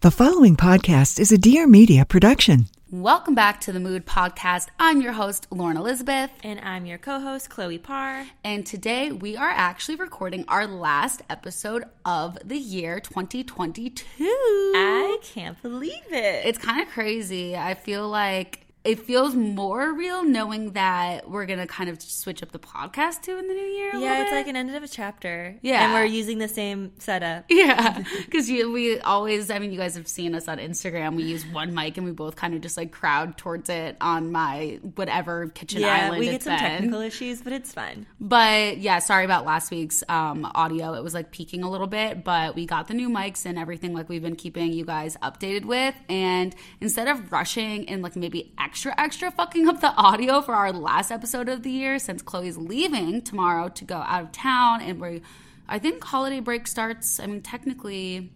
The 0.00 0.12
following 0.12 0.54
podcast 0.54 1.18
is 1.18 1.32
a 1.32 1.36
Dear 1.36 1.66
Media 1.66 2.04
production. 2.04 2.68
Welcome 2.88 3.34
back 3.34 3.60
to 3.62 3.72
the 3.72 3.80
Mood 3.80 4.06
Podcast. 4.06 4.68
I'm 4.78 5.00
your 5.00 5.10
host, 5.10 5.48
Lauren 5.50 5.76
Elizabeth. 5.76 6.30
And 6.44 6.60
I'm 6.60 6.86
your 6.86 6.98
co 6.98 7.18
host, 7.18 7.50
Chloe 7.50 7.78
Parr. 7.78 8.24
And 8.44 8.64
today 8.64 9.10
we 9.10 9.36
are 9.36 9.50
actually 9.50 9.96
recording 9.96 10.44
our 10.46 10.68
last 10.68 11.22
episode 11.28 11.82
of 12.04 12.38
the 12.44 12.56
year 12.56 13.00
2022. 13.00 14.04
I 14.20 15.18
can't 15.20 15.60
believe 15.60 16.12
it. 16.12 16.46
It's 16.46 16.58
kind 16.58 16.80
of 16.80 16.86
crazy. 16.90 17.56
I 17.56 17.74
feel 17.74 18.08
like 18.08 18.67
it 18.84 19.00
feels 19.00 19.34
more 19.34 19.92
real 19.92 20.24
knowing 20.24 20.72
that 20.72 21.28
we're 21.28 21.46
gonna 21.46 21.66
kind 21.66 21.90
of 21.90 22.00
switch 22.00 22.42
up 22.42 22.52
the 22.52 22.58
podcast 22.58 23.22
too 23.22 23.36
in 23.36 23.48
the 23.48 23.54
new 23.54 23.60
year. 23.60 23.94
yeah, 23.96 24.22
it's 24.22 24.32
like 24.32 24.46
an 24.46 24.56
end 24.56 24.74
of 24.74 24.82
a 24.82 24.88
chapter. 24.88 25.56
Yeah. 25.62 25.84
and 25.84 25.92
we're 25.94 26.04
using 26.04 26.38
the 26.38 26.48
same 26.48 26.92
setup. 26.98 27.44
Yeah, 27.58 28.04
because 28.24 28.48
we 28.48 29.00
always, 29.00 29.50
I 29.50 29.58
mean, 29.58 29.72
you 29.72 29.78
guys 29.78 29.96
have 29.96 30.06
seen 30.06 30.34
us 30.36 30.46
on 30.46 30.58
Instagram. 30.58 31.16
We 31.16 31.24
use 31.24 31.44
one 31.44 31.74
mic 31.74 31.96
and 31.96 32.06
we 32.06 32.12
both 32.12 32.36
kind 32.36 32.54
of 32.54 32.60
just 32.60 32.76
like 32.76 32.92
crowd 32.92 33.36
towards 33.36 33.68
it 33.68 33.96
on 34.00 34.30
my 34.30 34.78
whatever 34.94 35.48
kitchen 35.48 35.80
yeah, 35.80 36.06
island. 36.06 36.20
we 36.20 36.26
get 36.26 36.44
some 36.44 36.52
been. 36.52 36.60
technical 36.60 37.00
issues, 37.00 37.42
but 37.42 37.52
it's 37.52 37.72
fine. 37.72 38.06
But 38.20 38.78
yeah, 38.78 39.00
sorry 39.00 39.24
about 39.24 39.44
last 39.44 39.72
week's 39.72 40.04
um, 40.08 40.48
audio. 40.54 40.94
It 40.94 41.02
was 41.02 41.14
like 41.14 41.32
peaking 41.32 41.64
a 41.64 41.70
little 41.70 41.88
bit, 41.88 42.22
but 42.22 42.54
we 42.54 42.64
got 42.64 42.86
the 42.86 42.94
new 42.94 43.08
mics 43.08 43.44
and 43.44 43.58
everything 43.58 43.92
like 43.92 44.08
we've 44.08 44.22
been 44.22 44.36
keeping 44.36 44.72
you 44.72 44.84
guys 44.84 45.16
updated 45.20 45.64
with. 45.64 45.96
And 46.08 46.54
instead 46.80 47.08
of 47.08 47.32
rushing 47.32 47.88
and 47.88 48.02
like 48.02 48.14
maybe 48.14 48.52
extra, 48.68 48.94
extra 48.98 49.30
fucking 49.30 49.66
up 49.66 49.80
the 49.80 49.94
audio 49.94 50.42
for 50.42 50.54
our 50.54 50.72
last 50.72 51.10
episode 51.10 51.48
of 51.48 51.62
the 51.62 51.70
year, 51.70 51.98
since 51.98 52.20
Chloe's 52.20 52.58
leaving 52.58 53.22
tomorrow 53.22 53.70
to 53.70 53.82
go 53.82 53.96
out 53.96 54.24
of 54.24 54.32
town 54.32 54.82
and 54.82 55.00
we, 55.00 55.22
I 55.66 55.78
think 55.78 56.04
holiday 56.04 56.40
break 56.40 56.66
starts, 56.66 57.18
I 57.18 57.24
mean, 57.28 57.40
technically 57.40 58.30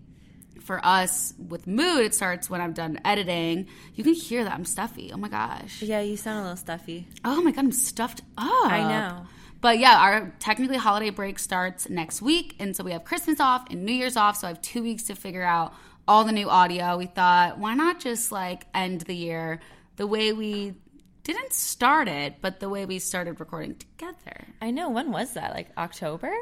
for 0.58 0.80
us 0.82 1.34
with 1.50 1.66
mood, 1.66 2.06
it 2.06 2.14
starts 2.14 2.48
when 2.48 2.62
I'm 2.62 2.72
done 2.72 2.98
editing. 3.04 3.68
You 3.94 4.04
can 4.04 4.14
hear 4.14 4.42
that 4.44 4.54
I'm 4.54 4.64
stuffy. 4.64 5.12
Oh 5.12 5.18
my 5.18 5.28
gosh. 5.28 5.82
Yeah, 5.82 6.00
you 6.00 6.16
sound 6.16 6.38
a 6.38 6.42
little 6.42 6.56
stuffy. 6.56 7.08
Oh 7.26 7.42
my 7.42 7.50
god, 7.50 7.66
I'm 7.66 7.72
stuffed 7.72 8.22
up. 8.38 8.72
I 8.72 8.88
know. 8.88 9.26
But 9.60 9.80
yeah, 9.80 9.98
our 9.98 10.32
technically 10.38 10.78
holiday 10.78 11.10
break 11.10 11.38
starts 11.38 11.90
next 11.90 12.22
week, 12.22 12.56
and 12.58 12.74
so 12.74 12.82
we 12.84 12.92
have 12.92 13.04
Christmas 13.04 13.38
off 13.38 13.66
and 13.70 13.84
New 13.84 13.92
Year's 13.92 14.16
off. 14.16 14.38
So 14.38 14.46
I 14.46 14.50
have 14.50 14.62
two 14.62 14.82
weeks 14.82 15.02
to 15.04 15.14
figure 15.14 15.42
out 15.42 15.74
all 16.08 16.24
the 16.24 16.32
new 16.32 16.48
audio. 16.48 16.96
We 16.96 17.04
thought, 17.04 17.58
why 17.58 17.74
not 17.74 18.00
just 18.00 18.32
like 18.32 18.64
end 18.74 19.02
the 19.02 19.14
year 19.14 19.60
the 20.02 20.06
way 20.08 20.32
we 20.32 20.74
didn't 21.22 21.52
start 21.52 22.08
it, 22.08 22.34
but 22.40 22.58
the 22.58 22.68
way 22.68 22.84
we 22.86 22.98
started 22.98 23.38
recording 23.38 23.76
together. 23.76 24.48
I 24.60 24.72
know. 24.72 24.90
When 24.90 25.12
was 25.12 25.34
that? 25.34 25.52
Like 25.52 25.68
October? 25.78 26.32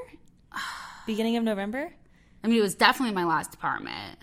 Beginning 1.07 1.37
of 1.37 1.45
November? 1.45 1.93
I 2.43 2.47
mean, 2.49 2.57
it 2.59 2.63
was 2.63 2.75
definitely 2.75 3.15
my 3.15 3.25
last 3.27 3.53
apartment, 3.55 4.19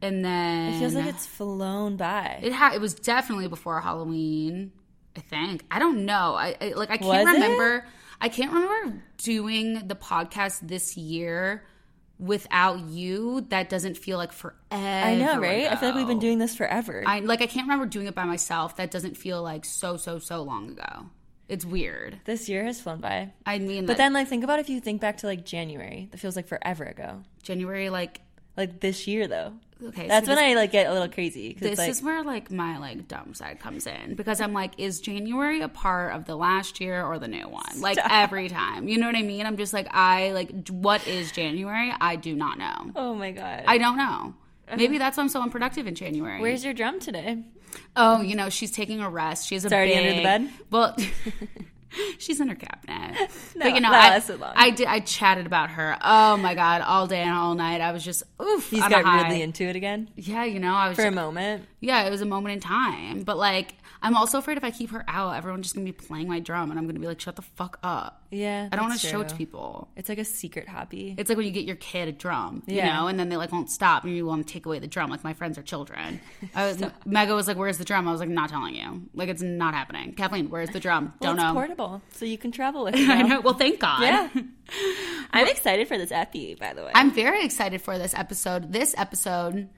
and 0.00 0.24
then 0.24 0.72
It 0.72 0.78
feels 0.78 0.94
like 0.94 1.04
it's 1.04 1.26
flown 1.26 1.98
by. 1.98 2.38
It 2.42 2.54
ha- 2.54 2.72
it 2.74 2.80
was 2.80 2.94
definitely 2.94 3.46
before 3.48 3.78
Halloween. 3.82 4.72
I 5.18 5.20
think. 5.20 5.66
I 5.70 5.78
don't 5.78 6.06
know. 6.06 6.34
I, 6.34 6.56
I 6.58 6.68
like 6.74 6.90
I 6.90 6.96
can't 6.96 7.08
Was 7.08 7.28
it? 7.28 7.32
remember. 7.34 7.84
I 8.22 8.30
can't 8.30 8.52
remember 8.54 9.02
doing 9.18 9.86
the 9.86 9.94
podcast 9.94 10.60
this 10.66 10.96
year 10.96 11.64
without 12.22 12.80
you. 12.80 13.42
That 13.48 13.68
doesn't 13.68 13.98
feel 13.98 14.16
like 14.16 14.32
forever. 14.32 14.56
I 14.70 15.16
know, 15.16 15.38
right? 15.40 15.66
I 15.70 15.76
feel 15.76 15.88
like 15.90 15.96
we've 15.96 16.06
been 16.06 16.18
doing 16.20 16.38
this 16.38 16.54
forever. 16.54 17.02
I 17.06 17.20
like 17.20 17.42
I 17.42 17.46
can't 17.46 17.66
remember 17.66 17.86
doing 17.86 18.06
it 18.06 18.14
by 18.14 18.24
myself. 18.24 18.76
That 18.76 18.90
doesn't 18.90 19.16
feel 19.16 19.42
like 19.42 19.64
so 19.64 19.96
so 19.96 20.18
so 20.18 20.42
long 20.42 20.70
ago. 20.70 21.06
It's 21.48 21.64
weird. 21.66 22.20
this 22.24 22.48
year 22.48 22.64
has 22.64 22.80
flown 22.80 23.00
by. 23.00 23.32
I 23.44 23.58
mean, 23.58 23.84
But 23.84 23.98
then, 23.98 24.14
like, 24.14 24.26
think 24.28 24.42
about 24.42 24.58
if 24.58 24.70
you 24.70 24.80
think 24.80 25.02
back 25.02 25.18
to 25.18 25.26
like 25.26 25.44
January. 25.44 26.08
That 26.10 26.18
feels 26.18 26.34
like 26.34 26.46
forever 26.48 26.84
ago. 26.84 27.24
January, 27.42 27.90
like 27.90 28.20
Like 28.56 28.80
this 28.80 29.06
year, 29.06 29.26
though. 29.26 29.52
Okay, 29.88 30.08
That's 30.08 30.26
so 30.26 30.34
when 30.34 30.44
this- 30.44 30.52
I 30.52 30.54
like 30.60 30.72
get 30.72 30.86
a 30.86 30.92
little 30.92 31.08
crazy. 31.08 31.56
This 31.58 31.78
like, 31.78 31.90
is 31.90 32.02
where 32.02 32.22
like 32.22 32.50
my 32.50 32.78
like 32.78 33.08
dumb 33.08 33.34
side 33.34 33.60
comes 33.60 33.86
in 33.86 34.14
because 34.14 34.40
I'm 34.40 34.52
like, 34.52 34.72
is 34.78 35.00
January 35.00 35.60
a 35.60 35.68
part 35.68 36.14
of 36.14 36.24
the 36.26 36.36
last 36.36 36.80
year 36.80 37.04
or 37.04 37.18
the 37.18 37.28
new 37.28 37.48
one? 37.48 37.80
Like 37.80 37.98
every 38.10 38.48
time, 38.48 38.88
you 38.88 38.98
know 38.98 39.06
what 39.06 39.16
I 39.16 39.22
mean? 39.22 39.46
I'm 39.46 39.56
just 39.56 39.72
like, 39.72 39.88
I 39.90 40.32
like, 40.32 40.68
what 40.68 41.06
is 41.06 41.32
January? 41.32 41.92
I 42.00 42.16
do 42.16 42.34
not 42.34 42.58
know. 42.58 42.92
oh 42.96 43.14
my 43.14 43.32
god. 43.32 43.64
I 43.66 43.78
don't 43.78 43.96
know. 43.96 44.34
Uh-huh. 44.68 44.76
Maybe 44.76 44.98
that's 44.98 45.16
why 45.16 45.22
I'm 45.22 45.28
so 45.28 45.42
unproductive 45.42 45.86
in 45.86 45.94
January. 45.94 46.40
Where's 46.40 46.64
your 46.64 46.72
drum 46.74 47.00
today? 47.00 47.42
Oh, 47.96 48.20
you 48.20 48.36
know, 48.36 48.48
she's 48.48 48.70
taking 48.70 49.00
a 49.00 49.08
rest. 49.10 49.46
She 49.48 49.54
has 49.54 49.64
a 49.64 49.68
It's 49.68 49.72
already 49.72 49.92
big, 49.94 49.98
under 50.06 50.16
the 50.16 50.22
bed? 50.22 50.50
Well, 50.70 50.96
she's 52.18 52.40
in 52.40 52.48
her 52.48 52.54
cabinet. 52.54 53.30
No, 53.54 53.66
but 53.66 53.74
you 53.74 53.80
know, 53.80 53.90
I, 53.92 54.18
long. 54.28 54.52
I 54.56 54.70
did. 54.70 54.86
I 54.86 55.00
chatted 55.00 55.46
about 55.46 55.70
her. 55.70 55.96
Oh 56.00 56.36
my 56.38 56.54
god, 56.54 56.80
all 56.80 57.06
day 57.06 57.20
and 57.20 57.32
all 57.32 57.54
night. 57.54 57.80
I 57.80 57.92
was 57.92 58.02
just 58.02 58.22
oof. 58.40 58.70
He's 58.70 58.80
got 58.80 59.04
really 59.04 59.42
into 59.42 59.64
it 59.64 59.76
again 59.76 60.08
Yeah, 60.16 60.44
you 60.44 60.58
know, 60.58 60.74
I 60.74 60.88
was 60.88 60.96
for 60.96 61.04
a 61.04 61.10
moment. 61.10 61.66
yeah, 61.80 62.04
it 62.04 62.10
was 62.10 62.22
a 62.22 62.26
moment 62.26 62.54
in 62.54 62.60
time. 62.60 63.22
But 63.22 63.36
like, 63.36 63.74
I'm 64.00 64.16
also 64.16 64.38
afraid 64.38 64.56
if 64.56 64.64
I 64.64 64.70
keep 64.70 64.90
her 64.90 65.04
out, 65.06 65.36
everyone's 65.36 65.66
just 65.66 65.74
gonna 65.74 65.84
be 65.84 65.92
playing 65.92 66.28
my 66.28 66.40
drum, 66.40 66.70
and 66.70 66.78
I'm 66.78 66.86
gonna 66.86 66.98
be 66.98 67.06
like, 67.06 67.20
"Shut 67.20 67.36
the 67.36 67.42
fuck 67.42 67.78
up." 67.82 68.22
Yeah, 68.30 68.68
I 68.72 68.76
don't 68.76 68.88
want 68.88 68.98
to 68.98 69.06
show 69.06 69.20
it 69.20 69.28
to 69.28 69.36
people. 69.36 69.88
It's 69.96 70.08
like 70.08 70.18
a 70.18 70.24
secret 70.24 70.66
hobby. 70.68 71.14
It's 71.18 71.28
like 71.28 71.36
when 71.36 71.46
you 71.46 71.52
get 71.52 71.64
your 71.64 71.76
kid 71.76 72.08
a 72.08 72.12
drum, 72.12 72.62
you 72.66 72.82
know, 72.82 73.06
and 73.08 73.18
then 73.20 73.28
they 73.28 73.36
like 73.36 73.52
won't 73.52 73.70
stop, 73.70 74.04
and 74.04 74.16
you 74.16 74.24
want 74.24 74.46
to 74.46 74.52
take 74.52 74.64
away 74.64 74.78
the 74.78 74.86
drum. 74.86 75.10
Like 75.10 75.22
my 75.22 75.34
friends 75.34 75.58
are 75.58 75.62
children. 75.62 76.20
I 76.54 76.66
was, 76.68 76.82
Mega 77.04 77.34
was 77.34 77.46
like, 77.46 77.58
"Where's 77.58 77.78
the 77.78 77.84
drum?" 77.84 78.08
I 78.08 78.12
was 78.12 78.20
like, 78.20 78.30
"Not 78.30 78.48
telling 78.48 78.74
you. 78.74 79.02
Like 79.14 79.28
it's 79.28 79.42
not 79.42 79.74
happening." 79.74 80.14
Kathleen, 80.14 80.48
where's 80.48 80.70
the 80.70 80.80
drum? 80.80 81.12
well, 81.20 81.34
don't 81.34 81.36
it's 81.36 81.44
know. 81.44 81.52
portable, 81.52 81.81
so 82.12 82.24
you 82.24 82.38
can 82.38 82.52
travel 82.52 82.84
with 82.84 82.94
it. 82.96 83.08
I 83.08 83.22
know. 83.22 83.40
Well, 83.40 83.54
thank 83.54 83.80
God. 83.80 84.02
Yeah. 84.02 84.28
I'm 85.32 85.48
excited 85.48 85.88
for 85.88 85.98
this 85.98 86.12
epi, 86.12 86.54
by 86.54 86.74
the 86.74 86.84
way. 86.84 86.92
I'm 86.94 87.12
very 87.12 87.44
excited 87.44 87.80
for 87.82 87.98
this 87.98 88.14
episode. 88.14 88.72
This 88.72 88.94
episode, 88.98 89.68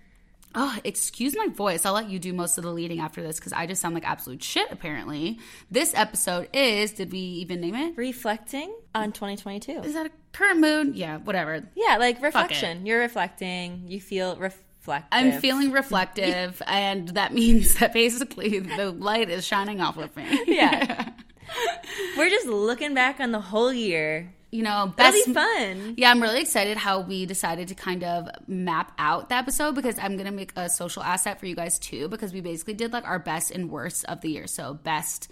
oh, 0.55 0.77
excuse 0.85 1.35
my 1.37 1.49
voice. 1.49 1.85
I'll 1.87 1.93
let 1.95 2.09
you 2.11 2.19
do 2.19 2.33
most 2.33 2.59
of 2.59 2.65
the 2.65 2.71
leading 2.71 3.01
after 3.01 3.23
this 3.23 3.39
because 3.39 3.53
I 3.53 3.67
just 3.67 3.81
sound 3.81 3.95
like 3.95 4.07
absolute 4.09 4.43
shit, 4.43 4.69
apparently. 4.71 5.39
This 5.71 5.93
episode 5.95 6.49
is, 6.53 6.93
did 6.93 7.13
we 7.13 7.19
even 7.19 7.61
name 7.61 7.75
it? 7.75 7.97
reflecting 7.97 8.75
on 8.95 9.13
2022. 9.13 9.81
Is 9.83 9.95
that 9.95 10.07
a 10.07 10.11
current 10.33 10.61
mood? 10.61 10.97
Yeah, 10.97 11.19
whatever. 11.19 11.63
Yeah, 11.75 11.97
like 11.99 12.21
reflection. 12.23 12.87
You're 12.87 13.01
reflecting. 13.01 13.85
You 13.89 14.01
feel 14.01 14.37
reflective. 14.37 15.09
I'm 15.13 15.41
feeling 15.41 15.73
reflective, 15.81 16.61
and 16.67 17.09
that 17.11 17.33
means 17.33 17.77
that 17.77 17.95
basically 17.95 18.59
the 18.59 18.91
light 18.91 19.31
is 19.31 19.47
shining 19.47 19.81
off 19.81 19.97
of 19.97 20.15
me. 20.15 20.43
Yeah. 20.47 21.11
We're 22.17 22.31
just 22.31 22.47
looking 22.47 22.95
back 22.95 23.21
on 23.21 23.33
the 23.33 23.41
whole 23.41 23.73
year. 23.73 24.33
You 24.55 24.63
know, 24.63 24.95
That'll 24.97 25.25
be 25.25 25.35
fun. 25.35 25.95
Yeah, 25.97 26.13
I'm 26.13 26.23
really 26.23 26.41
excited 26.41 26.77
how 26.77 27.01
we 27.01 27.27
decided 27.27 27.69
to 27.69 27.75
kind 27.75 28.05
of 28.05 28.29
map 28.47 28.93
out 28.99 29.29
the 29.29 29.35
episode 29.35 29.75
because 29.75 29.99
I'm 29.99 30.13
going 30.13 30.27
to 30.27 30.33
make 30.33 30.53
a 30.55 30.71
social 30.71 31.03
asset 31.03 31.41
for 31.41 31.47
you 31.47 31.57
guys 31.57 31.77
too 31.81 32.09
because 32.09 32.33
we 32.33 32.41
basically 32.41 32.75
did 32.75 32.93
like 32.93 33.05
our 33.05 33.19
best 33.19 33.51
and 33.51 33.69
worst 33.69 34.05
of 34.05 34.21
the 34.21 34.31
year. 34.31 34.47
So, 34.47 34.75
best 34.75 35.29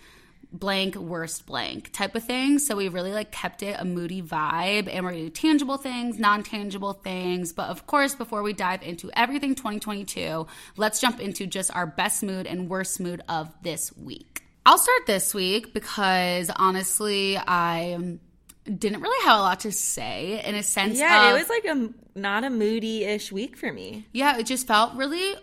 blank, 0.53 0.97
worst 0.97 1.47
blank 1.47 1.93
type 1.93 2.17
of 2.17 2.25
thing. 2.25 2.59
So, 2.59 2.75
we 2.75 2.89
really 2.89 3.13
like 3.13 3.31
kept 3.31 3.63
it 3.63 3.77
a 3.79 3.85
moody 3.85 4.23
vibe 4.23 4.93
and 4.93 5.05
we're 5.05 5.13
to 5.13 5.19
do 5.19 5.31
tangible 5.31 5.77
things, 5.77 6.19
non 6.19 6.43
tangible 6.43 6.93
things. 6.93 7.53
But 7.53 7.69
of 7.69 7.87
course, 7.87 8.17
before 8.17 8.43
we 8.43 8.53
dive 8.55 8.83
into 8.83 9.09
everything 9.15 9.55
2022, 9.55 10.49
let's 10.77 11.01
jump 11.01 11.21
into 11.21 11.47
just 11.47 11.73
our 11.77 11.87
best 11.87 12.25
mood 12.25 12.49
and 12.49 12.69
worst 12.69 12.99
mood 12.99 13.23
of 13.29 13.55
this 13.63 13.97
week. 13.97 14.42
I'll 14.65 14.79
start 14.79 15.07
this 15.07 15.35
week 15.35 15.75
because 15.75 16.51
honestly, 16.55 17.37
I 17.37 18.19
didn't 18.65 19.01
really 19.01 19.25
have 19.27 19.39
a 19.39 19.43
lot 19.43 19.61
to 19.61 19.73
say 19.73 20.43
in 20.45 20.55
a 20.55 20.63
sense 20.63 20.99
Yeah, 20.99 21.31
of 21.31 21.37
it 21.37 21.41
was 21.41 21.49
like 21.49 21.65
a 21.65 21.91
not 22.19 22.45
a 22.45 22.51
moody 22.51 23.05
ish 23.05 23.33
week 23.33 23.57
for 23.57 23.73
me. 23.73 24.07
yeah 24.13 24.39
it 24.39 24.47
just 24.47 24.69
felt 24.69 24.95
really 24.95 25.35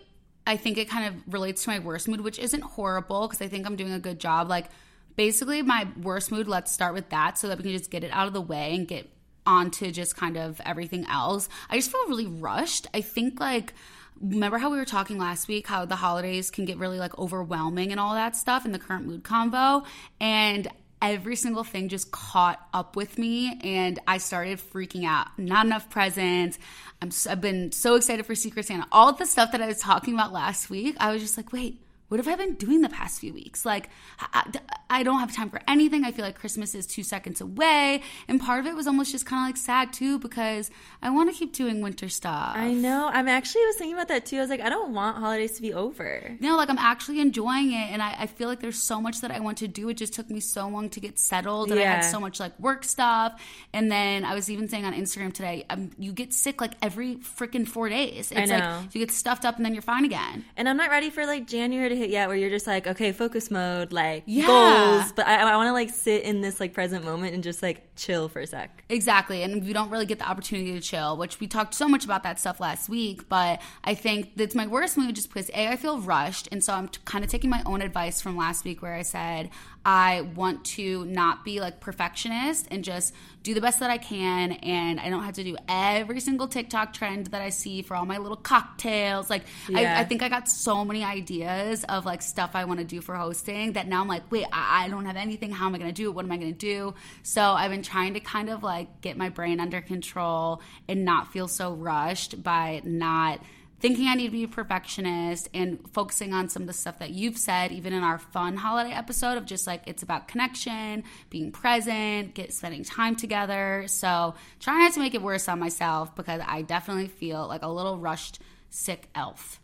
I 0.46 0.56
think 0.56 0.78
it 0.78 0.88
kind 0.88 1.06
of 1.06 1.32
relates 1.34 1.64
to 1.64 1.70
my 1.70 1.78
worst 1.80 2.08
mood, 2.08 2.22
which 2.22 2.38
isn't 2.38 2.62
horrible 2.62 3.28
because 3.28 3.42
I 3.42 3.48
think 3.48 3.66
I'm 3.66 3.76
doing 3.76 3.92
a 3.92 4.00
good 4.00 4.18
job. 4.18 4.48
Like, 4.48 4.66
basically, 5.14 5.60
my 5.62 5.86
worst 6.02 6.32
mood, 6.32 6.48
let's 6.48 6.72
start 6.72 6.94
with 6.94 7.10
that 7.10 7.36
so 7.38 7.46
that 7.48 7.58
we 7.58 7.62
can 7.62 7.72
just 7.72 7.90
get 7.90 8.02
it 8.02 8.10
out 8.10 8.26
of 8.26 8.32
the 8.32 8.40
way 8.40 8.74
and 8.74 8.88
get 8.88 9.08
onto 9.46 9.90
just 9.92 10.16
kind 10.16 10.36
of 10.38 10.60
everything 10.64 11.04
else. 11.08 11.48
I 11.68 11.76
just 11.76 11.92
feel 11.92 12.00
really 12.08 12.26
rushed. 12.26 12.86
I 12.94 13.02
think, 13.02 13.38
like, 13.38 13.74
remember 14.20 14.58
how 14.58 14.70
we 14.70 14.76
were 14.76 14.84
talking 14.84 15.18
last 15.18 15.48
week 15.48 15.66
how 15.66 15.84
the 15.84 15.96
holidays 15.96 16.50
can 16.50 16.64
get 16.64 16.76
really 16.76 16.98
like 16.98 17.18
overwhelming 17.18 17.90
and 17.90 17.98
all 17.98 18.14
that 18.14 18.36
stuff 18.36 18.64
in 18.66 18.72
the 18.72 18.78
current 18.78 19.06
mood 19.06 19.24
combo 19.24 19.82
and 20.20 20.68
every 21.02 21.36
single 21.36 21.64
thing 21.64 21.88
just 21.88 22.10
caught 22.10 22.60
up 22.74 22.96
with 22.96 23.18
me 23.18 23.58
and 23.62 23.98
I 24.06 24.18
started 24.18 24.58
freaking 24.58 25.06
out. 25.06 25.28
Not 25.38 25.66
enough 25.66 25.88
presents. 25.90 26.58
I'm 27.00 27.10
I've 27.28 27.40
been 27.40 27.72
so 27.72 27.94
excited 27.94 28.26
for 28.26 28.34
Secret 28.34 28.66
Santa. 28.66 28.86
All 28.92 29.12
the 29.12 29.26
stuff 29.26 29.52
that 29.52 29.62
I 29.62 29.66
was 29.66 29.78
talking 29.78 30.14
about 30.14 30.32
last 30.32 30.68
week, 30.68 30.96
I 31.00 31.12
was 31.12 31.22
just 31.22 31.36
like, 31.36 31.52
"Wait, 31.52 31.80
what 32.10 32.18
have 32.18 32.26
I 32.26 32.34
been 32.34 32.54
doing 32.54 32.80
the 32.80 32.88
past 32.88 33.20
few 33.20 33.32
weeks? 33.32 33.64
Like, 33.64 33.88
I, 34.18 34.50
I, 34.90 35.02
don't 35.04 35.20
have 35.20 35.32
time 35.32 35.48
for 35.48 35.60
anything. 35.68 36.04
I 36.04 36.10
feel 36.10 36.24
like 36.24 36.36
Christmas 36.36 36.74
is 36.74 36.84
two 36.84 37.04
seconds 37.04 37.40
away. 37.40 38.02
And 38.26 38.40
part 38.40 38.58
of 38.58 38.66
it 38.66 38.74
was 38.74 38.88
almost 38.88 39.12
just 39.12 39.26
kind 39.26 39.44
of 39.44 39.48
like 39.48 39.56
sad 39.56 39.92
too 39.92 40.18
because 40.18 40.72
I 41.02 41.10
want 41.10 41.32
to 41.32 41.38
keep 41.38 41.52
doing 41.52 41.80
winter 41.80 42.08
stuff. 42.08 42.56
I 42.56 42.72
know. 42.72 43.08
I'm 43.12 43.28
actually 43.28 43.62
I 43.62 43.66
was 43.66 43.76
thinking 43.76 43.94
about 43.94 44.08
that 44.08 44.26
too. 44.26 44.38
I 44.38 44.40
was 44.40 44.50
like, 44.50 44.60
I 44.60 44.68
don't 44.68 44.92
want 44.92 45.18
holidays 45.18 45.52
to 45.52 45.62
be 45.62 45.72
over. 45.72 46.36
No, 46.40 46.56
like 46.56 46.68
I'm 46.68 46.78
actually 46.78 47.20
enjoying 47.20 47.70
it. 47.72 47.92
And 47.92 48.02
I, 48.02 48.16
I 48.18 48.26
feel 48.26 48.48
like 48.48 48.58
there's 48.58 48.82
so 48.82 49.00
much 49.00 49.20
that 49.20 49.30
I 49.30 49.38
want 49.38 49.58
to 49.58 49.68
do. 49.68 49.88
It 49.88 49.94
just 49.94 50.12
took 50.12 50.28
me 50.30 50.40
so 50.40 50.66
long 50.66 50.90
to 50.90 50.98
get 50.98 51.16
settled. 51.16 51.70
And 51.70 51.78
yeah. 51.78 51.92
I 51.92 51.94
had 51.94 52.00
so 52.00 52.18
much 52.18 52.40
like 52.40 52.58
work 52.58 52.82
stuff. 52.82 53.40
And 53.72 53.90
then 53.90 54.24
I 54.24 54.34
was 54.34 54.50
even 54.50 54.68
saying 54.68 54.84
on 54.84 54.94
Instagram 54.94 55.32
today, 55.32 55.64
um, 55.70 55.92
you 55.96 56.12
get 56.12 56.32
sick 56.32 56.60
like 56.60 56.72
every 56.82 57.16
freaking 57.18 57.68
four 57.68 57.88
days. 57.88 58.32
It's 58.34 58.50
like 58.50 58.92
you 58.92 58.98
get 58.98 59.12
stuffed 59.12 59.44
up 59.44 59.58
and 59.58 59.64
then 59.64 59.74
you're 59.74 59.82
fine 59.82 60.04
again. 60.04 60.44
And 60.56 60.68
I'm 60.68 60.76
not 60.76 60.90
ready 60.90 61.10
for 61.10 61.24
like 61.24 61.46
January 61.46 61.88
to 61.88 61.99
hit 62.00 62.10
yet 62.10 62.28
where 62.28 62.36
you're 62.36 62.50
just 62.50 62.66
like, 62.66 62.86
okay, 62.86 63.12
focus 63.12 63.50
mode, 63.50 63.92
like 63.92 64.24
yeah. 64.26 64.46
goals. 64.46 65.12
But 65.12 65.26
I, 65.26 65.52
I 65.52 65.56
want 65.56 65.68
to 65.68 65.72
like 65.72 65.90
sit 65.90 66.24
in 66.24 66.40
this 66.40 66.58
like 66.58 66.72
present 66.72 67.04
moment 67.04 67.34
and 67.34 67.44
just 67.44 67.62
like 67.62 67.94
chill 67.94 68.28
for 68.28 68.40
a 68.40 68.46
sec. 68.46 68.84
Exactly. 68.88 69.42
And 69.42 69.64
we 69.64 69.72
don't 69.72 69.90
really 69.90 70.06
get 70.06 70.18
the 70.18 70.28
opportunity 70.28 70.72
to 70.72 70.80
chill, 70.80 71.16
which 71.16 71.38
we 71.40 71.46
talked 71.46 71.74
so 71.74 71.86
much 71.86 72.04
about 72.04 72.22
that 72.22 72.40
stuff 72.40 72.58
last 72.58 72.88
week. 72.88 73.28
But 73.28 73.60
I 73.84 73.94
think 73.94 74.36
that's 74.36 74.54
my 74.54 74.66
worst 74.66 74.96
mood 74.96 75.14
just 75.14 75.28
because 75.28 75.50
A, 75.50 75.68
I 75.68 75.76
feel 75.76 76.00
rushed. 76.00 76.48
And 76.50 76.64
so 76.64 76.72
I'm 76.72 76.88
t- 76.88 77.00
kind 77.04 77.22
of 77.22 77.30
taking 77.30 77.50
my 77.50 77.62
own 77.66 77.82
advice 77.82 78.20
from 78.20 78.36
last 78.36 78.64
week 78.64 78.82
where 78.82 78.94
I 78.94 79.02
said, 79.02 79.50
I 79.84 80.22
want 80.34 80.64
to 80.66 81.04
not 81.06 81.44
be 81.44 81.60
like 81.60 81.80
perfectionist 81.80 82.66
and 82.70 82.84
just 82.84 83.14
do 83.42 83.54
the 83.54 83.60
best 83.60 83.80
that 83.80 83.90
I 83.90 83.96
can. 83.96 84.52
And 84.52 85.00
I 85.00 85.08
don't 85.08 85.24
have 85.24 85.34
to 85.34 85.44
do 85.44 85.56
every 85.68 86.20
single 86.20 86.46
TikTok 86.46 86.92
trend 86.92 87.28
that 87.28 87.40
I 87.40 87.48
see 87.48 87.80
for 87.80 87.96
all 87.96 88.04
my 88.04 88.18
little 88.18 88.36
cocktails. 88.36 89.30
Like, 89.30 89.44
yeah. 89.68 89.96
I, 89.96 90.00
I, 90.00 90.04
think 90.04 90.22
I 90.22 90.28
got 90.28 90.48
so 90.48 90.84
many 90.84 91.02
ideas 91.02 91.84
of 91.84 92.04
like 92.04 92.20
stuff 92.20 92.50
I 92.54 92.66
want 92.66 92.80
to 92.80 92.84
do 92.84 93.00
for 93.00 93.14
hosting 93.14 93.72
that 93.72 93.88
now 93.88 94.02
I'm 94.02 94.08
like, 94.08 94.30
wait, 94.30 94.46
I, 94.52 94.84
I 94.84 94.88
don't 94.88 95.06
have 95.06 95.16
anything. 95.16 95.50
How 95.50 95.66
am 95.66 95.74
I 95.74 95.78
going 95.78 95.92
to 95.92 95.94
do 95.94 96.10
it? 96.10 96.14
What 96.14 96.26
am 96.26 96.32
I 96.32 96.36
going 96.36 96.52
to 96.52 96.58
do? 96.58 96.94
So 97.22 97.42
I've 97.42 97.70
been 97.70 97.82
trying 97.82 98.14
to 98.14 98.20
kind 98.20 98.50
of 98.50 98.62
like 98.62 99.00
get 99.00 99.16
my 99.16 99.30
brain 99.30 99.60
under 99.60 99.80
control 99.80 100.60
and 100.88 101.04
not 101.04 101.32
feel 101.32 101.48
so 101.48 101.72
rushed 101.72 102.42
by 102.42 102.82
not 102.84 103.40
thinking 103.80 104.06
I 104.08 104.14
need 104.14 104.26
to 104.26 104.32
be 104.32 104.44
a 104.44 104.48
perfectionist 104.48 105.48
and 105.54 105.80
focusing 105.92 106.32
on 106.32 106.48
some 106.48 106.62
of 106.62 106.66
the 106.66 106.74
stuff 106.74 106.98
that 106.98 107.10
you've 107.10 107.38
said, 107.38 107.72
even 107.72 107.92
in 107.92 108.02
our 108.02 108.18
fun 108.18 108.56
holiday 108.56 108.92
episode 108.92 109.38
of 109.38 109.46
just 109.46 109.66
like 109.66 109.82
it's 109.86 110.02
about 110.02 110.28
connection, 110.28 111.04
being 111.30 111.50
present, 111.50 112.34
get 112.34 112.52
spending 112.52 112.84
time 112.84 113.16
together. 113.16 113.84
So 113.88 114.34
trying 114.60 114.80
not 114.80 114.92
to 114.92 115.00
make 115.00 115.14
it 115.14 115.22
worse 115.22 115.48
on 115.48 115.58
myself 115.58 116.14
because 116.14 116.42
I 116.46 116.62
definitely 116.62 117.08
feel 117.08 117.48
like 117.48 117.62
a 117.62 117.68
little 117.68 117.98
rushed, 117.98 118.40
sick 118.68 119.08
elf. 119.14 119.60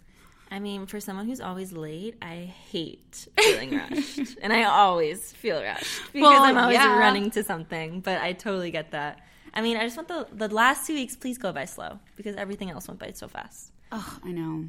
I 0.50 0.60
mean, 0.60 0.86
for 0.86 1.00
someone 1.00 1.26
who's 1.26 1.40
always 1.40 1.72
late, 1.72 2.16
I 2.22 2.52
hate 2.70 3.26
feeling 3.36 3.76
rushed. 3.76 4.38
and 4.42 4.52
I 4.52 4.62
always 4.62 5.32
feel 5.32 5.60
rushed 5.60 6.12
because 6.12 6.22
well, 6.22 6.42
I'm 6.42 6.56
always 6.56 6.76
yeah. 6.76 6.98
running 6.98 7.30
to 7.32 7.42
something. 7.42 8.00
But 8.00 8.20
I 8.20 8.32
totally 8.32 8.70
get 8.70 8.92
that. 8.92 9.20
I 9.52 9.60
mean, 9.60 9.76
I 9.76 9.84
just 9.84 9.96
want 9.96 10.08
the 10.08 10.26
the 10.32 10.54
last 10.54 10.86
two 10.86 10.94
weeks, 10.94 11.16
please 11.16 11.36
go 11.36 11.52
by 11.52 11.64
slow 11.64 11.98
because 12.14 12.36
everything 12.36 12.70
else 12.70 12.86
went 12.86 13.00
by 13.00 13.10
so 13.12 13.26
fast. 13.26 13.72
Oh, 13.98 14.18
I 14.22 14.30
know. 14.30 14.66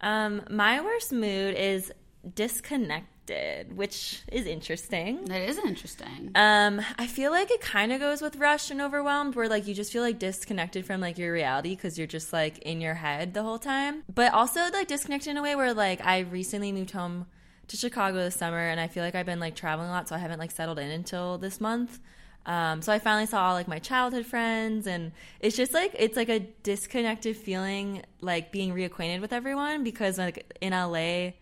Um, 0.00 0.42
my 0.48 0.80
worst 0.80 1.12
mood 1.12 1.56
is 1.56 1.92
disconnected, 2.36 3.76
which 3.76 4.22
is 4.30 4.46
interesting. 4.46 5.24
That 5.24 5.42
is 5.42 5.58
interesting. 5.58 6.30
Um, 6.36 6.80
I 6.96 7.08
feel 7.08 7.32
like 7.32 7.50
it 7.50 7.60
kind 7.60 7.90
of 7.90 7.98
goes 7.98 8.22
with 8.22 8.36
rushed 8.36 8.70
and 8.70 8.80
overwhelmed, 8.80 9.34
where 9.34 9.48
like 9.48 9.66
you 9.66 9.74
just 9.74 9.92
feel 9.92 10.02
like 10.02 10.20
disconnected 10.20 10.86
from 10.86 11.00
like 11.00 11.18
your 11.18 11.32
reality 11.32 11.74
because 11.74 11.98
you're 11.98 12.06
just 12.06 12.32
like 12.32 12.58
in 12.58 12.80
your 12.80 12.94
head 12.94 13.34
the 13.34 13.42
whole 13.42 13.58
time. 13.58 14.04
But 14.14 14.32
also 14.32 14.60
like 14.72 14.86
disconnected 14.86 15.32
in 15.32 15.36
a 15.36 15.42
way 15.42 15.56
where 15.56 15.74
like 15.74 16.06
I 16.06 16.20
recently 16.20 16.70
moved 16.70 16.92
home 16.92 17.26
to 17.66 17.76
Chicago 17.76 18.18
this 18.18 18.36
summer, 18.36 18.68
and 18.68 18.78
I 18.78 18.86
feel 18.86 19.02
like 19.02 19.16
I've 19.16 19.26
been 19.26 19.40
like 19.40 19.56
traveling 19.56 19.88
a 19.88 19.92
lot, 19.92 20.08
so 20.08 20.14
I 20.14 20.18
haven't 20.18 20.38
like 20.38 20.52
settled 20.52 20.78
in 20.78 20.92
until 20.92 21.38
this 21.38 21.60
month. 21.60 21.98
Um, 22.46 22.82
so 22.82 22.92
I 22.92 22.98
finally 22.98 23.26
saw 23.26 23.52
like 23.52 23.68
my 23.68 23.78
childhood 23.78 24.26
friends, 24.26 24.86
and 24.86 25.12
it's 25.40 25.56
just 25.56 25.74
like 25.74 25.94
it's 25.98 26.16
like 26.16 26.28
a 26.28 26.40
disconnected 26.62 27.36
feeling, 27.36 28.02
like 28.20 28.50
being 28.50 28.72
reacquainted 28.72 29.20
with 29.20 29.32
everyone 29.32 29.84
because 29.84 30.18
like 30.18 30.52
in 30.60 30.72
LA, 30.72 31.32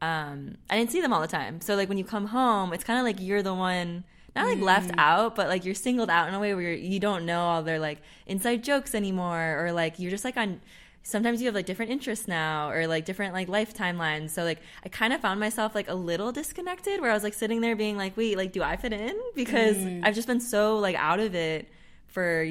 um, 0.00 0.56
I 0.68 0.76
didn't 0.76 0.90
see 0.90 1.00
them 1.00 1.12
all 1.12 1.20
the 1.20 1.26
time. 1.26 1.60
So 1.60 1.74
like 1.74 1.88
when 1.88 1.98
you 1.98 2.04
come 2.04 2.26
home, 2.26 2.72
it's 2.72 2.84
kind 2.84 2.98
of 2.98 3.04
like 3.04 3.20
you're 3.20 3.42
the 3.42 3.54
one 3.54 4.04
not 4.34 4.46
like 4.46 4.58
mm. 4.58 4.62
left 4.62 4.90
out, 4.96 5.36
but 5.36 5.48
like 5.48 5.64
you're 5.64 5.74
singled 5.74 6.08
out 6.08 6.28
in 6.28 6.34
a 6.34 6.40
way 6.40 6.54
where 6.54 6.62
you're, 6.62 6.72
you 6.72 6.98
do 6.98 7.06
not 7.06 7.22
know 7.22 7.40
all 7.40 7.62
their 7.62 7.78
like 7.78 8.00
inside 8.26 8.64
jokes 8.64 8.94
anymore, 8.94 9.58
or 9.58 9.72
like 9.72 9.98
you're 9.98 10.10
just 10.10 10.24
like 10.24 10.36
on 10.36 10.60
sometimes 11.02 11.40
you 11.40 11.46
have 11.46 11.54
like 11.54 11.66
different 11.66 11.90
interests 11.90 12.28
now 12.28 12.70
or 12.70 12.86
like 12.86 13.04
different 13.04 13.34
like 13.34 13.48
life 13.48 13.74
timelines. 13.74 14.30
So 14.30 14.44
like 14.44 14.60
I 14.84 14.88
kind 14.88 15.12
of 15.12 15.20
found 15.20 15.40
myself 15.40 15.74
like 15.74 15.88
a 15.88 15.94
little 15.94 16.32
disconnected 16.32 17.00
where 17.00 17.10
I 17.10 17.14
was 17.14 17.22
like 17.22 17.34
sitting 17.34 17.60
there 17.60 17.76
being 17.76 17.96
like, 17.96 18.16
wait, 18.16 18.36
like 18.36 18.52
do 18.52 18.62
I 18.62 18.76
fit 18.76 18.92
in? 18.92 19.18
Because 19.34 19.76
mm. 19.76 20.04
I've 20.04 20.14
just 20.14 20.28
been 20.28 20.40
so 20.40 20.78
like 20.78 20.96
out 20.96 21.20
of 21.20 21.34
it 21.34 21.68
for 22.08 22.46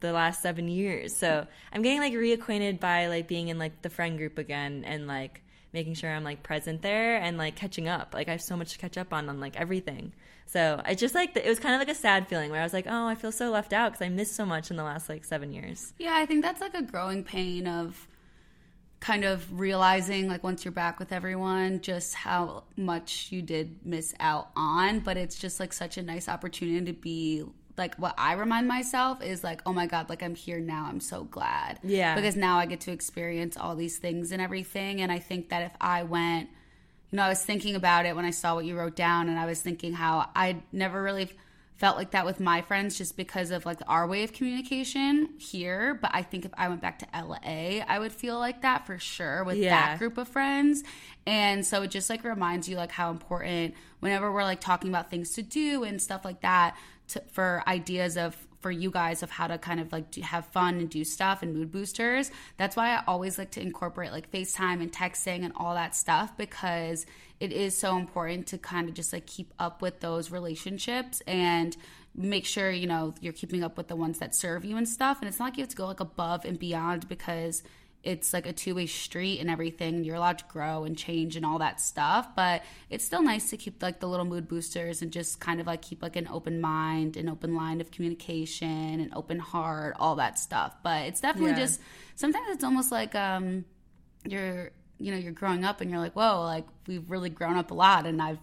the 0.00 0.12
last 0.12 0.42
seven 0.42 0.68
years. 0.68 1.16
So 1.16 1.46
I'm 1.72 1.82
getting 1.82 2.00
like 2.00 2.12
reacquainted 2.12 2.80
by 2.80 3.06
like 3.06 3.28
being 3.28 3.48
in 3.48 3.58
like 3.58 3.82
the 3.82 3.90
friend 3.90 4.18
group 4.18 4.38
again 4.38 4.84
and 4.84 5.06
like 5.06 5.42
making 5.72 5.94
sure 5.94 6.10
I'm 6.10 6.24
like 6.24 6.42
present 6.42 6.82
there 6.82 7.16
and 7.16 7.38
like 7.38 7.56
catching 7.56 7.88
up. 7.88 8.12
Like 8.14 8.28
I 8.28 8.32
have 8.32 8.42
so 8.42 8.56
much 8.56 8.72
to 8.72 8.78
catch 8.78 8.98
up 8.98 9.12
on 9.12 9.28
on 9.28 9.40
like 9.40 9.58
everything. 9.58 10.12
So 10.46 10.80
I 10.84 10.94
just 10.94 11.14
like 11.14 11.36
it 11.36 11.46
was 11.46 11.58
kind 11.58 11.74
of 11.74 11.80
like 11.80 11.88
a 11.88 11.98
sad 11.98 12.28
feeling 12.28 12.50
where 12.50 12.60
I 12.60 12.64
was 12.64 12.72
like, 12.72 12.86
oh, 12.88 13.06
I 13.06 13.14
feel 13.14 13.32
so 13.32 13.50
left 13.50 13.72
out 13.72 13.92
because 13.92 14.04
I 14.04 14.08
missed 14.08 14.36
so 14.36 14.46
much 14.46 14.70
in 14.70 14.76
the 14.76 14.84
last 14.84 15.08
like 15.08 15.24
seven 15.24 15.52
years. 15.52 15.92
Yeah, 15.98 16.14
I 16.14 16.26
think 16.26 16.42
that's 16.42 16.60
like 16.60 16.74
a 16.74 16.82
growing 16.82 17.24
pain 17.24 17.66
of 17.66 18.08
kind 19.00 19.24
of 19.24 19.60
realizing 19.60 20.28
like 20.28 20.42
once 20.42 20.64
you're 20.64 20.72
back 20.72 20.98
with 20.98 21.12
everyone 21.12 21.78
just 21.82 22.14
how 22.14 22.64
much 22.74 23.28
you 23.30 23.42
did 23.42 23.84
miss 23.84 24.14
out 24.18 24.48
on 24.56 24.98
but 25.00 25.18
it's 25.18 25.38
just 25.38 25.60
like 25.60 25.74
such 25.74 25.98
a 25.98 26.02
nice 26.02 26.26
opportunity 26.26 26.86
to 26.86 26.92
be 26.94 27.44
like 27.76 27.96
what 27.96 28.14
I 28.18 28.34
remind 28.34 28.68
myself 28.68 29.22
is 29.22 29.42
like, 29.42 29.62
oh 29.66 29.72
my 29.72 29.86
God, 29.86 30.08
like 30.08 30.22
I'm 30.22 30.34
here 30.34 30.60
now. 30.60 30.86
I'm 30.88 31.00
so 31.00 31.24
glad. 31.24 31.80
Yeah. 31.82 32.14
Because 32.14 32.36
now 32.36 32.58
I 32.58 32.66
get 32.66 32.80
to 32.82 32.92
experience 32.92 33.56
all 33.56 33.74
these 33.74 33.98
things 33.98 34.32
and 34.32 34.40
everything. 34.40 35.00
And 35.00 35.10
I 35.10 35.18
think 35.18 35.48
that 35.48 35.62
if 35.62 35.72
I 35.80 36.04
went 36.04 36.50
you 37.14 37.18
know, 37.18 37.26
I 37.26 37.28
was 37.28 37.44
thinking 37.44 37.76
about 37.76 38.06
it 38.06 38.16
when 38.16 38.24
I 38.24 38.32
saw 38.32 38.56
what 38.56 38.64
you 38.64 38.76
wrote 38.76 38.96
down, 38.96 39.28
and 39.28 39.38
I 39.38 39.46
was 39.46 39.60
thinking 39.60 39.92
how 39.92 40.30
I 40.34 40.56
never 40.72 41.00
really 41.00 41.30
felt 41.76 41.96
like 41.96 42.10
that 42.10 42.26
with 42.26 42.40
my 42.40 42.60
friends 42.60 42.98
just 42.98 43.16
because 43.16 43.52
of 43.52 43.64
like 43.64 43.78
our 43.86 44.04
way 44.08 44.24
of 44.24 44.32
communication 44.32 45.28
here. 45.38 45.94
But 45.94 46.10
I 46.12 46.22
think 46.22 46.44
if 46.44 46.50
I 46.58 46.68
went 46.68 46.80
back 46.80 46.98
to 46.98 47.06
LA, 47.14 47.84
I 47.86 48.00
would 48.00 48.10
feel 48.10 48.36
like 48.40 48.62
that 48.62 48.84
for 48.84 48.98
sure 48.98 49.44
with 49.44 49.58
yeah. 49.58 49.70
that 49.70 50.00
group 50.00 50.18
of 50.18 50.26
friends. 50.26 50.82
And 51.24 51.64
so 51.64 51.82
it 51.82 51.92
just 51.92 52.10
like 52.10 52.24
reminds 52.24 52.68
you 52.68 52.76
like 52.76 52.90
how 52.90 53.12
important 53.12 53.74
whenever 54.00 54.32
we're 54.32 54.42
like 54.42 54.60
talking 54.60 54.90
about 54.90 55.08
things 55.08 55.34
to 55.34 55.42
do 55.42 55.84
and 55.84 56.02
stuff 56.02 56.24
like 56.24 56.40
that 56.40 56.76
to, 57.10 57.22
for 57.30 57.62
ideas 57.68 58.16
of 58.16 58.36
for 58.64 58.70
you 58.70 58.90
guys 58.90 59.22
of 59.22 59.30
how 59.30 59.46
to 59.46 59.58
kind 59.58 59.78
of 59.78 59.92
like 59.92 60.14
have 60.14 60.46
fun 60.46 60.76
and 60.76 60.88
do 60.88 61.04
stuff 61.04 61.42
and 61.42 61.52
mood 61.54 61.70
boosters. 61.70 62.30
That's 62.56 62.76
why 62.76 62.96
I 62.96 63.02
always 63.06 63.36
like 63.36 63.50
to 63.50 63.60
incorporate 63.60 64.10
like 64.10 64.32
FaceTime 64.32 64.80
and 64.80 64.90
texting 64.90 65.44
and 65.44 65.52
all 65.54 65.74
that 65.74 65.94
stuff 65.94 66.34
because 66.38 67.04
it 67.40 67.52
is 67.52 67.76
so 67.76 67.98
important 67.98 68.46
to 68.46 68.56
kind 68.56 68.88
of 68.88 68.94
just 68.94 69.12
like 69.12 69.26
keep 69.26 69.52
up 69.58 69.82
with 69.82 70.00
those 70.00 70.30
relationships 70.30 71.20
and 71.26 71.76
make 72.14 72.46
sure 72.46 72.70
you 72.70 72.86
know 72.86 73.12
you're 73.20 73.34
keeping 73.34 73.62
up 73.62 73.76
with 73.76 73.88
the 73.88 73.96
ones 73.96 74.18
that 74.20 74.34
serve 74.34 74.64
you 74.64 74.78
and 74.78 74.88
stuff 74.88 75.18
and 75.20 75.28
it's 75.28 75.38
not 75.38 75.46
like 75.50 75.58
you 75.58 75.62
have 75.62 75.68
to 75.68 75.76
go 75.76 75.86
like 75.86 76.00
above 76.00 76.46
and 76.46 76.58
beyond 76.58 77.06
because 77.06 77.62
it's 78.04 78.32
like 78.32 78.46
a 78.46 78.52
two-way 78.52 78.86
street 78.86 79.40
and 79.40 79.50
everything 79.50 80.04
you're 80.04 80.14
allowed 80.14 80.38
to 80.38 80.44
grow 80.46 80.84
and 80.84 80.96
change 80.96 81.36
and 81.36 81.44
all 81.44 81.58
that 81.58 81.80
stuff 81.80 82.28
but 82.36 82.62
it's 82.90 83.04
still 83.04 83.22
nice 83.22 83.50
to 83.50 83.56
keep 83.56 83.82
like 83.82 84.00
the 84.00 84.06
little 84.06 84.26
mood 84.26 84.46
boosters 84.46 85.02
and 85.02 85.10
just 85.10 85.40
kind 85.40 85.60
of 85.60 85.66
like 85.66 85.82
keep 85.82 86.02
like 86.02 86.16
an 86.16 86.28
open 86.28 86.60
mind 86.60 87.16
an 87.16 87.28
open 87.28 87.54
line 87.54 87.80
of 87.80 87.90
communication 87.90 89.00
an 89.00 89.10
open 89.14 89.38
heart 89.38 89.96
all 89.98 90.14
that 90.16 90.38
stuff 90.38 90.76
but 90.82 91.06
it's 91.06 91.20
definitely 91.20 91.50
yeah. 91.50 91.58
just 91.58 91.80
sometimes 92.14 92.46
it's 92.50 92.64
almost 92.64 92.92
like 92.92 93.14
um 93.14 93.64
you're 94.24 94.70
you 94.98 95.10
know 95.10 95.18
you're 95.18 95.32
growing 95.32 95.64
up 95.64 95.80
and 95.80 95.90
you're 95.90 96.00
like 96.00 96.14
whoa 96.14 96.42
like 96.42 96.66
we've 96.86 97.10
really 97.10 97.30
grown 97.30 97.56
up 97.56 97.70
a 97.70 97.74
lot 97.74 98.06
and 98.06 98.20
i've 98.20 98.38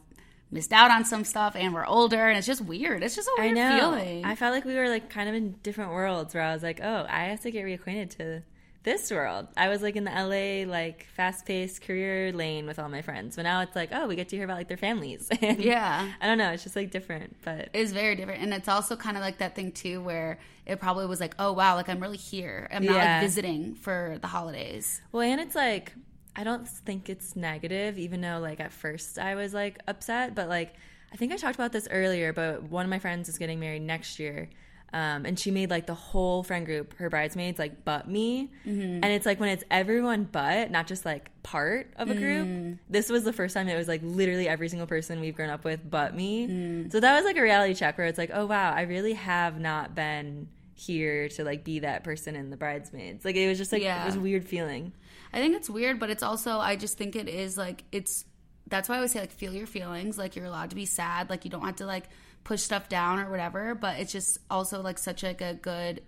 missed 0.53 0.73
out 0.73 0.91
on 0.91 1.05
some 1.05 1.23
stuff 1.23 1.55
and 1.55 1.73
we're 1.73 1.85
older 1.85 2.27
and 2.27 2.37
it's 2.37 2.45
just 2.45 2.61
weird 2.61 3.03
it's 3.03 3.15
just 3.15 3.27
a 3.27 3.41
weird 3.41 3.57
I 3.57 3.69
know. 3.69 3.79
feeling 3.79 4.25
i 4.25 4.35
felt 4.35 4.53
like 4.53 4.65
we 4.65 4.75
were 4.75 4.89
like 4.89 5.09
kind 5.09 5.29
of 5.29 5.35
in 5.35 5.51
different 5.63 5.91
worlds 5.91 6.33
where 6.33 6.43
i 6.43 6.53
was 6.53 6.61
like 6.61 6.81
oh 6.83 7.05
i 7.07 7.25
have 7.25 7.41
to 7.41 7.51
get 7.51 7.65
reacquainted 7.65 8.17
to 8.17 8.43
this 8.83 9.11
world. 9.11 9.47
I 9.55 9.69
was 9.69 9.81
like 9.81 9.95
in 9.95 10.03
the 10.05 10.11
LA 10.11 10.69
like 10.71 11.05
fast 11.15 11.45
paced 11.45 11.81
career 11.83 12.31
lane 12.33 12.65
with 12.65 12.79
all 12.79 12.89
my 12.89 13.01
friends. 13.01 13.35
But 13.35 13.43
now 13.43 13.61
it's 13.61 13.75
like, 13.75 13.89
oh, 13.93 14.07
we 14.07 14.15
get 14.15 14.29
to 14.29 14.35
hear 14.35 14.45
about 14.45 14.57
like 14.57 14.67
their 14.67 14.77
families. 14.77 15.29
Yeah. 15.41 16.09
I 16.19 16.25
don't 16.25 16.37
know, 16.37 16.51
it's 16.51 16.63
just 16.63 16.75
like 16.75 16.89
different. 16.91 17.37
But 17.43 17.69
It's 17.73 17.91
very 17.91 18.15
different. 18.15 18.41
And 18.41 18.53
it's 18.53 18.67
also 18.67 18.95
kind 18.95 19.17
of 19.17 19.21
like 19.23 19.37
that 19.37 19.55
thing 19.55 19.71
too 19.71 20.01
where 20.01 20.39
it 20.65 20.79
probably 20.79 21.05
was 21.05 21.19
like, 21.19 21.35
oh 21.39 21.51
wow, 21.53 21.75
like 21.75 21.89
I'm 21.89 21.99
really 21.99 22.17
here. 22.17 22.67
I'm 22.71 22.83
not 22.85 22.95
Yeah. 22.95 23.13
like 23.15 23.21
visiting 23.23 23.75
for 23.75 24.17
the 24.21 24.27
holidays. 24.27 25.01
well, 25.11 25.23
and 25.23 25.39
it's 25.39 25.55
like 25.55 25.93
I 26.35 26.43
don't 26.43 26.67
think 26.67 27.09
it's 27.09 27.35
negative, 27.35 27.99
even 27.99 28.21
though 28.21 28.39
like 28.39 28.59
at 28.59 28.71
first 28.71 29.19
I 29.19 29.35
was 29.35 29.53
like 29.53 29.77
upset, 29.87 30.33
but 30.33 30.47
like 30.49 30.73
I 31.13 31.17
think 31.17 31.33
I 31.33 31.35
talked 31.35 31.55
about 31.55 31.73
this 31.73 31.87
earlier, 31.91 32.31
but 32.31 32.63
one 32.63 32.85
of 32.85 32.89
my 32.89 32.99
friends 32.99 33.27
is 33.27 33.37
getting 33.37 33.59
married 33.59 33.81
next 33.81 34.17
year. 34.17 34.49
Um, 34.93 35.25
and 35.25 35.39
she 35.39 35.51
made 35.51 35.69
like 35.69 35.87
the 35.87 35.93
whole 35.93 36.43
friend 36.43 36.65
group, 36.65 36.95
her 36.97 37.09
bridesmaids, 37.09 37.57
like 37.57 37.85
but 37.85 38.09
me. 38.09 38.51
Mm-hmm. 38.65 39.03
And 39.03 39.05
it's 39.05 39.25
like 39.25 39.39
when 39.39 39.49
it's 39.49 39.63
everyone 39.71 40.27
but, 40.29 40.69
not 40.69 40.87
just 40.87 41.05
like 41.05 41.29
part 41.43 41.93
of 41.95 42.09
a 42.09 42.13
group. 42.15 42.47
Mm. 42.47 42.79
This 42.89 43.09
was 43.09 43.23
the 43.23 43.31
first 43.31 43.53
time 43.53 43.69
it 43.69 43.77
was 43.77 43.87
like 43.87 44.01
literally 44.03 44.49
every 44.49 44.67
single 44.67 44.87
person 44.87 45.21
we've 45.21 45.35
grown 45.35 45.49
up 45.49 45.63
with 45.63 45.79
but 45.89 46.13
me. 46.15 46.47
Mm. 46.47 46.91
So 46.91 46.99
that 46.99 47.15
was 47.15 47.23
like 47.23 47.37
a 47.37 47.41
reality 47.41 47.73
check 47.73 47.97
where 47.97 48.07
it's 48.07 48.17
like, 48.17 48.31
oh 48.33 48.45
wow, 48.45 48.73
I 48.73 48.81
really 48.81 49.13
have 49.13 49.59
not 49.59 49.95
been 49.95 50.49
here 50.73 51.29
to 51.29 51.43
like 51.43 51.63
be 51.63 51.79
that 51.79 52.03
person 52.03 52.35
in 52.35 52.49
the 52.49 52.57
bridesmaids. 52.57 53.23
Like 53.23 53.35
it 53.35 53.47
was 53.47 53.57
just 53.57 53.71
like 53.71 53.83
Yeah. 53.83 54.03
it 54.03 54.05
was 54.05 54.15
a 54.15 54.19
weird 54.19 54.45
feeling. 54.45 54.91
I 55.31 55.37
think 55.37 55.55
it's 55.55 55.69
weird, 55.69 55.99
but 55.99 56.09
it's 56.09 56.23
also 56.23 56.57
I 56.59 56.75
just 56.75 56.97
think 56.97 57.15
it 57.15 57.29
is 57.29 57.57
like 57.57 57.83
it's 57.91 58.25
that's 58.67 58.87
why 58.89 58.95
I 58.95 58.97
always 58.99 59.11
say 59.11 59.19
like 59.19 59.31
feel 59.31 59.53
your 59.53 59.67
feelings. 59.67 60.17
Like 60.17 60.35
you're 60.35 60.45
allowed 60.45 60.71
to 60.71 60.75
be 60.75 60.85
sad. 60.85 61.29
Like 61.29 61.45
you 61.45 61.51
don't 61.51 61.63
have 61.65 61.77
to 61.77 61.85
like 61.85 62.05
push 62.43 62.61
stuff 62.61 62.89
down 62.89 63.19
or 63.19 63.29
whatever. 63.29 63.75
But 63.75 63.99
it's 63.99 64.11
just 64.11 64.39
also 64.49 64.81
like 64.81 64.97
such 64.97 65.23
like 65.23 65.41
a 65.41 65.53
good 65.53 66.01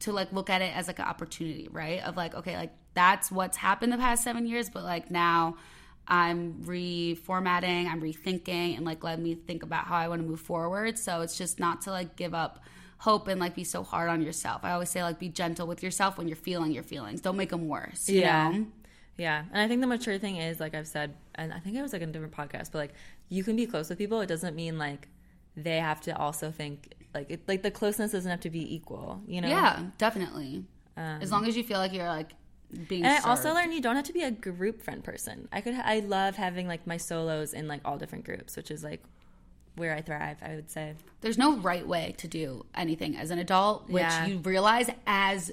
to 0.00 0.12
like 0.12 0.32
look 0.32 0.50
at 0.50 0.62
it 0.62 0.76
as 0.76 0.86
like 0.86 0.98
an 0.98 1.06
opportunity, 1.06 1.68
right? 1.70 2.02
Of 2.02 2.16
like, 2.16 2.34
okay, 2.34 2.56
like 2.56 2.72
that's 2.94 3.30
what's 3.30 3.56
happened 3.56 3.92
the 3.92 3.98
past 3.98 4.24
seven 4.24 4.46
years, 4.46 4.68
but 4.68 4.84
like 4.84 5.10
now 5.10 5.56
I'm 6.06 6.54
reformatting, 6.64 7.88
I'm 7.90 8.00
rethinking, 8.00 8.76
and 8.76 8.84
like 8.84 9.04
let 9.04 9.20
me 9.20 9.34
think 9.34 9.62
about 9.62 9.86
how 9.86 9.96
I 9.96 10.08
want 10.08 10.22
to 10.22 10.28
move 10.28 10.40
forward. 10.40 10.98
So 10.98 11.20
it's 11.20 11.38
just 11.38 11.60
not 11.60 11.82
to 11.82 11.90
like 11.90 12.16
give 12.16 12.34
up 12.34 12.64
hope 12.98 13.28
and 13.28 13.40
like 13.40 13.54
be 13.54 13.64
so 13.64 13.82
hard 13.82 14.10
on 14.10 14.20
yourself. 14.20 14.62
I 14.64 14.72
always 14.72 14.90
say 14.90 15.02
like 15.02 15.18
be 15.18 15.28
gentle 15.28 15.66
with 15.66 15.82
yourself 15.82 16.18
when 16.18 16.28
you're 16.28 16.36
feeling 16.36 16.72
your 16.72 16.82
feelings. 16.82 17.20
Don't 17.20 17.36
make 17.36 17.50
them 17.50 17.68
worse. 17.68 18.08
You 18.08 18.20
Yeah. 18.20 18.50
Know? 18.50 18.66
Yeah, 19.16 19.44
and 19.52 19.60
I 19.60 19.68
think 19.68 19.82
the 19.82 19.86
mature 19.86 20.18
thing 20.18 20.36
is 20.36 20.60
like 20.60 20.74
I've 20.74 20.88
said, 20.88 21.14
and 21.34 21.52
I 21.52 21.58
think 21.58 21.76
it 21.76 21.82
was 21.82 21.92
like 21.92 22.00
in 22.00 22.08
a 22.08 22.12
different 22.12 22.34
podcast, 22.34 22.72
but 22.72 22.78
like 22.78 22.94
you 23.28 23.44
can 23.44 23.54
be 23.54 23.66
close 23.66 23.90
with 23.90 23.98
people. 23.98 24.20
It 24.22 24.26
doesn't 24.26 24.56
mean 24.56 24.78
like 24.78 25.08
they 25.56 25.78
have 25.78 26.00
to 26.02 26.16
also 26.16 26.50
think 26.50 26.94
like 27.14 27.30
it, 27.30 27.40
like 27.48 27.62
the 27.62 27.70
closeness 27.70 28.12
doesn't 28.12 28.30
have 28.30 28.40
to 28.40 28.50
be 28.50 28.74
equal. 28.74 29.20
You 29.26 29.40
know? 29.40 29.48
Yeah, 29.48 29.86
definitely. 29.98 30.64
as 30.96 31.32
um, 31.32 31.40
long 31.40 31.48
as 31.48 31.56
you 31.56 31.62
feel 31.64 31.78
like 31.78 31.92
you're 31.92 32.06
like 32.06 32.32
being. 32.88 33.04
And 33.04 33.12
I 33.12 33.28
also 33.28 33.44
served. 33.44 33.56
learned 33.56 33.74
you 33.74 33.80
don't 33.80 33.96
have 33.96 34.04
to 34.06 34.12
be 34.12 34.22
a 34.22 34.30
group 34.30 34.82
friend 34.82 35.02
person. 35.02 35.48
I 35.52 35.60
could 35.60 35.74
I 35.74 36.00
love 36.00 36.36
having 36.36 36.68
like 36.68 36.86
my 36.86 36.96
solos 36.96 37.52
in 37.52 37.68
like 37.68 37.80
all 37.84 37.98
different 37.98 38.24
groups, 38.24 38.56
which 38.56 38.70
is 38.70 38.84
like 38.84 39.02
where 39.76 39.94
I 39.94 40.02
thrive. 40.02 40.38
I 40.42 40.54
would 40.54 40.70
say. 40.70 40.94
there's 41.20 41.38
no 41.38 41.56
right 41.58 41.86
way 41.86 42.14
to 42.18 42.28
do 42.28 42.66
anything 42.74 43.16
as 43.16 43.30
an 43.30 43.38
adult, 43.38 43.88
which 43.88 44.02
Yeah. 44.02 44.26
you 44.26 44.38
realize 44.38 44.90
as 45.06 45.52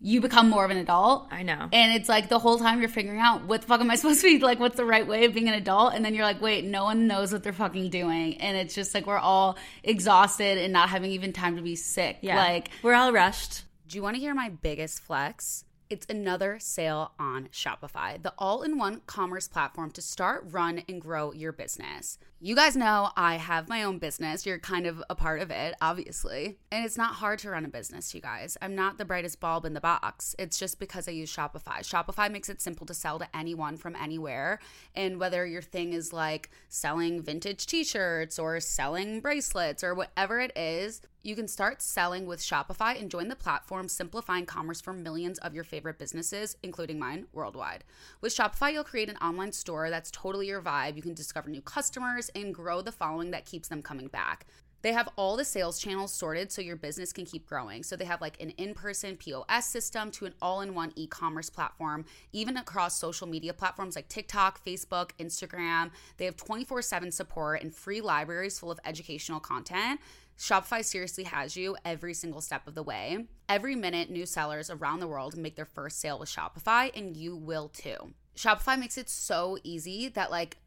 you 0.00 0.20
become 0.20 0.50
more 0.50 0.64
of 0.64 0.70
an 0.70 0.76
adult. 0.76 1.28
I 1.30 1.42
know. 1.42 1.68
And 1.72 1.94
it's 1.94 2.08
like 2.08 2.28
the 2.28 2.38
whole 2.38 2.58
time 2.58 2.80
you're 2.80 2.88
figuring 2.88 3.20
out 3.20 3.44
what 3.44 3.62
the 3.62 3.66
fuck 3.66 3.80
am 3.80 3.90
I 3.90 3.94
supposed 3.96 4.20
to 4.20 4.26
be 4.38 4.44
like 4.44 4.60
what's 4.60 4.76
the 4.76 4.84
right 4.84 5.06
way 5.06 5.24
of 5.24 5.34
being 5.34 5.48
an 5.48 5.54
adult 5.54 5.94
and 5.94 6.04
then 6.04 6.14
you're 6.14 6.24
like 6.24 6.40
wait 6.42 6.64
no 6.64 6.84
one 6.84 7.06
knows 7.06 7.32
what 7.32 7.42
they're 7.42 7.52
fucking 7.52 7.90
doing 7.90 8.40
and 8.40 8.56
it's 8.56 8.74
just 8.74 8.94
like 8.94 9.06
we're 9.06 9.16
all 9.18 9.56
exhausted 9.82 10.58
and 10.58 10.72
not 10.72 10.88
having 10.90 11.12
even 11.12 11.32
time 11.32 11.56
to 11.56 11.62
be 11.62 11.76
sick. 11.76 12.18
Yeah, 12.20 12.36
Like 12.36 12.68
we're 12.82 12.94
all 12.94 13.12
rushed. 13.12 13.62
Do 13.88 13.96
you 13.96 14.02
want 14.02 14.16
to 14.16 14.20
hear 14.20 14.34
my 14.34 14.48
biggest 14.48 15.00
flex? 15.00 15.63
It's 15.90 16.06
another 16.08 16.58
sale 16.60 17.12
on 17.18 17.48
Shopify, 17.52 18.20
the 18.20 18.32
all 18.38 18.62
in 18.62 18.78
one 18.78 19.02
commerce 19.06 19.48
platform 19.48 19.90
to 19.92 20.00
start, 20.00 20.44
run, 20.50 20.82
and 20.88 20.98
grow 20.98 21.32
your 21.32 21.52
business. 21.52 22.18
You 22.40 22.54
guys 22.54 22.74
know 22.74 23.10
I 23.16 23.36
have 23.36 23.68
my 23.68 23.82
own 23.82 23.98
business. 23.98 24.46
You're 24.46 24.58
kind 24.58 24.86
of 24.86 25.02
a 25.10 25.14
part 25.14 25.40
of 25.40 25.50
it, 25.50 25.74
obviously. 25.82 26.58
And 26.72 26.86
it's 26.86 26.96
not 26.96 27.14
hard 27.14 27.38
to 27.40 27.50
run 27.50 27.66
a 27.66 27.68
business, 27.68 28.14
you 28.14 28.22
guys. 28.22 28.56
I'm 28.62 28.74
not 28.74 28.96
the 28.96 29.04
brightest 29.04 29.40
bulb 29.40 29.66
in 29.66 29.74
the 29.74 29.80
box. 29.80 30.34
It's 30.38 30.58
just 30.58 30.78
because 30.78 31.06
I 31.06 31.12
use 31.12 31.34
Shopify. 31.34 31.80
Shopify 31.80 32.30
makes 32.30 32.48
it 32.48 32.62
simple 32.62 32.86
to 32.86 32.94
sell 32.94 33.18
to 33.18 33.36
anyone 33.36 33.76
from 33.76 33.94
anywhere. 33.94 34.60
And 34.94 35.20
whether 35.20 35.46
your 35.46 35.62
thing 35.62 35.92
is 35.92 36.14
like 36.14 36.50
selling 36.68 37.22
vintage 37.22 37.66
t 37.66 37.84
shirts 37.84 38.38
or 38.38 38.58
selling 38.60 39.20
bracelets 39.20 39.84
or 39.84 39.94
whatever 39.94 40.40
it 40.40 40.52
is, 40.56 41.02
you 41.24 41.34
can 41.34 41.48
start 41.48 41.80
selling 41.80 42.26
with 42.26 42.38
Shopify 42.38 43.00
and 43.00 43.10
join 43.10 43.28
the 43.28 43.34
platform 43.34 43.88
simplifying 43.88 44.44
commerce 44.44 44.82
for 44.82 44.92
millions 44.92 45.38
of 45.38 45.54
your 45.54 45.64
favorite 45.64 45.98
businesses, 45.98 46.54
including 46.62 46.98
mine, 46.98 47.26
worldwide. 47.32 47.82
With 48.20 48.36
Shopify, 48.36 48.74
you'll 48.74 48.84
create 48.84 49.08
an 49.08 49.16
online 49.16 49.52
store 49.52 49.88
that's 49.88 50.10
totally 50.10 50.48
your 50.48 50.60
vibe. 50.60 50.96
You 50.96 51.02
can 51.02 51.14
discover 51.14 51.48
new 51.48 51.62
customers 51.62 52.30
and 52.34 52.54
grow 52.54 52.82
the 52.82 52.92
following 52.92 53.30
that 53.30 53.46
keeps 53.46 53.68
them 53.68 53.80
coming 53.80 54.08
back. 54.08 54.46
They 54.84 54.92
have 54.92 55.08
all 55.16 55.38
the 55.38 55.46
sales 55.46 55.78
channels 55.78 56.12
sorted 56.12 56.52
so 56.52 56.60
your 56.60 56.76
business 56.76 57.10
can 57.10 57.24
keep 57.24 57.46
growing. 57.46 57.82
So 57.82 57.96
they 57.96 58.04
have 58.04 58.20
like 58.20 58.38
an 58.42 58.50
in 58.50 58.74
person 58.74 59.16
POS 59.16 59.64
system 59.64 60.10
to 60.10 60.26
an 60.26 60.34
all 60.42 60.60
in 60.60 60.74
one 60.74 60.92
e 60.94 61.06
commerce 61.06 61.48
platform, 61.48 62.04
even 62.34 62.58
across 62.58 62.98
social 62.98 63.26
media 63.26 63.54
platforms 63.54 63.96
like 63.96 64.10
TikTok, 64.10 64.62
Facebook, 64.62 65.12
Instagram. 65.18 65.90
They 66.18 66.26
have 66.26 66.36
24 66.36 66.82
7 66.82 67.10
support 67.10 67.62
and 67.62 67.74
free 67.74 68.02
libraries 68.02 68.58
full 68.58 68.70
of 68.70 68.78
educational 68.84 69.40
content. 69.40 70.00
Shopify 70.38 70.84
seriously 70.84 71.24
has 71.24 71.56
you 71.56 71.76
every 71.84 72.14
single 72.14 72.40
step 72.40 72.66
of 72.66 72.74
the 72.74 72.82
way. 72.82 73.26
Every 73.48 73.76
minute, 73.76 74.10
new 74.10 74.26
sellers 74.26 74.70
around 74.70 75.00
the 75.00 75.08
world 75.08 75.36
make 75.36 75.56
their 75.56 75.64
first 75.64 76.00
sale 76.00 76.18
with 76.18 76.28
Shopify, 76.28 76.90
and 76.96 77.16
you 77.16 77.36
will 77.36 77.68
too. 77.68 78.14
Shopify 78.36 78.78
makes 78.78 78.98
it 78.98 79.08
so 79.08 79.58
easy 79.62 80.08
that, 80.08 80.30
like, 80.30 80.58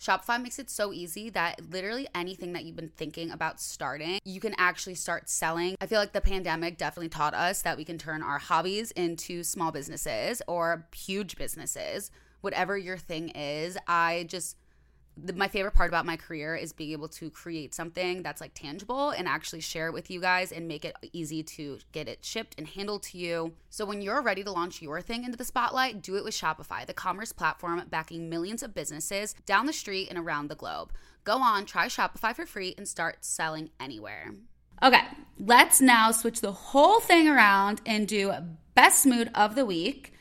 Shopify 0.00 0.40
makes 0.40 0.58
it 0.58 0.68
so 0.70 0.92
easy 0.92 1.30
that 1.30 1.70
literally 1.70 2.06
anything 2.14 2.52
that 2.52 2.64
you've 2.64 2.76
been 2.76 2.90
thinking 2.90 3.30
about 3.30 3.60
starting, 3.60 4.20
you 4.24 4.40
can 4.40 4.54
actually 4.58 4.94
start 4.94 5.28
selling. 5.28 5.74
I 5.80 5.86
feel 5.86 5.98
like 5.98 6.12
the 6.12 6.20
pandemic 6.20 6.76
definitely 6.76 7.08
taught 7.08 7.34
us 7.34 7.62
that 7.62 7.78
we 7.78 7.84
can 7.84 7.96
turn 7.96 8.22
our 8.22 8.38
hobbies 8.38 8.90
into 8.90 9.42
small 9.42 9.72
businesses 9.72 10.42
or 10.46 10.86
huge 10.94 11.36
businesses. 11.36 12.10
Whatever 12.42 12.76
your 12.76 12.98
thing 12.98 13.30
is, 13.30 13.78
I 13.88 14.26
just 14.28 14.56
the, 15.16 15.32
my 15.32 15.48
favorite 15.48 15.74
part 15.74 15.88
about 15.88 16.04
my 16.04 16.16
career 16.16 16.54
is 16.54 16.72
being 16.72 16.92
able 16.92 17.08
to 17.08 17.30
create 17.30 17.74
something 17.74 18.22
that's 18.22 18.40
like 18.40 18.52
tangible 18.54 19.10
and 19.10 19.26
actually 19.26 19.60
share 19.60 19.86
it 19.86 19.92
with 19.92 20.10
you 20.10 20.20
guys 20.20 20.52
and 20.52 20.68
make 20.68 20.84
it 20.84 20.94
easy 21.12 21.42
to 21.42 21.78
get 21.92 22.08
it 22.08 22.24
shipped 22.24 22.54
and 22.58 22.66
handled 22.68 23.02
to 23.04 23.18
you. 23.18 23.54
So 23.70 23.86
when 23.86 24.02
you're 24.02 24.22
ready 24.22 24.44
to 24.44 24.50
launch 24.50 24.82
your 24.82 25.00
thing 25.00 25.24
into 25.24 25.36
the 25.36 25.44
spotlight, 25.44 26.02
do 26.02 26.16
it 26.16 26.24
with 26.24 26.34
Shopify, 26.34 26.84
the 26.84 26.92
commerce 26.94 27.32
platform 27.32 27.82
backing 27.90 28.28
millions 28.28 28.62
of 28.62 28.74
businesses 28.74 29.34
down 29.46 29.66
the 29.66 29.72
street 29.72 30.08
and 30.10 30.18
around 30.18 30.48
the 30.48 30.54
globe. 30.54 30.92
Go 31.24 31.38
on, 31.38 31.64
try 31.64 31.86
Shopify 31.86 32.34
for 32.34 32.46
free 32.46 32.74
and 32.76 32.86
start 32.86 33.24
selling 33.24 33.70
anywhere. 33.80 34.34
Okay, 34.82 35.00
let's 35.38 35.80
now 35.80 36.10
switch 36.10 36.42
the 36.42 36.52
whole 36.52 37.00
thing 37.00 37.26
around 37.26 37.80
and 37.86 38.06
do 38.06 38.32
best 38.74 39.06
mood 39.06 39.30
of 39.34 39.54
the 39.54 39.64
week. 39.64 40.12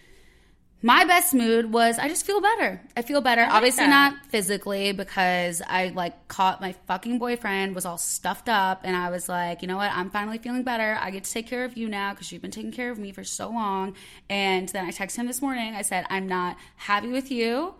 My 0.86 1.04
best 1.04 1.34
mood 1.34 1.74
was 1.74 1.98
I 1.98 2.08
just 2.08 2.28
feel 2.28 2.42
better. 2.42 2.80
I 2.96 3.02
feel 3.02 3.20
better. 3.20 3.44
Obviously 3.50 3.86
that. 3.86 3.90
not 3.90 4.26
physically 4.28 4.92
because 4.92 5.64
I 5.66 5.88
like 5.88 6.28
caught 6.28 6.62
my 6.62 6.74
fucking 6.86 7.18
boyfriend 7.18 7.74
was 7.74 7.88
all 7.88 7.98
stuffed 7.98 8.50
up 8.50 8.82
and 8.84 8.96
I 8.96 9.10
was 9.10 9.28
like, 9.28 9.64
you 9.64 9.68
know 9.68 9.78
what? 9.78 9.92
I'm 9.92 10.12
finally 10.12 10.38
feeling 10.38 10.62
better. 10.62 10.96
I 11.02 11.10
get 11.10 11.24
to 11.24 11.32
take 11.32 11.48
care 11.48 11.66
of 11.66 11.76
you 11.76 11.90
now 11.90 12.12
because 12.12 12.32
you've 12.32 12.44
been 12.44 12.52
taking 12.52 12.72
care 12.72 12.92
of 12.92 13.00
me 13.00 13.12
for 13.12 13.24
so 13.24 13.50
long. 13.50 13.96
And 14.30 14.70
then 14.70 14.86
I 14.86 14.92
texted 14.92 15.16
him 15.16 15.26
this 15.26 15.42
morning. 15.42 15.74
I 15.74 15.82
said, 15.82 16.06
I'm 16.12 16.28
not 16.28 16.56
happy 16.76 17.08
with 17.08 17.32
you, 17.32 17.74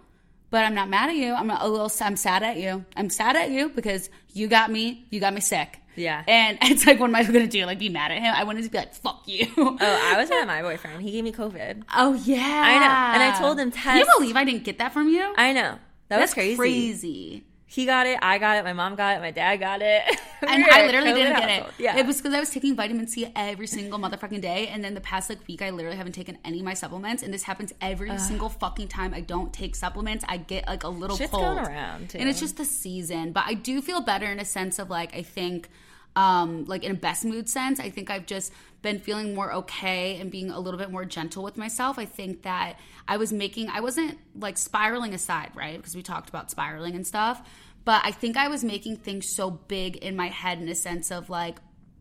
but 0.50 0.66
I'm 0.66 0.74
not 0.74 0.90
mad 0.90 1.10
at 1.10 1.16
you. 1.16 1.32
I'm 1.36 1.52
a 1.52 1.68
little. 1.68 1.92
I'm 2.02 2.16
sad 2.16 2.42
at 2.42 2.58
you. 2.58 2.86
I'm 2.98 3.12
sad 3.12 3.36
at 3.36 3.52
you 3.52 3.70
because 3.70 4.10
you 4.34 4.48
got 4.48 4.72
me. 4.72 5.06
You 5.12 5.20
got 5.20 5.36
me 5.36 5.42
sick. 5.42 5.80
Yeah. 5.96 6.24
And 6.28 6.58
it's 6.64 6.86
like, 6.86 7.00
what 7.00 7.10
am 7.10 7.16
I 7.16 7.24
gonna 7.24 7.48
do? 7.48 7.66
Like, 7.66 7.80
be 7.80 7.90
mad 7.90 8.12
at 8.12 8.20
him? 8.20 8.34
I 8.36 8.44
wanted 8.44 8.64
to 8.64 8.70
be 8.70 8.78
like, 8.78 8.94
fuck 8.94 9.24
you. 9.26 9.48
Oh, 9.58 9.78
I 9.80 10.18
was 10.18 10.30
mad 10.30 10.42
at 10.42 10.48
my 10.56 10.62
boyfriend. 10.62 11.02
He 11.02 11.12
gave 11.12 11.24
me 11.24 11.32
COVID. 11.32 11.84
Oh 11.96 12.14
yeah, 12.14 12.38
I 12.40 12.80
know. 12.80 13.14
And 13.16 13.24
I 13.24 13.38
told 13.40 13.60
him, 13.60 13.72
Can 13.72 14.00
you 14.00 14.06
believe 14.18 14.36
I 14.36 14.44
didn't 14.44 14.64
get 14.64 14.78
that 14.80 14.94
from 14.94 15.10
you? 15.10 15.34
I 15.38 15.54
know. 15.54 15.80
That 16.10 16.20
That's 16.20 16.32
was 16.32 16.34
crazy. 16.34 16.56
Crazy. 16.56 17.44
He 17.68 17.86
got 17.86 18.06
it. 18.08 18.18
I 18.22 18.38
got 18.38 18.58
it. 18.58 18.64
My 18.64 18.74
mom 18.74 18.96
got 18.96 19.18
it. 19.18 19.20
My 19.22 19.32
dad 19.32 19.58
got 19.58 19.82
it. 19.82 20.04
And 20.48 20.64
I 20.66 20.86
literally 20.86 21.14
didn't 21.14 21.38
get 21.38 21.50
it. 21.50 21.66
Yeah. 21.80 21.98
It 21.98 22.06
was 22.06 22.18
because 22.18 22.34
I 22.36 22.40
was 22.40 22.52
taking 22.52 22.76
vitamin 22.76 23.08
C 23.08 23.26
every 23.36 23.66
single 23.66 23.98
motherfucking 23.98 24.42
day, 24.42 24.68
and 24.68 24.84
then 24.84 24.94
the 24.94 25.02
past 25.02 25.28
like 25.30 25.40
week, 25.48 25.64
I 25.64 25.72
literally 25.72 25.98
haven't 25.98 26.14
taken 26.14 26.38
any 26.46 26.60
of 26.60 26.66
my 26.66 26.76
supplements, 26.76 27.24
and 27.24 27.34
this 27.34 27.42
happens 27.44 27.74
every 27.82 28.16
single 28.20 28.50
fucking 28.50 28.90
time 28.90 29.14
I 29.16 29.22
don't 29.22 29.52
take 29.52 29.76
supplements. 29.76 30.24
I 30.28 30.38
get 30.38 30.68
like 30.68 30.84
a 30.84 30.90
little 30.90 31.18
Shit's 31.18 31.32
cold, 31.32 31.44
going 31.44 31.58
around, 31.58 32.10
too. 32.10 32.20
and 32.20 32.30
it's 32.30 32.40
just 32.40 32.58
the 32.58 32.66
season. 32.66 33.32
But 33.32 33.46
I 33.48 33.56
do 33.56 33.82
feel 33.82 34.02
better 34.02 34.28
in 34.28 34.40
a 34.40 34.46
sense 34.46 34.78
of 34.78 34.92
like 34.92 35.16
I 35.16 35.24
think. 35.24 35.70
Um, 36.16 36.64
like 36.66 36.86
in 36.86 36.92
a 36.92 36.96
best 36.96 37.26
mood 37.26 37.50
sense, 37.50 37.80
I 37.80 37.90
think 37.90 38.10
I've 38.10 38.26
just 38.26 38.54
been 38.82 39.00
feeling 39.00 39.36
more 39.36 39.52
okay 39.52 40.18
and 40.18 40.32
being 40.32 40.50
a 40.50 40.60
little 40.60 40.80
bit 40.80 40.90
more 40.90 41.04
gentle 41.04 41.44
with 41.44 41.58
myself. 41.58 42.00
I 42.00 42.06
think 42.06 42.44
that 42.44 42.80
I 43.08 43.18
was 43.18 43.34
making, 43.34 43.70
I 43.70 43.82
wasn't 43.82 44.18
like 44.40 44.58
spiraling 44.58 45.14
aside, 45.14 45.52
right? 45.56 45.76
Because 45.76 45.96
we 45.96 46.04
talked 46.04 46.30
about 46.30 46.50
spiraling 46.50 46.96
and 46.96 47.06
stuff. 47.06 47.42
But 47.84 48.02
I 48.06 48.12
think 48.12 48.38
I 48.38 48.48
was 48.48 48.64
making 48.64 48.98
things 48.98 49.28
so 49.28 49.52
big 49.52 49.98
in 49.98 50.16
my 50.16 50.28
head 50.28 50.60
in 50.60 50.70
a 50.70 50.76
sense 50.76 51.12
of 51.12 51.30
like, 51.30 51.58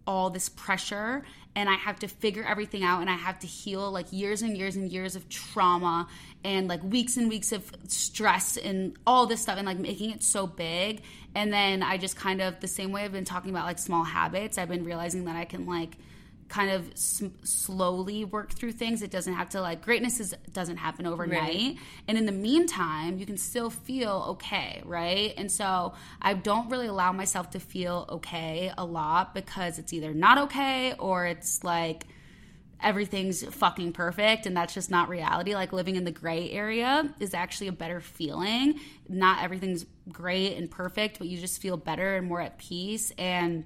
all 0.06 0.30
this 0.30 0.48
pressure 0.48 1.24
and 1.56 1.68
I 1.68 1.74
have 1.74 1.98
to 2.00 2.08
figure 2.08 2.44
everything 2.44 2.82
out 2.82 3.00
and 3.00 3.08
I 3.08 3.14
have 3.14 3.38
to 3.40 3.46
heal 3.46 3.90
like 3.90 4.12
years 4.12 4.42
and 4.42 4.56
years 4.56 4.76
and 4.76 4.90
years 4.90 5.14
of 5.14 5.28
trauma 5.28 6.08
and 6.42 6.68
like 6.68 6.82
weeks 6.82 7.16
and 7.16 7.28
weeks 7.28 7.52
of 7.52 7.70
stress 7.86 8.56
and 8.56 8.96
all 9.06 9.26
this 9.26 9.42
stuff 9.42 9.56
and 9.56 9.66
like 9.66 9.78
making 9.78 10.10
it 10.10 10.22
so 10.22 10.46
big. 10.46 11.02
And 11.34 11.52
then 11.52 11.82
I 11.82 11.96
just 11.96 12.16
kind 12.16 12.40
of, 12.40 12.60
the 12.60 12.68
same 12.68 12.92
way 12.92 13.04
I've 13.04 13.12
been 13.12 13.24
talking 13.24 13.50
about 13.50 13.66
like 13.66 13.78
small 13.78 14.04
habits, 14.04 14.58
I've 14.58 14.68
been 14.68 14.84
realizing 14.84 15.24
that 15.26 15.36
I 15.36 15.44
can 15.44 15.66
like, 15.66 15.96
kind 16.54 16.70
of 16.70 16.88
s- 16.92 17.24
slowly 17.42 18.24
work 18.24 18.52
through 18.52 18.70
things. 18.70 19.02
It 19.02 19.10
doesn't 19.10 19.34
have 19.34 19.48
to 19.50 19.60
like 19.60 19.82
greatness 19.82 20.20
is 20.20 20.36
doesn't 20.52 20.76
happen 20.76 21.04
overnight. 21.04 21.40
Right. 21.42 21.78
And 22.06 22.16
in 22.16 22.26
the 22.26 22.32
meantime, 22.32 23.18
you 23.18 23.26
can 23.26 23.36
still 23.36 23.70
feel 23.70 24.26
okay, 24.28 24.80
right? 24.84 25.34
And 25.36 25.50
so 25.50 25.94
I 26.22 26.34
don't 26.34 26.70
really 26.70 26.86
allow 26.86 27.10
myself 27.10 27.50
to 27.50 27.58
feel 27.58 28.06
okay 28.08 28.72
a 28.78 28.84
lot 28.84 29.34
because 29.34 29.80
it's 29.80 29.92
either 29.92 30.14
not 30.14 30.38
okay 30.38 30.94
or 30.96 31.26
it's 31.26 31.64
like 31.64 32.06
everything's 32.80 33.42
fucking 33.42 33.92
perfect 33.92 34.46
and 34.46 34.56
that's 34.56 34.74
just 34.74 34.90
not 34.90 35.08
reality 35.08 35.54
like 35.54 35.72
living 35.72 35.96
in 35.96 36.04
the 36.04 36.10
gray 36.10 36.50
area 36.50 37.14
is 37.18 37.32
actually 37.32 37.68
a 37.68 37.72
better 37.72 37.98
feeling 37.98 38.78
not 39.08 39.42
everything's 39.42 39.86
great 40.10 40.58
and 40.58 40.70
perfect 40.70 41.18
but 41.18 41.26
you 41.26 41.38
just 41.38 41.62
feel 41.62 41.78
better 41.78 42.16
and 42.16 42.26
more 42.26 42.42
at 42.42 42.58
peace 42.58 43.10
and 43.16 43.64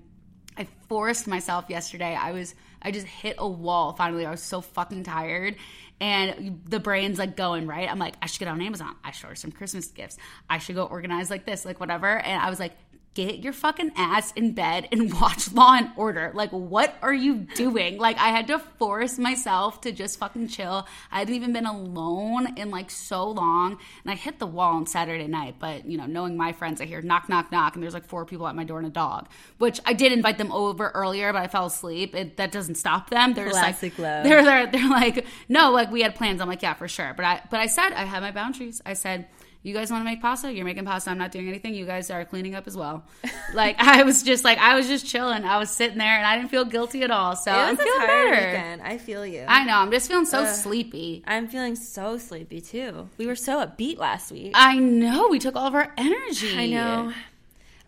I 0.59 0.66
forced 0.88 1.28
myself 1.28 1.66
yesterday. 1.68 2.16
I 2.16 2.33
was 2.33 2.54
I 2.82 2.90
just 2.90 3.06
hit 3.06 3.37
a 3.38 3.49
wall 3.49 3.92
finally. 3.92 4.26
I 4.26 4.30
was 4.30 4.42
so 4.42 4.61
fucking 4.61 5.04
tired. 5.04 5.56
And 6.00 6.61
the 6.64 6.78
brain's 6.78 7.18
like 7.18 7.37
going, 7.37 7.66
right? 7.66 7.90
I'm 7.90 7.99
like, 7.99 8.14
I 8.23 8.26
should 8.26 8.38
get 8.38 8.49
on 8.49 8.62
Amazon. 8.62 8.94
I 9.02 9.11
should 9.11 9.25
order 9.25 9.35
some 9.35 9.50
Christmas 9.50 9.88
gifts. 9.88 10.16
I 10.49 10.58
should 10.58 10.76
go 10.76 10.85
organize 10.85 11.28
like 11.28 11.44
this, 11.44 11.64
like 11.64 11.80
whatever. 11.80 12.18
And 12.18 12.40
I 12.40 12.49
was 12.50 12.61
like, 12.61 12.73
get 13.14 13.40
your 13.40 13.52
fucking 13.52 13.90
ass 13.96 14.32
in 14.32 14.52
bed 14.52 14.88
and 14.92 15.12
watch 15.20 15.52
Law 15.52 15.74
and 15.74 15.90
Order. 15.96 16.30
Like, 16.34 16.50
what 16.50 16.96
are 17.02 17.12
you 17.12 17.46
doing? 17.54 17.98
Like, 17.98 18.16
I 18.18 18.28
had 18.28 18.46
to 18.48 18.58
force 18.58 19.18
myself 19.18 19.80
to 19.82 19.92
just 19.92 20.18
fucking 20.18 20.48
chill. 20.48 20.86
I 21.10 21.20
hadn't 21.20 21.34
even 21.34 21.52
been 21.52 21.66
alone 21.66 22.56
in 22.56 22.70
like 22.70 22.90
so 22.90 23.30
long. 23.30 23.78
And 24.04 24.10
I 24.10 24.14
hit 24.14 24.38
the 24.38 24.46
wall 24.46 24.76
on 24.76 24.86
Saturday 24.86 25.26
night. 25.26 25.56
But, 25.58 25.86
you 25.86 25.98
know, 25.98 26.06
knowing 26.06 26.36
my 26.36 26.52
friends, 26.52 26.80
I 26.80 26.84
hear 26.84 27.02
knock, 27.02 27.28
knock, 27.28 27.50
knock. 27.50 27.74
And 27.74 27.82
there's 27.82 27.94
like 27.94 28.06
four 28.06 28.24
people 28.24 28.46
at 28.46 28.54
my 28.54 28.64
door 28.64 28.78
and 28.78 28.86
a 28.86 28.90
dog, 28.90 29.28
which 29.58 29.80
I 29.84 29.94
did 29.94 30.12
invite 30.12 30.38
them 30.38 30.52
over 30.52 30.90
earlier, 30.90 31.32
but 31.32 31.42
I 31.42 31.48
fell 31.48 31.66
asleep. 31.66 32.14
It, 32.14 32.36
that 32.36 32.52
doesn't 32.52 32.76
stop 32.76 33.10
them. 33.10 33.34
They're 33.34 33.46
just 33.46 33.58
Classic 33.58 33.98
like, 33.98 34.06
love. 34.06 34.24
they're, 34.24 34.44
they're, 34.44 34.66
they're 34.66 34.90
like, 34.90 35.26
no, 35.48 35.72
like 35.72 35.90
we 35.90 36.02
had 36.02 36.14
plans. 36.14 36.40
I'm 36.40 36.48
like, 36.48 36.62
yeah, 36.62 36.74
for 36.74 36.88
sure. 36.88 37.14
But 37.16 37.24
I, 37.24 37.42
but 37.50 37.60
I 37.60 37.66
said, 37.66 37.90
I 37.90 38.04
had 38.04 38.22
my 38.22 38.30
boundaries. 38.30 38.80
I 38.86 38.92
said, 38.92 39.26
you 39.62 39.74
guys 39.74 39.90
want 39.90 40.02
to 40.02 40.04
make 40.04 40.22
pasta? 40.22 40.52
You're 40.52 40.64
making 40.64 40.84
pasta. 40.84 41.10
I'm 41.10 41.18
not 41.18 41.32
doing 41.32 41.48
anything. 41.48 41.74
You 41.74 41.84
guys 41.84 42.10
are 42.10 42.24
cleaning 42.24 42.54
up 42.54 42.66
as 42.66 42.76
well. 42.76 43.04
like 43.54 43.76
I 43.78 44.02
was 44.04 44.22
just 44.22 44.44
like 44.44 44.58
I 44.58 44.76
was 44.76 44.86
just 44.86 45.06
chilling. 45.06 45.44
I 45.44 45.58
was 45.58 45.70
sitting 45.70 45.98
there 45.98 46.16
and 46.16 46.24
I 46.24 46.36
didn't 46.36 46.50
feel 46.50 46.64
guilty 46.64 47.02
at 47.02 47.10
all. 47.10 47.34
So 47.34 47.50
I'm 47.50 47.76
feeling 47.76 48.06
better. 48.06 48.30
weekend. 48.30 48.82
I 48.82 48.98
feel 48.98 49.26
you. 49.26 49.44
I 49.48 49.64
know. 49.64 49.74
I'm 49.74 49.90
just 49.90 50.08
feeling 50.08 50.26
so 50.26 50.46
sleepy. 50.46 51.24
I'm 51.26 51.48
feeling 51.48 51.74
so 51.74 52.18
sleepy 52.18 52.60
too. 52.60 53.08
We 53.18 53.26
were 53.26 53.36
so 53.36 53.64
upbeat 53.64 53.98
last 53.98 54.30
week. 54.30 54.52
I 54.54 54.78
know. 54.78 55.28
We 55.28 55.38
took 55.38 55.56
all 55.56 55.66
of 55.66 55.74
our 55.74 55.92
energy. 55.96 56.56
I 56.56 56.66
know. 56.66 57.12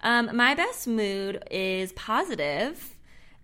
Um, 0.02 0.34
my 0.34 0.54
best 0.54 0.88
mood 0.88 1.44
is 1.50 1.92
positive 1.92 2.96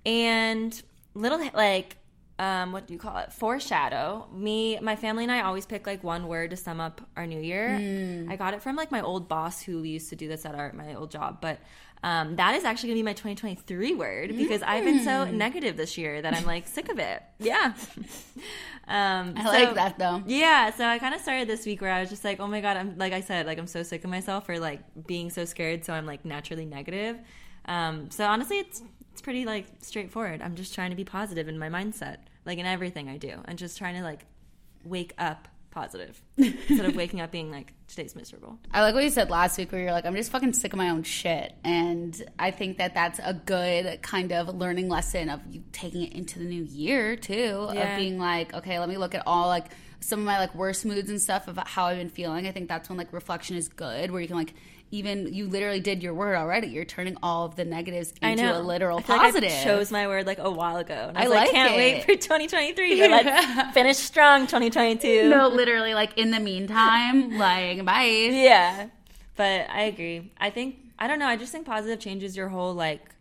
and 0.05 0.83
little 1.15 1.39
like 1.55 1.96
um, 2.39 2.73
what 2.73 2.87
do 2.87 2.93
you 2.93 2.99
call 2.99 3.17
it? 3.19 3.33
Foreshadow. 3.33 4.27
Me, 4.33 4.79
my 4.81 4.95
family, 4.97 5.25
and 5.25 5.33
I 5.33 5.41
always 5.41 5.65
pick 5.65 5.87
like 5.87 6.05
one 6.05 6.29
word 6.29 6.51
to 6.51 6.57
sum 6.57 6.81
up 6.81 7.01
our 7.17 7.27
new 7.27 7.41
year. 7.41 8.27
I 8.29 8.37
got 8.37 8.53
it 8.55 8.63
from 8.63 8.77
like 8.77 8.91
my 8.91 9.01
old 9.01 9.29
boss 9.29 9.63
who 9.63 9.83
used 9.83 10.11
to 10.11 10.17
do 10.17 10.29
this 10.29 10.45
at 10.45 10.55
our 10.55 10.73
my 10.73 10.95
old 10.95 11.11
job, 11.11 11.39
but. 11.41 11.59
Um, 12.03 12.37
that 12.37 12.55
is 12.55 12.63
actually 12.63 12.91
gonna 12.91 12.99
be 12.99 13.03
my 13.05 13.15
2023 13.15 13.95
word 13.95 14.37
because 14.37 14.63
I've 14.63 14.85
been 14.85 15.03
so 15.03 15.25
negative 15.25 15.79
this 15.79 15.97
year 15.97 16.21
that 16.21 16.35
I'm 16.35 16.45
like 16.45 16.69
sick 16.69 16.91
of 16.91 16.99
it. 16.99 17.23
Yeah. 17.39 17.73
um, 18.87 19.35
I 19.37 19.45
so- 19.45 19.51
like 19.51 19.75
that 19.75 19.99
though. 19.99 20.23
yeah, 20.27 20.71
so 20.71 20.85
I 20.85 20.99
kind 20.99 21.15
of 21.15 21.23
started 21.23 21.49
this 21.49 21.65
week 21.65 21.81
where 21.81 21.91
I 21.91 22.01
was 22.01 22.11
just 22.11 22.23
like, 22.23 22.39
oh 22.39 22.47
my 22.47 22.61
god, 22.61 22.77
I'm 22.77 22.99
like 22.99 23.15
I 23.15 23.23
said, 23.23 23.47
like 23.47 23.59
I'm 23.59 23.67
so 23.67 23.83
sick 23.83 24.05
of 24.05 24.11
myself 24.11 24.45
for 24.47 24.59
like 24.59 24.81
being 25.07 25.31
so 25.31 25.47
scared, 25.47 25.85
so 25.87 25.95
I'm 25.95 26.07
like 26.07 26.25
naturally 26.25 26.67
negative. 26.67 27.19
Um, 27.65 28.11
so 28.11 28.25
honestly, 28.27 28.59
it's 28.59 28.83
it's 29.17 29.23
pretty 29.23 29.47
like 29.47 29.65
straightforward. 29.81 30.43
I'm 30.43 30.57
just 30.57 30.75
trying 30.75 30.91
to 30.91 30.97
be 30.97 31.03
positive 31.05 31.49
in 31.49 31.59
my 31.59 31.71
mindset, 31.71 32.19
like 32.45 32.59
in 32.59 32.67
everything 32.67 33.09
I 33.09 33.17
do, 33.17 33.33
and 33.47 33.59
just 33.59 33.79
trying 33.79 33.95
to 33.95 34.03
like 34.03 34.27
wake 34.85 35.15
up 35.17 35.49
positive 35.71 36.21
instead 36.37 36.85
of 36.85 36.95
waking 36.95 37.23
up 37.23 37.31
being 37.31 37.51
like 37.51 37.73
today's 37.89 38.15
miserable. 38.15 38.59
I 38.73 38.83
like 38.83 38.95
what 38.95 39.05
you 39.05 39.09
said 39.09 39.31
last 39.31 39.57
week 39.57 39.73
where 39.73 39.81
you're 39.81 39.93
like, 39.93 40.05
I'm 40.05 40.15
just 40.15 40.31
fucking 40.31 40.53
sick 40.53 40.75
of 40.75 40.77
my 40.77 40.91
own 40.91 41.03
shit. 41.03 41.55
And 41.65 42.23
I 42.39 42.51
think 42.51 42.77
that 42.77 42.93
that's 42.95 43.19
a 43.25 43.33
good 43.33 44.03
kind 44.03 44.33
of 44.33 44.55
learning 44.55 44.91
lesson 44.91 45.31
of 45.31 45.41
you 45.51 45.63
taking 45.73 46.03
it 46.03 46.13
into 46.13 46.39
the 46.39 46.45
new 46.45 46.65
year 46.65 47.17
too, 47.17 47.71
Yeah. 47.73 47.93
of 47.95 47.99
being 47.99 48.19
like, 48.19 48.53
okay, 48.53 48.79
let 48.79 48.89
me 48.91 48.99
look 48.99 49.15
at 49.15 49.23
all 49.27 49.49
like 49.49 49.67
some 50.01 50.19
of 50.19 50.27
my 50.27 50.39
like 50.39 50.55
worst 50.55 50.85
moods 50.85 51.09
and 51.09 51.19
stuff 51.23 51.49
of 51.49 51.57
how 51.67 51.87
I've 51.87 51.97
been 51.97 52.11
feeling. 52.11 52.47
I 52.47 52.53
think 52.53 52.69
that's 52.69 52.91
when 52.91 52.99
like 52.99 53.15
reflection 53.15 53.57
is 53.57 53.69
good, 53.71 54.11
where 54.11 54.21
you 54.21 54.29
can 54.29 54.37
like 54.37 54.53
even 54.91 55.33
you 55.33 55.49
literally 55.49 55.81
did 55.81 56.03
your 56.03 56.15
word 56.15 56.37
already. 56.37 56.69
You're 56.69 56.85
turning 56.85 57.17
all 57.23 57.45
of 57.45 57.57
the 57.57 57.65
negatives 57.65 58.13
into 58.23 58.57
a 58.57 58.61
literal 58.61 58.99
I 58.99 59.03
feel 59.03 59.17
like 59.17 59.27
positive. 59.27 59.51
I 59.51 59.65
chose 59.65 59.91
my 59.91 60.07
word 60.07 60.27
like 60.27 60.39
a 60.39 60.51
while 60.51 60.77
ago. 60.77 61.07
And 61.09 61.19
I, 61.19 61.25
I 61.25 61.27
like, 61.27 61.39
like 61.41 61.51
can't 61.51 61.75
it. 61.75 61.77
wait 61.77 62.05
for 62.05 62.15
2023. 62.15 63.01
But 63.01 63.11
let's 63.27 63.75
finish 63.75 63.97
strong 63.97 64.43
2022. 64.43 65.29
no, 65.29 65.49
literally, 65.49 65.95
like 65.95 66.17
in 66.17 66.31
the 66.31 66.41
meantime, 66.41 67.37
like 67.39 67.85
bye. 67.85 68.05
Yeah. 68.05 68.89
But 69.37 69.69
I 69.69 69.83
agree. 69.83 70.33
I 70.39 70.51
think 70.51 70.77
I 70.99 71.09
don't 71.09 71.19
know, 71.19 71.27
I 71.27 71.37
just 71.37 71.53
think 71.53 71.67
positive 71.67 72.01
changes 72.01 72.37
your 72.37 72.49
whole 72.49 72.75
like 72.75 73.15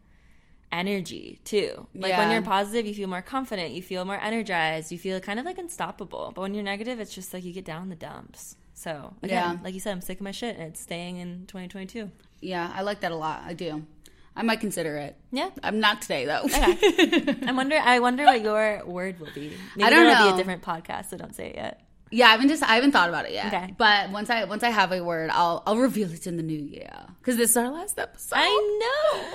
energy 0.71 1.39
too. 1.45 1.88
Like 1.95 2.17
when 2.17 2.32
you're 2.32 2.41
positive, 2.41 2.86
you 2.86 2.93
feel 2.93 3.08
more 3.08 3.21
confident, 3.21 3.71
you 3.71 3.82
feel 3.82 4.06
more 4.06 4.19
energized, 4.19 4.91
you 4.91 4.99
feel 4.99 5.19
kind 5.19 5.39
of 5.39 5.45
like 5.45 5.58
unstoppable. 5.58 6.32
But 6.36 6.41
when 6.41 6.54
you're 6.54 6.63
negative, 6.63 6.99
it's 6.99 7.13
just 7.13 7.34
like 7.34 7.43
you 7.43 7.54
get 7.54 7.65
down 7.65 7.89
the 7.89 7.95
dumps. 7.95 8.56
So 8.75 9.13
again, 9.23 9.53
Yeah. 9.55 9.63
like 9.63 9.73
you 9.73 9.79
said, 9.79 9.93
I'm 9.93 10.01
sick 10.01 10.19
of 10.19 10.23
my 10.23 10.31
shit 10.31 10.55
and 10.57 10.65
it's 10.67 10.79
staying 10.79 11.17
in 11.17 11.45
2022. 11.47 12.11
Yeah, 12.41 12.71
I 12.75 12.81
like 12.83 12.99
that 12.99 13.11
a 13.11 13.15
lot. 13.15 13.41
I 13.45 13.53
do. 13.53 13.85
I 14.35 14.43
might 14.43 14.59
consider 14.59 14.97
it. 14.97 15.15
Yeah. 15.31 15.49
I'm 15.63 15.79
not 15.79 16.01
today 16.01 16.25
though. 16.25 16.43
I 16.53 17.51
wonder 17.55 17.77
I 17.81 17.99
wonder 17.99 18.25
what 18.25 18.41
your 18.41 18.85
word 18.85 19.19
will 19.19 19.31
be. 19.33 19.53
Maybe 19.75 19.83
I 19.85 19.89
don't 19.89 20.03
that'll 20.05 20.25
be 20.25 20.29
know. 20.29 20.35
a 20.35 20.38
different 20.38 20.61
podcast, 20.61 21.09
so 21.09 21.17
don't 21.17 21.33
say 21.35 21.47
it 21.51 21.55
yet. 21.55 21.81
Yeah, 22.11 22.27
I 22.27 22.31
haven't 22.31 22.49
just 22.49 22.61
I 22.61 22.75
haven't 22.75 22.91
thought 22.91 23.09
about 23.09 23.25
it 23.25 23.31
yet. 23.31 23.47
Okay. 23.47 23.73
But 23.77 24.11
once 24.11 24.29
I 24.29 24.43
once 24.43 24.61
I 24.61 24.69
have 24.69 24.91
a 24.91 25.01
word, 25.01 25.29
I'll 25.31 25.63
I'll 25.65 25.77
reveal 25.77 26.11
it 26.11 26.27
in 26.27 26.35
the 26.38 26.43
new 26.43 26.59
year 26.59 26.91
because 27.19 27.38
this 27.38 27.51
is 27.51 27.57
our 27.57 27.69
last 27.71 27.97
episode. 27.97 28.35
I 28.38 28.79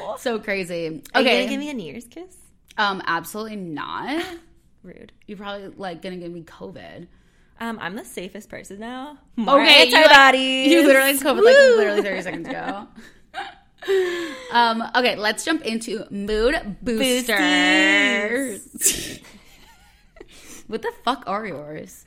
know. 0.07 0.17
So 0.19 0.39
crazy. 0.39 0.87
Are 0.87 0.91
you 0.91 1.01
Okay. 1.27 1.39
gonna 1.41 1.49
give 1.51 1.59
me 1.61 1.71
a 1.71 1.75
New 1.75 1.85
Year's 1.91 2.07
kiss? 2.07 2.37
um, 2.77 3.03
absolutely 3.07 3.57
not. 3.57 4.23
Rude. 4.83 5.13
You're 5.27 5.39
probably 5.39 5.69
like 5.69 6.03
gonna 6.03 6.17
give 6.19 6.31
me 6.31 6.43
COVID. 6.43 7.07
Um, 7.61 7.79
I'm 7.79 7.95
the 7.95 8.05
safest 8.07 8.49
person 8.49 8.81
now. 8.81 9.19
Okay, 9.39 9.89
you, 9.89 9.93
like-. 9.93 10.35
You 10.35 10.87
literally 10.87 11.13
COVID 11.13 11.45
like 11.45 11.55
literally 11.77 12.03
30 12.03 12.23
seconds 12.23 12.49
ago. 12.49 12.89
um, 14.53 14.83
okay, 14.97 15.17
let's 15.17 15.45
jump 15.45 15.63
into 15.63 16.05
mood 16.11 16.77
boosters. 16.81 18.67
what 20.69 20.81
the 20.81 20.93
fuck 21.05 21.25
are 21.27 21.47
yours? 21.47 22.07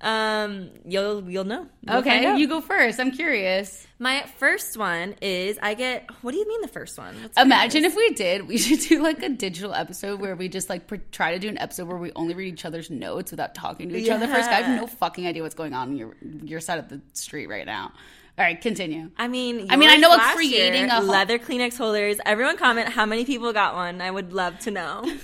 Um, 0.00 0.70
you'll 0.84 1.28
you'll 1.28 1.44
know. 1.44 1.66
You'll 1.82 1.96
Okay, 1.96 2.36
you 2.36 2.46
go 2.46 2.60
first. 2.60 3.00
I'm 3.00 3.10
curious. 3.10 3.86
My 3.98 4.22
first 4.38 4.76
one 4.76 5.16
is 5.20 5.58
I 5.60 5.74
get. 5.74 6.08
What 6.22 6.32
do 6.32 6.38
you 6.38 6.46
mean 6.46 6.60
the 6.60 6.68
first 6.68 6.96
one? 6.96 7.20
What's 7.20 7.36
Imagine 7.36 7.84
if 7.84 7.96
we 7.96 8.10
did, 8.10 8.46
we 8.46 8.58
should 8.58 8.80
do 8.80 9.02
like 9.02 9.22
a 9.24 9.28
digital 9.28 9.74
episode 9.74 10.20
where 10.20 10.36
we 10.36 10.48
just 10.48 10.68
like 10.68 10.86
pr- 10.86 10.96
try 11.10 11.32
to 11.32 11.40
do 11.40 11.48
an 11.48 11.58
episode 11.58 11.88
where 11.88 11.96
we 11.96 12.12
only 12.14 12.34
read 12.34 12.52
each 12.52 12.64
other's 12.64 12.90
notes 12.90 13.32
without 13.32 13.54
talking 13.56 13.88
to 13.88 13.96
each 13.96 14.08
other 14.08 14.28
first. 14.28 14.48
I 14.48 14.62
have 14.62 14.80
no 14.80 14.86
fucking 14.86 15.26
idea 15.26 15.42
what's 15.42 15.56
going 15.56 15.74
on 15.74 15.90
in 15.90 15.96
your 15.96 16.16
your 16.44 16.60
side 16.60 16.78
of 16.78 16.88
the 16.88 17.00
street 17.12 17.48
right 17.48 17.66
now. 17.66 17.92
All 18.38 18.44
right, 18.44 18.60
continue. 18.60 19.10
I 19.16 19.26
mean, 19.26 19.66
I 19.68 19.74
mean, 19.76 19.90
I 19.90 19.96
know, 19.96 20.10
last 20.10 20.36
creating 20.36 20.82
year, 20.86 20.88
a 20.92 21.00
leather 21.02 21.40
Kleenex 21.40 21.76
holders. 21.76 22.18
Everyone 22.24 22.56
comment 22.56 22.88
how 22.88 23.04
many 23.04 23.24
people 23.24 23.52
got 23.52 23.74
one. 23.74 24.00
I 24.00 24.10
would 24.10 24.32
love 24.32 24.58
to 24.60 24.70
know. 24.70 25.04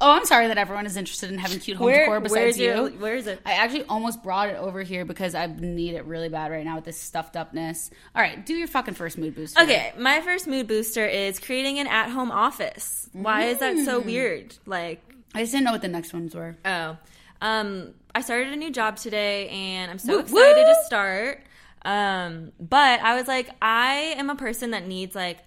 Oh, 0.00 0.12
I'm 0.12 0.24
sorry 0.24 0.46
that 0.48 0.56
everyone 0.56 0.86
is 0.86 0.96
interested 0.96 1.30
in 1.30 1.36
having 1.36 1.58
cute 1.58 1.76
home 1.76 1.84
Where- 1.84 2.04
decor 2.06 2.20
besides 2.20 2.58
you. 2.58 2.86
where 2.98 3.16
is 3.16 3.26
it? 3.26 3.38
I 3.44 3.52
actually 3.52 3.84
almost 3.84 4.22
brought 4.22 4.48
it 4.48 4.56
over 4.56 4.82
here 4.82 5.04
because 5.04 5.34
I 5.34 5.44
need 5.46 5.94
it 5.94 6.06
really 6.06 6.30
bad 6.30 6.50
right 6.50 6.64
now 6.64 6.76
with 6.76 6.86
this 6.86 6.98
stuffed 6.98 7.36
upness. 7.36 7.90
All 8.16 8.22
right, 8.22 8.44
do 8.46 8.54
your 8.54 8.66
fucking 8.66 8.94
first 8.94 9.18
mood 9.18 9.34
booster. 9.34 9.60
Okay, 9.62 9.92
my 9.98 10.22
first 10.22 10.46
mood 10.46 10.68
booster 10.68 11.06
is 11.06 11.38
creating 11.38 11.78
an 11.80 11.86
at-home 11.86 12.30
office. 12.30 13.10
Why 13.12 13.44
is 13.44 13.58
that 13.58 13.76
so 13.84 14.00
Mm. 14.00 14.06
weird? 14.06 14.56
Like, 14.64 15.02
I 15.34 15.40
just 15.40 15.52
didn't 15.52 15.66
know 15.66 15.72
what 15.72 15.82
the 15.82 15.88
next 15.88 16.14
ones 16.14 16.34
were. 16.34 16.56
Oh, 16.64 16.96
um, 17.42 17.92
I 18.14 18.22
started 18.22 18.54
a 18.54 18.56
new 18.56 18.70
job 18.70 18.96
today, 18.96 19.50
and 19.50 19.90
I'm 19.90 19.98
so 19.98 20.14
Woo- 20.14 20.20
excited 20.20 20.64
woo! 20.66 20.74
to 20.74 20.76
start. 20.86 21.42
Um, 21.84 22.52
but 22.58 23.00
I 23.00 23.14
was 23.16 23.28
like, 23.28 23.50
I 23.60 24.14
am 24.16 24.30
a 24.30 24.36
person 24.36 24.70
that 24.70 24.86
needs 24.86 25.14
like 25.14 25.38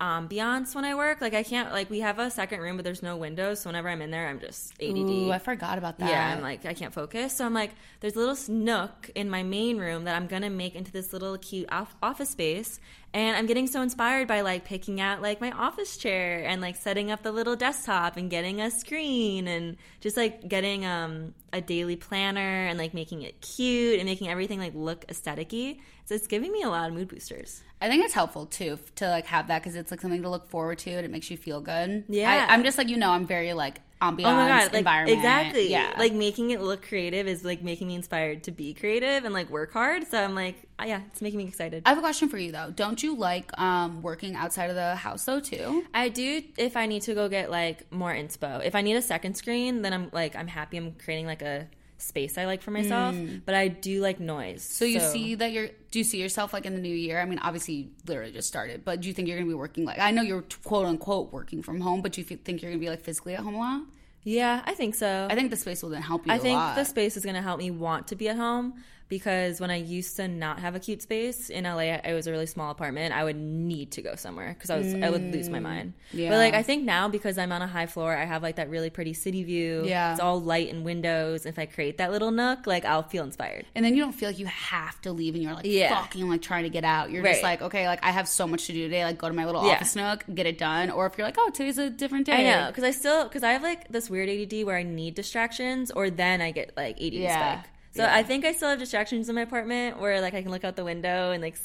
ambiance 0.00 0.74
when 0.74 0.84
I 0.84 0.94
work. 0.94 1.20
Like, 1.20 1.34
I 1.34 1.42
can't 1.42 1.72
like 1.72 1.88
we 1.88 2.00
have 2.00 2.18
a 2.18 2.30
second 2.30 2.60
room, 2.60 2.76
but 2.76 2.84
there's 2.84 3.02
no 3.02 3.16
windows, 3.16 3.60
so 3.60 3.68
whenever 3.70 3.88
I'm 3.88 4.02
in 4.02 4.10
there, 4.10 4.28
I'm 4.28 4.40
just 4.40 4.72
ADD. 4.82 4.96
Ooh, 4.96 5.30
I 5.32 5.38
forgot 5.38 5.78
about 5.78 5.98
that. 5.98 6.10
Yeah, 6.10 6.34
I'm 6.34 6.42
like 6.42 6.66
I 6.66 6.74
can't 6.74 6.92
focus. 6.92 7.36
So 7.36 7.46
I'm 7.46 7.54
like, 7.54 7.70
there's 8.00 8.16
a 8.16 8.18
little 8.18 8.36
nook 8.54 9.10
in 9.14 9.30
my 9.30 9.42
main 9.42 9.78
room 9.78 10.04
that 10.04 10.16
I'm 10.16 10.26
gonna 10.26 10.50
make 10.50 10.74
into 10.74 10.90
this 10.92 11.12
little 11.12 11.38
cute 11.38 11.68
off- 11.72 11.94
office 12.02 12.30
space, 12.30 12.80
And 13.14 13.36
I'm 13.36 13.46
getting 13.46 13.68
so 13.68 13.80
inspired 13.80 14.26
by 14.26 14.40
like 14.40 14.64
picking 14.64 15.00
out 15.00 15.22
like 15.22 15.40
my 15.40 15.52
office 15.52 15.96
chair 15.96 16.44
and 16.44 16.60
like 16.60 16.74
setting 16.74 17.12
up 17.12 17.22
the 17.22 17.30
little 17.30 17.54
desktop 17.54 18.16
and 18.16 18.28
getting 18.28 18.60
a 18.60 18.72
screen 18.72 19.46
and 19.46 19.76
just 20.00 20.16
like 20.16 20.48
getting 20.48 20.84
um 20.84 21.32
a 21.52 21.60
daily 21.60 21.94
planner 21.94 22.66
and 22.66 22.76
like 22.76 22.92
making 22.92 23.22
it 23.22 23.40
cute 23.40 24.00
and 24.00 24.08
making 24.08 24.28
everything 24.28 24.58
like 24.58 24.74
look 24.74 25.04
aesthetic-y. 25.08 25.76
So 26.06 26.16
it's 26.16 26.26
giving 26.26 26.50
me 26.50 26.62
a 26.62 26.68
lot 26.68 26.88
of 26.88 26.94
mood 26.94 27.06
boosters. 27.06 27.62
I 27.80 27.88
think 27.88 28.04
it's 28.04 28.14
helpful 28.14 28.46
too 28.46 28.80
to 28.96 29.08
like 29.08 29.26
have 29.26 29.46
that 29.46 29.62
because 29.62 29.76
it's 29.76 29.92
like 29.92 30.00
something 30.00 30.22
to 30.22 30.28
look 30.28 30.48
forward 30.48 30.78
to 30.78 30.90
and 30.90 31.04
it 31.04 31.10
makes 31.12 31.30
you 31.30 31.36
feel 31.36 31.60
good. 31.60 32.04
Yeah. 32.08 32.48
I, 32.48 32.52
I'm 32.52 32.64
just 32.64 32.78
like 32.78 32.88
you 32.88 32.96
know 32.96 33.10
I'm 33.10 33.28
very 33.28 33.52
like 33.52 33.80
ambiance 34.10 34.26
Oh 34.26 34.34
my 34.34 34.48
god, 34.48 34.64
like 34.72 34.74
environment. 34.74 35.16
exactly. 35.18 35.70
Yeah, 35.70 35.94
Like 35.98 36.12
making 36.12 36.50
it 36.50 36.60
look 36.60 36.86
creative 36.86 37.26
is 37.26 37.44
like 37.44 37.62
making 37.62 37.86
me 37.88 37.94
inspired 37.94 38.44
to 38.44 38.50
be 38.50 38.74
creative 38.74 39.24
and 39.24 39.32
like 39.34 39.50
work 39.50 39.72
hard. 39.72 40.06
So 40.06 40.22
I'm 40.22 40.34
like, 40.34 40.56
ah, 40.78 40.84
yeah, 40.84 41.00
it's 41.06 41.22
making 41.22 41.38
me 41.38 41.44
excited. 41.46 41.82
I 41.86 41.90
have 41.90 41.98
a 41.98 42.02
question 42.02 42.28
for 42.28 42.38
you 42.38 42.52
though. 42.52 42.70
Don't 42.74 43.02
you 43.02 43.16
like 43.16 43.50
um 43.60 44.02
working 44.02 44.34
outside 44.36 44.70
of 44.70 44.76
the 44.76 44.94
house 44.96 45.24
though 45.24 45.40
too? 45.40 45.84
I 45.94 46.08
do 46.08 46.42
if 46.56 46.76
I 46.76 46.86
need 46.86 47.02
to 47.02 47.14
go 47.14 47.28
get 47.28 47.50
like 47.50 47.90
more 47.92 48.12
inspo. 48.12 48.64
If 48.64 48.74
I 48.74 48.80
need 48.82 48.94
a 48.96 49.02
second 49.02 49.34
screen, 49.36 49.82
then 49.82 49.92
I'm 49.92 50.10
like 50.12 50.36
I'm 50.36 50.48
happy 50.48 50.76
I'm 50.76 50.92
creating 50.92 51.26
like 51.26 51.42
a 51.42 51.68
space 51.96 52.36
I 52.36 52.44
like 52.44 52.60
for 52.60 52.70
myself. 52.70 53.16
But 53.46 53.54
I 53.54 53.68
do 53.68 54.00
like 54.02 54.20
noise. 54.20 54.62
So 54.62 54.84
you 54.84 55.00
see 55.00 55.36
that 55.36 55.52
you're 55.52 55.68
do 55.90 55.98
you 56.00 56.04
see 56.04 56.20
yourself 56.20 56.52
like 56.52 56.66
in 56.66 56.74
the 56.74 56.80
new 56.80 56.94
year? 56.94 57.20
I 57.20 57.24
mean, 57.24 57.38
obviously 57.38 57.74
you 57.74 57.88
literally 58.06 58.32
just 58.32 58.48
started, 58.48 58.84
but 58.84 59.00
do 59.00 59.08
you 59.08 59.14
think 59.14 59.28
you're 59.28 59.38
gonna 59.38 59.48
be 59.48 59.54
working 59.54 59.84
like 59.84 59.98
I 60.00 60.10
know 60.10 60.22
you're 60.22 60.44
quote 60.64 60.86
unquote 60.86 61.32
working 61.32 61.62
from 61.62 61.80
home, 61.80 62.02
but 62.02 62.12
do 62.12 62.20
you 62.20 62.26
f- 62.30 62.40
think 62.44 62.60
you're 62.60 62.70
gonna 62.72 62.80
be 62.80 62.90
like 62.90 63.02
physically 63.02 63.34
at 63.34 63.40
home 63.40 63.54
a 63.54 63.58
lot? 63.58 63.82
Yeah, 64.24 64.62
I 64.64 64.74
think 64.74 64.94
so. 64.94 65.28
I 65.30 65.34
think 65.34 65.50
the 65.50 65.56
space 65.56 65.82
will 65.82 65.90
then 65.90 66.02
help 66.02 66.26
you. 66.26 66.32
I 66.32 66.38
think 66.38 66.56
lot. 66.56 66.76
the 66.76 66.84
space 66.84 67.16
is 67.16 67.24
going 67.24 67.36
to 67.36 67.42
help 67.42 67.58
me 67.58 67.70
want 67.70 68.08
to 68.08 68.16
be 68.16 68.28
at 68.28 68.36
home 68.36 68.74
because 69.14 69.60
when 69.60 69.70
I 69.70 69.76
used 69.76 70.16
to 70.16 70.26
not 70.26 70.58
have 70.58 70.74
a 70.74 70.80
cute 70.80 71.00
space 71.00 71.48
in 71.48 71.62
LA, 71.62 71.94
it 72.02 72.14
was 72.14 72.26
a 72.26 72.32
really 72.32 72.46
small 72.46 72.72
apartment. 72.72 73.14
I 73.14 73.22
would 73.22 73.36
need 73.36 73.92
to 73.92 74.02
go 74.02 74.16
somewhere 74.16 74.52
because 74.54 74.70
I 74.70 74.76
was 74.78 74.92
I 74.92 75.08
would 75.08 75.32
lose 75.32 75.48
my 75.48 75.60
mm. 75.60 75.62
mind. 75.62 75.92
yeah. 76.12 76.30
But 76.30 76.38
like 76.38 76.54
I 76.54 76.64
think 76.64 76.82
now 76.82 77.06
because 77.06 77.38
I'm 77.38 77.52
on 77.52 77.62
a 77.62 77.68
high 77.68 77.86
floor, 77.86 78.16
I 78.16 78.24
have 78.24 78.42
like 78.42 78.56
that 78.56 78.68
really 78.68 78.90
pretty 78.90 79.12
city 79.12 79.44
view. 79.44 79.84
Yeah. 79.86 80.10
it's 80.10 80.20
all 80.20 80.40
light 80.40 80.68
and 80.72 80.84
windows. 80.84 81.46
If 81.46 81.60
I 81.60 81.66
create 81.66 81.98
that 81.98 82.10
little 82.10 82.32
nook, 82.32 82.66
like 82.66 82.84
I'll 82.84 83.04
feel 83.04 83.22
inspired. 83.22 83.66
and 83.76 83.84
then 83.84 83.94
you 83.94 84.02
don't 84.02 84.12
feel 84.14 84.28
like 84.30 84.40
you 84.40 84.46
have 84.46 85.00
to 85.02 85.12
leave 85.12 85.34
and 85.34 85.44
you're 85.44 85.54
like 85.54 85.64
Yeah. 85.64 85.94
fucking 85.94 86.28
like 86.28 86.42
trying 86.42 86.64
to 86.64 86.70
get 86.70 86.82
out. 86.84 87.12
You're 87.12 87.22
just 87.22 87.44
like, 87.44 87.62
okay, 87.62 87.86
like 87.86 88.04
I 88.04 88.10
have 88.10 88.26
so 88.26 88.48
much 88.48 88.66
to 88.66 88.72
do 88.72 88.82
today. 88.82 89.04
Like 89.04 89.18
go 89.18 89.28
to 89.28 89.34
my 89.34 89.46
little 89.46 89.64
Yeah. 89.64 89.74
office 89.74 89.94
nook, 89.94 90.24
get 90.34 90.46
it 90.46 90.58
done. 90.58 90.90
Or 90.90 91.06
if 91.06 91.16
you're 91.16 91.26
like, 91.26 91.36
oh, 91.38 91.50
today's 91.50 91.78
a 91.78 91.88
different 91.88 92.26
day. 92.26 92.50
I 92.50 92.62
know 92.62 92.66
because 92.66 92.82
I 92.82 92.90
still 92.90 93.24
because 93.24 93.44
I 93.44 93.52
have 93.52 93.62
like 93.62 93.86
this 93.88 94.10
weird 94.10 94.28
ADD 94.28 94.64
where 94.66 94.76
I 94.76 94.82
need 94.82 95.14
distractions, 95.14 95.92
or 95.92 96.10
then 96.10 96.40
I 96.40 96.50
get 96.50 96.76
like 96.76 96.96
ADD 96.96 97.12
Yeah. 97.14 97.60
spike. 97.60 97.70
So 97.94 98.02
Yeah. 98.02 98.14
I 98.14 98.22
think 98.22 98.44
I 98.44 98.52
still 98.52 98.68
have 98.70 98.78
distractions 98.78 99.28
in 99.28 99.34
my 99.34 99.42
apartment 99.42 100.00
where 100.00 100.20
like 100.20 100.34
I 100.34 100.42
can 100.42 100.50
look 100.50 100.64
out 100.64 100.76
the 100.76 100.84
window 100.84 101.30
and 101.30 101.42
like 101.42 101.56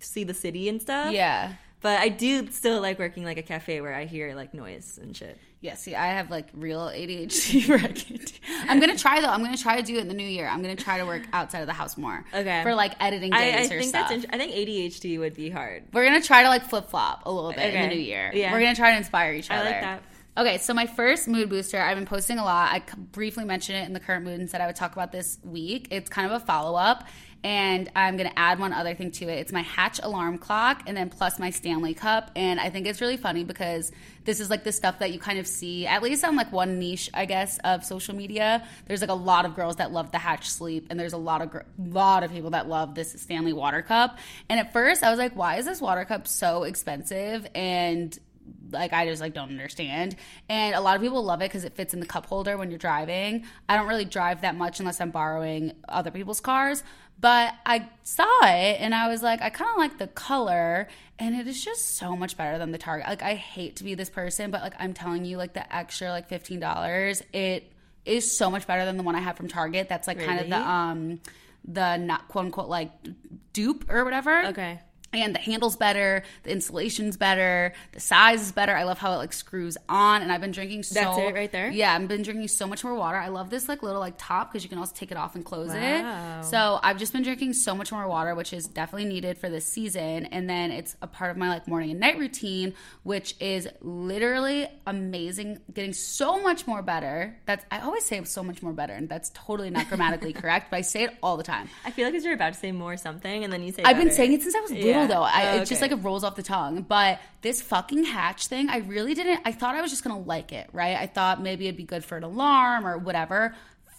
see 0.00 0.24
the 0.24 0.34
city 0.34 0.68
and 0.68 0.80
stuff. 0.80 1.12
Yeah. 1.12 1.52
But 1.80 1.98
I 1.98 2.08
do 2.10 2.48
still 2.52 2.80
like 2.80 3.00
working 3.00 3.24
like 3.24 3.38
a 3.38 3.42
cafe 3.42 3.80
where 3.80 3.92
I 3.94 4.04
hear 4.04 4.34
like 4.36 4.54
noise 4.54 4.98
and 5.02 5.16
shit. 5.16 5.36
Yeah, 5.60 5.74
see, 5.74 5.94
I 5.96 6.06
have 6.06 6.30
like 6.30 6.48
real 6.54 6.80
ADHD 6.88 7.68
where 7.68 7.78
I 7.78 7.86
can't 7.88 8.24
do- 8.24 8.32
I'm 8.68 8.78
gonna 8.80 8.96
try 8.96 9.20
though. 9.20 9.28
I'm 9.28 9.42
gonna 9.44 9.56
try 9.56 9.76
to 9.80 9.82
do 9.82 9.96
it 9.96 10.00
in 10.00 10.08
the 10.08 10.14
new 10.14 10.26
year. 10.26 10.46
I'm 10.48 10.60
gonna 10.62 10.76
try 10.76 10.98
to 10.98 11.04
work 11.06 11.22
outside 11.32 11.60
of 11.60 11.66
the 11.66 11.72
house 11.72 11.96
more. 11.96 12.24
Okay. 12.34 12.62
For 12.62 12.74
like 12.74 12.94
editing 13.00 13.32
I, 13.32 13.38
days 13.50 13.54
I 13.70 13.74
or 13.74 13.78
think 13.80 13.88
stuff. 13.90 14.08
that's 14.10 14.24
int- 14.24 14.34
I 14.34 14.38
think 14.38 14.52
ADHD 14.52 15.18
would 15.18 15.34
be 15.34 15.50
hard. 15.50 15.84
We're 15.92 16.04
gonna 16.04 16.20
try 16.22 16.42
to 16.44 16.48
like 16.48 16.64
flip 16.68 16.88
flop 16.88 17.22
a 17.26 17.32
little 17.32 17.52
bit 17.52 17.74
in 17.74 17.80
the 17.88 17.94
new 17.94 18.00
year. 18.00 18.30
Yeah. 18.34 18.52
We're 18.52 18.60
gonna 18.60 18.74
try 18.76 18.92
to 18.92 18.96
inspire 18.98 19.32
each 19.34 19.50
I 19.50 19.56
other. 19.56 19.70
like 19.70 19.80
that. 19.80 20.02
Okay, 20.34 20.56
so 20.56 20.72
my 20.72 20.86
first 20.86 21.28
mood 21.28 21.50
booster, 21.50 21.78
I've 21.78 21.98
been 21.98 22.06
posting 22.06 22.38
a 22.38 22.44
lot. 22.44 22.72
I 22.72 22.82
briefly 22.96 23.44
mentioned 23.44 23.76
it 23.76 23.86
in 23.86 23.92
the 23.92 24.00
current 24.00 24.24
mood 24.24 24.40
and 24.40 24.48
said 24.48 24.62
I 24.62 24.66
would 24.66 24.76
talk 24.76 24.94
about 24.94 25.12
this 25.12 25.38
week. 25.44 25.88
It's 25.90 26.08
kind 26.08 26.26
of 26.26 26.40
a 26.40 26.42
follow 26.42 26.74
up, 26.74 27.06
and 27.44 27.90
I'm 27.94 28.16
gonna 28.16 28.32
add 28.34 28.58
one 28.58 28.72
other 28.72 28.94
thing 28.94 29.10
to 29.10 29.26
it. 29.26 29.40
It's 29.40 29.52
my 29.52 29.60
Hatch 29.60 30.00
alarm 30.02 30.38
clock, 30.38 30.84
and 30.86 30.96
then 30.96 31.10
plus 31.10 31.38
my 31.38 31.50
Stanley 31.50 31.92
cup. 31.92 32.30
And 32.34 32.58
I 32.58 32.70
think 32.70 32.86
it's 32.86 33.02
really 33.02 33.18
funny 33.18 33.44
because 33.44 33.92
this 34.24 34.40
is 34.40 34.48
like 34.48 34.64
the 34.64 34.72
stuff 34.72 35.00
that 35.00 35.12
you 35.12 35.18
kind 35.18 35.38
of 35.38 35.46
see, 35.46 35.86
at 35.86 36.02
least 36.02 36.24
on 36.24 36.34
like 36.34 36.50
one 36.50 36.78
niche, 36.78 37.10
I 37.12 37.26
guess, 37.26 37.58
of 37.58 37.84
social 37.84 38.16
media. 38.16 38.66
There's 38.86 39.02
like 39.02 39.10
a 39.10 39.14
lot 39.14 39.44
of 39.44 39.54
girls 39.54 39.76
that 39.76 39.92
love 39.92 40.12
the 40.12 40.18
Hatch 40.18 40.48
sleep, 40.48 40.86
and 40.88 40.98
there's 40.98 41.12
a 41.12 41.18
lot 41.18 41.42
of 41.42 41.50
gr- 41.50 41.58
lot 41.78 42.24
of 42.24 42.32
people 42.32 42.50
that 42.50 42.66
love 42.66 42.94
this 42.94 43.12
Stanley 43.20 43.52
water 43.52 43.82
cup. 43.82 44.16
And 44.48 44.58
at 44.58 44.72
first, 44.72 45.02
I 45.02 45.10
was 45.10 45.18
like, 45.18 45.36
why 45.36 45.56
is 45.56 45.66
this 45.66 45.82
water 45.82 46.06
cup 46.06 46.26
so 46.26 46.62
expensive? 46.62 47.46
And 47.54 48.18
like 48.72 48.92
I 48.92 49.06
just 49.06 49.20
like 49.20 49.34
don't 49.34 49.50
understand. 49.50 50.16
And 50.48 50.74
a 50.74 50.80
lot 50.80 50.96
of 50.96 51.02
people 51.02 51.22
love 51.22 51.40
it 51.40 51.46
because 51.46 51.64
it 51.64 51.74
fits 51.74 51.94
in 51.94 52.00
the 52.00 52.06
cup 52.06 52.26
holder 52.26 52.56
when 52.56 52.70
you're 52.70 52.78
driving. 52.78 53.44
I 53.68 53.76
don't 53.76 53.86
really 53.86 54.04
drive 54.04 54.40
that 54.42 54.56
much 54.56 54.80
unless 54.80 55.00
I'm 55.00 55.10
borrowing 55.10 55.72
other 55.88 56.10
people's 56.10 56.40
cars. 56.40 56.82
But 57.20 57.54
I 57.64 57.88
saw 58.02 58.40
it 58.42 58.80
and 58.80 58.94
I 58.94 59.06
was 59.06 59.22
like, 59.22 59.40
I 59.42 59.50
kind 59.50 59.70
of 59.70 59.76
like 59.76 59.98
the 59.98 60.08
color, 60.08 60.88
and 61.20 61.36
it 61.36 61.46
is 61.46 61.64
just 61.64 61.96
so 61.96 62.16
much 62.16 62.36
better 62.36 62.58
than 62.58 62.72
the 62.72 62.78
Target. 62.78 63.06
Like 63.06 63.22
I 63.22 63.34
hate 63.34 63.76
to 63.76 63.84
be 63.84 63.94
this 63.94 64.10
person, 64.10 64.50
but 64.50 64.60
like 64.60 64.74
I'm 64.78 64.92
telling 64.92 65.24
you, 65.24 65.36
like 65.36 65.52
the 65.52 65.74
extra 65.74 66.08
like 66.08 66.28
fifteen 66.28 66.58
dollars, 66.58 67.22
it 67.32 67.70
is 68.04 68.36
so 68.36 68.50
much 68.50 68.66
better 68.66 68.84
than 68.84 68.96
the 68.96 69.04
one 69.04 69.14
I 69.14 69.20
have 69.20 69.36
from 69.36 69.46
Target. 69.46 69.88
That's 69.88 70.08
like 70.08 70.18
kind 70.18 70.40
of 70.40 70.48
the 70.48 70.68
um 70.68 71.20
the 71.64 71.96
not 71.96 72.26
quote 72.26 72.46
unquote 72.46 72.68
like 72.68 72.90
dupe 73.52 73.88
or 73.88 74.04
whatever. 74.04 74.46
Okay. 74.46 74.80
And 75.14 75.34
the 75.34 75.38
handle's 75.40 75.76
better, 75.76 76.22
the 76.42 76.52
insulation's 76.52 77.18
better, 77.18 77.74
the 77.92 78.00
size 78.00 78.40
is 78.40 78.52
better. 78.52 78.74
I 78.74 78.84
love 78.84 78.98
how 78.98 79.12
it 79.12 79.16
like 79.16 79.32
screws 79.34 79.76
on. 79.88 80.22
And 80.22 80.32
I've 80.32 80.40
been 80.40 80.52
drinking 80.52 80.84
so 80.84 80.94
That's 80.94 81.18
it 81.18 81.34
right 81.34 81.52
there? 81.52 81.68
Yeah, 81.70 81.94
I've 81.94 82.08
been 82.08 82.22
drinking 82.22 82.48
so 82.48 82.66
much 82.66 82.82
more 82.82 82.94
water. 82.94 83.18
I 83.18 83.28
love 83.28 83.50
this 83.50 83.68
like 83.68 83.82
little 83.82 84.00
like 84.00 84.14
top 84.16 84.50
because 84.50 84.62
you 84.64 84.70
can 84.70 84.78
also 84.78 84.94
take 84.96 85.10
it 85.10 85.16
off 85.18 85.34
and 85.34 85.44
close 85.44 85.68
Wow. 85.68 86.40
it. 86.40 86.44
So 86.46 86.80
I've 86.82 86.98
just 86.98 87.12
been 87.12 87.22
drinking 87.22 87.52
so 87.52 87.74
much 87.74 87.92
more 87.92 88.08
water, 88.08 88.34
which 88.34 88.52
is 88.54 88.66
definitely 88.66 89.04
needed 89.08 89.36
for 89.36 89.48
this 89.50 89.66
season. 89.66 90.26
And 90.26 90.48
then 90.48 90.70
it's 90.70 90.96
a 91.02 91.06
part 91.06 91.30
of 91.30 91.36
my 91.36 91.48
like 91.50 91.68
morning 91.68 91.90
and 91.90 92.00
night 92.00 92.18
routine, 92.18 92.72
which 93.02 93.34
is 93.38 93.68
literally 93.82 94.68
amazing. 94.86 95.58
Getting 95.72 95.92
so 95.92 96.42
much 96.42 96.66
more 96.66 96.82
better. 96.82 97.36
That's 97.46 97.64
I 97.70 97.80
always 97.80 98.04
say 98.04 98.22
so 98.24 98.42
much 98.42 98.62
more 98.62 98.72
better, 98.72 98.92
and 98.94 99.08
that's 99.08 99.30
totally 99.34 99.70
not 99.70 99.88
grammatically 99.88 100.32
correct, 100.42 100.70
but 100.70 100.78
I 100.78 100.80
say 100.82 101.04
it 101.04 101.10
all 101.22 101.36
the 101.36 101.42
time. 101.42 101.68
I 101.84 101.90
feel 101.90 102.06
like 102.06 102.14
as 102.14 102.24
you're 102.24 102.34
about 102.34 102.54
to 102.54 102.58
say 102.58 102.72
more 102.72 102.96
something 102.96 103.44
and 103.44 103.52
then 103.52 103.62
you 103.62 103.72
say 103.72 103.82
I've 103.84 103.96
been 103.98 104.10
saying 104.10 104.32
it 104.32 104.42
since 104.42 104.54
I 104.54 104.60
was 104.60 104.70
little, 104.70 104.86
Yeah. 104.88 105.01
Though. 105.06 105.22
I, 105.22 105.52
Oh, 105.52 105.56
It's 105.60 105.68
just 105.68 105.82
like 105.82 105.92
it 105.92 105.96
rolls 105.96 106.24
off 106.24 106.36
the 106.36 106.42
tongue. 106.42 106.82
But 106.82 107.20
this 107.42 107.60
fucking 107.62 108.04
hatch 108.04 108.46
thing, 108.46 108.68
I 108.68 108.78
really 108.78 109.14
didn't. 109.14 109.40
I 109.44 109.52
thought 109.52 109.74
I 109.74 109.82
was 109.82 109.90
just 109.90 110.04
gonna 110.04 110.18
like 110.20 110.52
it, 110.52 110.68
right? 110.72 110.96
I 110.96 111.06
thought 111.06 111.40
maybe 111.42 111.66
it'd 111.66 111.76
be 111.76 111.84
good 111.84 112.04
for 112.04 112.16
an 112.16 112.22
alarm 112.24 112.86
or 112.86 112.98
whatever. 112.98 113.54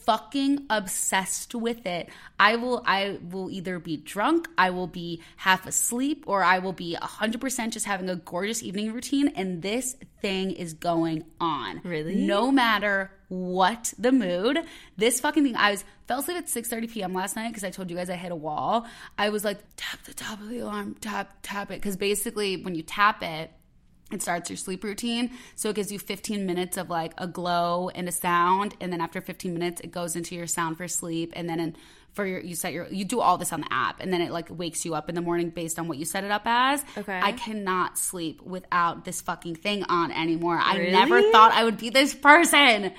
Fucking 0.06 0.66
obsessed 0.70 1.56
with 1.56 1.86
it. 1.86 2.10
I 2.40 2.56
will. 2.58 2.84
I 2.86 3.20
will 3.30 3.50
either 3.50 3.80
be 3.80 3.98
drunk, 3.98 4.48
I 4.58 4.70
will 4.72 4.88
be 4.88 5.22
half 5.38 5.66
asleep, 5.66 6.26
or 6.28 6.44
I 6.44 6.60
will 6.60 6.74
be 6.74 6.96
hundred 6.96 7.42
percent 7.42 7.74
just 7.74 7.86
having 7.86 8.10
a 8.10 8.16
gorgeous 8.16 8.64
evening 8.64 8.94
routine. 8.94 9.30
And 9.30 9.62
this 9.62 9.96
thing 10.22 10.52
is 10.52 10.74
going 10.74 11.26
on. 11.40 11.82
Really? 11.84 12.16
No 12.16 12.52
matter 12.52 13.12
what 13.34 13.94
the 13.98 14.12
mood. 14.12 14.60
This 14.98 15.20
fucking 15.20 15.44
thing. 15.44 15.56
I 15.56 15.72
was 15.72 15.84
fell 16.08 16.20
asleep 16.20 16.38
at 16.38 16.46
6:30 16.46 16.92
p.m. 16.92 17.14
last 17.14 17.36
night 17.36 17.50
because 17.50 17.64
I 17.64 17.70
told 17.70 17.90
you 17.90 17.96
guys 17.96 18.10
I 18.10 18.16
hit 18.16 18.32
a 18.32 18.36
wall. 18.36 18.86
I 19.18 19.30
was 19.30 19.44
like, 19.44 19.60
tap 19.76 20.04
the 20.04 20.14
top 20.14 20.40
of 20.40 20.50
the 20.50 20.60
alarm, 20.60 20.96
tap 21.02 21.38
tap 21.42 21.72
it, 21.72 21.76
because 21.76 21.98
basically 21.98 22.58
when 22.58 22.76
you 22.76 22.84
tap 22.84 23.24
it. 23.24 23.52
It 24.14 24.22
starts 24.22 24.50
your 24.50 24.58
sleep 24.58 24.84
routine. 24.84 25.32
So 25.56 25.70
it 25.70 25.76
gives 25.76 25.92
you 25.92 26.00
15 26.00 26.46
minutes 26.46 26.78
of 26.78 26.90
like 26.90 27.14
a 27.18 27.28
glow 27.28 27.90
and 27.90 28.08
a 28.08 28.12
sound. 28.12 28.76
And 28.80 28.94
then 28.94 29.02
after 29.02 29.22
15 29.22 29.54
minutes, 29.54 29.82
it 29.82 29.92
goes 29.92 30.16
into 30.16 30.36
your 30.36 30.48
sound 30.48 30.78
for 30.78 30.88
sleep. 30.88 31.34
And 31.36 31.50
then 31.50 31.60
in, 31.60 31.76
for 32.14 32.26
your, 32.26 32.40
you 32.40 32.56
set 32.56 32.74
your, 32.74 32.88
you 32.90 33.06
do 33.06 33.20
all 33.20 33.38
this 33.38 33.52
on 33.52 33.62
the 33.62 33.74
app. 33.74 34.00
And 34.00 34.14
then 34.14 34.22
it 34.22 34.32
like 34.32 34.48
wakes 34.56 34.86
you 34.86 34.94
up 34.94 35.10
in 35.10 35.16
the 35.16 35.22
morning 35.22 35.50
based 35.50 35.80
on 35.80 35.88
what 35.88 35.98
you 35.98 36.06
set 36.06 36.24
it 36.24 36.32
up 36.32 36.44
as. 36.46 36.86
Okay. 36.96 37.20
I 37.22 37.32
cannot 37.32 37.98
sleep 37.98 38.42
without 38.44 39.04
this 39.04 39.22
fucking 39.22 39.56
thing 39.56 39.84
on 39.86 40.12
anymore. 40.12 40.60
I 40.62 40.78
never 40.90 41.32
thought 41.32 41.52
I 41.52 41.64
would 41.64 41.78
be 41.78 41.90
this 41.90 42.14
person. 42.14 42.94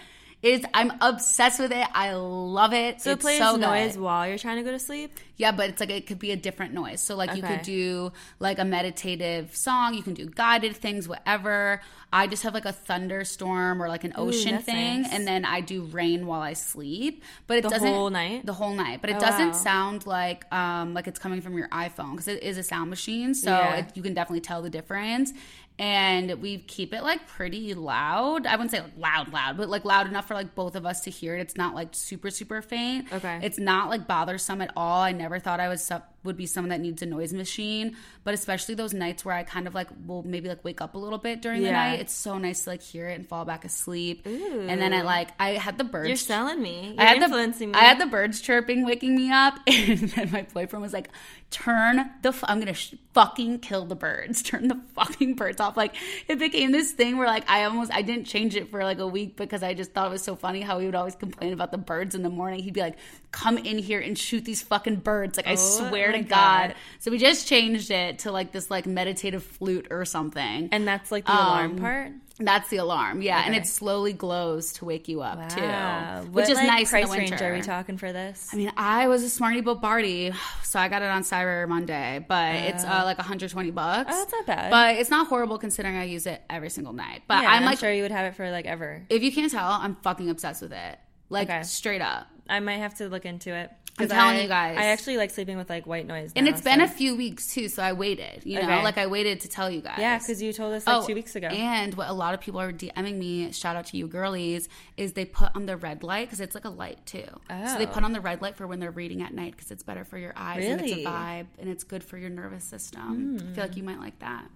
It's 0.44 0.66
I'm 0.74 0.92
obsessed 1.00 1.58
with 1.58 1.72
it. 1.72 1.86
I 1.94 2.12
love 2.12 2.74
it. 2.74 3.00
So 3.00 3.12
it 3.12 3.20
plays 3.20 3.38
so 3.38 3.52
good. 3.52 3.62
noise 3.62 3.96
while 3.96 4.28
you're 4.28 4.36
trying 4.36 4.56
to 4.58 4.62
go 4.62 4.72
to 4.72 4.78
sleep? 4.78 5.18
Yeah, 5.36 5.52
but 5.52 5.70
it's 5.70 5.80
like 5.80 5.90
it 5.90 6.06
could 6.06 6.18
be 6.18 6.30
a 6.32 6.36
different 6.36 6.74
noise. 6.74 7.00
So 7.00 7.16
like 7.16 7.34
you 7.34 7.42
could 7.42 7.62
do 7.62 8.12
like 8.38 8.58
a 8.58 8.64
meditative 8.64 9.56
song, 9.56 9.94
you 9.94 10.02
can 10.02 10.12
do 10.14 10.26
guided 10.26 10.76
things, 10.76 11.08
whatever. 11.08 11.80
I 12.12 12.28
just 12.28 12.44
have 12.44 12.54
like 12.54 12.66
a 12.66 12.72
thunderstorm 12.72 13.82
or 13.82 13.88
like 13.88 14.04
an 14.04 14.12
ocean 14.16 14.52
that's 14.52 14.66
thing, 14.66 15.02
nice. 15.02 15.12
and 15.12 15.26
then 15.26 15.44
I 15.44 15.60
do 15.62 15.82
rain 15.82 16.26
while 16.28 16.42
I 16.42 16.52
sleep. 16.52 17.24
But 17.48 17.58
it 17.58 17.62
The 17.62 17.70
doesn't 17.70 17.88
whole 17.92 18.10
night? 18.10 18.46
The 18.46 18.52
whole 18.52 18.74
night. 18.74 19.00
But 19.00 19.10
it 19.10 19.16
Oh, 19.16 19.20
doesn't 19.20 19.48
wow. 19.52 19.52
sound 19.52 20.06
like 20.06 20.44
um 20.52 20.92
like 20.94 21.08
it's 21.08 21.18
coming 21.18 21.40
from 21.40 21.56
your 21.58 21.68
iPhone 21.70 22.12
because 22.12 22.28
it 22.28 22.42
is 22.42 22.58
a 22.58 22.62
sound 22.62 22.90
machine, 22.90 23.34
so 23.34 23.50
Yeah. 23.50 23.76
it, 23.76 23.96
you 23.96 24.02
can 24.02 24.14
definitely 24.14 24.42
tell 24.42 24.62
the 24.62 24.70
difference. 24.70 25.32
And 25.78 26.40
we 26.40 26.58
keep 26.58 26.94
it 26.94 27.02
like 27.02 27.26
pretty 27.26 27.74
loud. 27.74 28.46
I 28.46 28.54
wouldn't 28.54 28.70
say 28.70 28.80
like 28.80 28.96
loud, 28.96 29.32
loud, 29.32 29.56
but 29.56 29.68
like 29.68 29.84
loud 29.84 30.06
enough 30.06 30.28
for 30.28 30.34
like 30.34 30.54
both 30.54 30.76
of 30.76 30.86
us 30.86 31.00
to 31.02 31.10
hear 31.10 31.36
it. 31.36 31.40
It's 31.40 31.56
not 31.56 31.74
like 31.74 31.88
super, 31.92 32.30
super 32.30 32.62
faint. 32.62 33.12
Okay. 33.12 33.40
It's 33.42 33.58
not 33.58 33.90
like 33.90 34.06
bothersome 34.06 34.60
at 34.60 34.72
all. 34.76 35.02
I 35.02 35.10
never 35.12 35.40
thought 35.40 35.58
I 35.58 35.68
would 35.68 35.80
su- 35.80 36.02
would 36.24 36.36
be 36.36 36.46
someone 36.46 36.70
that 36.70 36.80
needs 36.80 37.02
a 37.02 37.06
noise 37.06 37.32
machine, 37.32 37.96
but 38.24 38.34
especially 38.34 38.74
those 38.74 38.94
nights 38.94 39.24
where 39.24 39.34
I 39.34 39.42
kind 39.42 39.66
of 39.66 39.74
like 39.74 39.88
will 40.06 40.22
maybe 40.22 40.48
like 40.48 40.64
wake 40.64 40.80
up 40.80 40.94
a 40.94 40.98
little 40.98 41.18
bit 41.18 41.42
during 41.42 41.62
the 41.62 41.70
night. 41.70 42.00
It's 42.00 42.14
so 42.14 42.38
nice 42.38 42.64
to 42.64 42.70
like 42.70 42.82
hear 42.82 43.08
it 43.08 43.14
and 43.14 43.28
fall 43.28 43.44
back 43.44 43.64
asleep. 43.64 44.26
And 44.26 44.80
then 44.80 44.92
I 44.92 45.02
like 45.02 45.28
I 45.38 45.50
had 45.50 45.78
the 45.78 45.84
birds. 45.84 46.08
You're 46.08 46.16
selling 46.16 46.62
me. 46.62 46.94
You're 46.96 47.00
I 47.00 47.04
had 47.04 47.22
influencing 47.22 47.72
the 47.72 47.78
me. 47.78 47.84
I 47.84 47.84
had 47.84 48.00
the 48.00 48.06
birds 48.06 48.40
chirping, 48.40 48.84
waking 48.86 49.14
me 49.14 49.30
up, 49.30 49.58
and 49.66 49.98
then 49.98 50.30
my 50.32 50.42
boyfriend 50.42 50.82
was 50.82 50.92
like, 50.92 51.10
"Turn 51.50 52.10
the 52.22 52.30
f- 52.30 52.44
I'm 52.44 52.58
gonna 52.58 52.74
sh- 52.74 52.94
fucking 53.12 53.60
kill 53.60 53.84
the 53.84 53.94
birds. 53.94 54.42
Turn 54.42 54.68
the 54.68 54.80
fucking 54.94 55.34
birds 55.34 55.60
off." 55.60 55.76
Like 55.76 55.94
it 56.26 56.38
became 56.38 56.72
this 56.72 56.92
thing 56.92 57.18
where 57.18 57.26
like 57.26 57.48
I 57.50 57.64
almost 57.64 57.92
I 57.92 58.02
didn't 58.02 58.24
change 58.24 58.56
it 58.56 58.70
for 58.70 58.82
like 58.82 58.98
a 58.98 59.06
week 59.06 59.36
because 59.36 59.62
I 59.62 59.74
just 59.74 59.92
thought 59.92 60.06
it 60.06 60.10
was 60.10 60.22
so 60.22 60.36
funny 60.36 60.62
how 60.62 60.78
he 60.78 60.86
would 60.86 60.94
always 60.94 61.14
complain 61.14 61.52
about 61.52 61.70
the 61.70 61.78
birds 61.78 62.14
in 62.14 62.22
the 62.22 62.30
morning. 62.30 62.62
He'd 62.62 62.74
be 62.74 62.80
like, 62.80 62.96
"Come 63.30 63.58
in 63.58 63.78
here 63.78 64.00
and 64.00 64.16
shoot 64.16 64.44
these 64.44 64.62
fucking 64.62 64.96
birds!" 64.96 65.36
Like 65.36 65.46
I 65.46 65.52
oh, 65.52 65.56
swear 65.56 66.13
to 66.22 66.28
God. 66.28 66.68
God. 66.68 66.74
So 67.00 67.10
we 67.10 67.18
just 67.18 67.46
changed 67.46 67.90
it 67.90 68.20
to 68.20 68.32
like 68.32 68.52
this 68.52 68.70
like 68.70 68.86
meditative 68.86 69.42
flute 69.44 69.88
or 69.90 70.04
something. 70.04 70.68
and 70.72 70.86
that's 70.86 71.10
like 71.12 71.26
the 71.26 71.32
alarm 71.32 71.72
Um, 71.72 71.78
part. 71.78 72.12
That's 72.40 72.68
the 72.68 72.78
alarm, 72.78 73.22
yeah, 73.22 73.44
and 73.46 73.54
it 73.54 73.64
slowly 73.64 74.12
glows 74.12 74.72
to 74.74 74.84
wake 74.84 75.06
you 75.06 75.20
up 75.20 75.38
Wow. 75.38 76.22
too, 76.24 76.30
which 76.32 76.48
is 76.48 76.56
like, 76.56 76.66
nice 76.66 76.90
Price 76.90 77.04
in 77.04 77.10
the 77.10 77.16
winter. 77.16 77.32
range 77.34 77.42
are 77.42 77.54
we 77.54 77.60
talking 77.62 77.96
for 77.96 78.12
this? 78.12 78.50
I 78.52 78.56
mean, 78.56 78.72
I 78.76 79.06
was 79.06 79.22
a 79.22 79.30
Smarty 79.30 79.60
Boat 79.60 79.80
Barty, 79.80 80.32
so 80.64 80.80
I 80.80 80.88
got 80.88 81.00
it 81.02 81.10
on 81.10 81.22
Cyber 81.22 81.68
Monday, 81.68 82.24
but 82.26 82.56
it's 82.56 82.82
uh, 82.82 83.02
like 83.04 83.18
120 83.18 83.70
bucks. 83.70 84.10
Oh, 84.12 84.18
that's 84.18 84.32
not 84.32 84.46
bad. 84.46 84.70
But 84.72 84.96
it's 84.96 85.10
not 85.10 85.28
horrible 85.28 85.58
considering 85.58 85.96
I 85.96 86.06
use 86.06 86.26
it 86.26 86.42
every 86.50 86.70
single 86.70 86.92
night. 86.92 87.22
But 87.28 87.44
yeah, 87.44 87.50
I'm 87.50 87.58
I'm 87.62 87.66
like, 87.66 87.78
sure 87.78 87.92
you 87.92 88.02
would 88.02 88.10
have 88.10 88.26
it 88.26 88.34
for 88.34 88.50
like 88.50 88.66
ever. 88.66 89.06
if 89.10 89.22
you 89.22 89.30
can't 89.30 89.52
tell, 89.52 89.68
I'm 89.70 89.94
fucking 90.02 90.28
obsessed 90.28 90.60
with 90.60 90.72
it. 90.72 90.98
Like 91.30 91.48
Okay. 91.48 91.62
straight 91.62 92.02
up. 92.02 92.26
I 92.48 92.58
might 92.58 92.78
have 92.78 92.94
to 92.96 93.08
look 93.08 93.24
into 93.26 93.54
it. 93.54 93.70
I'm 93.98 94.08
telling 94.08 94.36
I- 94.36 94.42
you 94.42 94.48
guys. 94.48 94.76
I 94.76 94.84
actually 94.86 95.16
like 95.18 95.30
sleeping 95.30 95.56
with 95.56 95.70
like 95.70 95.86
white 95.86 96.06
noise. 96.06 96.32
And 96.34 96.46
now, 96.46 96.52
it's 96.52 96.60
been 96.60 96.80
a 96.80 96.88
few 96.88 97.14
weeks 97.14 97.54
too, 97.54 97.68
so 97.68 97.82
I 97.82 97.92
waited. 97.92 98.42
You 98.44 98.56
know, 98.60 98.62
Okay. 98.64 98.82
like 98.82 98.98
I 98.98 99.06
waited 99.06 99.40
to 99.40 99.48
tell 99.48 99.70
you 99.70 99.80
guys. 99.82 99.98
yeah, 99.98 100.18
because 100.18 100.42
you 100.42 100.52
told 100.52 100.72
us 100.74 100.86
like 100.86 101.02
Oh, 101.02 101.06
two 101.06 101.14
weeks 101.14 101.36
ago. 101.36 101.46
And 101.46 101.94
what 101.94 102.08
a 102.08 102.12
lot 102.12 102.34
of 102.34 102.40
people 102.40 102.60
are 102.60 102.72
DMing 102.72 103.16
me, 103.18 103.52
shout 103.52 103.76
out 103.76 103.86
to 103.86 103.96
you 103.96 104.08
girlies, 104.08 104.68
is 104.96 105.12
they 105.12 105.24
put 105.24 105.50
on 105.54 105.66
the 105.66 105.76
red 105.76 106.02
light 106.02 106.26
because 106.26 106.40
it's 106.40 106.54
like 106.56 106.64
a 106.64 106.70
light 106.70 107.06
too. 107.06 107.24
Oh. 107.50 107.66
So 107.68 107.78
they 107.78 107.86
Oh. 107.86 107.90
put 107.90 108.02
on 108.02 108.12
the 108.12 108.20
red 108.20 108.42
light 108.42 108.56
for 108.56 108.66
when 108.66 108.80
they're 108.80 108.90
reading 108.90 109.22
at 109.22 109.32
night 109.32 109.52
because 109.56 109.70
it's 109.70 109.82
better 109.84 110.04
for 110.04 110.18
your 110.18 110.32
eyes 110.36 110.64
and 110.64 110.80
it's 110.80 110.92
a 110.92 111.02
Hmm. 111.02 111.06
vibe 111.06 111.46
and 111.60 111.68
it's 111.68 111.84
good 111.84 112.02
for 112.02 112.18
your 112.18 112.30
nervous 112.30 112.64
system. 112.64 113.38
I 113.40 113.54
feel 113.54 113.64
like 113.64 113.76
you 113.76 113.84
might 113.84 114.00
like 114.00 114.18
that. 114.18 114.46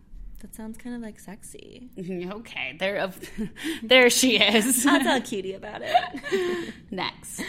that 0.40 0.54
sounds 0.54 0.78
kind 0.78 0.94
of 0.94 1.02
like 1.02 1.18
sexy. 1.18 1.88
okay, 1.98 2.76
there, 2.78 3.10
there 3.82 4.08
she 4.08 4.36
is. 4.40 4.86
I'll 4.86 5.00
tell 5.00 5.20
Cutie 5.20 5.54
about 5.54 5.80
it. 5.82 6.74
Next, 6.92 7.42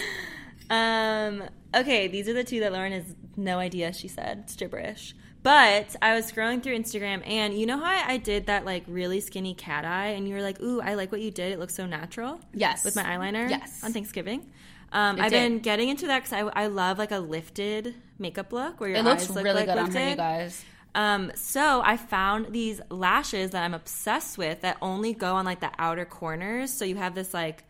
Um, 0.70 1.44
okay, 1.76 2.08
these 2.08 2.28
are 2.28 2.34
the 2.34 2.44
two 2.44 2.60
that 2.62 2.72
Lauren 2.72 2.92
has 2.92 3.16
no 3.36 3.58
idea. 3.60 3.94
She 3.94 4.08
said 4.08 4.44
it's 4.44 4.56
gibberish. 4.56 5.16
But 5.42 5.96
I 6.02 6.16
was 6.16 6.30
scrolling 6.30 6.62
through 6.62 6.78
Instagram, 6.78 7.26
and 7.26 7.58
you 7.58 7.66
know 7.66 7.78
how 7.78 7.86
I, 7.86 8.14
I 8.14 8.18
did 8.18 8.48
that 8.48 8.66
like 8.66 8.84
really 8.88 9.22
skinny 9.22 9.54
cat 9.54 9.86
eye, 9.86 10.08
and 10.08 10.28
you 10.28 10.36
were 10.36 10.42
like, 10.42 10.62
"Ooh, 10.62 10.82
I 10.82 10.96
like 10.96 11.14
what 11.14 11.22
you 11.22 11.32
did. 11.32 11.54
It 11.54 11.60
looks 11.60 11.74
so 11.74 11.86
natural." 11.86 12.42
Yes. 12.54 12.84
with 12.84 12.96
my 12.96 13.04
eyeliner. 13.04 13.50
Yes. 13.50 13.82
on 13.84 13.94
Thanksgiving. 13.94 14.52
Um, 14.92 15.22
I've 15.22 15.32
been 15.32 15.60
getting 15.60 15.90
into 15.90 16.08
that 16.08 16.24
because 16.24 16.34
I, 16.34 16.64
I 16.64 16.68
love 16.68 16.98
like 16.98 17.12
a 17.12 17.20
lifted 17.20 17.96
makeup 18.18 18.52
look 18.52 18.80
where 18.80 18.90
your 18.90 19.00
it 19.00 19.04
looks 19.04 19.24
eyes 19.24 19.30
look 19.30 19.44
really 19.44 19.58
like 19.58 19.68
good 19.68 19.78
on 19.78 19.92
her, 19.92 20.10
you 20.10 20.16
guys. 20.16 20.66
Um, 20.96 21.32
so 21.36 21.82
I 21.86 21.98
found 21.98 22.52
these 22.52 22.82
lashes 22.90 23.52
that 23.52 23.64
I'm 23.64 23.76
obsessed 23.76 24.38
with 24.38 24.62
that 24.62 24.78
only 24.82 25.14
go 25.14 25.36
on 25.36 25.46
like 25.46 25.60
the 25.60 25.72
outer 25.78 26.06
corners. 26.06 26.74
So 26.74 26.86
you 26.86 26.96
have 26.96 27.14
this 27.16 27.34
like 27.34 27.64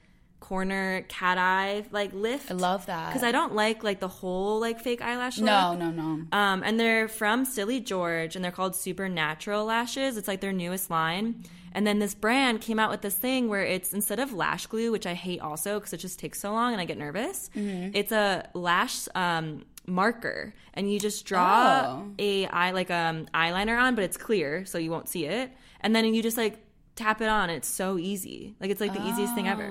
corner 0.50 1.04
cat 1.08 1.38
eye 1.38 1.86
like 1.92 2.12
lift. 2.14 2.50
I 2.52 2.56
love 2.56 2.88
that. 2.88 3.08
because 3.10 3.24
I 3.24 3.32
don't 3.32 3.54
like 3.54 3.84
like 3.84 4.00
the 4.00 4.08
whole 4.08 4.60
like 4.60 4.80
fake 4.82 5.02
eyelash. 5.02 5.38
Look. 5.38 5.46
No, 5.46 5.76
no, 5.76 5.92
no. 5.92 6.26
Um, 6.32 6.64
and 6.66 6.80
they're 6.80 7.08
from 7.08 7.46
Silly 7.46 7.80
George, 7.80 8.36
and 8.36 8.44
they're 8.44 8.52
called 8.60 8.76
Supernatural 8.76 9.64
lashes. 9.66 10.18
It's 10.18 10.28
like 10.28 10.42
their 10.42 10.52
newest 10.52 10.90
line. 10.90 11.44
And 11.72 11.86
then 11.86 12.00
this 12.00 12.16
brand 12.16 12.62
came 12.62 12.80
out 12.80 12.90
with 12.90 13.02
this 13.02 13.14
thing 13.14 13.48
where 13.48 13.64
it's 13.64 13.94
instead 13.94 14.20
of 14.20 14.34
lash 14.34 14.66
glue, 14.66 14.92
which 14.92 15.06
I 15.06 15.14
hate 15.14 15.40
also 15.40 15.78
because 15.80 15.94
it 15.94 15.98
just 15.98 16.18
takes 16.18 16.40
so 16.40 16.52
long 16.52 16.72
and 16.74 16.82
I 16.82 16.86
get 16.86 16.98
nervous. 16.98 17.52
Mm-hmm. 17.56 17.92
It's 17.94 18.12
a 18.12 18.50
lash 18.56 19.08
um, 19.14 19.66
marker, 19.86 20.56
and 20.74 20.92
you 20.92 21.00
just 21.00 21.26
draw 21.26 22.02
Oh. 22.02 22.12
a 22.18 22.48
eye 22.48 22.72
like 22.72 22.90
um 22.90 23.28
eyeliner 23.36 23.80
on, 23.80 23.94
but 23.96 24.04
it's 24.04 24.18
clear, 24.18 24.66
so 24.66 24.80
you 24.80 24.90
won't 24.90 25.10
see 25.10 25.26
it. 25.26 25.52
And 25.82 25.96
then 25.96 26.12
you 26.14 26.24
just 26.24 26.38
like 26.38 26.58
tap 26.96 27.22
it 27.22 27.30
on. 27.30 27.50
And 27.50 27.58
it's 27.58 27.70
so 27.70 27.98
easy. 27.98 28.56
Like 28.60 28.72
it's 28.72 28.82
like 28.82 28.94
the 28.94 29.06
easiest 29.08 29.34
thing 29.36 29.48
ever. 29.48 29.70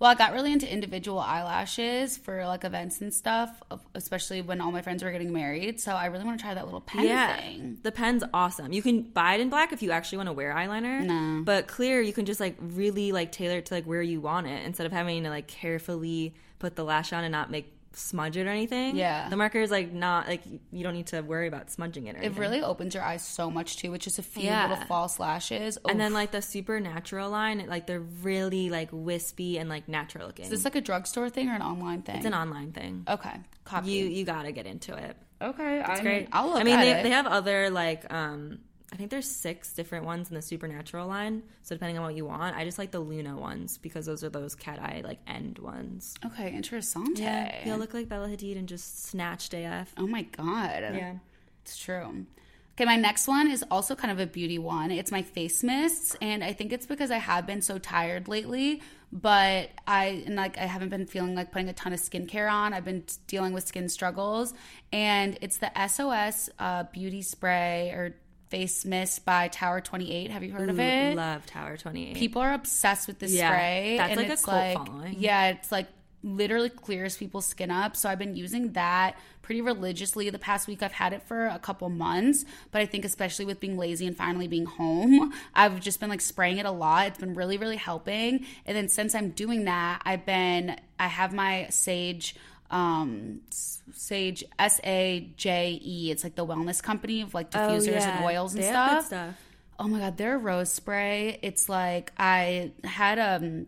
Well, 0.00 0.10
I 0.10 0.14
got 0.14 0.32
really 0.32 0.50
into 0.50 0.70
individual 0.70 1.18
eyelashes 1.18 2.16
for 2.16 2.46
like 2.46 2.64
events 2.64 3.02
and 3.02 3.12
stuff, 3.12 3.62
especially 3.94 4.40
when 4.40 4.62
all 4.62 4.72
my 4.72 4.80
friends 4.80 5.04
were 5.04 5.12
getting 5.12 5.30
married. 5.30 5.78
So 5.78 5.92
I 5.92 6.06
really 6.06 6.24
want 6.24 6.38
to 6.38 6.42
try 6.42 6.54
that 6.54 6.64
little 6.64 6.80
pen 6.80 7.36
thing. 7.36 7.78
The 7.82 7.92
pen's 7.92 8.24
awesome. 8.32 8.72
You 8.72 8.80
can 8.80 9.02
buy 9.02 9.34
it 9.34 9.42
in 9.42 9.50
black 9.50 9.74
if 9.74 9.82
you 9.82 9.90
actually 9.90 10.16
want 10.16 10.28
to 10.28 10.32
wear 10.32 10.54
eyeliner. 10.54 11.04
No. 11.04 11.44
But 11.44 11.66
clear, 11.66 12.00
you 12.00 12.14
can 12.14 12.24
just 12.24 12.40
like 12.40 12.56
really 12.58 13.12
like 13.12 13.30
tailor 13.30 13.58
it 13.58 13.66
to 13.66 13.74
like 13.74 13.84
where 13.84 14.00
you 14.00 14.22
want 14.22 14.46
it 14.46 14.64
instead 14.64 14.86
of 14.86 14.92
having 14.92 15.22
to 15.24 15.28
like 15.28 15.48
carefully 15.48 16.34
put 16.58 16.76
the 16.76 16.84
lash 16.84 17.12
on 17.12 17.22
and 17.22 17.32
not 17.32 17.50
make 17.50 17.70
smudge 17.92 18.36
it 18.36 18.46
or 18.46 18.50
anything. 18.50 18.96
Yeah. 18.96 19.28
The 19.28 19.36
marker 19.36 19.60
is 19.60 19.70
like 19.70 19.92
not 19.92 20.28
like 20.28 20.42
you 20.70 20.84
don't 20.84 20.94
need 20.94 21.08
to 21.08 21.22
worry 21.22 21.48
about 21.48 21.70
smudging 21.70 22.06
it 22.06 22.14
or 22.14 22.18
It 22.18 22.24
anything. 22.26 22.40
really 22.40 22.62
opens 22.62 22.94
your 22.94 23.02
eyes 23.02 23.26
so 23.26 23.50
much 23.50 23.76
too, 23.78 23.90
with 23.90 24.00
just 24.02 24.18
a 24.18 24.22
few 24.22 24.44
Yeah. 24.44 24.68
little 24.68 24.84
false 24.86 25.18
lashes. 25.18 25.76
and 25.88 25.98
then 26.00 26.12
like 26.12 26.30
the 26.30 26.40
supernatural 26.42 27.30
line, 27.30 27.64
like 27.68 27.86
they're 27.86 28.00
really 28.00 28.70
like 28.70 28.88
wispy 28.92 29.58
and 29.58 29.68
like 29.68 29.88
natural 29.88 30.26
looking. 30.28 30.44
is 30.44 30.50
this 30.50 30.64
like 30.64 30.76
a 30.76 30.80
drugstore 30.80 31.28
thing 31.30 31.48
or 31.48 31.54
an 31.54 31.62
online 31.62 32.02
thing? 32.02 32.16
it's 32.16 32.26
an 32.26 32.34
online 32.34 32.72
thing. 32.72 33.04
Okay, 33.08 33.34
copy. 33.64 33.90
You 33.90 34.06
you 34.06 34.24
gotta 34.24 34.52
get 34.52 34.66
into 34.66 34.94
it. 34.96 35.16
okay, 35.42 35.80
It's 35.80 35.88
I 36.00 36.02
great. 36.02 36.28
I'll 36.32 36.48
look 36.50 36.60
I 36.60 36.64
mean, 36.64 36.78
they, 36.78 36.92
it. 36.92 37.02
they 37.02 37.10
have 37.10 37.26
other 37.26 37.70
like 37.70 38.12
um 38.12 38.60
I 38.92 38.96
think 38.96 39.10
there's 39.10 39.30
six 39.30 39.72
different 39.72 40.04
ones 40.04 40.30
in 40.30 40.34
the 40.34 40.42
supernatural 40.42 41.06
line. 41.06 41.44
So 41.62 41.74
depending 41.74 41.96
on 41.98 42.04
what 42.04 42.16
you 42.16 42.24
want, 42.24 42.56
I 42.56 42.64
just 42.64 42.78
like 42.78 42.90
the 42.90 42.98
Luna 43.00 43.36
ones 43.36 43.78
because 43.78 44.06
those 44.06 44.24
are 44.24 44.28
those 44.30 44.54
cat 44.54 44.80
eye 44.80 45.02
like 45.04 45.18
end 45.26 45.58
ones. 45.58 46.14
okay, 46.26 46.50
interessante. 46.52 47.20
Yeah, 47.20 47.66
you'll 47.66 47.78
look 47.78 47.94
like 47.94 48.08
Bella 48.08 48.28
Hadid 48.28 48.58
and 48.58 48.68
just 48.68 49.04
snatched 49.04 49.54
AF. 49.54 49.92
Oh 49.96 50.06
my 50.06 50.22
god. 50.22 50.82
Yeah. 50.82 51.14
It's 51.62 51.78
true. 51.78 52.26
Okay, 52.74 52.84
my 52.86 52.96
next 52.96 53.28
one 53.28 53.50
is 53.50 53.62
also 53.70 53.94
kind 53.94 54.10
of 54.10 54.18
a 54.18 54.26
beauty 54.26 54.58
one. 54.58 54.90
It's 54.90 55.12
my 55.12 55.22
face 55.22 55.62
mists, 55.62 56.16
and 56.22 56.42
I 56.42 56.52
think 56.52 56.72
it's 56.72 56.86
because 56.86 57.10
I 57.10 57.18
have 57.18 57.46
been 57.46 57.60
so 57.60 57.78
tired 57.78 58.26
lately. 58.26 58.80
But 59.12 59.70
I 59.86 60.22
and 60.24 60.36
like 60.36 60.56
I 60.56 60.66
haven't 60.66 60.88
been 60.88 61.06
feeling 61.06 61.34
like 61.34 61.52
putting 61.52 61.68
a 61.68 61.72
ton 61.72 61.92
of 61.92 62.00
skincare 62.00 62.50
on. 62.50 62.72
I've 62.72 62.84
been 62.84 63.04
dealing 63.26 63.52
with 63.52 63.66
skin 63.66 63.88
struggles, 63.88 64.54
and 64.92 65.36
it's 65.42 65.58
the 65.58 65.70
SOS 65.88 66.48
uh, 66.58 66.84
beauty 66.84 67.20
spray 67.22 67.90
or 67.90 68.16
face 68.50 68.84
mist 68.84 69.24
by 69.24 69.48
Tower 69.48 69.80
Twenty 69.80 70.12
Eight. 70.12 70.30
Have 70.30 70.42
you 70.42 70.52
heard 70.52 70.68
of 70.68 70.78
it? 70.78 70.82
I 71.12 71.14
love 71.14 71.46
Tower 71.46 71.76
28. 71.76 72.16
people 72.16 72.42
are 72.42 72.52
obsessed 72.52 73.06
with 73.08 73.18
this 73.18 73.32
Yeah, 73.32 73.48
spray. 73.50 73.94
that's 73.98 74.10
and 74.10 74.16
like 74.20 74.26
a 74.26 74.36
cult 74.42 74.46
like, 74.46 74.76
following. 74.76 75.16
Yeah, 75.18 75.48
it's 75.50 75.72
like 75.72 75.86
literally 76.22 76.68
clears 76.68 77.16
people's 77.16 77.46
skin 77.46 77.70
up. 77.70 77.96
So 77.96 78.08
I've 78.08 78.18
been 78.18 78.36
using 78.36 78.72
that 78.72 79.16
pretty 79.40 79.62
religiously 79.62 80.28
the 80.28 80.38
past 80.38 80.68
week. 80.68 80.82
I've 80.82 80.92
had 80.92 81.12
it 81.14 81.22
for 81.22 81.46
a 81.46 81.58
couple 81.58 81.88
months, 81.88 82.44
but 82.72 82.82
I 82.82 82.86
think 82.86 83.04
especially 83.06 83.46
with 83.46 83.58
being 83.58 83.78
lazy 83.78 84.06
and 84.06 84.14
finally 84.16 84.46
being 84.46 84.66
home, 84.66 85.32
I've 85.54 85.80
just 85.80 85.98
been 85.98 86.10
like 86.10 86.20
spraying 86.20 86.58
it 86.58 86.66
a 86.66 86.70
lot. 86.70 87.06
It's 87.06 87.18
been 87.18 87.34
really, 87.34 87.56
really 87.56 87.76
helping. 87.78 88.44
And 88.66 88.76
then 88.76 88.88
since 88.88 89.14
I'm 89.14 89.30
doing 89.30 89.64
that, 89.64 90.02
I've 90.04 90.26
been 90.26 90.78
I 90.98 91.06
have 91.06 91.32
my 91.32 91.68
Saje 91.70 92.34
um 92.70 93.40
Saje 93.50 94.44
s-a-j-e 94.58 96.10
it's 96.10 96.24
like 96.24 96.34
the 96.36 96.46
wellness 96.46 96.82
company 96.82 97.22
of 97.22 97.34
like 97.34 97.50
diffusers 97.50 98.06
and 98.06 98.24
oils 98.24 98.54
and 98.54 98.62
Oh, 98.62 98.66
They 98.66 98.72
stuff 98.72 99.06
stuff. 99.06 99.34
Oh 99.78 99.88
my 99.88 99.98
god, 99.98 100.18
their 100.18 100.38
rose 100.38 100.70
spray. 100.70 101.38
It's 101.42 101.68
like 101.68 102.12
I 102.18 102.72
had 102.84 103.18
um 103.18 103.66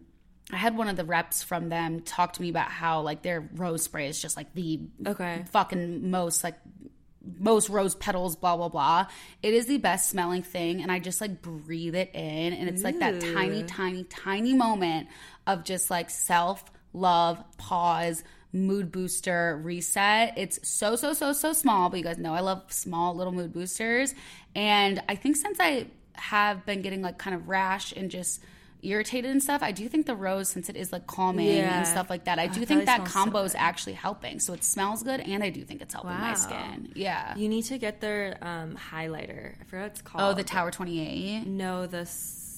I 0.53 0.57
had 0.57 0.77
one 0.77 0.89
of 0.89 0.97
the 0.97 1.05
reps 1.05 1.43
from 1.43 1.69
them 1.71 2.01
talk 2.01 2.35
to 2.35 2.43
me 2.43 2.51
about 2.51 2.71
how 2.71 3.01
like 3.01 3.23
their 3.23 3.49
rose 3.55 3.83
spray 3.85 4.09
is 4.09 4.21
just 4.21 4.37
like 4.37 4.53
the 4.55 4.81
Okay. 5.07 5.45
fucking 5.51 6.11
most 6.11 6.45
like 6.45 6.57
most 7.39 7.69
rose 7.71 7.95
petals, 7.95 8.37
blah 8.37 8.57
blah 8.57 8.69
blah. 8.69 9.07
It 9.43 9.55
is 9.55 9.67
the 9.67 9.79
best 9.79 10.11
smelling 10.11 10.43
thing, 10.43 10.83
and 10.83 10.91
I 10.93 10.99
just 10.99 11.21
like 11.21 11.41
breathe 11.41 11.95
it 11.95 12.11
in, 12.15 12.53
and 12.53 12.69
it's 12.69 12.83
like 12.85 12.99
that 12.99 13.21
tiny, 13.35 13.63
tiny, 13.63 14.05
tiny 14.05 14.55
moment 14.55 15.09
of 15.47 15.65
just 15.65 15.91
like 15.91 16.11
self 16.11 16.65
love, 16.93 17.43
pause, 17.57 18.23
mood 18.53 18.93
booster, 18.93 19.61
reset. 19.63 20.35
It's 20.37 20.59
so 20.69 20.97
so 20.97 21.13
so 21.13 21.33
so 21.33 21.53
small, 21.53 21.89
but 21.91 21.97
you 21.99 22.05
guys 22.05 22.19
know 22.19 22.35
I 22.35 22.41
love 22.41 22.63
small 22.73 23.15
little 23.15 23.33
mood 23.33 23.53
boosters, 23.53 24.15
and 24.55 25.03
I 25.09 25.15
think 25.15 25.37
since 25.37 25.59
I 25.61 25.87
have 26.15 26.67
been 26.67 26.83
getting 26.83 27.01
like 27.03 27.19
kind 27.19 27.35
of 27.35 27.49
rash 27.49 27.93
and 27.93 28.11
just 28.11 28.43
irritated 28.85 29.31
and 29.31 29.41
stuff, 29.41 29.63
I 29.63 29.71
do 29.71 29.89
think 29.89 30.07
the 30.07 30.15
rose, 30.17 30.49
since 30.49 30.69
it 30.69 30.75
is 30.77 30.93
like 30.93 31.07
calming 31.07 31.47
Yeah. 31.47 31.79
and 31.79 31.87
stuff 31.87 32.11
like 32.11 32.25
that, 32.25 32.39
I 32.41 32.47
Oh, 32.47 32.53
do 32.53 32.63
it 32.63 32.69
think 32.69 32.85
that 32.87 32.97
smells 32.97 33.09
so 33.13 33.15
combo 33.15 33.45
is 33.45 33.55
actually 33.55 33.93
helping. 33.93 34.41
So 34.41 34.53
it 34.55 34.65
smells 34.65 35.03
good, 35.05 35.21
and 35.21 35.43
I 35.43 35.51
do 35.51 35.63
think 35.65 35.81
it's 35.83 35.95
helping 35.95 36.11
my 36.11 36.35
skin. 36.35 36.91
Yeah. 36.97 37.37
You 37.37 37.49
need 37.49 37.63
to 37.67 37.79
get 37.79 38.01
their 38.01 38.39
um, 38.43 38.77
highlighter. 38.77 39.55
I 39.61 39.65
forgot 39.65 39.83
what 39.83 39.91
it's 39.93 40.03
called. 40.03 40.25
oh, 40.25 40.35
the 40.37 40.43
Tower 40.45 40.71
Twenty 40.73 41.01
Eight. 41.01 41.47
No, 41.47 41.87
the 41.87 42.05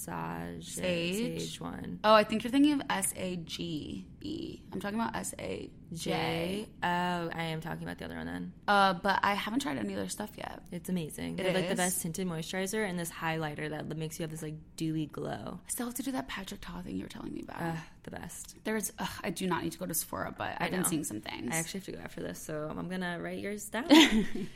Sage. 0.04 0.68
Sage? 0.74 1.40
Sage 1.40 1.60
one. 1.60 1.98
Oh, 2.04 2.14
I 2.14 2.24
think 2.24 2.44
you're 2.44 2.50
thinking 2.50 2.72
of 2.72 2.82
S 2.90 3.12
A 3.16 3.36
G 3.36 4.06
E. 4.20 4.60
I'm 4.72 4.80
talking 4.80 4.98
about 4.98 5.14
S 5.16 5.34
A 5.38 5.70
J. 5.92 6.66
Oh, 6.82 6.86
I 6.86 7.42
am 7.44 7.60
talking 7.60 7.82
about 7.84 7.98
the 7.98 8.04
other 8.06 8.16
one 8.16 8.26
then. 8.26 8.52
Uh, 8.66 8.94
but 8.94 9.20
I 9.22 9.34
haven't 9.34 9.60
tried 9.60 9.78
any 9.78 9.94
other 9.94 10.08
stuff 10.08 10.30
yet. 10.36 10.62
It's 10.72 10.88
amazing. 10.88 11.36
They 11.36 11.44
It 11.44 11.46
have 11.46 11.54
like 11.54 11.66
the 11.66 11.72
is? 11.72 11.78
best 11.78 12.02
tinted 12.02 12.26
moisturizer 12.26 12.88
and 12.88 12.98
this 12.98 13.10
highlighter 13.10 13.70
that 13.70 13.86
makes 13.96 14.18
you 14.18 14.24
have 14.24 14.30
this 14.30 14.42
like 14.42 14.54
dewy 14.76 15.06
glow. 15.06 15.60
I 15.66 15.70
still 15.70 15.86
have 15.86 15.94
to 15.96 16.02
do 16.02 16.12
that 16.12 16.28
Patrick 16.28 16.60
Ta 16.60 16.80
thing 16.82 16.96
you 16.96 17.02
were 17.04 17.08
telling 17.08 17.32
me 17.32 17.42
about. 17.42 17.60
Ugh, 17.62 17.76
the 18.04 18.10
best. 18.10 18.56
There's, 18.64 18.92
ugh, 18.98 19.08
I 19.22 19.30
do 19.30 19.46
not 19.46 19.62
need 19.62 19.72
to 19.72 19.78
go 19.78 19.86
to 19.86 19.94
Sephora, 19.94 20.34
but 20.36 20.56
I've 20.58 20.70
been 20.70 20.84
seeing 20.84 21.04
some 21.04 21.20
things. 21.20 21.54
I 21.54 21.58
actually 21.58 21.80
have 21.80 21.86
to 21.86 21.92
go 21.92 21.98
after 22.00 22.20
this, 22.22 22.38
so 22.40 22.74
I'm 22.76 22.88
gonna 22.88 23.18
write 23.20 23.38
yours 23.38 23.66
down. 23.68 23.86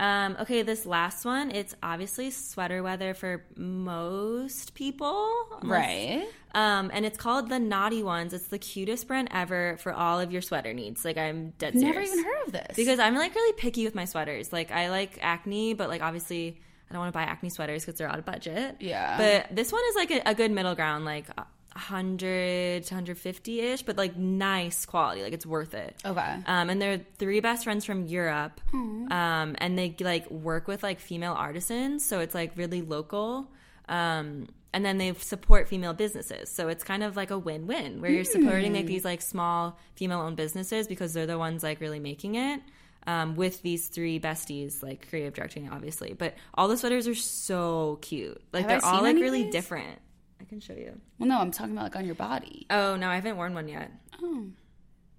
um, 0.00 0.36
okay, 0.40 0.62
this 0.62 0.86
last 0.86 1.24
one, 1.24 1.50
it's 1.50 1.74
obviously 1.82 2.30
sweater 2.30 2.82
weather 2.82 3.14
for 3.14 3.44
most 3.56 4.74
people, 4.74 5.30
right? 5.62 6.26
Um, 6.54 6.90
and 6.92 7.06
it's 7.06 7.16
called 7.16 7.48
the 7.48 7.58
Naughty 7.58 8.02
Ones. 8.02 8.32
It's 8.34 8.46
the 8.48 8.58
cutest 8.58 9.08
brand 9.08 9.28
ever 9.30 9.76
for 9.78 9.92
all 9.92 10.20
of 10.20 10.32
your 10.32 10.42
sweater 10.42 10.74
needs. 10.74 11.04
Like 11.04 11.16
I'm 11.18 11.50
dead 11.58 11.74
serious. 11.74 11.94
Never 11.94 12.00
even 12.00 12.24
heard 12.24 12.46
of 12.46 12.52
this. 12.52 12.76
because 12.76 12.98
I'm 12.98 13.14
like 13.14 13.34
really 13.34 13.52
picky 13.54 13.84
with 13.84 13.94
my 13.94 14.04
sweaters. 14.04 14.52
Like 14.52 14.70
I 14.70 14.90
like 14.90 15.18
acne, 15.22 15.74
but 15.74 15.88
like 15.88 16.02
obviously 16.02 16.60
I 16.90 16.92
don't 16.92 17.00
want 17.00 17.12
to 17.12 17.18
buy 17.18 17.22
acne 17.24 17.48
sweaters 17.50 17.84
because 17.84 17.98
they're 17.98 18.08
out 18.08 18.18
of 18.18 18.26
budget. 18.26 18.76
Yeah. 18.80 19.16
But 19.16 19.56
this 19.56 19.72
one 19.72 19.82
is 19.88 19.94
like 19.96 20.10
a, 20.10 20.22
a 20.30 20.34
good 20.34 20.50
middle 20.50 20.74
ground, 20.74 21.04
like 21.04 21.26
100 21.74 22.84
to 22.84 22.94
150 22.94 23.60
ish, 23.60 23.82
but 23.82 23.96
like 23.96 24.16
nice 24.16 24.84
quality. 24.86 25.22
Like 25.22 25.32
it's 25.32 25.46
worth 25.46 25.74
it. 25.74 25.96
Okay. 26.04 26.36
Um, 26.46 26.70
and 26.70 26.80
they're 26.80 27.00
three 27.18 27.40
best 27.40 27.64
friends 27.64 27.84
from 27.84 28.06
Europe. 28.06 28.60
Um, 28.72 29.56
and 29.58 29.78
they 29.78 29.94
like 30.00 30.30
work 30.30 30.68
with 30.68 30.82
like 30.82 31.00
female 31.00 31.32
artisans, 31.32 32.04
so 32.04 32.20
it's 32.20 32.34
like 32.34 32.52
really 32.56 32.82
local. 32.82 33.48
Um, 33.88 34.48
and 34.74 34.84
then 34.84 34.96
they 34.96 35.12
support 35.14 35.68
female 35.68 35.92
businesses, 35.92 36.48
so 36.48 36.68
it's 36.68 36.82
kind 36.82 37.02
of 37.02 37.14
like 37.14 37.30
a 37.30 37.38
win-win 37.38 38.00
where 38.00 38.10
you're 38.10 38.24
supporting 38.24 38.72
like 38.72 38.86
these 38.86 39.04
like 39.04 39.20
small 39.20 39.78
female-owned 39.96 40.36
businesses 40.36 40.88
because 40.88 41.12
they're 41.12 41.26
the 41.26 41.38
ones 41.38 41.62
like 41.62 41.80
really 41.80 42.00
making 42.00 42.36
it. 42.36 42.60
Um, 43.04 43.34
with 43.34 43.60
these 43.62 43.88
three 43.88 44.20
besties, 44.20 44.80
like 44.80 45.08
creative 45.10 45.34
directing, 45.34 45.68
obviously, 45.68 46.14
but 46.14 46.36
all 46.54 46.68
the 46.68 46.76
sweaters 46.76 47.08
are 47.08 47.16
so 47.16 47.98
cute. 48.00 48.40
Like 48.52 48.68
Have 48.68 48.80
they're 48.82 48.90
all 48.90 49.02
like 49.02 49.16
really 49.16 49.42
these? 49.42 49.52
different. 49.52 49.98
I 50.42 50.44
can 50.44 50.60
show 50.60 50.74
you. 50.74 51.00
well, 51.18 51.28
no, 51.28 51.38
I'm 51.40 51.52
talking 51.52 51.72
about 51.72 51.84
like 51.84 51.96
on 51.96 52.04
your 52.04 52.14
body. 52.16 52.66
Oh 52.68 52.96
no, 52.96 53.08
I 53.08 53.14
haven't 53.14 53.36
worn 53.36 53.54
one 53.54 53.68
yet. 53.68 53.90
Oh, 54.22 54.46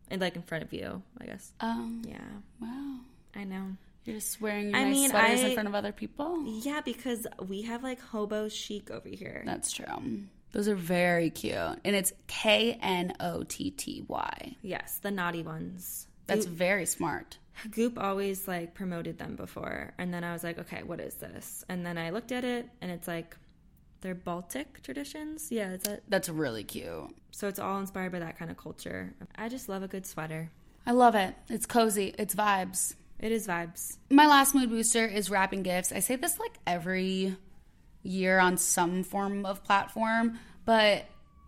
And 0.10 0.22
like 0.22 0.36
in 0.36 0.42
front 0.44 0.64
of 0.64 0.74
you, 0.74 1.02
I 1.20 1.26
guess. 1.26 1.54
um, 1.62 2.02
Yeah, 2.08 2.18
wow. 2.62 2.98
I 3.36 3.46
know. 3.46 3.78
You're 4.06 4.18
just 4.18 4.42
wearing 4.42 4.70
your 4.72 4.78
I 4.78 4.84
nice 4.84 4.94
mean, 4.96 5.10
sweaters 5.10 5.42
I- 5.44 5.48
in 5.48 5.54
front 5.54 5.70
of 5.70 5.76
other 5.76 5.94
people. 5.94 6.44
Yeah, 6.46 6.82
because 6.84 7.26
we 7.48 7.62
have 7.64 7.84
like 7.84 8.02
hobo 8.02 8.50
chic 8.50 8.92
over 8.92 9.08
here. 9.08 9.44
That's 9.46 9.72
true. 9.72 9.86
Those 10.52 10.68
are 10.68 10.76
very 10.76 11.30
cute, 11.32 11.56
and 11.56 11.96
it's 11.96 12.12
K 12.28 12.78
N 12.82 13.14
O 13.20 13.44
T 13.44 13.72
T 13.72 14.04
Y. 14.08 14.56
Yes, 14.62 15.00
the 15.02 15.10
naughty 15.10 15.42
ones. 15.42 16.08
That's 16.28 16.46
very 16.46 16.86
smart. 16.86 17.38
Goop 17.72 17.98
always 17.98 18.48
like 18.48 18.74
promoted 18.76 19.18
them 19.18 19.36
before, 19.36 19.94
and 19.98 20.14
then 20.14 20.24
I 20.24 20.34
was 20.34 20.44
like, 20.44 20.60
okay, 20.60 20.84
what 20.84 21.00
is 21.00 21.16
this? 21.16 21.64
And 21.70 21.86
then 21.86 21.98
I 21.98 22.10
looked 22.12 22.32
at 22.32 22.44
it, 22.44 22.68
and 22.82 22.92
it's 22.92 23.08
like 23.08 23.36
they're 24.04 24.14
Baltic 24.14 24.84
traditions. 24.84 25.48
Yeah, 25.52 25.72
it's 25.72 25.88
a, 25.88 26.00
That's 26.08 26.30
really 26.30 26.64
cute. 26.64 27.10
so 27.32 27.48
it's 27.48 27.58
all 27.60 27.80
inspired 27.80 28.12
by 28.12 28.20
that 28.20 28.38
kind 28.38 28.52
of 28.52 28.58
culture. 28.58 29.14
I 29.36 29.50
just 29.50 29.68
love 29.70 29.82
a 29.82 29.88
good 29.88 30.06
sweater. 30.06 30.52
I 30.86 30.92
love 30.92 31.16
it. 31.16 31.34
It's 31.50 31.66
cozy. 31.66 32.14
It's 32.20 32.36
vibes. 32.36 32.94
It 33.20 33.32
is 33.32 33.48
vibes. 33.48 33.98
My 34.12 34.28
last 34.28 34.54
mood 34.54 34.70
booster 34.70 35.06
is 35.06 35.30
wrapping 35.30 35.64
gifts. 35.64 35.92
I 35.92 36.00
say 36.00 36.18
this 36.18 36.38
like 36.38 36.54
every 36.68 37.36
year 38.04 38.38
on 38.38 38.58
some 38.58 39.04
form 39.04 39.46
of 39.46 39.64
platform, 39.64 40.38
but 40.66 41.06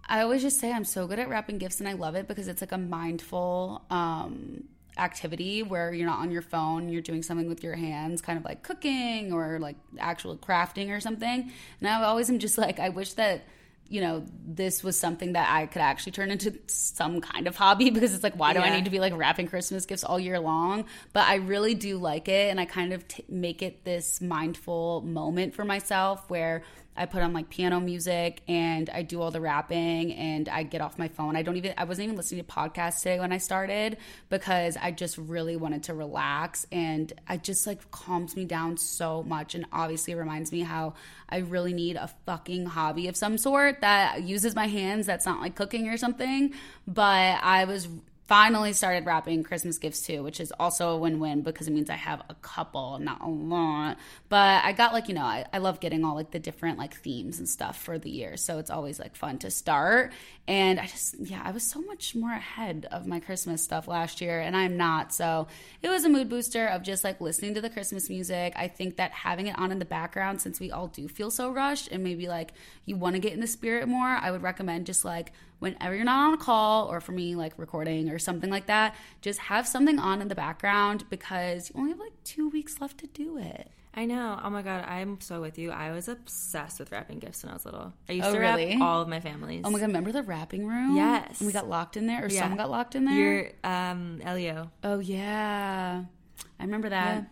I 0.07 0.21
always 0.21 0.41
just 0.41 0.59
say 0.59 0.71
I'm 0.71 0.85
so 0.85 1.05
good 1.05 1.19
at 1.19 1.27
wrapping 1.27 1.57
gifts 1.57 1.79
and 1.81 1.89
I 1.89 1.93
love 1.93 2.15
it 2.15 2.27
because 2.29 2.47
it's 2.47 2.61
like 2.61 2.71
a 2.71 2.77
mindful 2.77 3.83
um 3.89 4.63
activity 4.97 5.63
where 5.63 5.93
you're 5.93 6.08
not 6.08 6.19
on 6.19 6.31
your 6.31 6.41
phone, 6.41 6.89
you're 6.89 7.01
doing 7.01 7.23
something 7.23 7.47
with 7.47 7.63
your 7.63 7.75
hands, 7.75 8.21
kind 8.21 8.38
of 8.38 8.45
like 8.45 8.63
cooking 8.63 9.34
or 9.34 9.60
like 9.60 9.75
actual 9.97 10.38
crafting 10.38 10.89
or 10.89 10.99
something. 10.99 11.51
And 11.79 11.89
I 11.89 12.03
always 12.03 12.29
am 12.29 12.39
just 12.39 12.58
like 12.58 12.79
I 12.79 12.89
wish 12.89 13.13
that 13.13 13.45
you 13.88 14.01
know, 14.01 14.25
this 14.45 14.84
was 14.84 14.97
something 14.97 15.34
that 15.34 15.47
I 15.51 15.67
could 15.67 15.81
actually 15.81 16.13
turn 16.13 16.31
into 16.31 16.58
some 16.67 17.21
kind 17.21 17.47
of 17.47 17.55
hobby 17.55 17.89
because 17.91 18.13
it's 18.13 18.23
like, 18.23 18.36
why 18.36 18.53
do 18.53 18.60
I 18.60 18.75
need 18.75 18.86
to 18.86 18.91
be 18.91 18.99
like 18.99 19.15
wrapping 19.15 19.47
Christmas 19.47 19.86
gifts 19.86 20.03
all 20.03 20.19
year 20.19 20.39
long? 20.39 20.86
But 21.13 21.27
I 21.27 21.36
really 21.36 21.75
do 21.75 21.97
like 21.97 22.27
it. 22.27 22.49
And 22.49 22.60
I 22.60 22.65
kind 22.65 22.93
of 22.93 23.08
t- 23.08 23.23
make 23.29 23.62
it 23.62 23.84
this 23.84 24.21
mindful 24.21 25.01
moment 25.01 25.53
for 25.53 25.65
myself 25.65 26.27
where 26.29 26.63
I 26.97 27.05
put 27.05 27.21
on 27.21 27.34
like 27.34 27.49
piano 27.49 27.79
music 27.79 28.41
and 28.47 28.89
I 28.89 29.01
do 29.01 29.21
all 29.21 29.31
the 29.31 29.41
wrapping 29.41 30.13
and 30.13 30.47
I 30.47 30.63
get 30.63 30.81
off 30.81 30.97
my 30.97 31.08
phone. 31.08 31.36
I 31.36 31.41
don't 31.41 31.58
even, 31.58 31.73
I 31.77 31.84
wasn't 31.84 32.05
even 32.05 32.17
listening 32.17 32.43
to 32.43 32.51
podcasts 32.51 32.99
today 32.99 33.19
when 33.19 33.31
I 33.31 33.38
started 33.38 33.97
because 34.29 34.77
I 34.77 34.91
just 34.91 35.17
really 35.17 35.58
wanted 35.58 35.84
to 35.84 35.93
relax 35.93 36.65
and 36.71 37.12
I 37.27 37.38
just 37.38 37.67
like 37.67 37.91
calms 37.91 38.36
me 38.36 38.45
down 38.45 38.77
so 38.77 39.23
much. 39.23 39.55
And 39.55 39.65
obviously 39.71 40.15
reminds 40.15 40.51
me 40.51 40.62
how 40.62 40.93
I 41.29 41.39
really 41.39 41.73
need 41.73 41.97
a 41.97 42.10
fucking 42.25 42.67
hobby 42.67 43.08
of 43.08 43.17
some 43.17 43.38
sort 43.38 43.81
that 43.81 44.23
uses 44.23 44.55
my 44.55 44.67
hands 44.67 45.05
that's 45.05 45.25
not 45.25 45.41
like 45.41 45.55
cooking 45.55 45.89
or 45.89 45.97
something. 45.97 46.53
But 46.88 47.39
I 47.43 47.65
was 47.65 47.88
finally 48.27 48.73
started 48.73 49.05
wrapping 49.05 49.43
Christmas 49.43 49.77
gifts 49.77 50.01
too, 50.01 50.23
which 50.23 50.39
is 50.39 50.51
also 50.59 50.89
a 50.89 50.97
win 50.97 51.19
win 51.19 51.41
because 51.41 51.67
it 51.67 51.71
means 51.71 51.89
I 51.89 51.95
have 51.95 52.23
a 52.27 52.33
couple, 52.35 52.97
not 52.99 53.21
a 53.21 53.29
lot. 53.29 53.97
But 54.29 54.63
I 54.65 54.71
got 54.71 54.93
like, 54.93 55.07
you 55.07 55.13
know, 55.13 55.23
I, 55.23 55.45
I 55.53 55.59
love 55.59 55.79
getting 55.79 56.03
all 56.03 56.15
like 56.15 56.31
the 56.31 56.39
different 56.39 56.79
like 56.79 56.95
themes 56.95 57.38
and 57.38 57.47
stuff 57.47 57.79
for 57.81 57.99
the 57.99 58.09
year. 58.09 58.35
So 58.35 58.57
it's 58.57 58.71
always 58.71 58.99
like 58.99 59.15
fun 59.15 59.38
to 59.39 59.51
start. 59.51 60.11
And 60.47 60.79
I 60.79 60.88
just, 60.88 61.15
yeah, 61.19 61.41
I 61.43 61.51
was 61.51 61.69
so 61.69 61.81
much 61.81 62.15
more 62.15 62.31
ahead 62.31 62.88
of 62.91 63.05
my 63.05 63.19
Christmas 63.19 63.63
stuff 63.63 63.88
last 63.88 64.21
year, 64.21 64.39
and 64.39 64.55
I'm 64.55 64.77
not. 64.77 65.13
So 65.13 65.47
it 65.81 65.89
was 65.89 66.03
a 66.03 66.09
mood 66.09 66.29
booster 66.29 66.67
of 66.67 66.83
just 66.83 67.03
like 67.03 67.19
listening 67.21 67.55
to 67.55 67.61
the 67.61 67.69
Christmas 67.69 68.09
music. 68.09 68.53
I 68.55 68.67
think 68.67 68.97
that 68.97 69.11
having 69.11 69.47
it 69.47 69.57
on 69.57 69.71
in 69.71 69.79
the 69.79 69.85
background, 69.85 70.41
since 70.41 70.59
we 70.59 70.71
all 70.71 70.88
do 70.88 71.07
feel 71.07 71.31
so 71.31 71.51
rushed 71.51 71.89
and 71.91 72.03
maybe 72.03 72.27
like 72.27 72.53
you 72.85 72.95
want 72.95 73.15
to 73.15 73.19
get 73.19 73.33
in 73.33 73.39
the 73.39 73.47
spirit 73.47 73.88
more, 73.88 74.07
I 74.07 74.29
would 74.31 74.43
recommend 74.43 74.85
just 74.85 75.03
like 75.03 75.31
whenever 75.59 75.95
you're 75.95 76.03
not 76.05 76.27
on 76.27 76.33
a 76.33 76.37
call 76.37 76.87
or 76.91 76.99
for 76.99 77.11
me 77.13 77.35
like 77.35 77.53
recording 77.57 78.09
or 78.09 78.19
something 78.19 78.49
like 78.49 78.65
that 78.67 78.95
just 79.21 79.39
have 79.39 79.67
something 79.67 79.99
on 79.99 80.21
in 80.21 80.27
the 80.27 80.35
background 80.35 81.03
because 81.09 81.69
you 81.69 81.79
only 81.79 81.91
have 81.91 81.99
like 81.99 82.13
two 82.23 82.49
weeks 82.49 82.79
left 82.81 82.97
to 82.99 83.07
do 83.07 83.37
it 83.37 83.69
I 83.97 84.03
know. 84.05 84.37
Oh 84.43 84.49
my 84.49 84.61
god, 84.61 84.83
I'm 84.89 85.21
so 85.21 85.39
with 85.39 85.57
you. 85.57 85.71
I 85.71 85.93
was 85.93 86.09
obsessed 86.09 86.79
with 86.81 86.91
wrapping 86.91 87.19
gifts 87.19 87.43
when 87.45 87.51
I 87.51 87.53
was 87.53 87.63
little. 87.63 87.93
I 88.09 88.11
used 88.11 88.27
Oh, 88.27 88.33
to 88.33 88.39
really? 88.39 88.65
wrap 88.73 88.81
all 88.81 89.01
of 89.01 89.07
my 89.07 89.21
families. 89.21 89.61
oh 89.63 89.69
my 89.69 89.79
god 89.79 89.85
remember 89.87 90.11
the 90.11 90.21
wrapping 90.21 90.67
room 90.67 90.97
Yes. 90.97 91.39
and 91.39 91.47
we 91.47 91.53
got 91.53 91.69
locked 91.69 91.95
in 91.95 92.05
there 92.05 92.25
or 92.25 92.27
Yeah. 92.27 92.41
someone 92.41 92.57
got 92.57 92.69
locked 92.69 92.95
in 92.95 93.05
there 93.05 93.15
Your 93.15 93.51
um 93.63 94.19
Elio. 94.21 94.69
oh 94.83 94.99
yeah 94.99 96.03
i 96.59 96.63
remember 96.63 96.89
that 96.89 97.15
Yeah. 97.15 97.23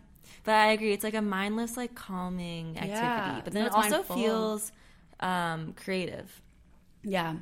But 0.45 0.55
I 0.55 0.67
agree. 0.71 0.93
It's 0.93 1.03
like 1.03 1.13
a 1.15 1.21
mindless, 1.21 1.75
like 1.77 1.95
calming 1.95 2.77
activity. 2.77 2.97
Yeah, 2.97 3.41
but 3.43 3.51
then 3.53 3.65
it 3.65 3.71
also 3.73 3.89
mindful. 3.97 4.15
feels 4.15 4.71
um 5.19 5.73
creative. 5.73 6.41
yeah 7.03 7.35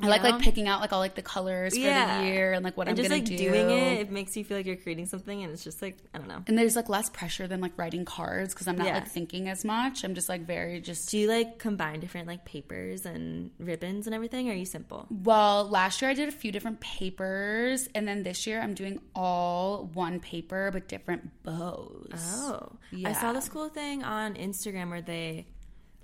I 0.00 0.08
like 0.08 0.22
like 0.24 0.40
picking 0.40 0.66
out 0.66 0.80
like 0.80 0.92
all 0.92 0.98
like 0.98 1.14
the 1.14 1.22
colors 1.22 1.72
for 1.74 1.78
Yeah. 1.80 2.18
the 2.20 2.26
year 2.26 2.52
and 2.52 2.64
like 2.64 2.76
what 2.76 2.88
and 2.88 2.96
I'm 2.98 3.02
just 3.04 3.08
gonna 3.10 3.20
like 3.20 3.28
do. 3.28 3.36
doing 3.38 3.70
it, 3.70 4.00
it 4.00 4.10
makes 4.10 4.36
you 4.36 4.42
feel 4.44 4.56
like 4.56 4.66
you're 4.66 4.74
creating 4.74 5.06
something, 5.06 5.42
and 5.44 5.52
it's 5.52 5.62
just 5.62 5.80
like 5.82 5.96
I 6.12 6.18
don't 6.18 6.26
know. 6.26 6.42
and 6.48 6.58
there's 6.58 6.74
like 6.74 6.88
less 6.88 7.08
pressure 7.10 7.46
than 7.46 7.60
like 7.60 7.72
writing 7.78 8.04
cards 8.04 8.52
because 8.54 8.66
I'm 8.66 8.76
not 8.76 8.88
Yeah. 8.88 8.94
like 8.94 9.08
thinking 9.08 9.48
as 9.48 9.64
much. 9.64 10.02
I'm 10.04 10.14
just 10.16 10.28
like 10.28 10.46
very 10.46 10.80
just 10.80 11.10
Do 11.10 11.18
you 11.18 11.28
like 11.28 11.58
combine 11.60 12.00
different 12.00 12.26
like 12.26 12.44
papers 12.44 13.06
and 13.06 13.52
ribbons 13.60 14.06
and 14.06 14.14
everything? 14.14 14.48
Or 14.48 14.52
are 14.52 14.56
you 14.56 14.64
simple? 14.66 15.06
Well, 15.10 15.68
last 15.68 16.02
year 16.02 16.10
I 16.10 16.14
did 16.14 16.28
a 16.28 16.32
few 16.32 16.50
different 16.50 16.80
papers, 16.80 17.88
and 17.94 18.06
then 18.08 18.24
this 18.24 18.46
year 18.48 18.60
I'm 18.60 18.74
doing 18.74 19.00
all 19.14 19.90
one 19.94 20.18
paper 20.18 20.70
but 20.72 20.88
different 20.88 21.30
bows. 21.44 22.10
Oh, 22.36 22.72
yeah. 22.90 23.10
I 23.10 23.12
saw 23.12 23.32
this 23.32 23.48
cool 23.48 23.68
thing 23.68 24.02
on 24.02 24.34
Instagram 24.34 24.90
where 24.90 25.02
they 25.02 25.46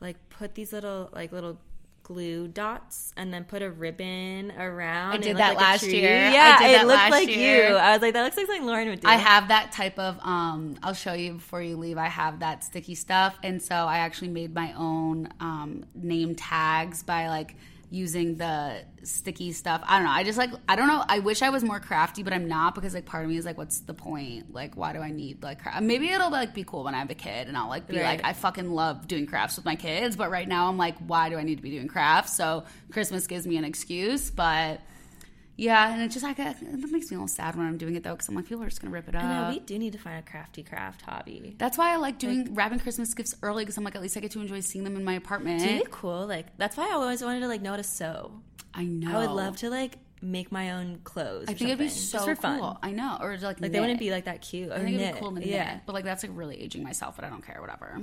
like 0.01 0.17
put 0.31 0.55
these 0.55 0.73
little 0.73 1.11
like 1.13 1.33
little 1.33 1.59
glue 2.13 2.49
dots 2.49 3.13
and 3.17 3.33
then 3.33 3.45
put 3.45 3.63
a 3.63 3.71
ribbon 3.71 4.53
around. 4.59 5.13
I 5.13 5.19
did 5.19 5.37
that 5.37 5.51
like 5.51 5.59
last 5.59 5.85
year. 5.85 6.17
I 6.17 6.33
Yeah, 6.33 6.59
did 6.59 6.81
it 6.81 6.87
looked 6.87 7.11
like 7.11 7.29
year. 7.29 7.69
you. 7.71 7.77
I 7.77 7.93
was 7.93 8.03
like, 8.03 8.15
that 8.15 8.25
looks 8.25 8.37
like 8.37 8.47
something 8.47 8.67
Lauren 8.67 8.89
would 8.89 9.01
do. 9.01 9.07
I 9.09 9.15
have 9.15 9.49
that 9.49 9.71
type 9.71 9.97
of 9.99 10.19
um 10.23 10.77
I'll 10.83 10.95
show 10.95 11.13
you 11.13 11.35
before 11.35 11.63
you 11.63 11.77
leave. 11.77 11.99
I 11.99 12.09
have 12.09 12.41
that 12.41 12.65
sticky 12.65 12.97
stuff 12.97 13.39
and 13.45 13.63
so 13.63 13.75
I 13.75 13.99
actually 13.99 14.29
made 14.29 14.53
my 14.55 14.73
own 14.77 15.29
um 15.39 15.85
name 15.95 16.35
tags 16.35 17.03
by 17.05 17.29
like 17.29 17.55
using 17.93 18.37
the 18.37 18.85
sticky 19.03 19.51
stuff. 19.53 19.83
I 19.85 19.97
don't 19.99 20.07
know. 20.07 20.13
I 20.13 20.23
just 20.23 20.39
like 20.39 20.51
I 20.69 20.77
don't 20.77 20.87
know. 20.87 21.05
I 21.09 21.19
wish 21.19 21.43
I 21.43 21.51
was 21.51 21.65
more 21.65 21.81
crafty, 21.81 22.23
but 22.23 22.33
I'm 22.33 22.47
not 22.47 22.75
because 22.77 22.95
like 22.95 23.05
part 23.05 23.25
of 23.25 23.31
me 23.31 23.37
is 23.37 23.45
like 23.45 23.59
what's 23.59 23.81
the 23.81 23.95
point? 23.95 24.55
Like 24.55 24.77
why 24.77 24.93
do 24.93 25.01
I 25.01 25.11
need 25.11 25.43
like 25.43 25.63
cra- 25.63 25.81
maybe 25.81 26.09
it'll 26.09 26.31
like 26.31 26.55
be 26.55 26.63
cool 26.65 26.85
when 26.85 26.95
I 26.95 26.99
have 26.99 27.11
a 27.11 27.15
kid 27.15 27.49
and 27.49 27.57
I'll 27.57 27.69
like 27.69 27.89
be 27.89 27.97
Right. 27.97 28.05
like 28.05 28.25
I 28.25 28.33
fucking 28.33 28.71
love 28.71 29.09
doing 29.09 29.27
crafts 29.27 29.57
with 29.57 29.65
my 29.65 29.75
kids, 29.75 30.15
but 30.17 30.31
right 30.31 30.47
now 30.47 30.69
I'm 30.69 30.79
like 30.79 30.97
why 30.99 31.29
do 31.31 31.37
I 31.37 31.43
need 31.43 31.57
to 31.57 31.63
be 31.63 31.71
doing 31.71 31.89
crafts? 31.89 32.37
So 32.37 32.65
Christmas 32.93 33.27
gives 33.27 33.47
me 33.47 33.57
an 33.57 33.65
excuse, 33.65 34.31
but 34.31 34.81
yeah, 35.61 35.93
and 35.93 36.01
it 36.01 36.09
just 36.11 36.25
like 36.25 36.39
it 36.39 36.57
makes 36.63 37.11
me 37.11 37.17
a 37.17 37.19
little 37.19 37.29
sad 37.29 37.55
when 37.55 37.67
I'm 37.67 37.77
doing 37.77 37.95
it 37.95 38.03
though, 38.03 38.13
because 38.13 38.29
I'm 38.29 38.35
like 38.35 38.47
people 38.47 38.63
are 38.63 38.69
just 38.69 38.81
gonna 38.81 38.93
rip 38.95 39.09
it 39.09 39.15
up. 39.15 39.23
I 39.23 39.43
know 39.43 39.51
we 39.51 39.61
do 39.61 39.79
need 39.79 39.93
to 39.93 39.99
find 39.99 40.19
a 40.19 40.23
crafty 40.23 40.63
craft 40.63 41.03
hobby. 41.03 41.55
That's 41.59 41.77
why 41.77 41.93
I 41.93 41.97
like 41.97 42.19
doing 42.19 42.55
wrapping 42.55 42.79
Christmas 42.79 43.13
gifts 43.13 43.35
early 43.43 43.65
because 43.65 43.77
I'm 43.77 43.85
like 43.85 43.95
at 43.95 44.01
least 44.01 44.17
I 44.17 44.21
get 44.21 44.31
to 44.33 44.41
enjoy 44.41 44.61
seeing 44.61 44.85
them 44.85 44.97
in 44.97 45.05
my 45.05 45.13
apartment. 45.13 45.63
Be 45.63 45.85
cool. 45.91 46.27
Like 46.27 46.57
that's 46.57 46.79
why 46.79 46.89
I 46.89 46.93
always 46.95 47.23
wanted 47.23 47.41
to 47.41 47.49
like 47.49 47.61
know 47.61 47.73
how 47.73 47.77
to 47.77 47.85
sew. 47.85 48.33
I 48.73 48.85
know. 48.85 49.19
I 49.19 49.27
would 49.27 49.35
love 49.35 49.57
to 49.59 49.69
like 49.69 49.99
make 50.23 50.51
my 50.51 50.73
own 50.73 51.01
clothes. 51.05 51.45
I 51.49 51.53
think 51.55 51.71
it'd 51.71 51.79
be 51.79 51.89
so 51.89 52.19
just 52.19 52.25
for 52.27 52.37
cool. 52.37 52.59
fun. 52.59 52.77
I 52.83 52.93
know, 52.93 53.19
or 53.21 53.33
like 53.35 53.43
Like 53.43 53.61
knit. 53.61 53.73
they 53.73 53.81
wouldn't 53.81 53.99
be 53.99 54.11
like 54.11 54.25
that 54.25 54.41
cute. 54.41 54.71
I 54.73 54.79
think 54.79 54.97
knit. 54.97 55.01
it'd 55.01 55.15
be 55.15 55.21
cool 55.21 55.33
to 55.33 55.41
knit, 55.41 55.49
yeah. 55.49 55.81
but 55.85 55.93
like 55.93 56.05
that's 56.05 56.23
like 56.23 56.33
really 56.35 56.59
aging 56.61 56.83
myself. 56.83 57.17
But 57.17 57.27
I 57.27 57.29
don't 57.29 57.45
care, 57.45 57.61
whatever. 57.61 58.01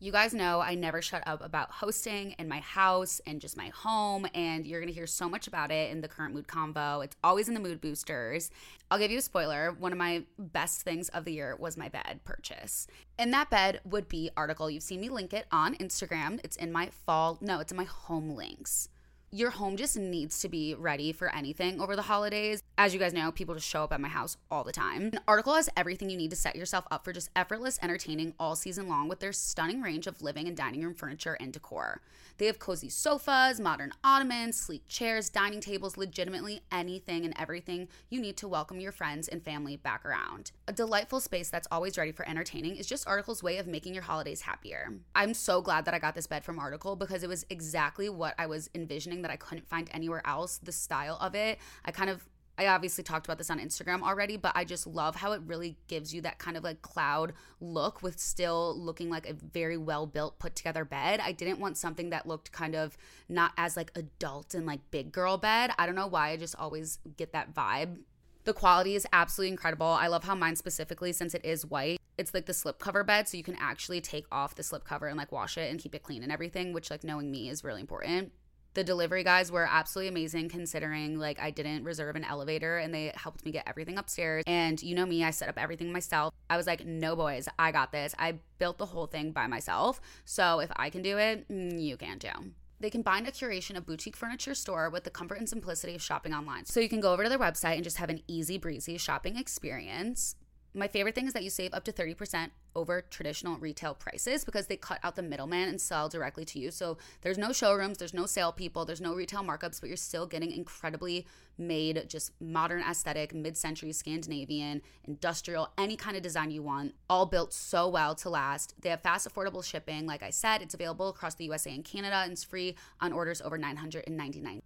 You 0.00 0.12
guys 0.12 0.34
know 0.34 0.60
I 0.60 0.74
never 0.74 1.00
shut 1.00 1.22
up 1.26 1.42
about 1.42 1.70
hosting 1.70 2.32
in 2.32 2.48
my 2.48 2.58
house 2.58 3.20
and 3.26 3.40
just 3.40 3.56
my 3.56 3.68
home, 3.68 4.26
and 4.34 4.66
you're 4.66 4.80
gonna 4.80 4.92
hear 4.92 5.06
so 5.06 5.28
much 5.28 5.46
about 5.46 5.70
it 5.70 5.90
in 5.90 6.00
the 6.00 6.08
current 6.08 6.34
mood 6.34 6.48
combo. 6.48 7.00
It's 7.00 7.16
always 7.22 7.48
in 7.48 7.54
the 7.54 7.60
mood 7.60 7.80
boosters. 7.80 8.50
I'll 8.90 8.98
give 8.98 9.10
you 9.10 9.18
a 9.18 9.22
spoiler. 9.22 9.72
One 9.78 9.92
of 9.92 9.98
my 9.98 10.24
best 10.38 10.82
things 10.82 11.08
of 11.10 11.24
the 11.24 11.32
year 11.32 11.56
was 11.56 11.76
my 11.76 11.88
bed 11.88 12.20
purchase. 12.24 12.86
And 13.18 13.32
that 13.32 13.50
bed 13.50 13.80
would 13.84 14.08
be 14.08 14.30
article. 14.36 14.68
You've 14.68 14.82
seen 14.82 15.00
me 15.00 15.08
link 15.08 15.32
it 15.32 15.46
on 15.50 15.74
Instagram. 15.76 16.40
It's 16.44 16.56
in 16.56 16.72
my 16.72 16.90
fall, 17.06 17.38
no, 17.40 17.60
it's 17.60 17.72
in 17.72 17.78
my 17.78 17.84
home 17.84 18.30
links 18.30 18.88
your 19.34 19.50
home 19.50 19.76
just 19.76 19.98
needs 19.98 20.38
to 20.38 20.48
be 20.48 20.76
ready 20.76 21.10
for 21.10 21.34
anything 21.34 21.80
over 21.80 21.96
the 21.96 22.02
holidays. 22.02 22.62
As 22.78 22.94
you 22.94 23.00
guys 23.00 23.12
know, 23.12 23.32
people 23.32 23.56
just 23.56 23.66
show 23.66 23.82
up 23.82 23.92
at 23.92 24.00
my 24.00 24.06
house 24.06 24.36
all 24.48 24.62
the 24.62 24.70
time. 24.70 25.10
An 25.12 25.18
article 25.26 25.54
has 25.54 25.68
everything 25.76 26.08
you 26.08 26.16
need 26.16 26.30
to 26.30 26.36
set 26.36 26.54
yourself 26.54 26.84
up 26.88 27.04
for 27.04 27.12
just 27.12 27.30
effortless 27.34 27.80
entertaining 27.82 28.34
all 28.38 28.54
season 28.54 28.86
long 28.86 29.08
with 29.08 29.18
their 29.18 29.32
stunning 29.32 29.82
range 29.82 30.06
of 30.06 30.22
living 30.22 30.46
and 30.46 30.56
dining 30.56 30.84
room 30.84 30.94
furniture 30.94 31.36
and 31.40 31.52
decor. 31.52 32.00
They 32.38 32.46
have 32.46 32.60
cozy 32.60 32.88
sofas, 32.88 33.58
modern 33.58 33.92
ottomans, 34.04 34.56
sleek 34.56 34.86
chairs, 34.86 35.28
dining 35.28 35.60
tables, 35.60 35.96
legitimately 35.96 36.62
anything 36.70 37.24
and 37.24 37.34
everything 37.36 37.88
you 38.10 38.20
need 38.20 38.36
to 38.36 38.48
welcome 38.48 38.78
your 38.78 38.92
friends 38.92 39.26
and 39.26 39.44
family 39.44 39.76
back 39.76 40.04
around. 40.04 40.52
A 40.68 40.72
delightful 40.72 41.18
space 41.18 41.50
that's 41.50 41.68
always 41.72 41.98
ready 41.98 42.12
for 42.12 42.28
entertaining 42.28 42.76
is 42.76 42.86
just 42.86 43.06
Article's 43.08 43.42
way 43.42 43.58
of 43.58 43.66
making 43.66 43.94
your 43.94 44.04
holidays 44.04 44.42
happier. 44.42 44.92
I'm 45.16 45.34
so 45.34 45.60
glad 45.60 45.86
that 45.86 45.94
I 45.94 45.98
got 45.98 46.14
this 46.14 46.28
bed 46.28 46.44
from 46.44 46.60
Article 46.60 46.94
because 46.94 47.24
it 47.24 47.28
was 47.28 47.46
exactly 47.50 48.08
what 48.08 48.34
I 48.38 48.46
was 48.46 48.70
envisioning 48.74 49.23
that 49.24 49.30
I 49.30 49.36
couldn't 49.36 49.68
find 49.68 49.88
anywhere 49.92 50.22
else. 50.24 50.58
The 50.62 50.72
style 50.72 51.18
of 51.20 51.34
it, 51.34 51.58
I 51.84 51.90
kind 51.90 52.10
of 52.10 52.28
I 52.56 52.68
obviously 52.68 53.02
talked 53.02 53.26
about 53.26 53.38
this 53.38 53.50
on 53.50 53.58
Instagram 53.58 54.02
already, 54.02 54.36
but 54.36 54.52
I 54.54 54.64
just 54.64 54.86
love 54.86 55.16
how 55.16 55.32
it 55.32 55.42
really 55.44 55.76
gives 55.88 56.14
you 56.14 56.20
that 56.22 56.38
kind 56.38 56.56
of 56.56 56.62
like 56.62 56.82
cloud 56.82 57.32
look 57.60 58.02
with 58.02 58.20
still 58.20 58.78
looking 58.78 59.10
like 59.10 59.28
a 59.28 59.32
very 59.34 59.76
well 59.76 60.06
built, 60.06 60.38
put 60.38 60.54
together 60.54 60.84
bed. 60.84 61.20
I 61.20 61.32
didn't 61.32 61.58
want 61.58 61.76
something 61.76 62.10
that 62.10 62.28
looked 62.28 62.52
kind 62.52 62.76
of 62.76 62.96
not 63.28 63.52
as 63.56 63.76
like 63.76 63.90
adult 63.96 64.54
and 64.54 64.66
like 64.66 64.80
big 64.92 65.10
girl 65.10 65.36
bed. 65.36 65.72
I 65.78 65.86
don't 65.86 65.96
know 65.96 66.06
why, 66.06 66.30
I 66.30 66.36
just 66.36 66.54
always 66.56 67.00
get 67.16 67.32
that 67.32 67.54
vibe. 67.54 67.98
The 68.44 68.52
quality 68.52 68.94
is 68.94 69.06
absolutely 69.12 69.50
incredible. 69.50 69.86
I 69.86 70.06
love 70.06 70.22
how 70.22 70.34
mine 70.34 70.54
specifically, 70.54 71.12
since 71.12 71.34
it 71.34 71.44
is 71.44 71.66
white, 71.66 71.98
it's 72.18 72.34
like 72.34 72.46
the 72.46 72.52
slipcover 72.52 73.04
bed, 73.04 73.26
so 73.26 73.36
you 73.36 73.42
can 73.42 73.56
actually 73.58 74.00
take 74.00 74.26
off 74.30 74.54
the 74.54 74.62
slipcover 74.62 75.08
and 75.08 75.16
like 75.16 75.32
wash 75.32 75.58
it 75.58 75.70
and 75.70 75.80
keep 75.80 75.94
it 75.94 76.04
clean 76.04 76.22
and 76.22 76.30
everything, 76.30 76.72
which 76.72 76.90
like 76.90 77.02
knowing 77.02 77.32
me 77.32 77.48
is 77.48 77.64
really 77.64 77.80
important 77.80 78.30
the 78.74 78.84
delivery 78.84 79.22
guys 79.22 79.50
were 79.50 79.66
absolutely 79.70 80.08
amazing 80.08 80.48
considering 80.48 81.18
like 81.18 81.40
I 81.40 81.50
didn't 81.50 81.84
reserve 81.84 82.16
an 82.16 82.24
elevator 82.24 82.78
and 82.78 82.92
they 82.92 83.12
helped 83.14 83.44
me 83.44 83.52
get 83.52 83.66
everything 83.66 83.98
upstairs. 83.98 84.42
And 84.46 84.82
you 84.82 84.94
know 84.94 85.06
me, 85.06 85.24
I 85.24 85.30
set 85.30 85.48
up 85.48 85.58
everything 85.58 85.92
myself. 85.92 86.34
I 86.50 86.56
was 86.56 86.66
like, 86.66 86.84
no 86.84 87.16
boys, 87.16 87.48
I 87.58 87.72
got 87.72 87.92
this. 87.92 88.14
I 88.18 88.38
built 88.58 88.78
the 88.78 88.86
whole 88.86 89.06
thing 89.06 89.32
by 89.32 89.46
myself. 89.46 90.00
So 90.24 90.58
if 90.58 90.70
I 90.76 90.90
can 90.90 91.02
do 91.02 91.18
it, 91.18 91.48
mm, 91.48 91.80
you 91.80 91.96
can 91.96 92.18
too. 92.18 92.52
They 92.80 92.90
combine 92.90 93.26
a 93.26 93.30
curation 93.30 93.76
of 93.76 93.86
boutique 93.86 94.16
furniture 94.16 94.54
store 94.54 94.90
with 94.90 95.04
the 95.04 95.10
comfort 95.10 95.38
and 95.38 95.48
simplicity 95.48 95.94
of 95.94 96.02
shopping 96.02 96.34
online. 96.34 96.66
So 96.66 96.80
you 96.80 96.88
can 96.88 97.00
go 97.00 97.12
over 97.12 97.22
to 97.22 97.28
their 97.28 97.38
website 97.38 97.76
and 97.76 97.84
just 97.84 97.98
have 97.98 98.10
an 98.10 98.20
easy 98.26 98.58
breezy 98.58 98.98
shopping 98.98 99.36
experience. 99.36 100.34
My 100.74 100.88
favorite 100.88 101.14
thing 101.14 101.26
is 101.26 101.32
that 101.34 101.44
you 101.44 101.50
save 101.50 101.72
up 101.72 101.84
to 101.84 101.92
30% 101.92 102.50
over 102.76 103.02
traditional 103.02 103.56
retail 103.56 103.94
prices 103.94 104.44
because 104.44 104.66
they 104.66 104.76
cut 104.76 104.98
out 105.02 105.16
the 105.16 105.22
middleman 105.22 105.68
and 105.68 105.80
sell 105.80 106.08
directly 106.08 106.44
to 106.44 106.58
you. 106.58 106.70
So 106.70 106.98
there's 107.22 107.38
no 107.38 107.52
showrooms, 107.52 107.98
there's 107.98 108.14
no 108.14 108.26
sale 108.26 108.52
people, 108.52 108.84
there's 108.84 109.00
no 109.00 109.14
retail 109.14 109.42
markups, 109.42 109.80
but 109.80 109.88
you're 109.88 109.96
still 109.96 110.26
getting 110.26 110.52
incredibly 110.52 111.26
made, 111.58 112.04
just 112.08 112.32
modern 112.40 112.82
aesthetic, 112.82 113.34
mid 113.34 113.56
century 113.56 113.92
Scandinavian, 113.92 114.82
industrial, 115.04 115.70
any 115.78 115.96
kind 115.96 116.16
of 116.16 116.22
design 116.22 116.50
you 116.50 116.62
want, 116.62 116.94
all 117.08 117.26
built 117.26 117.52
so 117.52 117.88
well 117.88 118.14
to 118.16 118.28
last. 118.28 118.74
They 118.80 118.88
have 118.88 119.02
fast, 119.02 119.28
affordable 119.28 119.64
shipping. 119.64 120.06
Like 120.06 120.22
I 120.22 120.30
said, 120.30 120.62
it's 120.62 120.74
available 120.74 121.08
across 121.08 121.34
the 121.34 121.44
USA 121.44 121.72
and 121.74 121.84
Canada 121.84 122.16
and 122.16 122.32
it's 122.32 122.44
free 122.44 122.74
on 123.00 123.12
orders 123.12 123.40
over 123.40 123.58
$999. 123.58 124.60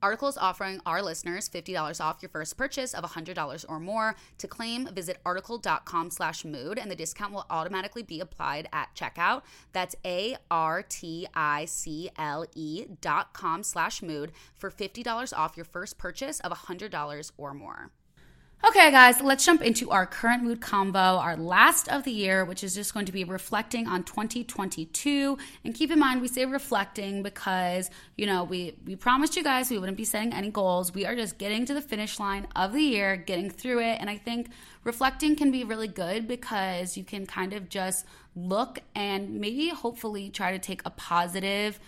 Articles 0.00 0.38
offering 0.38 0.80
our 0.86 1.02
listeners 1.02 1.48
$50 1.48 2.00
off 2.00 2.22
your 2.22 2.28
first 2.28 2.56
purchase 2.56 2.94
of 2.94 3.02
$100 3.02 3.64
or 3.68 3.80
more. 3.80 4.14
To 4.38 4.46
claim, 4.46 4.88
visit 4.94 5.18
article.com 5.26 6.10
slash 6.10 6.44
mood 6.44 6.78
and 6.78 6.88
the 6.88 6.94
discount 6.98 7.32
will 7.32 7.46
automatically 7.48 8.02
be 8.02 8.20
applied 8.20 8.68
at 8.72 8.94
checkout. 8.94 9.42
That's 9.72 9.94
A-R-T-I-C-L-E 10.04 10.46
dot 13.00 13.32
com 13.32 13.62
slash 13.62 14.02
mood 14.02 14.32
for 14.56 14.70
$50 14.70 15.38
off 15.38 15.56
your 15.56 15.64
first 15.64 15.96
purchase 15.96 16.40
of 16.40 16.52
$100 16.52 17.32
or 17.38 17.54
more. 17.54 17.90
Okay, 18.66 18.90
guys, 18.90 19.20
let's 19.20 19.46
jump 19.46 19.62
into 19.62 19.90
our 19.90 20.04
current 20.04 20.42
mood 20.42 20.60
combo, 20.60 20.98
our 20.98 21.36
last 21.36 21.88
of 21.88 22.02
the 22.02 22.10
year, 22.10 22.44
which 22.44 22.64
is 22.64 22.74
just 22.74 22.92
going 22.92 23.06
to 23.06 23.12
be 23.12 23.22
reflecting 23.22 23.86
on 23.86 24.02
2022. 24.02 25.38
And 25.64 25.72
keep 25.72 25.92
in 25.92 25.98
mind, 26.00 26.20
we 26.20 26.26
say 26.26 26.44
reflecting 26.44 27.22
because, 27.22 27.88
you 28.16 28.26
know, 28.26 28.42
we, 28.42 28.74
we 28.84 28.96
promised 28.96 29.36
you 29.36 29.44
guys 29.44 29.70
we 29.70 29.78
wouldn't 29.78 29.96
be 29.96 30.04
setting 30.04 30.32
any 30.32 30.50
goals. 30.50 30.92
We 30.92 31.06
are 31.06 31.14
just 31.14 31.38
getting 31.38 31.66
to 31.66 31.74
the 31.74 31.80
finish 31.80 32.18
line 32.18 32.48
of 32.56 32.72
the 32.72 32.82
year, 32.82 33.16
getting 33.16 33.48
through 33.48 33.78
it. 33.78 33.98
And 34.00 34.10
I 34.10 34.16
think 34.16 34.48
reflecting 34.82 35.36
can 35.36 35.52
be 35.52 35.62
really 35.62 35.88
good 35.88 36.26
because 36.26 36.96
you 36.96 37.04
can 37.04 37.26
kind 37.26 37.52
of 37.52 37.68
just 37.68 38.06
look 38.34 38.80
and 38.96 39.40
maybe 39.40 39.68
hopefully 39.68 40.30
try 40.30 40.50
to 40.50 40.58
take 40.58 40.82
a 40.84 40.90
positive 40.90 41.78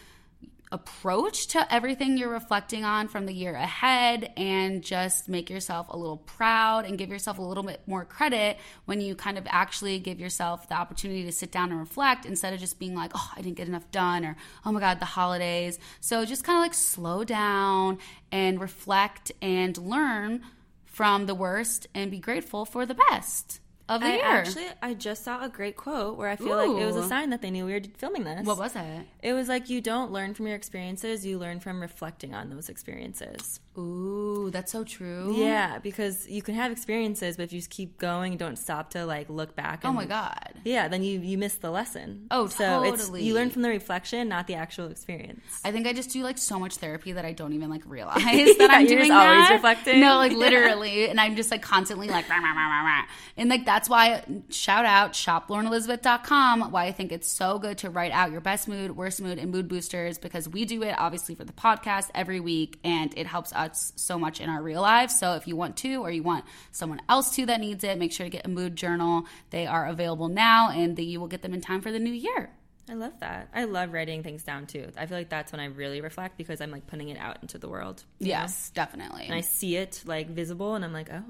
approach 0.72 1.48
to 1.48 1.74
everything 1.74 2.16
you're 2.16 2.30
reflecting 2.30 2.84
on 2.84 3.08
from 3.08 3.26
the 3.26 3.32
year 3.32 3.54
ahead 3.54 4.32
and 4.36 4.82
just 4.82 5.28
make 5.28 5.50
yourself 5.50 5.88
a 5.90 5.96
little 5.96 6.18
proud 6.18 6.84
and 6.84 6.96
give 6.96 7.10
yourself 7.10 7.38
a 7.38 7.42
little 7.42 7.64
bit 7.64 7.80
more 7.86 8.04
credit 8.04 8.56
when 8.84 9.00
you 9.00 9.16
kind 9.16 9.36
of 9.36 9.46
actually 9.50 9.98
give 9.98 10.20
yourself 10.20 10.68
the 10.68 10.74
opportunity 10.74 11.24
to 11.24 11.32
sit 11.32 11.50
down 11.50 11.70
and 11.72 11.80
reflect 11.80 12.24
instead 12.24 12.54
of 12.54 12.60
just 12.60 12.78
being 12.78 12.94
like, 12.94 13.10
oh, 13.14 13.30
I 13.36 13.42
didn't 13.42 13.56
get 13.56 13.66
enough 13.66 13.90
done 13.90 14.24
or 14.24 14.36
oh 14.64 14.70
my 14.70 14.78
God, 14.78 15.00
the 15.00 15.06
holidays. 15.06 15.78
So 16.00 16.24
just 16.24 16.44
kind 16.44 16.56
of 16.56 16.62
like 16.62 16.74
slow 16.74 17.24
down 17.24 17.98
and 18.30 18.60
reflect 18.60 19.32
and 19.42 19.76
learn 19.76 20.42
from 20.84 21.26
the 21.26 21.34
worst 21.34 21.88
and 21.94 22.10
be 22.10 22.20
grateful 22.20 22.64
for 22.64 22.86
the 22.86 22.94
best 22.94 23.60
of 23.90 24.00
the 24.00 24.06
I 24.06 24.10
year. 24.14 24.24
actually 24.24 24.66
I 24.80 24.94
just 24.94 25.24
saw 25.24 25.44
a 25.44 25.48
great 25.48 25.76
quote 25.76 26.16
where 26.16 26.28
I 26.28 26.36
feel 26.36 26.56
like 26.56 26.70
it 26.70 26.86
was 26.86 26.96
a 26.96 27.06
sign 27.08 27.30
that 27.30 27.42
they 27.42 27.50
knew 27.50 27.66
we 27.66 27.72
were 27.72 27.82
filming 27.98 28.24
this. 28.24 28.46
what 28.46 28.56
was 28.58 28.76
it? 28.76 29.06
It 29.22 29.32
was 29.32 29.48
like 29.48 29.68
you 29.68 29.80
don't 29.80 30.12
learn 30.12 30.32
from 30.34 30.46
your 30.46 30.56
experiences, 30.56 31.26
you 31.26 31.38
learn 31.38 31.60
from 31.60 31.80
reflecting 31.80 32.34
on 32.34 32.50
those 32.50 32.68
experiences. 32.68 33.60
Ooh, 33.80 34.50
that's 34.50 34.70
so 34.72 34.84
true. 34.84 35.32
Yeah, 35.36 35.78
because 35.78 36.28
you 36.28 36.42
can 36.42 36.54
have 36.54 36.70
experiences, 36.72 37.36
but 37.36 37.44
if 37.44 37.52
you 37.52 37.58
just 37.60 37.70
keep 37.70 37.98
going, 37.98 38.36
don't 38.36 38.56
stop 38.56 38.90
to 38.90 39.06
like 39.06 39.28
look 39.30 39.56
back. 39.56 39.80
Oh 39.84 39.92
my 39.92 40.04
God. 40.04 40.54
Yeah, 40.64 40.88
then 40.88 41.02
you 41.02 41.20
you 41.20 41.38
miss 41.38 41.54
the 41.54 41.70
lesson. 41.70 42.26
Oh, 42.30 42.46
so 42.48 42.82
it's 42.82 43.10
you 43.10 43.34
learn 43.34 43.50
from 43.50 43.62
the 43.62 43.68
reflection, 43.68 44.28
not 44.28 44.46
the 44.46 44.54
actual 44.54 44.88
experience. 44.88 45.40
I 45.64 45.72
think 45.72 45.86
I 45.86 45.92
just 45.92 46.10
do 46.10 46.22
like 46.22 46.38
so 46.38 46.58
much 46.58 46.76
therapy 46.76 47.12
that 47.12 47.24
I 47.24 47.32
don't 47.32 47.52
even 47.52 47.70
like 47.70 47.82
realize 47.86 48.22
that 48.22 48.56
Yeah, 48.58 48.66
I'm 48.70 48.80
you're 48.86 48.96
doing 48.98 49.08
just 49.08 49.10
always 49.12 49.48
that. 49.48 49.54
reflecting. 49.54 50.00
No, 50.00 50.16
like 50.16 50.32
Yeah. 50.32 50.38
literally, 50.38 51.08
and 51.08 51.20
I'm 51.20 51.36
just 51.36 51.50
like 51.50 51.62
constantly 51.62 52.08
like 52.08 52.28
rah, 52.28 52.36
rah, 52.38 52.52
rah. 52.52 53.04
and 53.36 53.48
like 53.48 53.64
that's 53.64 53.88
why 53.88 54.22
shout 54.50 54.84
out 54.84 55.12
shoplaurenelizabeth.com 55.14 56.70
why 56.72 56.84
I 56.86 56.92
think 56.92 57.12
it's 57.12 57.28
so 57.30 57.58
good 57.58 57.78
to 57.78 57.90
write 57.90 58.12
out 58.12 58.30
your 58.30 58.40
best 58.40 58.68
mood, 58.68 58.96
worst 58.96 59.20
mood, 59.20 59.38
and 59.38 59.50
mood 59.50 59.68
boosters 59.68 60.18
because 60.18 60.48
we 60.48 60.64
do 60.64 60.82
it 60.82 60.94
obviously 60.98 61.34
for 61.34 61.44
the 61.44 61.52
podcast 61.52 62.10
every 62.14 62.40
week 62.40 62.78
and 62.84 63.16
it 63.16 63.26
helps 63.26 63.52
us 63.52 63.69
so 63.76 64.18
much 64.18 64.40
in 64.40 64.48
our 64.48 64.62
real 64.62 64.82
lives. 64.82 65.18
So 65.18 65.34
if 65.34 65.46
you 65.46 65.56
want 65.56 65.76
to 65.78 65.96
or 65.96 66.10
you 66.10 66.22
want 66.22 66.44
someone 66.72 67.00
else 67.08 67.34
to 67.36 67.46
that 67.46 67.60
needs 67.60 67.84
it, 67.84 67.98
make 67.98 68.12
sure 68.12 68.24
to 68.26 68.30
get 68.30 68.46
a 68.46 68.48
mood 68.48 68.76
journal. 68.76 69.24
They 69.50 69.66
are 69.66 69.86
available 69.86 70.28
now 70.28 70.70
and 70.70 70.96
that 70.96 71.04
you 71.04 71.20
will 71.20 71.28
get 71.28 71.42
them 71.42 71.54
in 71.54 71.60
time 71.60 71.80
for 71.80 71.90
the 71.92 71.98
new 71.98 72.12
year. 72.12 72.50
I 72.88 72.94
love 72.94 73.12
that. 73.20 73.48
I 73.54 73.64
love 73.64 73.92
writing 73.92 74.22
things 74.24 74.42
down 74.42 74.66
too. 74.66 74.90
I 74.96 75.06
feel 75.06 75.16
like 75.16 75.28
that's 75.28 75.52
when 75.52 75.60
I 75.60 75.66
really 75.66 76.00
reflect 76.00 76.36
because 76.36 76.60
I'm 76.60 76.72
like 76.72 76.88
putting 76.88 77.08
it 77.08 77.18
out 77.18 77.38
into 77.40 77.56
the 77.56 77.68
world. 77.68 78.02
you 78.18 78.26
know? 78.26 78.30
Yes, 78.30 78.70
definitely. 78.70 79.26
And 79.26 79.34
I 79.34 79.42
see 79.42 79.76
it 79.76 80.02
like 80.06 80.28
visible, 80.30 80.74
and 80.74 80.84
I'm 80.84 80.92
like, 80.92 81.08
oh, 81.12 81.22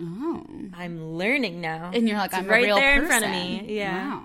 oh. 0.00 0.46
I'm 0.74 1.12
learning 1.14 1.60
now. 1.60 1.92
and 1.94 2.08
you're 2.08 2.18
like, 2.18 2.30
It's 2.30 2.38
I'm 2.38 2.46
right 2.48 2.64
a 2.64 2.66
real 2.66 2.76
there 2.76 3.00
person. 3.02 3.02
in 3.02 3.08
front 3.20 3.24
of 3.24 3.30
me. 3.30 3.76
Yeah. 3.76 4.16
Wow. 4.16 4.24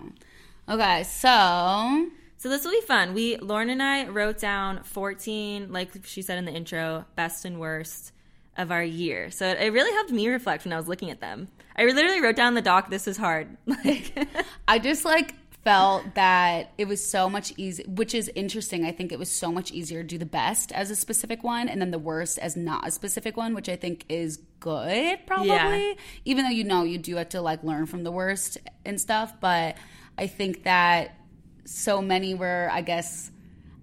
Okay, 0.76 1.04
so 1.04 2.08
So 2.38 2.50
this 2.50 2.64
will 2.64 2.72
be 2.72 2.82
fun. 2.82 3.14
We 3.14 3.38
Lauren 3.38 3.70
and 3.70 3.82
I 3.82 4.08
wrote 4.08 4.40
down 4.40 4.84
14, 4.84 5.72
like 5.72 6.06
she 6.06 6.22
said 6.22 6.38
in 6.38 6.46
the 6.46 6.52
intro, 6.52 7.06
best 7.16 7.46
and 7.46 7.60
worst 7.60 8.12
of 8.58 8.72
our 8.72 8.84
year. 8.84 9.32
So 9.32 9.48
it, 9.48 9.60
it 9.60 9.74
really 9.74 9.92
helped 9.92 10.12
me 10.12 10.28
reflect 10.28 10.66
when 10.66 10.74
I 10.74 10.78
was 10.78 10.88
looking 10.88 11.12
at 11.12 11.22
them. 11.22 11.48
I 11.78 11.86
literally 11.86 12.22
wrote 12.22 12.36
down 12.36 12.54
the 12.54 12.62
doc, 12.62 12.90
"This 12.90 13.08
is 13.08 13.18
hard." 13.18 13.58
Like, 13.66 14.28
I 14.68 14.80
just 14.80 15.06
like 15.06 15.36
felt 15.64 16.14
that 16.14 16.72
it 16.78 16.88
was 16.88 17.06
so 17.06 17.28
much 17.30 17.52
easy, 17.58 17.84
which 17.88 18.14
is 18.14 18.32
interesting. 18.36 18.86
I 18.86 18.92
think 18.92 19.12
it 19.12 19.20
was 19.20 19.32
so 19.32 19.52
much 19.52 19.72
easier 19.72 20.04
to 20.04 20.08
do 20.08 20.18
the 20.18 20.26
best 20.26 20.72
as 20.72 20.92
a 20.92 20.96
specific 20.96 21.44
one, 21.44 21.68
and 21.68 21.82
then 21.82 21.92
the 21.92 22.00
worst 22.00 22.38
as 22.40 22.56
not 22.56 22.88
a 22.88 22.92
specific 22.92 23.36
one, 23.36 23.56
which 23.56 23.68
I 23.68 23.76
think 23.76 24.06
is 24.08 24.38
good, 24.60 25.20
probably. 25.26 25.50
Yeah. 25.50 25.94
Even 26.24 26.46
though 26.46 26.52
you 26.52 26.64
know 26.64 26.84
you 26.84 26.98
do 26.98 27.16
have 27.16 27.30
to 27.30 27.42
like 27.42 27.64
learn 27.64 27.88
from 27.88 28.04
the 28.04 28.12
worst 28.12 28.58
and 28.86 29.02
stuff, 29.02 29.34
but 29.42 29.76
I 30.18 30.28
think 30.28 30.64
that 30.64 31.16
so 31.66 32.02
many 32.02 32.34
were, 32.36 32.70
I 32.72 32.82
guess. 32.82 33.32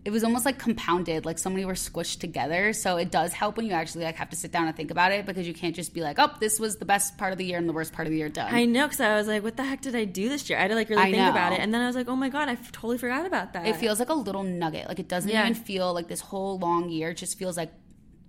it 0.05 0.11
was 0.11 0.25
almost 0.25 0.45
like 0.45 0.59
compounded, 0.59 1.25
like 1.25 1.39
so 1.39 1.49
many 1.49 1.65
were 1.65 1.75
squished 1.75 2.19
together. 2.19 2.73
So 2.73 2.97
it 2.97 3.11
does 3.13 3.33
help 3.33 3.57
when 3.57 3.67
you 3.67 3.73
actually 3.73 4.05
like 4.05 4.17
have 4.17 4.31
to 4.31 4.37
sit 4.37 4.51
down 4.51 4.67
and 4.67 4.77
think 4.77 4.91
about 4.91 5.13
it 5.13 5.27
because 5.27 5.47
you 5.47 5.55
can't 5.55 5.77
just 5.77 5.95
be 5.95 6.01
like, 6.01 6.17
oh, 6.19 6.31
this 6.41 6.59
was 6.59 6.77
the 6.77 6.85
best 6.85 7.17
part 7.19 7.31
of 7.33 7.39
the 7.39 7.45
year 7.45 7.57
and 7.59 7.69
the 7.69 7.73
worst 7.73 7.93
part 7.93 8.09
of 8.09 8.13
the 8.13 8.19
year 8.19 8.29
done. 8.29 8.53
I 8.53 8.65
know 8.65 8.87
because 8.87 9.01
I 9.01 9.15
was 9.15 9.29
like, 9.29 9.45
what 9.45 9.57
the 9.57 9.63
heck 9.63 9.81
did 9.81 9.95
I 9.95 10.05
do 10.05 10.29
this 10.29 10.49
year? 10.51 10.59
I 10.59 10.63
had 10.63 10.69
to 10.69 10.75
like 10.75 10.89
really 10.89 11.03
I 11.03 11.05
think 11.07 11.19
know. 11.19 11.31
about 11.31 11.53
it, 11.53 11.61
and 11.61 11.73
then 11.73 11.81
I 11.83 11.87
was 11.87 11.95
like, 11.95 12.09
oh 12.09 12.17
my 12.17 12.29
god, 12.31 12.49
I 12.49 12.55
f- 12.55 12.73
totally 12.73 12.99
forgot 12.99 13.27
about 13.27 13.53
that. 13.53 13.65
it 13.67 13.77
feels 13.77 14.01
like 14.01 14.09
a 14.09 14.15
little 14.15 14.43
nugget. 14.43 14.89
Like 14.89 14.99
it 14.99 15.07
doesn't 15.09 15.31
Yeah. 15.31 15.43
even 15.43 15.55
feel 15.55 15.93
like 15.95 16.09
this 16.09 16.21
whole 16.21 16.59
long 16.59 16.89
year. 16.89 17.11
It 17.11 17.19
just 17.19 17.39
feels 17.39 17.57
like 17.57 17.71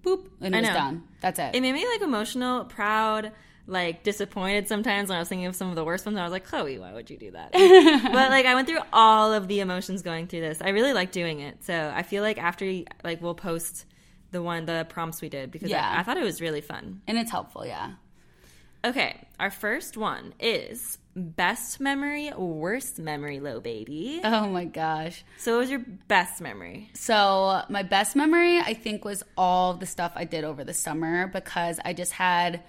boop 0.03 0.27
and 0.41 0.55
I 0.55 0.59
it 0.59 0.63
done. 0.73 1.03
That's 1.21 1.39
it. 1.39 1.55
it 1.55 1.61
made 1.61 1.73
me 1.73 1.87
like 1.87 2.01
emotional, 2.01 2.65
proud, 2.65 3.31
like 3.65 4.03
disappointed 4.03 4.67
sometimes 4.67 5.09
when 5.09 5.15
I 5.15 5.19
was 5.19 5.29
thinking 5.29 5.45
of 5.47 5.55
some 5.55 5.69
of 5.69 5.75
the 5.75 5.83
worst 5.85 6.05
ones. 6.05 6.17
I 6.17 6.23
was 6.23 6.31
like, 6.31 6.45
Chloe, 6.45 6.79
why 6.79 6.91
would 6.93 7.09
you 7.09 7.17
do 7.17 7.31
that? 7.31 7.51
but 7.53 8.29
like 8.29 8.45
I 8.45 8.55
went 8.55 8.67
through 8.67 8.81
all 8.91 9.31
of 9.33 9.47
the 9.47 9.61
emotions 9.61 10.01
going 10.01 10.27
through 10.27 10.41
this. 10.41 10.61
I 10.61 10.69
really 10.69 10.93
like 10.93 11.11
doing 11.11 11.39
it. 11.39 11.63
So 11.63 11.91
I 11.95 12.03
feel 12.03 12.23
like 12.23 12.37
after 12.37 12.65
like 13.03 13.21
we'll 13.21 13.35
post 13.35 13.85
the 14.31 14.41
one 14.41 14.65
the 14.65 14.85
prompts 14.89 15.21
we 15.21 15.29
did 15.29 15.51
because 15.51 15.69
Yeah. 15.69 15.87
I, 15.95 15.99
I 15.99 16.03
thought 16.03 16.17
it 16.17 16.23
was 16.23 16.41
really 16.41 16.61
fun. 16.61 17.01
and 17.07 17.17
it's 17.17 17.31
helpful, 17.31 17.65
yeah. 17.65 17.93
Okay, 18.85 19.27
our 19.39 19.49
first 19.49 19.95
one 19.95 20.33
is 20.41 20.97
best 21.15 21.79
memory, 21.79 22.31
worst 22.35 22.99
memory, 22.99 23.39
low 23.39 23.61
baby. 23.61 24.19
Oh 24.25 24.49
my 24.49 24.65
gosh. 24.65 25.23
So 25.37 25.53
what 25.53 25.59
was 25.59 25.69
your 25.69 25.85
best 26.09 26.41
memory? 26.41 26.89
So 26.93 27.61
my 27.69 27.83
best 27.83 28.13
memory, 28.17 28.59
I 28.59 28.73
think, 28.73 29.05
was 29.05 29.23
all 29.37 29.75
the 29.75 29.85
stuff 29.85 30.11
I 30.17 30.25
did 30.25 30.43
over 30.43 30.65
the 30.65 30.73
summer 30.73 31.27
because 31.27 31.79
I 31.85 31.93
just 31.93 32.11
had, 32.11 32.61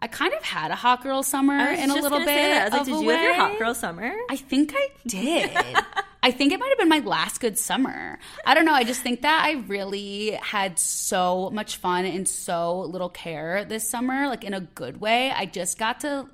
I 0.00 0.06
kind 0.06 0.32
of 0.32 0.42
had 0.42 0.70
a 0.70 0.76
hot 0.76 1.02
girl 1.02 1.22
summer 1.22 1.58
in 1.58 1.90
a 1.90 1.94
little 1.94 2.18
bit. 2.20 2.26
that. 2.26 2.72
I 2.72 2.78
was 2.78 2.88
like, 2.88 2.98
did 2.98 3.04
you 3.04 3.10
have 3.10 3.22
your 3.22 3.34
hot 3.34 3.58
girl 3.58 3.74
summer? 3.74 4.14
I 4.30 4.36
think 4.36 4.72
I 4.76 4.88
did. 5.06 5.50
I 6.22 6.30
think 6.30 6.52
it 6.52 6.60
might 6.60 6.68
have 6.68 6.78
been 6.78 6.88
my 6.88 6.98
last 6.98 7.40
good 7.40 7.58
summer. 7.58 8.18
I 8.44 8.54
don't 8.54 8.64
know. 8.64 8.74
I 8.74 8.84
just 8.84 9.02
think 9.02 9.22
that 9.22 9.42
I 9.44 9.64
really 9.66 10.32
had 10.32 10.78
so 10.78 11.50
much 11.50 11.76
fun 11.76 12.04
and 12.04 12.28
so 12.28 12.80
little 12.80 13.08
care 13.08 13.64
this 13.64 13.88
summer, 13.88 14.28
like 14.28 14.44
in 14.44 14.52
a 14.54 14.60
good 14.60 15.00
way. 15.00 15.30
I 15.30 15.46
just 15.46 15.78
got 15.78 16.00
to 16.00 16.28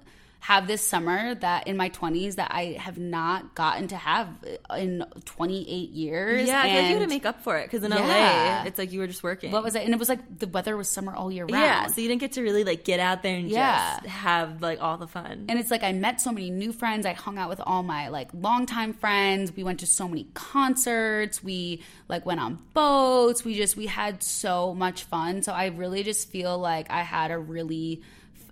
have 0.45 0.67
this 0.67 0.87
summer 0.87 1.35
that 1.37 1.67
in 1.67 1.75
my 1.75 1.89
20s 1.89 2.35
that 2.35 2.49
I 2.53 2.77
have 2.79 2.99
not 2.99 3.55
gotten 3.55 3.89
to 3.89 3.97
have 3.97 4.29
in 4.77 5.03
28 5.25 5.89
years. 5.89 6.47
Yeah, 6.47 6.61
I 6.61 6.69
feel 6.69 6.75
like 6.83 6.85
you 6.91 6.97
had 6.99 7.03
to 7.03 7.07
make 7.09 7.25
up 7.25 7.41
for 7.43 7.57
it 7.57 7.65
because 7.65 7.83
in 7.83 7.91
Yeah. 7.93 8.61
LA, 8.63 8.67
it's 8.69 8.77
like 8.77 8.93
you 8.93 9.01
were 9.01 9.07
just 9.07 9.23
working. 9.23 9.53
what 9.53 9.65
was 9.65 9.75
it? 9.75 9.85
And 9.85 9.95
it 9.95 9.99
was 9.99 10.11
like 10.11 10.39
the 10.39 10.47
weather 10.47 10.77
was 10.77 10.87
summer 10.87 11.15
all 11.15 11.33
year 11.33 11.47
round. 11.47 11.55
Yeah, 11.65 11.87
so 11.87 12.03
you 12.03 12.09
didn't 12.09 12.21
get 12.21 12.33
to 12.33 12.43
really 12.43 12.63
like 12.63 12.85
get 12.85 13.01
out 13.01 13.23
there 13.23 13.35
and 13.39 13.49
Yeah. 13.49 13.95
just 14.03 14.07
have 14.07 14.61
like 14.61 14.83
all 14.83 14.99
the 14.99 15.07
fun. 15.07 15.47
And 15.49 15.59
it's 15.59 15.71
like 15.71 15.83
I 15.83 15.93
met 15.93 16.21
so 16.21 16.31
many 16.31 16.51
new 16.51 16.75
friends. 16.75 17.07
I 17.07 17.15
hung 17.15 17.39
out 17.39 17.49
with 17.49 17.63
all 17.65 17.83
my 17.83 18.09
like 18.09 18.29
longtime 18.35 18.93
friends. 18.93 19.51
We 19.57 19.65
went 19.65 19.81
to 19.81 19.87
so 19.87 20.07
many 20.07 20.27
concerts. 20.35 21.43
We 21.43 21.83
like 22.09 22.27
went 22.27 22.41
on 22.41 22.59
boats. 22.75 23.47
We 23.47 23.55
just 23.55 23.79
we 23.79 23.87
had 23.87 24.23
so 24.23 24.75
much 24.75 25.05
fun. 25.05 25.43
So 25.43 25.53
I 25.53 25.69
really 25.69 26.03
just 26.03 26.29
feel 26.31 26.59
like 26.59 26.91
I 26.91 27.01
had 27.01 27.31
a 27.31 27.39
really 27.39 28.03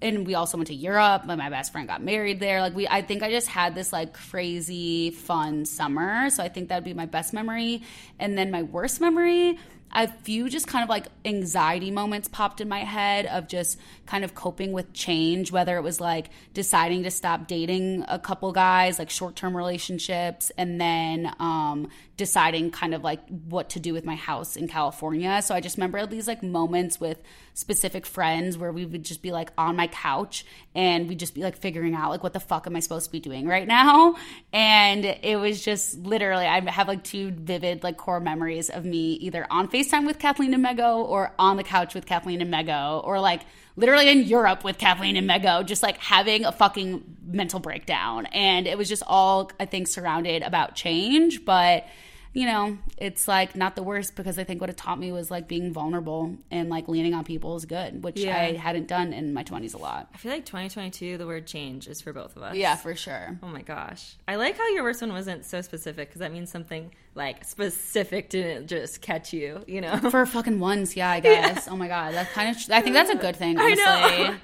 and 0.02 0.26
we 0.26 0.34
also 0.34 0.58
went 0.58 0.66
to 0.68 0.74
Europe. 0.74 1.24
My 1.24 1.36
my 1.36 1.48
best 1.48 1.72
friend 1.72 1.88
got 1.88 2.02
married 2.02 2.40
there. 2.40 2.60
Like 2.60 2.74
we 2.74 2.86
I 2.88 3.02
think 3.02 3.22
I 3.22 3.30
just 3.30 3.48
had 3.48 3.74
this 3.74 3.92
like 3.92 4.12
crazy 4.12 5.10
fun 5.10 5.64
summer. 5.64 6.28
So 6.30 6.42
I 6.42 6.48
think 6.48 6.68
that 6.68 6.76
would 6.76 6.84
be 6.84 6.94
my 6.94 7.06
best 7.06 7.32
memory. 7.32 7.82
And 8.18 8.36
then 8.36 8.50
my 8.50 8.62
worst 8.62 9.00
memory, 9.00 9.58
a 9.94 10.08
few 10.08 10.48
just 10.48 10.66
kind 10.66 10.82
of 10.82 10.88
like 10.88 11.06
anxiety 11.24 11.90
moments 11.90 12.28
popped 12.28 12.60
in 12.60 12.68
my 12.68 12.80
head 12.80 13.26
of 13.26 13.46
just 13.46 13.78
kind 14.06 14.24
of 14.24 14.34
coping 14.34 14.72
with 14.72 14.92
change, 14.92 15.52
whether 15.52 15.76
it 15.76 15.82
was 15.82 16.00
like 16.00 16.30
deciding 16.54 17.02
to 17.02 17.10
stop 17.10 17.46
dating 17.46 18.04
a 18.08 18.18
couple 18.18 18.50
guys, 18.52 18.98
like 18.98 19.10
short 19.10 19.36
term 19.36 19.56
relationships, 19.56 20.50
and 20.56 20.80
then 20.80 21.32
um, 21.38 21.88
deciding 22.22 22.70
kind 22.70 22.94
of 22.94 23.02
like 23.02 23.20
what 23.48 23.68
to 23.70 23.80
do 23.80 23.92
with 23.92 24.04
my 24.04 24.14
house 24.14 24.54
in 24.54 24.68
California. 24.68 25.42
So 25.42 25.56
I 25.56 25.60
just 25.60 25.76
remember 25.76 26.06
these 26.06 26.28
like 26.28 26.40
moments 26.40 27.00
with 27.00 27.20
specific 27.52 28.06
friends 28.06 28.56
where 28.56 28.70
we 28.70 28.86
would 28.86 29.04
just 29.04 29.22
be 29.22 29.32
like 29.32 29.50
on 29.58 29.74
my 29.74 29.88
couch 29.88 30.46
and 30.72 31.08
we'd 31.08 31.18
just 31.18 31.34
be 31.34 31.42
like 31.42 31.56
figuring 31.56 31.96
out 31.96 32.10
like 32.10 32.22
what 32.22 32.32
the 32.32 32.38
fuck 32.38 32.68
am 32.68 32.76
I 32.76 32.80
supposed 32.80 33.06
to 33.06 33.10
be 33.10 33.18
doing 33.18 33.48
right 33.48 33.66
now? 33.66 34.14
And 34.52 35.04
it 35.04 35.40
was 35.40 35.64
just 35.64 35.98
literally 35.98 36.46
I 36.46 36.60
have 36.70 36.86
like 36.86 37.02
two 37.02 37.32
vivid 37.32 37.82
like 37.82 37.96
core 37.96 38.20
memories 38.20 38.70
of 38.70 38.84
me 38.84 39.14
either 39.14 39.44
on 39.50 39.66
FaceTime 39.66 40.06
with 40.06 40.20
Kathleen 40.20 40.54
and 40.54 40.64
Mego 40.64 40.98
or 40.98 41.32
on 41.40 41.56
the 41.56 41.64
couch 41.64 41.92
with 41.92 42.06
Kathleen 42.06 42.40
and 42.40 42.54
Mego 42.54 43.04
or 43.04 43.18
like 43.18 43.42
literally 43.76 44.08
in 44.08 44.22
Europe 44.22 44.64
with 44.64 44.78
Kathleen 44.78 45.16
and 45.16 45.28
Mego, 45.28 45.64
just 45.64 45.82
like 45.82 45.98
having 45.98 46.44
a 46.44 46.52
fucking 46.52 47.02
mental 47.24 47.60
breakdown. 47.60 48.26
And 48.26 48.66
it 48.66 48.76
was 48.76 48.88
just 48.88 49.02
all, 49.06 49.50
I 49.58 49.66
think, 49.66 49.88
surrounded 49.88 50.42
about 50.42 50.74
change. 50.74 51.44
But, 51.44 51.86
you 52.34 52.46
know, 52.46 52.78
it's 52.96 53.28
like 53.28 53.54
not 53.54 53.76
the 53.76 53.82
worst 53.82 54.16
because 54.16 54.38
I 54.38 54.44
think 54.44 54.60
what 54.60 54.70
it 54.70 54.76
taught 54.78 54.98
me 54.98 55.12
was 55.12 55.30
like 55.30 55.48
being 55.48 55.72
vulnerable 55.72 56.34
and 56.50 56.70
like 56.70 56.88
leaning 56.88 57.12
on 57.12 57.24
people 57.24 57.56
is 57.56 57.66
good, 57.66 58.02
which 58.02 58.20
Yeah. 58.20 58.36
I 58.36 58.52
hadn't 58.54 58.88
done 58.88 59.12
in 59.12 59.34
my 59.34 59.44
20s 59.44 59.74
a 59.74 59.78
lot. 59.78 60.08
I 60.14 60.16
feel 60.16 60.32
like 60.32 60.46
2022, 60.46 61.18
the 61.18 61.26
word 61.26 61.46
change 61.46 61.88
is 61.88 62.00
for 62.00 62.12
both 62.14 62.34
of 62.36 62.42
us. 62.42 62.54
Yeah, 62.56 62.76
for 62.76 62.94
sure. 62.94 63.38
Oh 63.42 63.48
my 63.48 63.60
gosh. 63.62 64.16
I 64.26 64.36
like 64.36 64.56
how 64.56 64.66
your 64.70 64.82
worst 64.82 65.02
one 65.02 65.12
wasn't 65.12 65.44
so 65.44 65.60
specific 65.60 66.08
because 66.08 66.20
that 66.20 66.32
means 66.32 66.50
something 66.50 66.90
like 67.14 67.44
specific 67.44 68.30
didn't 68.30 68.68
just 68.68 69.02
catch 69.02 69.34
you, 69.34 69.62
you 69.66 69.82
know? 69.82 69.96
For 70.10 70.24
fucking 70.24 70.58
once, 70.58 70.96
yeah, 70.96 71.10
I 71.10 71.20
guess. 71.28 71.68
Oh 71.68 71.76
my 71.76 71.88
God. 71.88 72.14
That's 72.14 72.32
kind 72.32 72.56
of, 72.56 72.62
I 72.70 72.80
think 72.80 72.94
that's 72.94 73.10
a 73.10 73.16
good 73.16 73.36
thing, 73.36 73.58
I 73.60 73.74
know. 73.74 74.36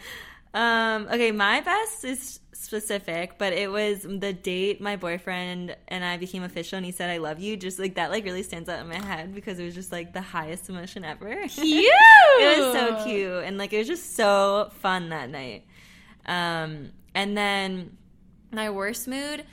Um, 0.59 1.06
okay, 1.06 1.30
my 1.30 1.61
best 1.61 2.04
is 2.04 2.40
specific, 2.50 3.38
but 3.38 3.52
it 3.52 3.70
was 3.70 4.02
the 4.02 4.32
date 4.32 4.80
my 4.80 4.96
boyfriend 4.96 5.76
and 5.86 6.04
I 6.04 6.16
became 6.16 6.42
official 6.42 6.78
and 6.78 6.84
he 6.84 6.90
said 6.90 7.11
I 7.11 7.18
love 7.18 7.38
you. 7.38 7.56
Just 7.56 7.78
like 7.78 7.94
that 7.94 8.11
like 8.11 8.24
really 8.24 8.42
stands 8.42 8.68
out 8.68 8.80
in 8.80 8.88
my 8.88 8.96
head 8.96 9.36
because 9.36 9.61
it 9.61 9.64
was 9.64 9.74
just 9.76 9.92
like 9.92 10.12
the 10.12 10.20
highest 10.20 10.68
emotion 10.68 11.04
ever. 11.04 11.28
Cute. 11.48 11.84
it 12.40 12.59
was 12.59 12.74
so 12.74 13.04
cute 13.04 13.44
and 13.44 13.56
like 13.56 13.72
it 13.72 13.78
was 13.78 13.86
just 13.86 14.16
so 14.16 14.72
fun 14.80 15.11
that 15.11 15.30
night. 15.30 15.64
Um, 16.26 16.90
and 17.14 17.38
then 17.38 17.96
my 18.50 18.68
worst 18.68 19.06
mood, 19.06 19.44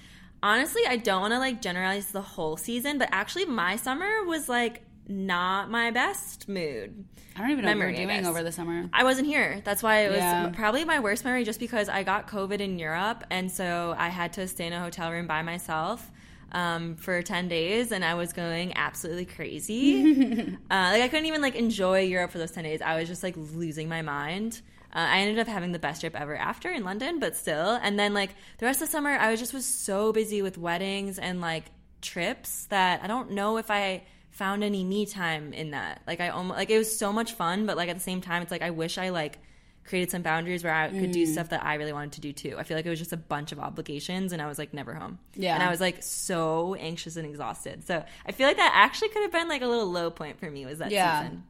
honestly, 0.42 0.82
I 0.88 0.98
don't 0.98 1.22
want 1.22 1.34
to 1.34 1.40
like 1.40 1.62
generalize 1.62 2.08
the 2.08 2.22
whole 2.24 2.58
season, 2.58 2.98
but 2.98 3.10
actually 3.12 3.46
my 3.46 3.76
summer 3.76 4.24
was 4.26 4.50
like 4.50 4.82
not 5.08 5.70
my 5.70 5.92
best 5.92 6.50
mood. 6.50 7.06
I 7.36 7.42
don't 7.42 7.52
even 7.52 7.66
know 7.66 7.70
Memory, 7.72 7.92
what 7.94 8.00
you 8.00 8.08
were 8.08 8.14
doing 8.14 8.26
over 8.26 8.44
the 8.44 8.52
summer. 8.52 8.90
I 8.94 9.04
wasn't 9.04 9.28
here. 9.28 9.62
That's 9.66 9.84
why 9.84 10.06
it 10.06 10.10
was 10.10 10.20
Yeah. 10.20 10.50
probably 10.54 10.86
my 10.86 11.00
worst 11.02 11.26
memory 11.26 11.44
just 11.44 11.60
because 11.60 11.90
I 11.90 12.04
got 12.04 12.28
COVID 12.30 12.60
in 12.60 12.80
Europe 12.80 13.24
and 13.30 13.52
so 13.52 13.94
I 13.98 14.08
had 14.10 14.34
to 14.34 14.48
stay 14.48 14.68
in 14.68 14.74
a 14.74 14.80
hotel 14.80 15.12
room 15.12 15.28
by 15.28 15.42
myself 15.42 16.10
um, 16.54 16.96
for 16.96 17.22
10 17.22 17.50
days 17.50 17.92
and 17.92 18.06
I 18.06 18.14
was 18.14 18.32
going 18.32 18.78
absolutely 18.78 19.26
crazy. 19.26 20.56
uh, 20.72 20.90
like 20.94 21.02
I 21.02 21.08
couldn't 21.10 21.26
even 21.26 21.42
like 21.42 21.56
enjoy 21.56 22.02
Europe 22.04 22.32
for 22.32 22.38
those 22.38 22.52
10 22.52 22.64
days. 22.64 22.82
I 22.82 22.98
was 22.98 23.10
just 23.10 23.22
like 23.24 23.36
losing 23.36 23.90
my 23.90 24.02
mind. 24.02 24.62
Uh, 24.94 25.00
I 25.00 25.18
ended 25.20 25.40
up 25.40 25.48
having 25.48 25.74
the 25.74 25.80
best 25.80 26.00
trip 26.00 26.16
ever 26.18 26.38
after 26.38 26.72
in 26.72 26.86
London, 26.86 27.20
but 27.20 27.36
still. 27.36 27.78
And 27.84 28.00
then 28.00 28.14
like 28.14 28.30
the 28.60 28.66
rest 28.66 28.82
of 28.82 28.88
the 28.88 28.92
summer, 28.94 29.10
I 29.10 29.30
was 29.30 29.42
just 29.42 29.54
was 29.54 29.66
so 29.66 30.14
busy 30.14 30.42
with 30.42 30.58
weddings 30.58 31.20
and 31.20 31.42
like 31.42 31.66
trips 32.02 32.66
that 32.68 33.04
I 33.04 33.08
don't 33.08 33.32
know 33.32 33.58
if 33.58 33.70
I 33.70 34.04
found 34.36 34.64
any 34.64 34.84
me 34.84 35.06
time 35.06 35.54
in 35.54 35.72
that. 35.72 36.02
Like 36.06 36.20
I 36.22 36.30
almost 36.30 36.58
like 36.58 36.70
it 36.70 36.78
was 36.78 36.98
so 36.98 37.12
much 37.12 37.34
fun, 37.34 37.66
but 37.66 37.78
like 37.78 37.90
at 37.90 37.96
the 37.96 38.04
same 38.04 38.22
time, 38.22 38.42
it's 38.42 38.52
like 38.52 38.62
I 38.62 38.70
wish 38.72 38.98
I 38.98 39.10
like 39.10 39.40
created 39.86 40.10
some 40.12 40.22
boundaries 40.24 40.64
where 40.64 40.74
I 40.74 40.90
could 40.90 41.10
Mm. 41.12 41.14
do 41.14 41.26
stuff 41.28 41.50
that 41.50 41.64
I 41.64 41.76
really 41.76 41.94
wanted 41.94 42.14
to 42.14 42.22
do 42.22 42.34
too. 42.34 42.56
I 42.58 42.64
feel 42.64 42.76
like 42.76 42.86
it 42.86 42.90
was 42.90 42.98
just 43.00 43.14
a 43.14 43.18
bunch 43.18 43.52
of 43.52 43.60
obligations, 43.60 44.34
and 44.34 44.42
I 44.42 44.48
was 44.48 44.58
like 44.58 44.74
never 44.74 44.94
home. 44.96 45.20
Yeah. 45.36 45.54
and 45.54 45.62
I 45.64 45.70
was 45.70 45.80
like 45.80 46.02
so 46.04 46.74
anxious 46.76 47.16
and 47.18 47.26
exhausted. 47.28 47.86
So 47.86 48.04
I 48.26 48.32
feel 48.32 48.48
like 48.48 48.58
that 48.58 48.72
actually 48.74 49.10
could 49.10 49.22
have 49.22 49.32
been 49.32 49.48
like 49.48 49.62
a 49.62 49.68
little 49.68 49.86
low 49.92 50.10
point 50.12 50.40
for 50.40 50.50
me. 50.50 50.66
Was 50.66 50.80
that 50.80 50.92
Yeah. 50.92 51.22
season? 51.24 51.44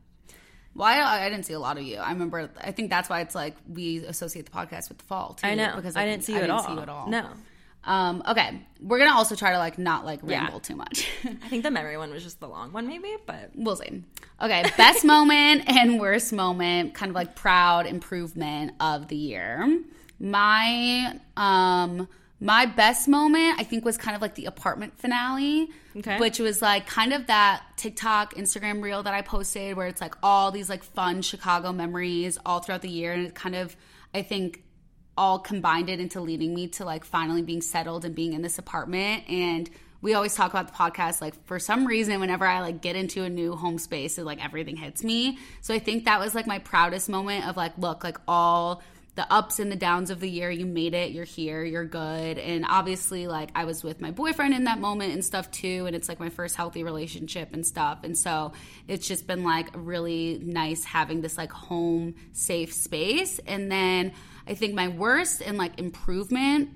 Well, 0.75 0.87
I, 0.87 1.25
I 1.25 1.29
didn't 1.29 1.45
see 1.45 1.53
a 1.53 1.59
lot 1.59 1.77
of 1.77 1.83
you. 1.83 1.97
I 1.99 2.11
remember. 2.11 2.49
I 2.61 2.71
think 2.73 2.89
that's 2.89 3.09
why 3.09 3.21
it's 3.21 3.33
like 3.33 3.55
we 3.67 3.99
associate 4.05 4.45
the 4.45 4.51
podcast 4.51 4.89
with 4.89 4.97
the 4.97 5.05
fall 5.05 5.33
too. 5.35 5.47
I 5.47 5.55
know 5.55 5.71
because 5.77 5.95
I 5.95 6.05
didn't 6.05 6.25
see 6.25 6.33
you 6.33 6.39
at 6.39 6.47
didn't. 6.47 6.65
See 6.65 6.73
you 6.73 6.79
at 6.81 6.89
all. 6.89 7.07
No, 7.07 7.29
Um, 7.85 8.23
okay, 8.27 8.61
we're 8.81 8.97
gonna 8.97 9.15
also 9.15 9.35
try 9.35 9.51
to 9.51 9.59
like 9.59 9.77
not 9.77 10.05
like 10.05 10.21
Yeah. 10.25 10.41
ramble 10.43 10.59
too 10.59 10.75
much. 10.75 11.07
I 11.23 11.47
think 11.49 11.63
the 11.63 11.71
memory 11.71 11.97
one 11.97 12.11
was 12.11 12.23
just 12.23 12.39
the 12.39 12.47
long 12.47 12.71
one, 12.73 12.87
maybe. 12.87 13.15
But 13.25 13.51
we'll 13.55 13.75
see. 13.75 14.03
Okay, 14.41 14.63
best 14.75 15.05
moment 15.15 15.63
and 15.67 15.99
worst 15.99 16.33
moment, 16.33 16.93
kind 16.95 17.09
of 17.09 17.15
like 17.15 17.35
proud 17.35 17.85
improvement 17.85 18.73
of 18.79 19.07
the 19.07 19.15
year. 19.15 19.81
My 20.19 21.19
um 21.37 22.07
my 22.41 22.65
best 22.65 23.07
moment 23.07 23.59
I 23.59 23.63
think 23.63 23.85
was 23.85 23.97
kind 23.97 24.15
of 24.15 24.21
like 24.21 24.35
the 24.35 24.45
apartment 24.45 24.99
finale. 24.99 25.69
Okay. 25.95 26.19
Which 26.19 26.39
was 26.39 26.61
like 26.61 26.87
kind 26.87 27.13
of 27.13 27.27
that 27.27 27.63
TikTok, 27.77 28.33
Instagram 28.35 28.81
reel 28.81 29.03
that 29.03 29.13
I 29.13 29.21
posted 29.21 29.77
where 29.77 29.87
it's 29.87 30.01
like 30.01 30.15
all 30.21 30.51
these 30.51 30.69
like 30.69 30.83
fun 30.83 31.21
Chicago 31.21 31.71
memories 31.71 32.37
all 32.45 32.59
throughout 32.59 32.81
the 32.81 32.89
year 32.89 33.13
and 33.13 33.27
it 33.27 33.35
kind 33.35 33.55
of 33.55 33.75
I 34.13 34.21
think 34.21 34.63
all 35.17 35.39
combined 35.39 35.89
it 35.89 35.99
into 35.99 36.19
leading 36.21 36.53
me 36.53 36.67
to 36.67 36.85
like 36.85 37.05
finally 37.05 37.41
being 37.41 37.61
settled 37.61 38.05
and 38.05 38.15
being 38.15 38.33
in 38.33 38.41
this 38.41 38.57
apartment 38.57 39.23
and 39.29 39.69
we 40.01 40.13
always 40.13 40.35
talk 40.35 40.51
about 40.51 40.67
the 40.67 40.73
podcast 40.73 41.21
like 41.21 41.33
for 41.45 41.57
some 41.57 41.85
reason 41.85 42.19
whenever 42.19 42.45
i 42.45 42.59
like 42.59 42.81
get 42.81 42.95
into 42.95 43.23
a 43.23 43.29
new 43.29 43.55
home 43.55 43.77
space 43.77 44.17
it 44.17 44.25
like 44.25 44.43
everything 44.43 44.75
hits 44.75 45.03
me 45.03 45.37
so 45.61 45.73
i 45.73 45.79
think 45.79 46.05
that 46.05 46.19
was 46.19 46.35
like 46.35 46.47
my 46.47 46.59
proudest 46.59 47.09
moment 47.09 47.47
of 47.47 47.55
like 47.55 47.77
look 47.77 48.03
like 48.03 48.17
all 48.27 48.83
the 49.15 49.31
ups 49.31 49.59
and 49.59 49.71
the 49.71 49.77
downs 49.77 50.09
of 50.09 50.19
the 50.19 50.29
year. 50.29 50.51
You 50.51 50.65
made 50.65 50.93
it, 50.93 51.11
you're 51.11 51.23
here, 51.23 51.63
you're 51.63 51.85
good. 51.85 52.37
And 52.37 52.65
obviously, 52.67 53.27
like, 53.27 53.49
I 53.55 53.63
was 53.63 53.83
with 53.83 54.01
my 54.01 54.11
boyfriend 54.11 54.53
in 54.53 54.65
that 54.65 54.79
moment 54.79 55.13
and 55.13 55.23
stuff 55.23 55.49
too. 55.51 55.85
And 55.87 55.95
it's 55.95 56.09
like 56.09 56.19
my 56.19 56.29
first 56.29 56.55
healthy 56.55 56.83
relationship 56.83 57.53
and 57.53 57.65
stuff. 57.65 57.99
And 58.03 58.17
so 58.17 58.51
it's 58.87 59.07
just 59.07 59.25
been 59.25 59.43
like 59.43 59.69
really 59.73 60.39
nice 60.43 60.83
having 60.83 61.21
this 61.21 61.37
like 61.37 61.51
home 61.51 62.15
safe 62.33 62.73
space. 62.73 63.39
And 63.47 63.71
then 63.71 64.11
I 64.47 64.53
think 64.53 64.73
my 64.73 64.87
worst 64.87 65.41
and 65.41 65.57
like 65.57 65.79
improvement 65.79 66.69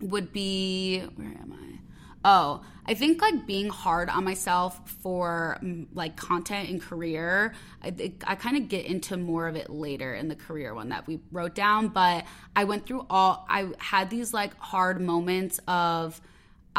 would 0.00 0.32
be 0.32 1.00
where 1.16 1.28
am 1.28 1.52
I? 1.52 1.78
Oh, 2.22 2.62
I 2.84 2.94
think 2.94 3.22
like 3.22 3.46
being 3.46 3.68
hard 3.68 4.10
on 4.10 4.24
myself 4.24 4.90
for 5.02 5.58
mm, 5.62 5.86
like 5.94 6.16
content 6.16 6.68
and 6.68 6.80
career. 6.80 7.54
I 7.82 7.90
think 7.90 8.24
I 8.26 8.34
kind 8.34 8.56
of 8.56 8.68
get 8.68 8.84
into 8.84 9.16
more 9.16 9.48
of 9.48 9.56
it 9.56 9.70
later 9.70 10.14
in 10.14 10.28
the 10.28 10.34
career 10.34 10.74
one 10.74 10.90
that 10.90 11.06
we 11.06 11.20
wrote 11.30 11.54
down, 11.54 11.88
but 11.88 12.24
I 12.54 12.64
went 12.64 12.86
through 12.86 13.06
all 13.08 13.46
I 13.48 13.70
had 13.78 14.10
these 14.10 14.34
like 14.34 14.58
hard 14.58 15.00
moments 15.00 15.60
of 15.66 16.20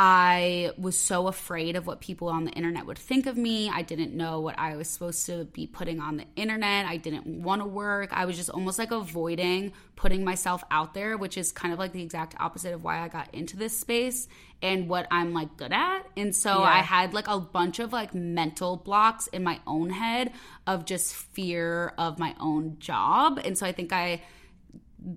I 0.03 0.71
was 0.79 0.97
so 0.97 1.27
afraid 1.27 1.75
of 1.75 1.85
what 1.85 2.01
people 2.01 2.27
on 2.27 2.45
the 2.45 2.51
internet 2.53 2.87
would 2.87 2.97
think 2.97 3.27
of 3.27 3.37
me. 3.37 3.69
I 3.69 3.83
didn't 3.83 4.15
know 4.15 4.39
what 4.39 4.57
I 4.57 4.75
was 4.75 4.89
supposed 4.89 5.27
to 5.27 5.45
be 5.45 5.67
putting 5.67 5.99
on 5.99 6.17
the 6.17 6.25
internet. 6.35 6.87
I 6.87 6.97
didn't 6.97 7.27
want 7.27 7.61
to 7.61 7.67
work. 7.67 8.09
I 8.11 8.25
was 8.25 8.35
just 8.35 8.49
almost 8.49 8.79
like 8.79 8.89
avoiding 8.89 9.73
putting 9.95 10.23
myself 10.23 10.63
out 10.71 10.95
there, 10.95 11.17
which 11.17 11.37
is 11.37 11.51
kind 11.51 11.71
of 11.71 11.77
like 11.77 11.91
the 11.91 12.01
exact 12.01 12.33
opposite 12.39 12.73
of 12.73 12.83
why 12.83 12.97
I 13.01 13.09
got 13.09 13.31
into 13.31 13.57
this 13.57 13.77
space 13.77 14.27
and 14.63 14.89
what 14.89 15.05
I'm 15.11 15.33
like 15.33 15.55
good 15.55 15.71
at. 15.71 16.07
And 16.17 16.35
so 16.35 16.49
Yeah. 16.49 16.63
I 16.63 16.77
had 16.79 17.13
like 17.13 17.27
a 17.27 17.39
bunch 17.39 17.77
of 17.77 17.93
like 17.93 18.15
mental 18.15 18.77
blocks 18.77 19.27
in 19.27 19.43
my 19.43 19.59
own 19.67 19.91
head 19.91 20.31
of 20.65 20.85
just 20.85 21.13
fear 21.13 21.93
of 21.99 22.17
my 22.17 22.33
own 22.39 22.77
job. 22.79 23.39
And 23.45 23.55
so 23.55 23.67
I 23.67 23.71
think 23.71 23.93
I 23.93 24.23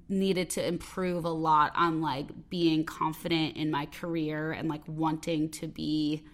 needed 0.09 0.51
to 0.51 0.67
improve 0.67 1.25
a 1.25 1.31
lot 1.31 1.73
on 1.77 2.01
like 2.01 2.29
being 2.49 2.85
confident 2.85 3.57
in 3.57 3.71
my 3.71 3.87
career 3.87 4.53
and 4.53 4.69
like 4.69 4.83
wanting 4.87 5.51
to 5.51 5.67
be 5.67 6.25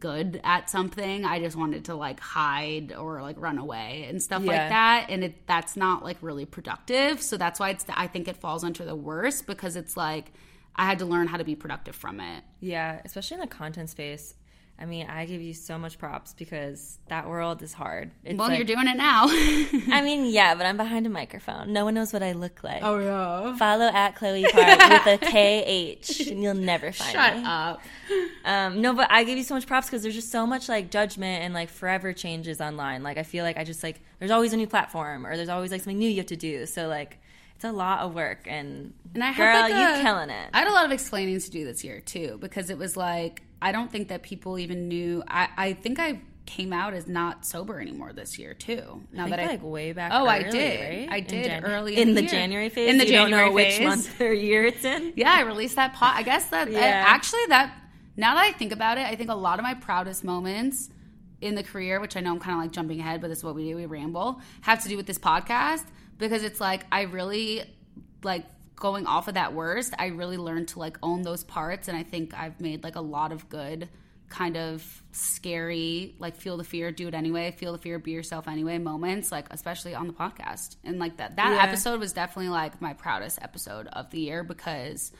good 0.00 0.40
at 0.44 0.68
something. 0.68 1.24
I 1.24 1.38
just 1.38 1.56
wanted 1.56 1.84
to 1.86 1.94
like 1.94 2.18
hide 2.20 2.92
or 2.92 3.22
like 3.22 3.36
run 3.40 3.58
away 3.58 4.06
and 4.08 4.20
stuff 4.22 4.42
Yeah. 4.42 4.48
like 4.52 4.68
that 4.68 5.06
and 5.10 5.24
it 5.24 5.46
that's 5.46 5.76
not 5.76 6.04
like 6.04 6.18
really 6.20 6.44
productive. 6.44 7.22
So 7.22 7.36
that's 7.36 7.58
why 7.60 7.70
it's 7.70 7.86
I 7.88 8.06
think 8.08 8.28
it 8.28 8.36
falls 8.36 8.64
under 8.64 8.84
the 8.84 8.96
worst 8.96 9.46
because 9.46 9.76
it's 9.76 9.96
like 9.96 10.32
I 10.74 10.84
had 10.84 10.98
to 10.98 11.06
learn 11.06 11.28
how 11.28 11.36
to 11.38 11.44
be 11.44 11.54
productive 11.54 11.94
from 11.96 12.20
it. 12.20 12.44
Yeah, 12.60 13.00
especially 13.04 13.36
in 13.36 13.40
the 13.40 13.46
content 13.46 13.88
space. 13.90 14.34
I 14.78 14.84
mean, 14.84 15.06
I 15.08 15.24
give 15.24 15.40
you 15.40 15.54
so 15.54 15.78
much 15.78 15.98
props 15.98 16.34
because 16.34 16.98
that 17.08 17.26
world 17.28 17.62
is 17.62 17.72
hard. 17.72 18.10
It's 18.24 18.38
well, 18.38 18.48
like- 18.48 18.58
you're 18.58 18.66
doing 18.66 18.86
it 18.88 18.96
now. 18.98 19.24
I 19.90 20.02
mean, 20.04 20.26
yeah, 20.26 20.54
but 20.54 20.66
I'm 20.66 20.76
behind 20.76 21.06
a 21.06 21.08
microphone. 21.08 21.72
No 21.72 21.86
one 21.86 21.94
knows 21.94 22.12
what 22.12 22.22
I 22.22 22.32
look 22.32 22.62
like. 22.62 22.82
Oh, 22.82 22.98
yeah. 22.98 23.56
Follow 23.56 23.86
at 23.86 24.16
Chloe 24.16 24.44
Park 24.52 24.78
with 25.06 25.06
a 25.06 25.18
KH, 25.18 26.28
and 26.30 26.42
you'll 26.42 26.52
never 26.54 26.92
find 26.92 27.10
Shut 27.12 27.36
me. 27.38 27.42
up. 27.46 27.80
Um, 28.44 28.82
no, 28.82 28.92
but 28.92 29.10
I 29.10 29.24
give 29.24 29.38
you 29.38 29.44
so 29.44 29.54
much 29.54 29.66
props 29.66 29.86
because 29.86 30.02
there's 30.02 30.14
just 30.14 30.30
so 30.30 30.46
much 30.46 30.68
like 30.68 30.90
judgment 30.90 31.42
and 31.42 31.54
like 31.54 31.70
forever 31.70 32.12
changes 32.12 32.60
online. 32.60 33.02
Like 33.02 33.16
I 33.16 33.22
feel 33.22 33.44
like 33.44 33.56
I 33.56 33.64
just 33.64 33.82
like 33.82 34.00
there's 34.18 34.30
always 34.30 34.52
a 34.52 34.56
new 34.56 34.66
platform 34.66 35.26
or 35.26 35.36
there's 35.36 35.48
always 35.48 35.70
like 35.72 35.80
something 35.80 35.98
new 35.98 36.08
you 36.08 36.18
have 36.18 36.26
to 36.26 36.36
do. 36.36 36.66
So 36.66 36.86
like 36.86 37.18
it's 37.56 37.64
a 37.64 37.72
lot 37.72 38.00
of 38.00 38.14
work 38.14 38.46
and, 38.46 38.92
And 39.14 39.24
I 39.24 39.34
girl, 39.34 39.46
had 39.46 39.70
like 39.70 39.80
you 39.94 40.00
a- 40.00 40.02
killing 40.02 40.30
it. 40.30 40.50
I 40.54 40.58
had 40.60 40.68
a 40.68 40.72
lot 40.72 40.84
of 40.84 40.92
explaining 40.92 41.40
to 41.40 41.50
do 41.50 41.64
this 41.64 41.82
year 41.82 42.00
too, 42.00 42.38
because 42.40 42.70
it 42.70 42.78
was 42.78 42.96
like 42.96 43.42
I 43.60 43.72
don't 43.72 43.90
think 43.90 44.08
that 44.08 44.22
people 44.22 44.58
even 44.58 44.88
knew. 44.88 45.22
I, 45.26 45.48
I 45.56 45.72
think 45.72 45.98
I 45.98 46.20
came 46.44 46.72
out 46.72 46.92
as 46.94 47.08
not 47.08 47.44
sober 47.44 47.80
anymore 47.80 48.12
this 48.12 48.38
year 48.38 48.52
too. 48.54 49.02
Now 49.12 49.24
I 49.26 49.30
that 49.30 49.40
I 49.40 49.46
like 49.46 49.62
way 49.64 49.92
back. 49.92 50.12
Oh, 50.14 50.26
I 50.26 50.42
did. 50.42 50.80
right? 50.80 51.08
I 51.10 51.20
did 51.20 51.46
Jan- 51.46 51.64
early 51.64 51.96
in 51.96 52.10
in 52.10 52.14
the 52.14 52.20
the. 52.20 52.28
January 52.28 52.68
phase. 52.68 52.90
In 52.90 52.98
the 52.98 53.06
you 53.06 53.12
don't 53.12 53.30
know 53.30 53.38
January 53.38 53.54
which 53.54 53.76
phase. 53.78 53.86
month 53.86 54.20
or 54.20 54.32
year 54.32 54.66
it's 54.66 54.84
in. 54.84 55.14
yeah, 55.16 55.32
I 55.32 55.40
released 55.40 55.76
that 55.76 55.94
pot. 55.94 56.14
I 56.14 56.22
guess 56.22 56.46
that 56.50 56.70
Yeah. 56.70 56.78
actually 57.08 57.46
that 57.48 57.74
now 58.16 58.34
that 58.34 58.44
I 58.44 58.52
think 58.52 58.72
about 58.72 58.98
it, 58.98 59.06
I 59.06 59.16
think 59.16 59.30
a 59.30 59.34
lot 59.34 59.58
of 59.58 59.62
my 59.64 59.74
proudest 59.74 60.22
moments 60.22 60.90
in 61.40 61.54
the 61.54 61.62
career, 61.62 61.98
which 62.00 62.16
I 62.16 62.20
know 62.20 62.32
I'm 62.32 62.38
kind 62.40 62.56
of 62.58 62.62
like 62.62 62.72
jumping 62.72 63.00
ahead, 63.00 63.20
but 63.22 63.28
this 63.28 63.38
is 63.38 63.44
what 63.44 63.54
we 63.54 63.64
do, 63.68 63.76
we 63.76 63.86
ramble, 63.86 64.40
have 64.60 64.82
to 64.82 64.88
do 64.88 64.96
with 64.96 65.06
this 65.06 65.18
podcast 65.18 65.84
because 66.18 66.42
it's 66.42 66.60
like 66.60 66.84
I 66.92 67.02
really 67.02 67.64
like 68.22 68.44
going 68.76 69.06
off 69.06 69.28
of 69.28 69.34
that 69.34 69.54
worst, 69.54 69.94
I 69.98 70.06
really 70.06 70.36
learned 70.36 70.68
to 70.68 70.78
like 70.78 70.98
own 71.02 71.22
those 71.22 71.44
parts 71.44 71.88
and 71.88 71.96
I 71.96 72.02
think 72.02 72.34
I've 72.34 72.60
made 72.60 72.84
like 72.84 72.96
a 72.96 73.00
lot 73.00 73.32
of 73.32 73.48
good 73.48 73.88
kind 74.28 74.56
of 74.56 75.02
scary 75.12 76.16
like 76.18 76.34
feel 76.34 76.56
the 76.56 76.64
fear 76.64 76.90
do 76.90 77.06
it 77.06 77.14
anyway 77.14 77.52
feel 77.52 77.70
the 77.70 77.78
fear 77.78 77.96
be 78.00 78.10
yourself 78.10 78.48
anyway 78.48 78.76
moments 78.76 79.30
like 79.30 79.46
especially 79.52 79.94
on 79.94 80.08
the 80.08 80.12
podcast 80.12 80.74
and 80.82 80.98
like 80.98 81.18
that 81.18 81.36
that 81.36 81.52
Yeah. 81.52 81.62
episode 81.62 82.00
was 82.00 82.12
definitely 82.12 82.48
like 82.48 82.82
my 82.82 82.92
proudest 82.92 83.38
episode 83.40 83.86
of 83.88 84.10
the 84.10 84.18
year 84.18 84.42
because 84.42 85.12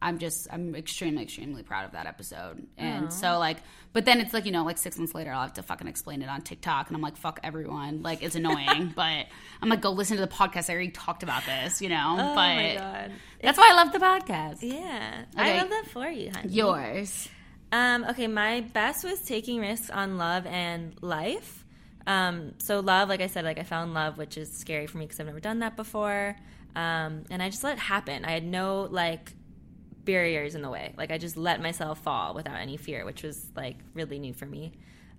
I'm 0.00 0.18
just 0.18 0.46
I'm 0.52 0.74
extremely 0.74 1.22
extremely 1.24 1.62
proud 1.62 1.84
of 1.84 1.92
that 1.92 2.06
episode. 2.06 2.66
And 2.76 3.12
so 3.12 3.38
like 3.38 3.58
but 3.92 4.04
then 4.04 4.20
it's 4.20 4.32
like, 4.32 4.44
you 4.44 4.52
know, 4.52 4.64
like 4.64 4.78
6 4.78 4.96
months 4.98 5.14
later 5.14 5.32
I'll 5.32 5.40
have 5.42 5.54
to 5.54 5.62
fucking 5.62 5.88
explain 5.88 6.22
it 6.22 6.28
on 6.28 6.42
TikTok 6.42 6.86
and 6.88 6.96
I'm 6.96 7.02
like 7.02 7.16
fuck 7.16 7.40
everyone. 7.42 8.02
Like 8.02 8.22
it's 8.22 8.36
annoying, 8.36 8.92
but 8.96 9.26
I'm 9.60 9.68
like 9.68 9.80
go 9.80 9.90
listen 9.90 10.16
to 10.16 10.22
the 10.24 10.32
podcast. 10.32 10.70
I 10.70 10.74
already 10.74 10.90
talked 10.90 11.22
about 11.22 11.44
this, 11.46 11.80
you 11.82 11.88
know. 11.88 12.14
Oh 12.18 12.28
but 12.28 12.34
my 12.36 12.74
god. 12.78 13.12
that's 13.42 13.58
why 13.58 13.70
I 13.72 13.74
love 13.74 13.92
the 13.92 13.98
podcast. 13.98 14.58
Yeah, 14.62 15.24
Okay. 15.36 15.52
I 15.54 15.60
love 15.60 15.70
that 15.70 15.86
for 15.92 16.06
you, 16.08 16.30
honey. 16.32 16.52
Yours. 16.52 17.28
Um, 17.70 18.04
okay, 18.10 18.28
my 18.28 18.62
best 18.62 19.04
was 19.04 19.20
taking 19.20 19.60
risks 19.60 19.90
on 19.90 20.16
love 20.16 20.46
and 20.46 20.94
life. 21.02 21.64
Um, 22.06 22.54
so 22.58 22.80
love, 22.80 23.10
like 23.10 23.20
I 23.20 23.26
said, 23.26 23.44
like 23.44 23.58
I 23.58 23.64
fell 23.64 23.82
in 23.82 23.92
love, 23.92 24.16
which 24.16 24.38
is 24.38 24.50
scary 24.50 24.86
for 24.86 24.96
me 24.96 25.04
because 25.04 25.20
I've 25.20 25.26
never 25.26 25.40
done 25.40 25.58
that 25.58 25.76
before. 25.76 26.34
Um, 26.74 27.24
and 27.30 27.42
I 27.42 27.50
just 27.50 27.62
let 27.64 27.74
it 27.74 27.80
happen. 27.80 28.24
I 28.24 28.30
had 28.30 28.44
no 28.44 28.88
like 28.90 29.34
barriers 30.08 30.54
in 30.54 30.62
the 30.62 30.70
way. 30.70 30.94
Like 30.96 31.10
I 31.10 31.18
just 31.18 31.36
let 31.36 31.60
myself 31.60 32.00
fall 32.00 32.32
without 32.32 32.56
any 32.56 32.78
fear, 32.78 33.04
which 33.04 33.22
was 33.22 33.44
like 33.54 33.76
really 33.92 34.18
new 34.18 34.32
for 34.32 34.46
me. 34.46 34.72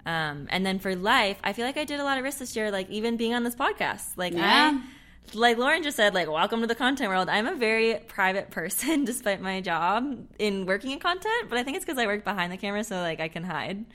Um, 0.03 0.47
and 0.49 0.65
then 0.65 0.79
for 0.79 0.95
life, 0.95 1.37
I 1.43 1.53
feel 1.53 1.65
like 1.65 1.77
I 1.77 1.83
did 1.85 1.99
a 1.99 2.03
lot 2.03 2.17
of 2.17 2.23
risks 2.23 2.39
this 2.39 2.55
year, 2.55 2.71
like 2.71 2.89
even 2.89 3.15
being 3.15 3.35
on 3.35 3.43
this 3.43 3.55
podcast. 3.55 4.17
Like 4.17 4.33
Yeah. 4.33 4.71
I 4.73 5.35
like 5.35 5.57
Lauren 5.59 5.83
just 5.83 5.95
said, 5.95 6.15
like, 6.15 6.27
welcome 6.27 6.61
to 6.61 6.67
the 6.67 6.73
content 6.73 7.11
world. 7.11 7.29
I'm 7.29 7.45
a 7.45 7.53
very 7.53 7.99
private 8.07 8.49
person 8.49 9.05
despite 9.11 9.41
my 9.41 9.61
job 9.61 10.25
in 10.39 10.65
working 10.65 10.89
in 10.89 10.97
content, 10.99 11.49
but 11.49 11.59
I 11.59 11.63
think 11.63 11.77
it's 11.77 11.85
because 11.85 11.99
I 11.99 12.07
work 12.07 12.23
behind 12.23 12.51
the 12.51 12.57
camera, 12.57 12.83
so 12.83 12.95
like 12.95 13.19
I 13.19 13.27
can 13.27 13.43
hide. 13.43 13.85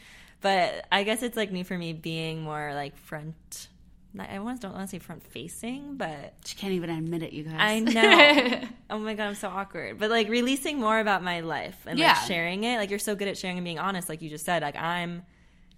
But 0.42 0.86
I 0.92 1.02
guess 1.02 1.24
it's 1.24 1.36
like 1.36 1.50
new 1.50 1.64
for 1.64 1.76
me 1.76 1.92
being 1.92 2.42
more 2.42 2.72
like 2.72 2.96
front. 2.96 3.68
I 4.18 4.34
don't 4.34 4.44
want 4.44 4.60
to 4.60 4.86
say 4.88 4.98
front 4.98 5.22
facing, 5.24 5.96
but 5.96 6.34
She 6.44 6.54
can't 6.56 6.72
even 6.72 6.90
admit 6.90 7.22
it, 7.22 7.32
you 7.32 7.44
guys. 7.44 7.54
I 7.58 7.78
know. 8.60 8.68
oh 8.90 8.98
my 8.98 9.14
god, 9.14 9.26
I'm 9.28 9.34
so 9.34 9.48
awkward. 9.48 9.98
But 9.98 10.10
like 10.10 10.28
releasing 10.28 10.78
more 10.78 10.98
about 10.98 11.22
my 11.22 11.40
life 11.40 11.76
and 11.86 11.98
Yeah. 11.98 12.12
like 12.14 12.26
sharing 12.28 12.64
it. 12.64 12.78
Like 12.78 12.90
you're 12.90 12.98
so 12.98 13.14
good 13.14 13.28
at 13.28 13.36
sharing 13.36 13.56
and 13.58 13.64
being 13.64 13.78
honest, 13.78 14.08
like 14.08 14.22
you 14.22 14.30
just 14.30 14.44
said. 14.44 14.62
Like 14.62 14.76
I'm 14.76 15.22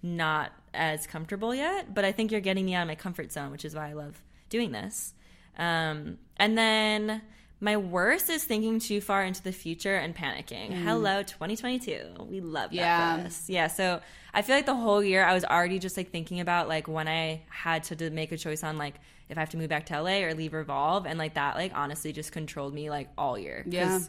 not 0.03 0.51
as 0.73 1.07
comfortable 1.07 1.55
yet, 1.55 1.93
but 1.95 2.05
I 2.05 2.11
think 2.11 2.31
you're 2.31 2.41
getting 2.41 2.65
me 2.65 2.75
out 2.75 2.83
of 2.83 2.87
my 2.87 2.95
comfort 2.95 3.31
zone, 3.31 3.51
which 3.51 3.65
is 3.65 3.73
why 3.73 3.89
I 3.89 3.93
love 3.93 4.21
doing 4.49 4.71
this. 4.71 5.13
Um, 5.57 6.19
and 6.37 6.55
then 6.55 7.21
my 7.59 7.75
worst 7.77 8.29
is 8.29 8.43
thinking 8.43 8.79
too 8.79 9.01
far 9.01 9.23
into 9.23 9.41
the 9.41 9.51
future 9.51 9.95
and 9.95 10.15
panicking. 10.15 10.71
Hello, 10.83 11.23
2022. 11.23 12.27
We 12.29 12.39
love 12.41 12.69
that 12.69 12.75
Yeah. 12.75 13.17
for 13.21 13.25
us. 13.25 13.49
Yeah. 13.49 13.65
So 13.67 13.99
I 14.37 14.43
feel 14.43 14.55
like 14.55 14.67
the 14.67 14.75
whole 14.75 15.03
year 15.03 15.23
I 15.25 15.33
was 15.33 15.43
already 15.43 15.79
just 15.79 15.97
like 15.97 16.11
thinking 16.11 16.39
about 16.39 16.67
like 16.67 16.87
when 16.87 17.07
I 17.07 17.41
had 17.49 17.83
to 17.85 18.09
make 18.11 18.31
a 18.31 18.37
choice 18.37 18.63
on 18.63 18.77
like 18.77 18.93
if 19.29 19.37
I 19.37 19.41
have 19.41 19.49
to 19.49 19.57
move 19.57 19.67
back 19.69 19.87
to 19.87 19.99
LA 20.01 20.19
or 20.23 20.33
leave 20.35 20.53
Revolve, 20.53 21.05
and 21.07 21.17
like 21.19 21.33
that 21.33 21.55
like 21.55 21.71
honestly 21.75 22.13
just 22.13 22.31
controlled 22.31 22.73
me 22.73 22.89
like 22.89 23.09
all 23.17 23.37
year. 23.37 23.65
Yeah. 23.67 23.99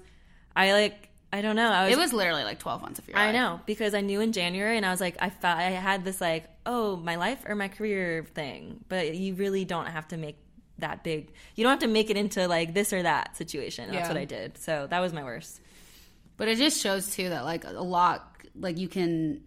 I 0.55 0.73
like 0.73 1.09
I 1.33 1.41
don't 1.43 1.57
know. 1.57 1.71
I 1.71 1.85
was, 1.85 1.93
It 1.95 1.99
was 1.99 2.13
literally 2.13 2.45
like 2.45 2.59
12 2.59 2.81
months 2.83 2.99
of 2.99 3.09
your 3.09 3.17
I 3.19 3.27
life. 3.27 3.35
know 3.35 3.61
because 3.67 3.95
I 3.95 4.01
knew 4.03 4.21
in 4.21 4.33
January, 4.33 4.77
and 4.77 4.87
I 4.87 4.91
was 4.91 5.01
like, 5.01 5.17
I 5.21 5.29
felt 5.31 5.59
I 5.59 5.63
had 5.71 6.05
this 6.05 6.21
like, 6.21 6.45
oh, 6.67 6.97
my 6.97 7.17
life 7.17 7.45
or 7.47 7.55
my 7.55 7.69
career 7.69 8.27
thing. 8.35 8.85
But 8.89 9.15
you 9.15 9.35
really 9.35 9.65
don't 9.65 9.87
have 9.87 10.09
to 10.09 10.17
make 10.17 10.37
that 10.79 11.05
big. 11.05 11.33
You 11.55 11.65
don't 11.65 11.71
have 11.73 11.81
to 11.81 11.87
make 11.89 12.09
it 12.11 12.17
into 12.17 12.47
like 12.49 12.73
this 12.75 12.93
or 12.93 13.03
that 13.03 13.37
situation. 13.37 13.85
And 13.87 13.95
That's 13.95 14.05
Yeah. 14.09 14.15
what 14.15 14.21
I 14.21 14.25
did. 14.25 14.57
So 14.59 14.87
that 14.89 15.01
was 15.01 15.13
my 15.13 15.23
worst. 15.25 15.61
But 16.37 16.49
it 16.49 16.57
just 16.59 16.81
shows 16.83 17.11
too 17.11 17.29
that 17.31 17.45
like 17.45 17.65
a 17.65 17.73
lot 17.73 18.37
like 18.55 18.79
you 18.79 18.89
can 18.89 19.43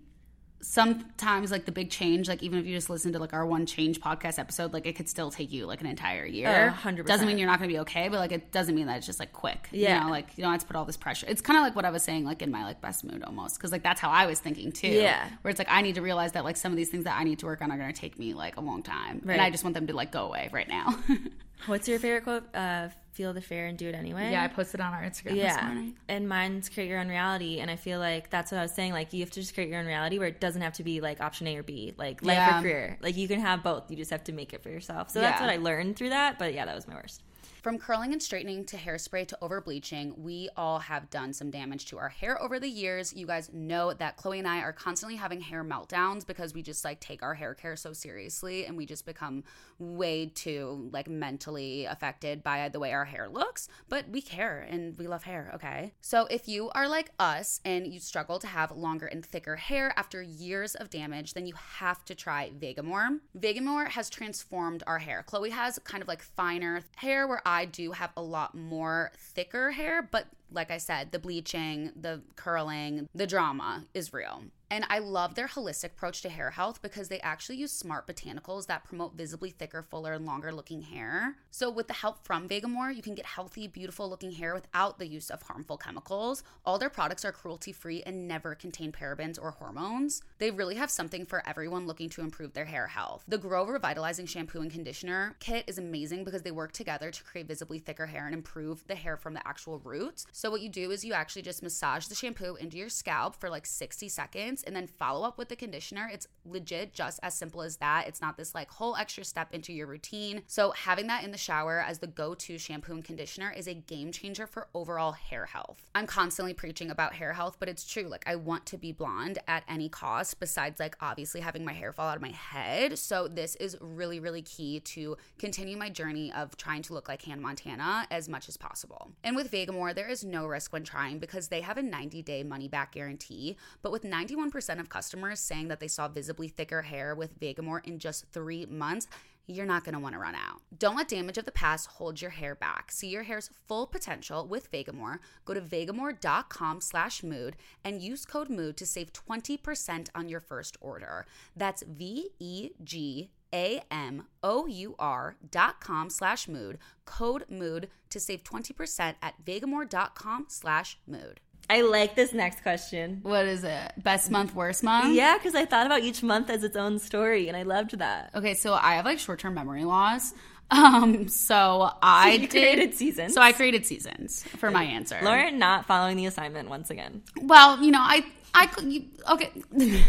sometimes 0.61 1.51
like 1.51 1.65
the 1.65 1.71
big 1.71 1.89
change 1.89 2.27
like 2.29 2.41
even 2.43 2.59
if 2.59 2.65
you 2.65 2.75
just 2.75 2.89
listen 2.89 3.11
to 3.11 3.19
like 3.19 3.33
our 3.33 3.45
one 3.45 3.65
change 3.65 3.99
podcast 3.99 4.37
episode 4.39 4.73
like 4.73 4.85
it 4.85 4.95
could 4.95 5.09
still 5.09 5.31
take 5.31 5.51
you 5.51 5.65
like 5.65 5.81
an 5.81 5.87
entire 5.87 6.25
year 6.25 6.73
Oh, 6.75 6.87
100%. 6.89 7.05
doesn't 7.05 7.27
mean 7.27 7.37
you're 7.37 7.47
not 7.47 7.59
gonna 7.59 7.67
be 7.71 7.79
okay 7.79 8.07
but 8.09 8.19
like 8.19 8.31
it 8.31 8.51
doesn't 8.51 8.75
mean 8.75 8.87
that 8.87 8.97
it's 8.97 9.05
just 9.05 9.19
like 9.19 9.33
quick 9.33 9.67
Yeah. 9.71 9.97
you 9.99 10.03
know 10.05 10.09
like 10.11 10.27
you 10.37 10.43
don't 10.43 10.51
have 10.51 10.61
to 10.61 10.67
put 10.67 10.75
all 10.75 10.85
this 10.85 10.97
pressure 10.97 11.25
it's 11.29 11.41
kind 11.41 11.57
of 11.57 11.63
like 11.63 11.75
what 11.75 11.85
i 11.85 11.89
was 11.89 12.03
saying 12.03 12.25
like 12.25 12.41
in 12.41 12.51
my 12.51 12.63
like 12.63 12.79
best 12.81 13.03
mood 13.03 13.23
almost 13.23 13.57
because 13.57 13.71
like 13.71 13.83
that's 13.83 13.99
how 13.99 14.09
i 14.09 14.25
was 14.25 14.39
thinking 14.39 14.71
too 14.71 14.87
Yeah. 14.87 15.29
where 15.41 15.49
it's 15.49 15.59
like 15.59 15.67
i 15.69 15.81
need 15.81 15.95
to 15.95 16.01
realize 16.01 16.31
that 16.33 16.43
like 16.43 16.57
some 16.57 16.71
of 16.71 16.77
these 16.77 16.89
things 16.89 17.03
that 17.05 17.19
i 17.19 17.23
need 17.23 17.39
to 17.39 17.45
work 17.47 17.61
on 17.61 17.71
are 17.71 17.77
gonna 17.77 17.91
take 17.93 18.17
me 18.19 18.33
like 18.33 18.57
a 18.57 18.61
long 18.61 18.83
time 18.83 19.21
Right. 19.23 19.33
and 19.33 19.41
i 19.41 19.49
just 19.49 19.63
want 19.63 19.73
them 19.73 19.87
to 19.87 19.93
like 19.95 20.11
go 20.11 20.25
away 20.25 20.49
right 20.51 20.67
now 20.67 20.95
What's 21.67 21.87
your 21.87 21.99
favorite 21.99 22.23
quote? 22.23 22.43
Uh, 22.55 22.89
Feel 23.13 23.33
the 23.33 23.41
fear 23.41 23.65
and 23.67 23.77
do 23.77 23.89
it 23.89 23.93
anyway. 23.93 24.31
yeah 24.31 24.41
i 24.41 24.47
posted 24.47 24.79
on 24.79 24.93
our 24.93 25.01
instagram 25.03 25.31
this 25.33 25.43
Yeah. 25.43 25.65
morning 25.65 25.95
And 26.07 26.29
mine's 26.29 26.69
create 26.69 26.87
your 26.87 26.97
own 26.99 27.09
reality. 27.09 27.59
And 27.59 27.69
I 27.69 27.75
feel 27.75 27.99
like 27.99 28.29
that's 28.29 28.53
what 28.53 28.57
I 28.59 28.61
was 28.61 28.71
saying. 28.71 28.93
Like, 28.93 29.11
you 29.11 29.19
have 29.19 29.31
to 29.31 29.41
just 29.41 29.53
create 29.53 29.69
your 29.69 29.79
own 29.79 29.85
reality 29.85 30.17
where 30.17 30.29
it 30.29 30.39
doesn't 30.39 30.61
have 30.61 30.73
to 30.75 30.83
be 30.83 31.01
like 31.01 31.19
option 31.19 31.45
A 31.47 31.57
or 31.57 31.61
B, 31.63 31.93
like 31.97 32.23
life 32.23 32.35
Yeah. 32.37 32.59
or 32.59 32.61
career. 32.61 32.97
Like, 33.01 33.17
you 33.17 33.27
can 33.27 33.41
have 33.41 33.63
both. 33.63 33.91
You 33.91 33.97
just 33.97 34.11
have 34.11 34.23
to 34.25 34.31
make 34.31 34.53
it 34.53 34.63
for 34.63 34.69
yourself. 34.69 35.09
So 35.09 35.19
that's 35.19 35.41
what 35.41 35.49
I 35.49 35.57
learned 35.57 35.97
through 35.97 36.09
that. 36.09 36.39
But 36.39 36.53
yeah, 36.53 36.65
that 36.65 36.73
was 36.73 36.87
my 36.87 36.95
worst. 36.95 37.21
From 37.61 37.77
curling 37.77 38.11
and 38.11 38.23
straightening 38.23 38.65
to 38.65 38.75
hairspray 38.75 39.27
to 39.27 39.37
over 39.39 39.61
bleaching, 39.61 40.15
we 40.17 40.49
all 40.57 40.79
have 40.79 41.11
done 41.11 41.31
some 41.31 41.51
damage 41.51 41.85
to 41.87 41.99
our 41.99 42.09
hair 42.09 42.41
over 42.41 42.59
the 42.59 42.67
years. 42.67 43.13
You 43.13 43.27
guys 43.27 43.51
know 43.53 43.93
that 43.93 44.17
Chloe 44.17 44.39
and 44.39 44.47
I 44.47 44.61
are 44.61 44.73
constantly 44.73 45.15
having 45.15 45.41
hair 45.41 45.63
meltdowns 45.63 46.25
because 46.25 46.55
we 46.55 46.63
just 46.63 46.83
like 46.83 46.99
take 46.99 47.21
our 47.21 47.35
hair 47.35 47.53
care 47.53 47.75
so 47.75 47.93
seriously 47.93 48.65
and 48.65 48.75
we 48.75 48.87
just 48.87 49.05
become 49.05 49.43
way 49.77 50.25
too 50.33 50.89
like 50.91 51.07
mentally 51.07 51.85
affected 51.85 52.41
by 52.41 52.67
the 52.69 52.79
way 52.79 52.93
our 52.93 53.05
hair 53.05 53.29
looks. 53.29 53.67
But 53.89 54.09
we 54.09 54.23
care 54.23 54.65
and 54.67 54.97
we 54.97 55.07
love 55.07 55.21
hair, 55.21 55.51
okay? 55.53 55.93
So 56.01 56.25
if 56.31 56.47
you 56.47 56.71
are 56.71 56.87
like 56.87 57.11
us 57.19 57.61
and 57.63 57.85
you 57.85 57.99
struggle 57.99 58.39
to 58.39 58.47
have 58.47 58.71
longer 58.71 59.05
and 59.05 59.23
thicker 59.23 59.57
hair 59.57 59.93
after 59.95 60.19
years 60.19 60.73
of 60.73 60.89
damage, 60.89 61.35
then 61.35 61.45
you 61.45 61.53
have 61.77 62.03
to 62.05 62.15
try 62.15 62.49
Vegamour. 62.59 63.19
Vegamour 63.37 63.89
has 63.89 64.09
transformed 64.09 64.81
our 64.87 64.97
hair. 64.97 65.21
Chloe 65.27 65.51
has 65.51 65.77
kind 65.83 66.01
of 66.01 66.07
like 66.07 66.23
finer 66.23 66.81
hair 66.95 67.27
where 67.27 67.41
I 67.51 67.65
do 67.65 67.91
have 67.91 68.11
a 68.15 68.21
lot 68.21 68.55
more 68.55 69.11
thicker 69.17 69.71
hair, 69.71 70.01
but 70.01 70.25
like 70.51 70.71
I 70.71 70.77
said, 70.77 71.11
the 71.11 71.19
bleaching, 71.19 71.91
the 71.95 72.21
curling, 72.35 73.07
the 73.15 73.27
drama 73.27 73.85
is 73.93 74.13
real. 74.13 74.43
And 74.71 74.85
I 74.89 74.99
love 74.99 75.35
their 75.35 75.49
holistic 75.49 75.87
approach 75.87 76.21
to 76.21 76.29
hair 76.29 76.51
health 76.51 76.81
because 76.81 77.09
they 77.09 77.19
actually 77.19 77.57
use 77.57 77.73
smart 77.73 78.07
botanicals 78.07 78.67
that 78.67 78.85
promote 78.85 79.17
visibly 79.17 79.49
thicker, 79.49 79.83
fuller, 79.83 80.13
and 80.13 80.25
longer 80.25 80.53
looking 80.53 80.81
hair. 80.81 81.35
So, 81.51 81.69
with 81.69 81.89
the 81.89 81.93
help 81.93 82.23
from 82.23 82.47
Vegamour, 82.47 82.95
you 82.95 83.01
can 83.01 83.13
get 83.13 83.25
healthy, 83.25 83.67
beautiful 83.67 84.09
looking 84.09 84.31
hair 84.31 84.53
without 84.53 84.97
the 84.97 85.07
use 85.07 85.29
of 85.29 85.41
harmful 85.41 85.75
chemicals. 85.75 86.45
All 86.65 86.79
their 86.79 86.89
products 86.89 87.25
are 87.25 87.33
cruelty 87.33 87.73
free 87.73 88.01
and 88.03 88.29
never 88.29 88.55
contain 88.55 88.93
parabens 88.93 89.37
or 89.41 89.51
hormones. 89.51 90.21
They 90.37 90.51
really 90.51 90.75
have 90.75 90.89
something 90.89 91.25
for 91.25 91.45
everyone 91.45 91.85
looking 91.85 92.07
to 92.11 92.21
improve 92.21 92.53
their 92.53 92.63
hair 92.63 92.87
health. 92.87 93.25
The 93.27 93.37
Grow 93.37 93.65
Revitalizing 93.65 94.25
Shampoo 94.25 94.61
and 94.61 94.71
Conditioner 94.71 95.35
kit 95.41 95.65
is 95.67 95.79
amazing 95.79 96.23
because 96.23 96.43
they 96.43 96.51
work 96.51 96.71
together 96.71 97.11
to 97.11 97.23
create 97.25 97.49
visibly 97.49 97.79
thicker 97.79 98.05
hair 98.05 98.25
and 98.25 98.33
improve 98.33 98.87
the 98.87 98.95
hair 98.95 99.17
from 99.17 99.33
the 99.33 99.45
actual 99.45 99.79
roots. 99.79 100.25
So, 100.41 100.49
what 100.49 100.61
you 100.61 100.69
do 100.69 100.89
is 100.89 101.05
you 101.05 101.13
actually 101.13 101.43
just 101.43 101.61
massage 101.61 102.07
the 102.07 102.15
shampoo 102.15 102.55
into 102.55 102.75
your 102.75 102.89
scalp 102.89 103.35
for 103.35 103.47
like 103.47 103.67
60 103.67 104.09
seconds 104.09 104.63
and 104.63 104.75
then 104.75 104.87
follow 104.87 105.23
up 105.23 105.37
with 105.37 105.49
the 105.49 105.55
conditioner. 105.55 106.09
It's 106.11 106.27
legit 106.45 106.95
just 106.95 107.19
as 107.21 107.35
simple 107.35 107.61
as 107.61 107.77
that. 107.77 108.07
It's 108.07 108.21
not 108.21 108.37
this 108.37 108.55
like 108.55 108.71
whole 108.71 108.95
extra 108.95 109.23
step 109.23 109.53
into 109.53 109.71
your 109.71 109.85
routine. 109.85 110.41
So, 110.47 110.71
having 110.71 111.05
that 111.05 111.23
in 111.23 111.29
the 111.29 111.37
shower 111.37 111.85
as 111.87 111.99
the 111.99 112.07
go 112.07 112.33
to 112.33 112.57
shampoo 112.57 112.93
and 112.93 113.05
conditioner 113.05 113.53
is 113.55 113.67
a 113.67 113.75
game 113.75 114.11
changer 114.11 114.47
for 114.47 114.67
overall 114.73 115.11
hair 115.11 115.45
health. 115.45 115.85
I'm 115.93 116.07
constantly 116.07 116.55
preaching 116.55 116.89
about 116.89 117.13
hair 117.13 117.33
health, 117.33 117.57
but 117.59 117.69
it's 117.69 117.87
true. 117.87 118.07
Like, 118.09 118.23
I 118.25 118.35
want 118.35 118.65
to 118.65 118.79
be 118.79 118.91
blonde 118.91 119.37
at 119.47 119.63
any 119.67 119.89
cost, 119.89 120.39
besides 120.39 120.79
like 120.79 120.95
obviously 121.01 121.41
having 121.41 121.63
my 121.63 121.73
hair 121.73 121.93
fall 121.93 122.09
out 122.09 122.15
of 122.15 122.23
my 122.23 122.31
head. 122.31 122.97
So, 122.97 123.27
this 123.27 123.55
is 123.57 123.77
really, 123.79 124.19
really 124.19 124.41
key 124.41 124.79
to 124.79 125.17
continue 125.37 125.77
my 125.77 125.89
journey 125.91 126.33
of 126.33 126.57
trying 126.57 126.81
to 126.81 126.95
look 126.95 127.07
like 127.07 127.21
Hannah 127.21 127.41
Montana 127.41 128.07
as 128.09 128.27
much 128.27 128.49
as 128.49 128.57
possible. 128.57 129.11
And 129.23 129.35
with 129.35 129.51
Vegamour, 129.51 129.93
there 129.93 130.09
is 130.09 130.30
no 130.31 130.45
risk 130.45 130.73
when 130.73 130.83
trying 130.83 131.19
because 131.19 131.49
they 131.49 131.61
have 131.61 131.77
a 131.77 131.83
90 131.83 132.21
day 132.23 132.43
money 132.43 132.67
back 132.67 132.93
guarantee. 132.93 133.57
But 133.81 133.91
with 133.91 134.03
91% 134.03 134.79
of 134.79 134.89
customers 134.89 135.39
saying 135.39 135.67
that 135.67 135.79
they 135.79 135.87
saw 135.87 136.07
visibly 136.07 136.47
thicker 136.47 136.83
hair 136.83 137.13
with 137.13 137.39
Vegamour 137.39 137.85
in 137.85 137.99
just 137.99 138.25
three 138.31 138.65
months, 138.65 139.07
you're 139.47 139.65
not 139.65 139.83
going 139.83 139.93
to 139.93 139.99
want 139.99 140.13
to 140.13 140.19
run 140.19 140.35
out. 140.35 140.61
Don't 140.77 140.95
let 140.95 141.07
damage 141.07 141.37
of 141.37 141.45
the 141.45 141.51
past 141.51 141.87
hold 141.87 142.21
your 142.21 142.31
hair 142.31 142.55
back. 142.55 142.91
See 142.91 143.09
your 143.09 143.23
hair's 143.23 143.49
full 143.67 143.85
potential 143.85 144.47
with 144.47 144.71
Vegamour. 144.71 145.19
Go 145.45 145.53
to 145.53 145.61
vegamour.com 145.61 146.81
slash 146.81 147.23
mood 147.23 147.55
and 147.83 148.01
use 148.01 148.25
code 148.25 148.49
MOOD 148.49 148.77
to 148.77 148.85
save 148.85 149.13
20% 149.13 150.09
on 150.15 150.29
your 150.29 150.39
first 150.39 150.77
order. 150.79 151.25
That's 151.55 151.83
V-E-G 151.83 153.29
a-M-O-U-R 153.53 155.35
dot 155.49 155.81
com 155.81 156.09
slash 156.09 156.47
mood. 156.47 156.77
Code 157.05 157.45
MOOD 157.49 157.89
to 158.09 158.19
save 158.19 158.43
20% 158.43 159.15
at 159.21 159.45
vegamour.com 159.45 160.45
slash 160.49 160.97
mood. 161.07 161.39
I 161.69 161.81
like 161.81 162.15
this 162.15 162.33
next 162.33 162.63
question. 162.63 163.19
What 163.23 163.45
is 163.45 163.63
it? 163.63 163.93
Best 163.97 164.29
month, 164.29 164.53
worst 164.53 164.83
month? 164.83 165.15
Yeah, 165.15 165.37
because 165.37 165.55
I 165.55 165.65
thought 165.65 165.85
about 165.85 166.01
each 166.01 166.21
month 166.21 166.49
as 166.49 166.65
its 166.65 166.75
own 166.75 166.99
story, 166.99 167.47
and 167.47 167.55
I 167.55 167.63
loved 167.63 167.97
that. 167.99 168.31
Okay, 168.35 168.55
so 168.55 168.73
I 168.73 168.95
have 168.95 169.05
like 169.05 169.19
short 169.19 169.39
term 169.39 169.53
memory 169.53 169.85
loss. 169.85 170.33
Um, 170.73 171.27
so 171.27 171.91
I 172.01 172.31
you 172.35 172.47
did, 172.47 172.49
created 172.49 172.95
seasons? 172.95 173.33
So 173.33 173.41
I 173.41 173.51
created 173.51 173.85
seasons 173.85 174.43
for 174.55 174.71
my 174.71 174.85
answer. 174.85 175.19
Lauren 175.21 175.59
not 175.59 175.85
following 175.85 176.15
the 176.15 176.27
assignment 176.27 176.69
once 176.69 176.89
again. 176.89 177.23
Well, 177.41 177.83
you 177.83 177.91
know, 177.91 177.99
I 177.99 178.23
I 178.53 178.65
could 178.67 178.91
you, 178.91 179.05
okay. 179.29 179.49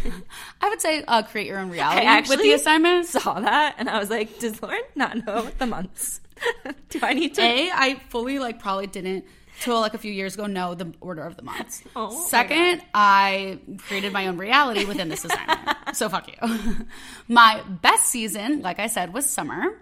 I 0.60 0.68
would 0.68 0.80
say 0.80 1.04
uh, 1.06 1.22
create 1.22 1.46
your 1.46 1.58
own 1.58 1.70
reality 1.70 2.00
I 2.06 2.10
actually 2.10 2.36
with 2.38 2.42
the 2.44 2.52
assignments. 2.52 3.10
Saw 3.10 3.40
that, 3.40 3.76
and 3.78 3.88
I 3.88 3.98
was 3.98 4.10
like, 4.10 4.38
does 4.38 4.60
Lauren 4.62 4.82
not 4.94 5.24
know 5.24 5.48
the 5.58 5.66
months? 5.66 6.20
Do 6.90 6.98
I 7.02 7.12
need 7.14 7.34
to? 7.34 7.42
A, 7.42 7.70
I 7.72 8.00
fully 8.08 8.38
like 8.40 8.58
probably 8.60 8.88
didn't 8.88 9.24
till 9.60 9.80
like 9.80 9.94
a 9.94 9.98
few 9.98 10.12
years 10.12 10.34
ago 10.34 10.46
know 10.46 10.74
the 10.74 10.92
order 11.00 11.22
of 11.22 11.36
the 11.36 11.42
months. 11.42 11.82
Oh, 11.94 12.10
Second, 12.26 12.82
I 12.92 13.60
created 13.86 14.12
my 14.12 14.26
own 14.26 14.38
reality 14.38 14.84
within 14.86 15.08
this 15.08 15.24
assignment. 15.24 15.60
so 15.94 16.08
fuck 16.08 16.26
you. 16.28 16.86
my 17.28 17.62
best 17.80 18.06
season, 18.06 18.60
like 18.62 18.80
I 18.80 18.88
said, 18.88 19.12
was 19.14 19.24
summer. 19.26 19.78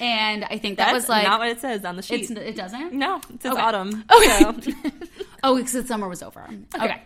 And 0.00 0.44
I 0.44 0.58
think 0.58 0.78
that 0.78 0.92
That's 0.92 0.94
was 0.94 1.08
like 1.08 1.24
not 1.26 1.40
what 1.40 1.48
it 1.48 1.60
says 1.60 1.84
on 1.84 1.96
the 1.96 2.02
sheet. 2.02 2.30
it's, 2.30 2.30
it 2.30 2.56
doesn't? 2.56 2.92
no, 2.92 3.16
it 3.32 3.42
says 3.42 3.52
Okay. 3.52 3.60
autumn. 3.62 4.04
Okay. 4.14 4.38
so- 4.38 4.90
Oh, 5.42 5.56
because 5.56 5.72
the 5.72 5.84
summer 5.86 6.08
was 6.08 6.22
over. 6.22 6.46
Okay. 6.78 7.02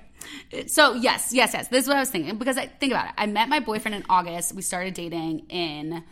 So 0.66 0.94
yes, 0.94 1.32
yes, 1.32 1.52
yes. 1.54 1.68
This 1.68 1.84
is 1.84 1.88
what 1.88 1.96
I 1.96 2.00
was 2.00 2.10
thinking 2.10 2.36
because 2.38 2.56
I 2.58 2.66
think 2.66 2.92
about 2.92 3.06
it. 3.08 3.14
I 3.18 3.26
met 3.26 3.48
my 3.48 3.60
boyfriend 3.60 3.94
in 3.94 4.04
August. 4.08 4.54
We 4.54 4.62
started 4.62 4.94
dating 4.94 5.46
in 5.48 6.02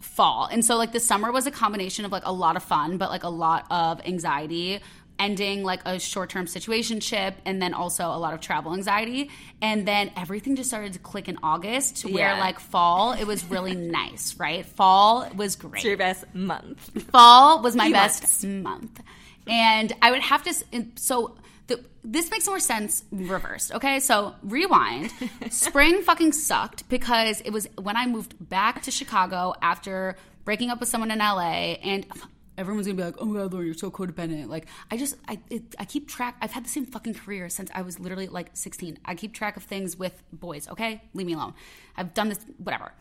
fall, 0.00 0.46
and 0.50 0.64
so 0.64 0.76
like 0.76 0.92
the 0.92 1.00
summer 1.00 1.32
was 1.32 1.46
a 1.46 1.50
combination 1.50 2.04
of 2.04 2.12
like 2.12 2.26
a 2.26 2.32
lot 2.32 2.56
of 2.56 2.62
fun, 2.62 2.98
but 2.98 3.10
like 3.10 3.24
a 3.24 3.28
lot 3.30 3.66
of 3.70 4.00
anxiety. 4.06 4.80
Ending 5.16 5.62
like 5.62 5.80
a 5.86 6.00
short 6.00 6.28
term 6.30 6.48
situation 6.48 6.98
situationship, 6.98 7.34
and 7.44 7.62
then 7.62 7.72
also 7.72 8.06
a 8.06 8.18
lot 8.18 8.34
of 8.34 8.40
travel 8.40 8.74
anxiety, 8.74 9.30
and 9.62 9.86
then 9.86 10.10
everything 10.16 10.56
just 10.56 10.68
started 10.68 10.94
to 10.94 10.98
click 10.98 11.28
in 11.28 11.38
August 11.40 11.98
to 11.98 12.08
where 12.08 12.30
Yeah. 12.34 12.40
like 12.40 12.58
fall 12.58 13.12
it 13.12 13.24
was 13.24 13.44
really 13.44 13.76
nice, 14.00 14.34
right? 14.40 14.66
Fall 14.66 15.28
was 15.36 15.54
great 15.54 15.76
It's 15.76 15.84
your 15.84 15.96
best 15.96 16.24
month. 16.34 16.90
fall 17.12 17.62
was 17.62 17.76
my 17.76 17.92
best 17.92 18.44
month 18.44 19.00
and 19.46 19.92
i 20.02 20.10
would 20.10 20.22
have 20.22 20.42
to 20.42 20.54
so 20.96 21.36
the, 21.66 21.82
this 22.02 22.30
makes 22.30 22.46
more 22.46 22.60
sense 22.60 23.04
reversed 23.10 23.72
okay? 23.72 24.00
So 24.00 24.34
rewind. 24.42 25.12
Spring 25.50 26.02
fucking 26.02 26.32
sucked 26.32 26.88
because 26.88 27.40
it 27.44 27.50
was 27.50 27.68
when 27.80 27.96
i 27.96 28.06
moved 28.06 28.34
back 28.48 28.82
to 28.82 28.90
chicago 28.90 29.54
after 29.62 30.16
breaking 30.44 30.70
up 30.70 30.80
with 30.80 30.88
someone 30.88 31.10
in 31.10 31.18
la 31.18 31.40
and 31.40 32.06
everyone's 32.58 32.86
gonna 32.86 32.96
be 32.96 33.02
like 33.02 33.16
oh 33.18 33.24
my 33.24 33.40
god 33.40 33.52
Lauren, 33.52 33.66
you're 33.66 33.74
so 33.74 33.90
codependent. 33.90 34.48
Like 34.48 34.66
i 34.90 34.96
just 34.96 35.16
i 35.28 35.38
it, 35.50 35.74
i 35.78 35.84
keep 35.84 36.08
track 36.08 36.36
i've 36.40 36.52
had 36.52 36.64
the 36.64 36.68
same 36.68 36.86
fucking 36.86 37.14
career 37.14 37.48
since 37.48 37.70
i 37.74 37.82
was 37.82 37.98
literally 37.98 38.28
like 38.28 38.50
16 38.54 38.98
i 39.04 39.14
keep 39.14 39.34
track 39.34 39.56
of 39.56 39.64
things 39.64 39.96
with 39.96 40.22
boys 40.32 40.68
okay? 40.68 41.02
Leave 41.14 41.26
me 41.26 41.32
alone. 41.34 41.54
I've 41.96 42.14
done 42.14 42.28
this 42.28 42.40
whatever 42.58 42.92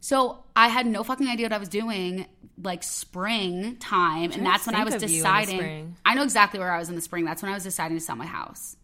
so 0.00 0.44
I 0.56 0.68
had 0.68 0.86
no 0.86 1.02
fucking 1.04 1.28
idea 1.28 1.46
what 1.46 1.52
I 1.52 1.58
was 1.58 1.68
doing, 1.68 2.26
like 2.62 2.82
spring 2.82 3.76
time, 3.76 4.32
and 4.32 4.44
that's 4.44 4.66
when 4.66 4.74
I 4.74 4.84
was 4.84 4.94
of 4.94 5.02
you 5.02 5.06
in 5.08 5.12
the 5.12 5.18
deciding. 5.18 5.96
I 6.04 6.14
know 6.14 6.22
exactly 6.22 6.58
where 6.58 6.72
I 6.72 6.78
was 6.78 6.88
in 6.88 6.94
the 6.94 7.00
spring. 7.00 7.24
That's 7.24 7.42
when 7.42 7.50
I 7.50 7.54
was 7.54 7.62
deciding 7.64 7.96
to 7.96 8.02
sell 8.02 8.16
my 8.16 8.26
house. 8.26 8.76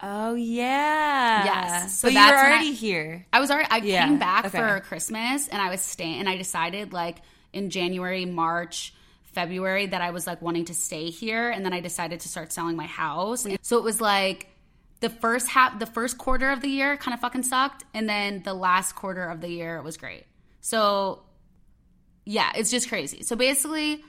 Oh 0.00 0.34
yeah. 0.34 1.44
Yes. 1.44 1.98
So 1.98 2.08
but 2.08 2.12
you 2.12 2.18
were 2.18 2.24
that's 2.26 2.42
I- 2.42 2.46
already 2.46 2.72
here. 2.72 3.26
I 3.32 3.40
was 3.40 3.50
already. 3.50 3.68
I 3.70 3.76
Yeah, 3.78 4.06
came 4.06 4.18
back 4.18 4.46
okay. 4.46 4.58
for 4.58 4.80
Christmas, 4.80 5.48
and 5.48 5.62
I 5.62 5.70
was 5.70 5.80
staying. 5.80 6.20
And 6.20 6.28
I 6.28 6.36
decided, 6.36 6.92
like 6.92 7.18
in 7.52 7.70
January, 7.70 8.26
March, 8.26 8.92
February, 9.32 9.86
that 9.86 10.02
I 10.02 10.10
was 10.10 10.26
like 10.26 10.42
wanting 10.42 10.66
to 10.66 10.74
stay 10.74 11.10
here, 11.10 11.48
and 11.48 11.64
then 11.64 11.72
I 11.72 11.80
decided 11.80 12.20
to 12.20 12.28
start 12.28 12.52
selling 12.52 12.76
my 12.76 12.86
house. 12.86 13.46
So 13.62 13.78
it 13.78 13.84
was 13.84 14.00
like 14.00 14.48
the 15.00 15.10
first 15.10 15.48
half, 15.48 15.78
the 15.78 15.86
first 15.86 16.18
quarter 16.18 16.50
of 16.50 16.60
the 16.60 16.68
year, 16.68 16.96
kind 16.96 17.14
of 17.14 17.20
fucking 17.20 17.42
sucked, 17.42 17.84
and 17.92 18.08
then 18.08 18.42
the 18.42 18.54
last 18.54 18.94
quarter 18.94 19.24
of 19.28 19.40
the 19.40 19.48
year 19.48 19.82
was 19.82 19.96
great. 19.96 20.24
So 20.60 21.22
yeah, 22.24 22.52
it's 22.56 22.70
just 22.70 22.88
crazy. 22.88 23.22
So 23.22 23.36
basically, 23.36 24.02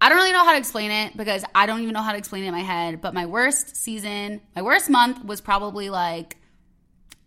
I 0.00 0.08
don't 0.08 0.16
really 0.18 0.32
know 0.32 0.44
how 0.44 0.52
to 0.52 0.58
explain 0.58 0.90
it 0.90 1.16
because 1.16 1.44
I 1.54 1.66
don't 1.66 1.80
even 1.80 1.92
know 1.92 2.02
how 2.02 2.12
to 2.12 2.18
explain 2.18 2.44
it 2.44 2.48
in 2.48 2.52
my 2.52 2.62
head. 2.62 3.00
But 3.00 3.14
my 3.14 3.26
worst 3.26 3.76
season, 3.76 4.40
my 4.54 4.62
worst 4.62 4.88
month 4.88 5.24
was 5.24 5.40
probably 5.40 5.90
like, 5.90 6.36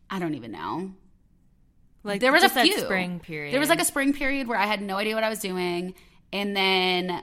I 0.09 0.20
don't 0.20 0.36
even 0.36 0.51
know. 0.51 0.93
Like 2.03 2.22
There 2.22 2.32
was 2.32 2.43
a 2.43 2.49
few 2.49 2.80
spring 2.80 3.20
period. 3.20 3.53
There 3.53 3.59
was 3.59 3.70
like 3.70 3.82
a 3.82 3.86
spring 3.86 4.14
period 4.14 4.47
where 4.47 4.57
I 4.57 4.66
had 4.66 4.82
no 4.82 4.97
idea 4.97 5.14
what 5.14 5.24
I 5.24 5.30
was 5.30 5.39
doing, 5.39 5.93
and 6.34 6.55
then 6.55 7.22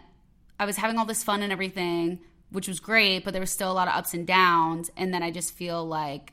I 0.60 0.66
was 0.66 0.76
having 0.76 0.98
all 0.98 1.04
this 1.04 1.24
fun 1.24 1.42
and 1.42 1.52
everything, 1.52 2.20
which 2.50 2.68
was 2.68 2.80
great. 2.80 3.24
But 3.24 3.32
there 3.32 3.40
was 3.40 3.50
still 3.50 3.70
a 3.70 3.74
lot 3.74 3.88
of 3.88 3.94
ups 3.94 4.14
and 4.14 4.26
downs, 4.26 4.90
and 4.96 5.12
then 5.12 5.22
I 5.22 5.30
just 5.30 5.54
feel 5.54 5.84
like 5.84 6.32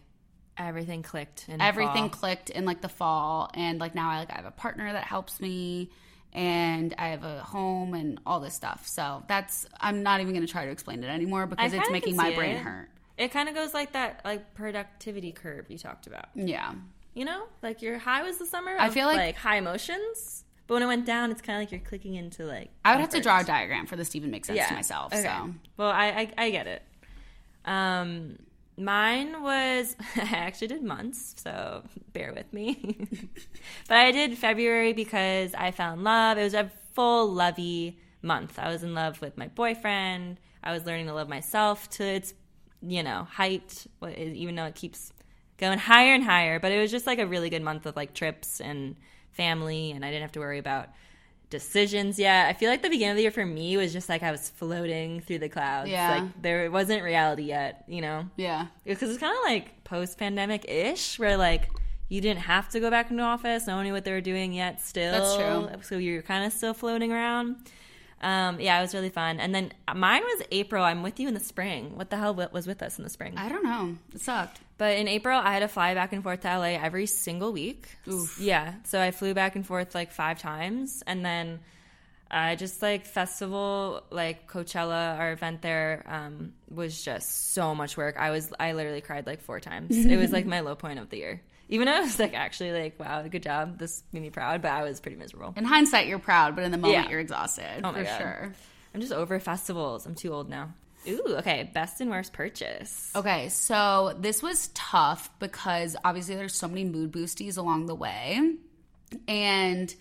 everything 0.58 1.04
clicked. 1.04 1.48
In 1.50 1.62
everything 1.62 2.10
fall. 2.10 2.20
clicked 2.20 2.50
in 2.50 2.66
like 2.66 2.82
the 2.82 2.90
fall 2.90 3.52
and 3.54 3.78
like 3.80 3.94
now 3.94 4.10
I 4.12 4.20
like 4.20 4.32
I 4.32 4.36
have 4.36 4.46
a 4.46 4.52
partner 4.52 4.92
that 4.94 5.04
helps 5.04 5.42
me 5.42 5.90
and 6.32 6.96
I 6.98 7.10
have 7.10 7.26
a 7.26 7.42
home 7.42 7.94
and 7.94 8.22
all 8.26 8.40
this 8.40 8.54
stuff. 8.54 8.88
So 8.88 9.24
that's 9.28 9.66
I'm 9.82 10.02
not 10.02 10.22
even 10.22 10.34
going 10.34 10.46
to 10.46 10.52
try 10.52 10.64
to 10.66 10.72
explain 10.72 11.04
it 11.04 11.08
anymore 11.08 11.46
because 11.46 11.74
it's 11.74 11.90
making 11.90 12.16
my 12.16 12.34
brain 12.34 12.56
it. 12.56 12.60
hurt. 12.60 12.88
It 13.18 13.32
kind 13.34 13.50
of 13.50 13.56
goes 13.56 13.74
like 13.74 13.92
that, 13.94 14.22
like 14.24 14.54
productivity 14.54 15.34
curve 15.34 15.66
you 15.70 15.78
talked 15.78 16.08
about. 16.08 16.28
Yeah. 16.36 16.74
You 17.14 17.26
know, 17.26 17.44
like 17.62 17.82
your 17.82 17.98
high 17.98 18.24
was 18.24 18.38
the 18.38 18.46
summer. 18.46 18.76
I 18.80 18.90
feel 18.90 19.08
like- 19.08 19.18
like 19.18 19.36
high 19.36 19.58
emotions. 19.58 20.45
But 20.68 20.76
when 20.76 20.84
it 20.84 20.88
went 20.88 21.06
down, 21.06 21.32
it's 21.32 21.42
kind 21.42 21.58
of 21.58 21.62
like 21.62 21.72
you're 21.72 21.88
clicking 21.88 22.16
into 22.16 22.44
like. 22.46 22.72
I 22.84 22.94
would 22.94 23.02
have 23.02 23.10
to 23.12 23.22
draw 23.22 23.42
a 23.42 23.44
diagram 23.44 23.86
for 23.86 23.96
this 23.96 24.10
to 24.10 24.18
even 24.18 24.32
make 24.32 24.46
sense 24.46 24.68
to 24.68 24.74
myself. 24.74 25.14
Okay. 25.14 25.24
So 25.24 25.54
well, 25.78 25.92
I, 25.92 26.08
I 26.08 26.46
I 26.46 26.50
get 26.50 26.68
it. 26.68 26.84
Um, 27.66 28.38
mine 28.78 29.42
was 29.44 29.96
I 30.16 30.36
actually 30.36 30.68
did 30.68 30.84
months, 30.84 31.36
so 31.38 31.84
bear 32.14 32.34
with 32.34 32.52
me. 32.52 32.98
but 33.88 33.98
I 33.98 34.12
did 34.12 34.38
February 34.38 34.94
because 34.94 35.54
I 35.54 35.72
fell 35.72 35.94
in 35.94 36.04
love. 36.04 36.38
It 36.38 36.44
was 36.44 36.54
a 36.54 36.72
full 36.94 37.32
lovey 37.32 38.00
month. 38.22 38.58
I 38.58 38.70
was 38.70 38.84
in 38.84 38.94
love 38.94 39.22
with 39.22 39.38
my 39.38 39.48
boyfriend. 39.48 40.40
I 40.64 40.72
was 40.72 40.86
learning 40.86 41.08
to 41.08 41.14
love 41.14 41.30
myself 41.30 41.90
to 41.92 42.04
its 42.04 42.34
you 42.82 43.04
know 43.04 43.28
height, 43.32 43.86
even 44.16 44.56
though 44.56 44.66
it 44.66 44.76
keeps 44.76 45.14
going 45.58 45.80
higher 45.80 46.14
and 46.14 46.24
higher. 46.24 46.60
But 46.60 46.72
it 46.72 46.80
was 46.80 46.92
just 46.92 47.06
like 47.08 47.20
a 47.20 47.28
really 47.28 47.50
good 47.50 47.62
month 47.62 47.86
of 47.86 47.96
like 47.96 48.14
trips 48.14 48.60
and 48.60 48.96
family, 49.36 49.92
and 49.92 50.04
I 50.04 50.10
didn't 50.10 50.24
have 50.24 50.32
to 50.34 50.40
worry 50.40 50.60
about 50.60 50.90
decisions 51.50 52.18
yet. 52.18 52.48
I 52.48 52.54
feel 52.54 52.70
like 52.70 52.82
the 52.82 52.90
beginning 52.90 53.12
of 53.12 53.16
the 53.18 53.22
year 53.22 53.32
for 53.32 53.46
me 53.46 53.78
was 53.78 53.94
just 53.94 54.10
like 54.10 54.24
I 54.24 54.32
was 54.32 54.50
floating 54.50 55.22
through 55.22 55.40
the 55.40 55.50
clouds. 55.50 55.90
Yeah. 55.90 56.16
Like 56.16 56.42
there 56.42 56.72
wasn't 56.72 57.04
reality 57.04 57.44
yet, 57.44 57.84
you 57.88 58.02
know? 58.02 58.26
yeah, 58.36 58.68
Because 58.84 59.10
it's 59.10 59.20
kind 59.20 59.36
of 59.38 59.44
like 59.46 59.84
post 59.84 60.18
pandemic 60.18 60.66
ish, 60.68 61.20
where 61.20 61.38
like 61.38 61.70
you 62.10 62.22
didn't 62.22 62.42
have 62.42 62.70
to 62.70 62.80
go 62.80 62.90
back 62.90 63.12
into 63.12 63.24
office. 63.24 63.68
No 63.68 63.76
one 63.76 63.86
knew 63.86 63.94
what 63.94 64.06
they 64.06 64.12
were 64.12 64.22
doing 64.22 64.54
yet 64.54 64.82
still. 64.82 65.12
That's 65.12 65.36
true. 65.36 65.82
So 65.84 65.98
you're 65.98 66.22
kind 66.22 66.46
of 66.46 66.52
still 66.54 66.74
floating 66.74 67.12
around. 67.12 67.58
Um, 68.22 68.60
yeah, 68.60 68.80
it 68.80 68.82
was 68.82 68.94
really 68.94 69.10
fun. 69.10 69.40
And 69.40 69.54
then 69.54 69.72
mine 69.94 70.24
was 70.24 70.42
April. 70.52 70.84
I'm 70.84 71.04
with 71.04 71.20
you 71.20 71.28
in 71.28 71.34
the 71.34 71.40
spring. 71.40 71.96
What 71.96 72.10
the 72.10 72.18
hell 72.18 72.34
was 72.34 72.66
with 72.66 72.82
us 72.82 72.98
in 72.98 73.04
the 73.04 73.10
spring? 73.10 73.36
I 73.38 73.50
don't 73.50 73.64
know. 73.64 73.98
It 74.14 74.22
sucked. 74.22 74.62
But 74.78 74.98
in 74.98 75.08
April, 75.08 75.40
I 75.40 75.54
had 75.54 75.60
to 75.60 75.68
fly 75.70 75.94
back 75.94 76.12
and 76.12 76.22
forth 76.22 76.42
to 76.42 76.48
LA 76.58 76.76
every 76.76 77.06
single 77.06 77.54
week. 77.54 77.88
Yeah. 78.40 78.74
So 78.84 79.00
I 79.02 79.12
flew 79.12 79.34
back 79.34 79.56
and 79.56 79.66
forth 79.66 79.96
like 79.96 80.12
five 80.12 80.40
times. 80.40 81.02
And 81.08 81.26
then 81.26 81.62
I 82.30 82.56
just 82.56 82.82
like 82.82 83.06
festival, 83.06 84.04
like 84.10 84.50
Coachella, 84.52 85.18
our 85.18 85.32
event 85.32 85.62
there 85.62 86.04
um, 86.08 86.54
was 86.70 87.02
just 87.04 87.54
so 87.54 87.74
much 87.74 87.96
work. 87.96 88.18
I 88.20 88.32
was, 88.32 88.52
I 88.60 88.74
literally 88.74 89.00
cried 89.02 89.26
like 89.26 89.42
four 89.42 89.60
times. 89.62 89.96
it 90.06 90.18
was 90.18 90.34
like 90.34 90.46
my 90.46 90.60
low 90.60 90.76
point 90.76 91.00
of 91.00 91.10
the 91.10 91.18
year. 91.18 91.42
Even 91.70 91.86
though 91.88 91.94
I 91.96 92.02
was 92.02 92.20
like, 92.20 92.34
actually, 92.36 92.72
like, 92.74 93.00
wow, 93.00 93.24
good 93.24 93.42
job. 93.42 93.80
This 93.80 94.04
made 94.12 94.22
me 94.22 94.30
proud, 94.30 94.62
but 94.62 94.72
I 94.72 94.84
was 94.84 95.00
pretty 95.00 95.18
miserable. 95.18 95.54
In 95.58 95.64
hindsight, 95.66 96.06
you're 96.08 96.20
proud, 96.20 96.56
but 96.56 96.64
in 96.64 96.72
the 96.72 96.78
moment, 96.78 97.06
Yeah. 97.06 97.10
you're 97.10 97.20
exhausted. 97.20 97.82
Oh 97.84 97.92
my 97.92 98.00
for 98.00 98.04
God. 98.04 98.18
sure. 98.20 98.54
I'm 98.94 99.02
just 99.02 99.14
over 99.14 99.40
festivals. 99.40 100.06
I'm 100.06 100.14
too 100.16 100.32
old 100.32 100.48
now. 100.50 100.74
Ooh, 101.08 101.36
okay. 101.38 101.70
Best 101.74 102.02
and 102.02 102.10
worst 102.10 102.34
purchase. 102.34 103.12
Okay, 103.16 103.50
so 103.50 104.16
this 104.20 104.42
was 104.42 104.70
tough 104.74 105.30
because 105.40 105.96
obviously 106.04 106.36
there's 106.36 106.56
so 106.56 106.68
many 106.68 106.84
mood 106.84 107.12
boosties 107.12 107.58
along 107.58 107.86
the 107.86 107.96
way. 107.96 108.56
And 109.28 109.94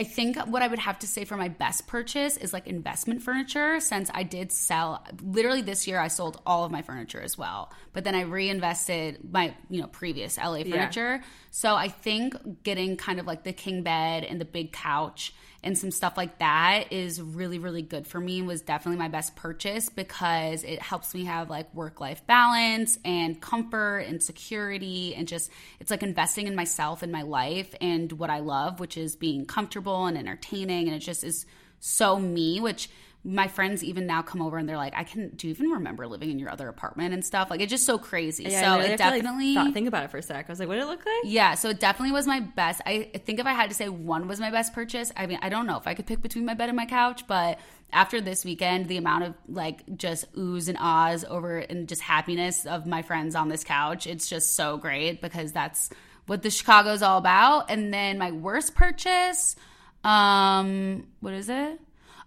I 0.00 0.04
think 0.04 0.38
what 0.46 0.62
I 0.62 0.68
would 0.68 0.78
have 0.78 0.98
to 1.00 1.06
say 1.06 1.24
for 1.26 1.36
my 1.36 1.48
best 1.48 1.86
purchase 1.86 2.38
is 2.38 2.54
like 2.54 2.66
investment 2.66 3.22
furniture 3.22 3.80
since 3.80 4.10
I 4.14 4.22
did 4.22 4.50
sell 4.50 5.04
literally 5.22 5.60
this 5.60 5.86
year 5.86 6.00
I 6.00 6.08
sold 6.08 6.40
all 6.46 6.64
of 6.64 6.72
my 6.72 6.80
furniture 6.80 7.20
as 7.20 7.36
well. 7.36 7.70
But 7.92 8.04
then 8.04 8.14
I 8.14 8.22
reinvested 8.22 9.30
my, 9.30 9.54
you 9.68 9.82
know, 9.82 9.88
previous 9.88 10.38
LA 10.38 10.62
furniture. 10.62 11.22
So 11.50 11.74
I 11.74 11.88
think 11.88 12.62
getting 12.62 12.96
kind 12.96 13.18
of 13.18 13.26
like 13.26 13.42
the 13.42 13.52
king 13.52 13.82
bed 13.82 14.24
and 14.24 14.40
the 14.40 14.44
big 14.44 14.72
couch 14.72 15.34
and 15.62 15.76
some 15.76 15.90
stuff 15.90 16.16
like 16.16 16.38
that 16.38 16.92
is 16.92 17.20
really 17.20 17.58
really 17.58 17.82
good 17.82 18.06
for 18.06 18.18
me 18.18 18.38
and 18.38 18.48
was 18.48 18.62
definitely 18.62 18.98
my 18.98 19.08
best 19.08 19.36
purchase 19.36 19.88
because 19.88 20.64
it 20.64 20.80
helps 20.80 21.14
me 21.14 21.24
have 21.24 21.50
like 21.50 21.72
work 21.74 22.00
life 22.00 22.26
balance 22.26 22.98
and 23.04 23.40
comfort 23.40 23.98
and 24.00 24.22
security 24.22 25.14
and 25.14 25.28
just 25.28 25.50
it's 25.78 25.90
like 25.90 26.02
investing 26.02 26.46
in 26.46 26.54
myself 26.54 27.02
and 27.02 27.12
my 27.12 27.22
life 27.22 27.74
and 27.80 28.12
what 28.12 28.30
I 28.30 28.38
love 28.38 28.80
which 28.80 28.96
is 28.96 29.16
being 29.16 29.44
comfortable 29.44 30.06
and 30.06 30.16
entertaining. 30.16 30.86
And 30.86 30.96
it 30.96 31.00
just 31.00 31.24
is 31.24 31.46
so 31.80 32.18
me 32.18 32.60
which 32.60 32.90
my 33.22 33.48
friends 33.48 33.84
even 33.84 34.06
now 34.06 34.22
come 34.22 34.40
over 34.40 34.56
and 34.56 34.66
they're 34.66 34.78
like 34.78 34.94
I 34.96 35.04
can 35.04 35.28
do 35.36 35.46
you 35.46 35.52
even 35.52 35.68
remember 35.68 36.06
living 36.06 36.30
in 36.30 36.38
your 36.38 36.50
other 36.50 36.68
apartment 36.68 37.12
and 37.12 37.22
stuff 37.22 37.50
like 37.50 37.60
it's 37.60 37.68
just 37.68 37.84
so 37.84 37.98
crazy 37.98 38.44
Yeah, 38.44 38.62
so 38.76 38.80
it 38.80 38.82
to, 38.84 38.88
like, 38.88 38.96
definitely 38.98 39.54
thought- 39.54 39.74
think 39.74 39.88
about 39.88 40.04
it 40.04 40.10
for 40.10 40.16
a 40.16 40.22
sec. 40.22 40.46
I 40.48 40.50
was 40.50 40.58
like, 40.58 40.68
what 40.68 40.76
did 40.76 40.84
it 40.84 40.86
look 40.86 41.04
like? 41.04 41.24
yeah, 41.24 41.54
so 41.54 41.68
it 41.68 41.80
definitely 41.80 42.12
was 42.12 42.26
my 42.26 42.40
best. 42.40 42.80
I 42.86 43.10
I 43.14 43.18
think 43.18 43.38
if 43.38 43.44
I 43.46 43.52
had 43.52 43.68
to 43.68 43.76
say 43.76 43.90
one 43.90 44.26
was 44.26 44.40
my 44.40 44.50
best 44.50 44.72
purchase, 44.72 45.12
I 45.16 45.26
mean, 45.26 45.38
I 45.42 45.50
don't 45.50 45.66
know 45.66 45.76
if 45.76 45.86
I 45.86 45.92
could 45.92 46.06
pick 46.06 46.22
between 46.22 46.46
my 46.46 46.54
bed 46.54 46.70
and 46.70 46.76
my 46.76 46.86
couch, 46.86 47.26
but 47.26 47.58
after 47.92 48.22
this 48.22 48.42
weekend, 48.44 48.86
the 48.88 48.96
amount 48.96 49.24
of 49.24 49.34
like 49.48 49.84
just 49.98 50.32
oohs 50.34 50.68
and 50.68 50.78
ahs 50.80 51.22
over 51.28 51.58
and 51.58 51.88
just 51.88 52.00
happiness 52.00 52.64
of 52.64 52.86
my 52.86 53.02
friends 53.02 53.34
on 53.34 53.48
this 53.50 53.64
couch, 53.64 54.06
it's 54.06 54.28
just 54.30 54.54
so 54.56 54.78
great 54.78 55.20
because 55.20 55.52
that's 55.52 55.90
what 56.26 56.40
the 56.42 56.50
Chicago's 56.50 57.02
all 57.02 57.18
about. 57.18 57.70
And 57.70 57.92
then 57.92 58.16
my 58.16 58.30
worst 58.30 58.74
purchase, 58.74 59.56
um, 60.04 61.06
what 61.20 61.34
is 61.34 61.48
it? 61.50 61.80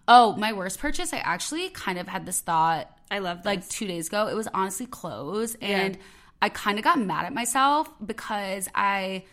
Oh, 0.06 0.36
my 0.36 0.52
worst 0.52 0.78
purchase, 0.78 1.12
I 1.12 1.18
actually 1.18 1.70
kind 1.70 1.98
of 1.98 2.08
had 2.08 2.26
this 2.26 2.40
thought 2.40 2.90
I 3.10 3.20
love 3.20 3.38
this. 3.38 3.46
like 3.46 3.68
two 3.68 3.86
days 3.86 4.08
ago. 4.08 4.26
It 4.28 4.34
was 4.34 4.48
honestly 4.52 4.86
clothes, 4.86 5.56
and 5.60 5.98
I 6.42 6.48
kind 6.48 6.78
of 6.78 6.84
got 6.84 6.98
mad 6.98 7.24
at 7.26 7.32
myself 7.32 7.88
because 8.04 8.68
I 8.74 9.24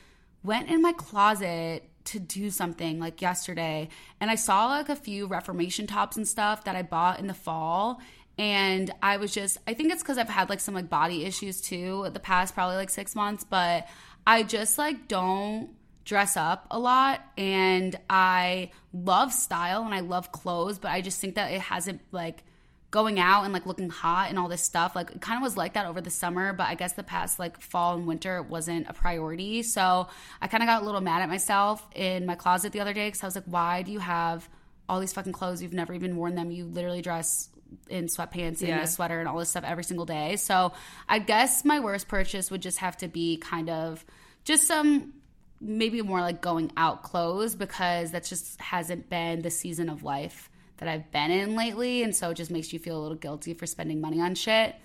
went 0.43 0.69
in 0.69 0.81
my 0.81 0.93
closet 0.93 1.83
to 2.03 2.19
do 2.19 2.49
something 2.49 2.99
like 2.99 3.21
yesterday, 3.21 3.89
and 4.19 4.31
I 4.31 4.35
saw 4.35 4.67
like 4.67 4.89
a 4.89 4.95
few 4.95 5.27
Reformation 5.27 5.87
tops 5.87 6.17
and 6.17 6.27
stuff 6.27 6.63
that 6.63 6.75
I 6.75 6.83
bought 6.83 7.19
in 7.19 7.27
the 7.27 7.33
fall. 7.33 8.01
And 8.37 8.89
I 9.03 9.17
was 9.17 9.33
just, 9.33 9.57
I 9.67 9.73
think 9.73 9.91
it's 9.91 10.01
because 10.01 10.17
I've 10.17 10.29
had 10.29 10.49
like 10.49 10.61
some 10.61 10.73
like 10.73 10.89
body 10.89 11.25
issues 11.25 11.61
too 11.61 12.09
the 12.13 12.19
past 12.19 12.53
probably 12.55 12.75
like 12.75 12.89
six 12.89 13.13
months, 13.13 13.43
but 13.43 13.87
I 14.25 14.43
just 14.43 14.77
like 14.77 15.07
don't 15.07 15.69
dress 16.11 16.35
up 16.35 16.67
a 16.69 16.77
lot 16.77 17.21
and 17.37 17.97
I 18.09 18.71
love 18.91 19.31
style 19.31 19.83
and 19.85 19.93
I 19.93 20.01
love 20.01 20.29
clothes, 20.33 20.77
but 20.77 20.91
I 20.91 20.99
just 20.99 21.21
think 21.21 21.35
that 21.35 21.53
it 21.53 21.61
hasn't 21.61 22.01
like 22.11 22.43
going 22.91 23.17
out 23.17 23.45
and 23.45 23.53
like 23.53 23.65
looking 23.65 23.89
hot 23.89 24.27
and 24.29 24.37
all 24.37 24.49
this 24.49 24.61
stuff. 24.61 24.93
Like 24.93 25.11
it 25.11 25.21
kind 25.21 25.37
of 25.37 25.41
was 25.41 25.55
like 25.55 25.75
that 25.75 25.85
over 25.85 26.01
the 26.01 26.09
summer, 26.09 26.51
but 26.51 26.67
I 26.67 26.75
guess 26.75 26.91
the 26.91 27.03
past 27.03 27.39
like 27.39 27.61
fall 27.61 27.95
and 27.95 28.05
winter 28.05 28.41
wasn't 28.41 28.89
a 28.89 28.93
priority. 28.93 29.63
So 29.63 30.09
I 30.41 30.47
kind 30.47 30.61
of 30.61 30.67
got 30.67 30.81
a 30.81 30.85
little 30.85 30.99
mad 30.99 31.21
at 31.21 31.29
myself 31.29 31.87
in 31.95 32.25
my 32.25 32.35
closet 32.35 32.73
the 32.73 32.81
other 32.81 32.91
day 32.93 33.07
because 33.07 33.23
I 33.23 33.27
was 33.27 33.35
like, 33.35 33.45
why 33.45 33.81
do 33.83 33.93
you 33.93 33.99
have 33.99 34.49
all 34.89 34.99
these 34.99 35.13
fucking 35.13 35.31
clothes? 35.31 35.61
You've 35.63 35.71
never 35.71 35.93
even 35.93 36.17
worn 36.17 36.35
them. 36.35 36.51
You 36.51 36.65
literally 36.65 37.01
dress 37.01 37.47
in 37.87 38.07
sweatpants 38.07 38.59
and 38.59 38.67
Yeah. 38.67 38.81
a 38.81 38.87
sweater 38.87 39.21
and 39.21 39.29
all 39.29 39.37
this 39.39 39.51
stuff 39.51 39.63
every 39.65 39.85
single 39.85 40.05
day. 40.05 40.35
So 40.35 40.73
I 41.07 41.19
guess 41.19 41.63
my 41.63 41.79
worst 41.79 42.09
purchase 42.09 42.51
would 42.51 42.61
just 42.61 42.79
have 42.79 42.97
to 42.97 43.07
be 43.07 43.37
kind 43.37 43.69
of 43.69 44.03
just 44.43 44.67
some 44.67 45.13
maybe 45.61 46.01
more 46.01 46.19
like 46.21 46.41
going 46.41 46.71
out 46.75 47.03
clothes 47.03 47.55
because 47.55 48.11
that 48.11 48.23
just 48.25 48.59
hasn't 48.59 49.09
been 49.09 49.41
the 49.43 49.51
season 49.51 49.87
of 49.89 50.03
life 50.03 50.49
that 50.77 50.89
I've 50.89 51.11
been 51.11 51.29
in 51.31 51.55
lately. 51.55 52.01
And 52.03 52.15
so 52.15 52.31
it 52.31 52.35
just 52.35 52.49
makes 52.49 52.73
you 52.73 52.79
feel 52.79 52.97
a 52.99 53.01
little 53.01 53.17
guilty 53.17 53.53
for 53.53 53.67
spending 53.67 54.01
money 54.01 54.19
on 54.19 54.33
shit. 54.35 54.75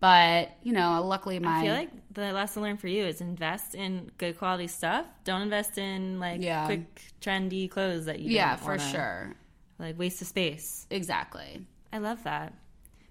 But, 0.00 0.50
you 0.64 0.72
know, 0.72 1.00
luckily 1.04 1.38
my. 1.38 1.58
I 1.60 1.62
feel 1.62 1.74
like 1.74 1.90
the 2.12 2.32
lesson 2.32 2.62
learned 2.62 2.80
for 2.80 2.88
you 2.88 3.04
is 3.04 3.20
invest 3.20 3.74
in 3.76 4.10
good 4.18 4.36
quality 4.36 4.66
stuff. 4.66 5.06
Don't 5.24 5.42
invest 5.42 5.78
in 5.78 6.18
like 6.18 6.40
Yeah. 6.42 6.64
quick, 6.66 7.02
trendy 7.20 7.70
clothes 7.70 8.06
that 8.06 8.18
you 8.18 8.32
yeah, 8.34 8.56
for 8.56 8.70
wanna- 8.72 8.90
sure. 8.90 9.34
like 9.78 9.98
waste 9.98 10.20
of 10.22 10.26
space. 10.28 10.86
Exactly. 10.90 11.66
I 11.92 11.98
love 11.98 12.24
that. 12.24 12.52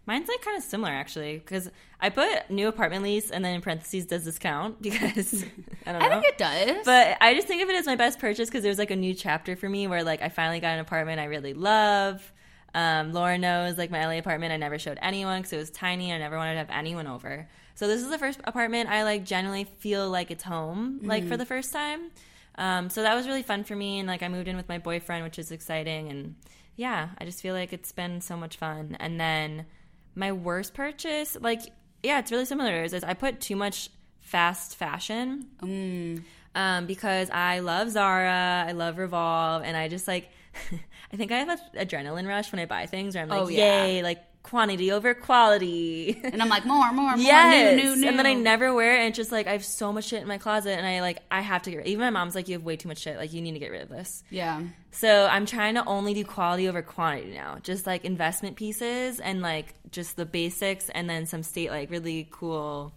Mine's 0.06 0.28
like 0.28 0.42
kind 0.42 0.58
of 0.58 0.64
similar 0.64 0.92
actually 0.92 1.38
because 1.38 1.70
I 2.00 2.10
put 2.10 2.50
new 2.50 2.68
apartment 2.68 3.04
lease 3.04 3.30
and 3.30 3.46
then 3.46 3.56
in 3.56 3.62
parentheses 3.62 4.06
does 4.06 4.26
this 4.26 4.40
count 4.40 4.82
because 4.82 5.46
I 5.86 5.92
don't 5.92 6.02
know. 6.02 6.08
I 6.08 6.10
think 6.10 6.26
it 6.26 6.38
does. 6.38 6.86
But 6.86 7.18
I 7.22 7.34
just 7.34 7.48
think 7.48 7.62
of 7.62 7.70
it 7.70 7.76
as 7.76 7.86
my 7.86 7.96
best 7.96 8.20
purchase 8.20 8.50
because 8.50 8.64
there's 8.64 8.80
like 8.80 8.92
a 8.92 8.96
new 8.96 9.14
chapter 9.14 9.56
for 9.56 9.70
me 9.70 9.88
where 9.88 10.04
like 10.04 10.22
I 10.22 10.30
finally 10.30 10.60
got 10.60 10.74
an 10.74 10.80
apartment 10.80 11.20
I 11.20 11.26
really 11.26 11.54
love. 11.54 12.34
Um, 12.74 13.12
Laura 13.12 13.38
knows 13.38 13.78
like 13.78 13.92
my 13.92 14.06
LA 14.06 14.18
apartment 14.18 14.54
I 14.54 14.58
never 14.58 14.80
showed 14.80 14.98
anyone 15.02 15.42
because 15.42 15.54
it 15.54 15.58
was 15.58 15.70
tiny. 15.70 16.12
And 16.12 16.22
I 16.22 16.26
never 16.26 16.38
wanted 16.38 16.54
to 16.54 16.60
have 16.60 16.70
anyone 16.72 17.06
over. 17.06 17.48
So 17.76 17.88
this 17.88 18.02
is 18.02 18.10
the 18.10 18.18
first 18.18 18.40
apartment 18.44 18.90
I 18.90 19.04
like 19.04 19.24
generally 19.24 19.66
feel 19.66 20.10
like 20.10 20.32
it's 20.32 20.44
home 20.44 21.00
like 21.04 21.28
for 21.28 21.38
the 21.38 21.46
first 21.46 21.72
time. 21.72 22.12
Um, 22.56 22.90
so 22.90 23.02
that 23.04 23.16
was 23.16 23.28
really 23.28 23.44
fun 23.44 23.64
for 23.64 23.76
me 23.76 24.00
and 24.00 24.08
like 24.08 24.24
I 24.24 24.28
moved 24.28 24.48
in 24.48 24.58
with 24.58 24.68
my 24.68 24.78
boyfriend, 24.78 25.24
which 25.24 25.40
is 25.40 25.52
exciting 25.52 26.10
and 26.10 26.36
yeah, 26.76 27.10
I 27.18 27.26
just 27.26 27.42
feel 27.42 27.54
like 27.54 27.74
it's 27.74 27.92
been 27.92 28.22
so 28.22 28.36
much 28.38 28.58
fun. 28.58 28.98
And 29.00 29.20
then 29.20 29.66
my 30.16 30.32
worst 30.32 30.74
purchase, 30.74 31.38
like 31.40 31.62
yeah, 32.04 32.20
it's 32.20 32.32
really 32.32 32.46
similar. 32.46 32.72
to 32.72 32.78
yours, 32.78 32.94
Is 32.94 33.04
I 33.04 33.14
put 33.14 33.40
too 33.40 33.56
much 33.56 33.90
fast 34.20 34.76
fashion 34.76 35.48
um, 36.56 36.86
because 36.86 37.30
I 37.30 37.60
love 37.60 37.92
Zara, 37.92 38.66
I 38.68 38.72
love 38.72 38.98
Revolve, 38.98 39.64
and 39.64 39.76
I 39.78 39.88
just 39.88 40.08
like, 40.08 40.30
I 41.14 41.18
think 41.18 41.32
I 41.32 41.40
have 41.40 41.50
an 41.50 41.60
adrenaline 41.88 42.28
rush 42.28 42.52
when 42.52 42.60
I 42.60 42.66
buy 42.66 42.86
things 42.88 43.16
where 43.16 43.24
I'm 43.24 43.30
like, 43.30 43.42
Oh, 43.42 43.48
yeah. 43.48 43.84
yay, 43.86 44.04
like 44.04 44.24
quantity 44.44 44.92
over 44.92 45.14
quality. 45.14 46.20
and 46.24 46.42
I'm 46.42 46.50
like, 46.50 46.66
more, 46.66 46.92
more, 46.92 47.16
more, 47.16 47.18
yes, 47.18 47.76
new, 47.76 47.84
new, 47.84 47.96
new. 48.02 48.08
and 48.08 48.20
then 48.20 48.26
I 48.26 48.34
never 48.34 48.74
wear 48.74 48.96
it, 48.96 49.00
and 49.00 49.08
it's 49.10 49.18
just 49.18 49.32
like 49.32 49.48
I 49.48 49.52
have 49.54 49.66
so 49.66 49.94
much 49.94 50.06
shit 50.06 50.22
in 50.22 50.28
my 50.28 50.38
closet, 50.38 50.72
and 50.72 50.86
I 50.86 51.02
like 51.02 51.20
I 51.30 51.42
have 51.42 51.62
to 51.64 51.72
get. 51.72 51.78
rid 51.78 51.88
Even 51.88 52.02
my 52.02 52.10
mom's 52.10 52.36
like, 52.36 52.48
you 52.48 52.54
have 52.54 52.64
way 52.64 52.76
too 52.76 52.88
much 52.88 53.00
shit. 53.00 53.18
Like 53.18 53.34
you 53.34 53.42
need 53.42 53.54
to 53.54 53.60
get 53.60 53.72
rid 53.72 53.82
of 53.82 53.90
this. 53.90 54.24
Yeah. 54.30 54.62
So 54.92 55.28
I'm 55.32 55.46
trying 55.46 55.76
to 55.76 55.86
only 55.86 56.14
do 56.14 56.26
quality 56.26 56.68
over 56.68 56.82
quantity 56.82 57.34
now. 57.34 57.58
Just 57.64 57.88
like 57.88 58.04
investment 58.04 58.58
pieces 58.58 59.20
and 59.20 59.42
like 59.42 59.74
just 59.92 60.16
the 60.16 60.26
basics, 60.26 60.90
and 60.90 61.10
then 61.10 61.26
some 61.26 61.44
state 61.44 61.70
like 61.70 61.92
really 61.92 62.28
cool 62.32 62.94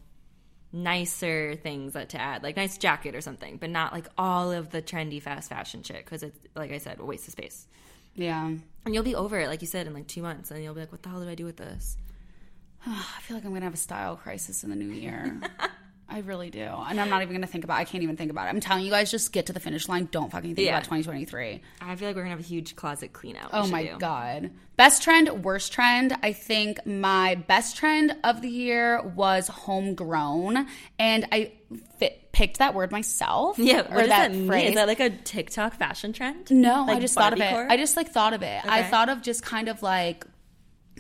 nicer 0.75 1.55
things 1.55 1.93
that 1.93 2.09
to 2.11 2.21
add, 2.21 2.43
like 2.43 2.57
nice 2.57 2.77
jacket 2.77 3.15
or 3.15 3.21
something, 3.21 3.57
but 3.59 3.71
not 3.71 3.93
like 3.93 4.09
all 4.19 4.51
of 4.51 4.71
the 4.71 4.83
trendy 4.83 5.23
fast 5.23 5.49
fashion 5.49 5.83
shit 5.83 6.05
because 6.05 6.23
it's 6.23 6.39
like 6.57 6.73
I 6.73 6.79
said, 6.79 6.99
a 6.99 7.05
waste 7.05 7.29
of 7.29 7.33
space. 7.33 7.69
Yeah. 8.15 8.47
And 8.85 8.95
you'll 8.95 9.05
be 9.05 9.15
over 9.15 9.39
it, 9.39 9.49
like 9.49 9.61
you 9.63 9.67
said, 9.67 9.87
in 9.87 9.95
like 9.95 10.07
two 10.07 10.23
months, 10.23 10.51
and 10.51 10.63
you'll 10.63 10.75
be 10.75 10.81
like, 10.81 10.93
"What 10.93 11.03
the 11.03 11.09
hell 11.09 11.21
do 11.21 11.29
I 11.29 11.35
do 11.35 11.45
with 11.45 11.57
this?" 11.57 11.97
I 12.87 13.21
feel 13.23 13.37
like 13.37 13.45
I'm 13.45 13.53
gonna 13.53 13.65
have 13.65 13.75
a 13.75 13.79
style 13.79 14.17
crisis 14.17 14.63
in 14.63 14.71
the 14.71 14.77
new 14.77 14.91
year. 14.91 15.41
I 16.09 16.19
really 16.21 16.51
do, 16.51 16.61
and 16.61 17.01
I'm 17.01 17.09
not 17.09 17.23
even 17.23 17.35
gonna 17.35 17.47
think 17.47 17.65
about. 17.65 17.79
it. 17.79 17.81
I 17.81 17.85
can't 17.85 18.03
even 18.05 18.17
think 18.17 18.31
about 18.31 18.47
it. 18.47 18.51
I'm 18.51 18.61
telling 18.61 18.85
you 18.85 18.91
guys, 18.91 19.11
just 19.11 19.33
get 19.33 19.47
to 19.47 19.53
the 19.55 19.59
finish 19.61 19.89
line. 19.89 20.07
Don't 20.13 20.31
fucking 20.31 20.55
think 20.55 20.67
Yeah. 20.67 20.73
about 20.73 20.85
2023. 20.85 21.63
I 21.81 21.97
feel 21.97 22.09
like 22.09 22.15
we're 22.17 22.23
gonna 22.23 22.31
have 22.31 22.41
a 22.41 22.43
huge 22.43 22.77
closet 22.77 23.13
clean 23.13 23.37
out. 23.37 23.51
Oh 23.53 23.67
my 23.67 23.85
do. 23.85 23.97
god. 23.99 24.51
Best 24.77 25.03
trend, 25.03 25.45
worst 25.45 25.73
trend. 25.73 26.17
I 26.23 26.33
think 26.33 26.85
my 26.87 27.37
best 27.37 27.77
trend 27.77 28.17
of 28.23 28.43
the 28.43 28.49
year 28.51 29.01
was 29.03 29.49
homegrown, 29.49 30.67
and 30.99 31.27
I 31.33 31.53
fit, 31.99 32.33
picked 32.33 32.59
that 32.59 32.75
word 32.75 32.93
myself. 32.93 33.59
Yeah, 33.59 33.81
or 33.91 34.01
does 34.01 34.09
that, 34.09 34.31
mean? 34.33 34.47
phrase. 34.47 34.69
Is 34.71 34.75
that 34.75 34.87
like 34.89 35.01
a 35.01 35.11
TikTok 35.11 35.75
fashion 35.75 36.13
trend? 36.13 36.51
No, 36.51 36.85
Like 36.87 36.99
I 36.99 37.01
just 37.01 37.15
thought 37.15 37.33
of 37.33 37.41
it. 37.41 37.45
Barbiecore? 37.45 37.71
I 37.71 37.77
just 37.79 37.97
like 37.97 38.11
thought 38.11 38.35
of 38.35 38.43
it. 38.43 38.61
I 38.65 38.83
thought 38.83 39.09
of 39.09 39.23
just 39.23 39.43
kind 39.43 39.69
of 39.69 39.83
like 39.83 40.27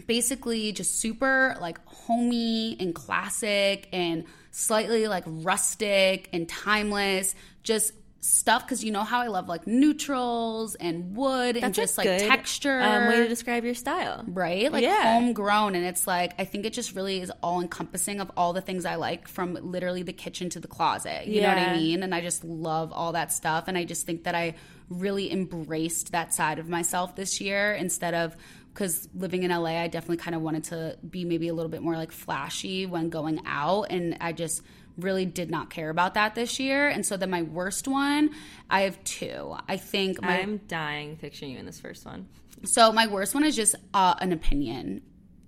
basically 0.07 0.72
just 0.72 0.98
super 0.98 1.57
like 1.61 1.78
homey 1.86 2.76
and 2.80 2.94
classic 2.94 3.88
and 3.92 4.24
slightly 4.57 5.09
like 5.09 5.24
rustic 5.26 6.28
and 6.32 6.48
timeless. 6.48 7.34
Just 7.64 7.92
stuff 8.20 8.64
because 8.64 8.82
you 8.82 8.90
know 8.90 9.02
how 9.02 9.20
I 9.20 9.26
love 9.26 9.48
like 9.48 9.66
neutrals 9.66 10.76
and 10.76 11.14
wood 11.14 11.57
and 11.57 11.64
That's 11.64 11.76
a 11.76 11.80
just 11.82 11.98
like 11.98 12.07
good, 12.07 12.20
texture. 12.20 12.80
Um, 12.80 13.07
way 13.09 13.18
to 13.18 13.28
describe 13.28 13.64
your 13.64 13.74
style. 13.74 14.24
right? 14.26 14.72
Like 14.72 14.82
Yeah. 14.82 15.12
homegrown. 15.14 15.74
And 15.74 15.84
it's 15.84 16.07
like, 16.07 16.32
I 16.38 16.44
think 16.46 16.64
it 16.64 16.72
just 16.72 16.94
really 16.96 17.20
is 17.20 17.30
all 17.42 17.61
encompassing 17.61 18.20
of 18.20 18.30
all 18.36 18.55
the 18.55 18.62
things 18.62 18.86
I 18.86 18.94
like 18.94 19.28
from 19.28 19.59
literally 19.61 20.02
the 20.02 20.14
kitchen 20.14 20.48
to 20.50 20.61
the 20.61 20.68
closet. 20.68 21.26
You 21.26 21.42
know 21.42 21.48
what 21.48 21.59
I 21.59 21.72
mean? 21.76 22.02
And 22.02 22.14
I 22.14 22.22
just 22.22 22.44
love 22.44 22.92
all 22.94 23.12
that 23.12 23.30
stuff. 23.32 23.64
And 23.68 23.76
I 23.76 23.84
just 23.84 24.07
think 24.07 24.24
that 24.24 24.34
I 24.34 24.55
really 24.88 25.30
embraced 25.30 26.12
that 26.12 26.32
side 26.32 26.59
of 26.59 26.66
myself 26.68 27.16
this 27.16 27.40
year 27.42 27.74
instead 27.74 28.14
of. 28.14 28.36
Because 28.74 29.08
living 29.14 29.44
in 29.44 29.50
LA, 29.50 29.80
I 29.80 29.88
definitely 29.88 30.16
kind 30.16 30.34
of 30.34 30.42
wanted 30.42 30.64
to 30.64 30.98
be 31.08 31.24
maybe 31.24 31.48
a 31.48 31.54
little 31.54 31.70
bit 31.70 31.80
more 31.80 31.96
like 31.96 32.10
flashy 32.12 32.86
when 32.86 33.08
going 33.08 33.40
out. 33.46 33.84
And 33.90 34.16
I 34.20 34.32
just 34.32 34.62
really 34.98 35.24
did 35.24 35.50
not 35.50 35.70
care 35.70 35.90
about 35.90 36.14
that 36.14 36.34
this 36.34 36.58
year. 36.58 36.88
And 36.88 37.06
so 37.06 37.16
then 37.16 37.30
my 37.30 37.42
worst 37.42 37.88
one, 37.88 38.30
I 38.68 38.82
have 38.82 39.02
two. 39.04 39.56
I 39.68 39.76
think 39.76 40.20
my 40.20 40.40
I'm 40.40 40.58
dying 40.68 41.16
picturing 41.16 41.52
you 41.52 41.58
in 41.58 41.66
this 41.66 41.80
first 41.80 42.04
one. 42.04 42.28
so 42.64 42.92
my 42.92 43.06
worst 43.06 43.34
one 43.34 43.44
is 43.44 43.56
just 43.56 43.76
uh, 43.92 44.14
an 44.20 44.32
opinion 44.32 45.02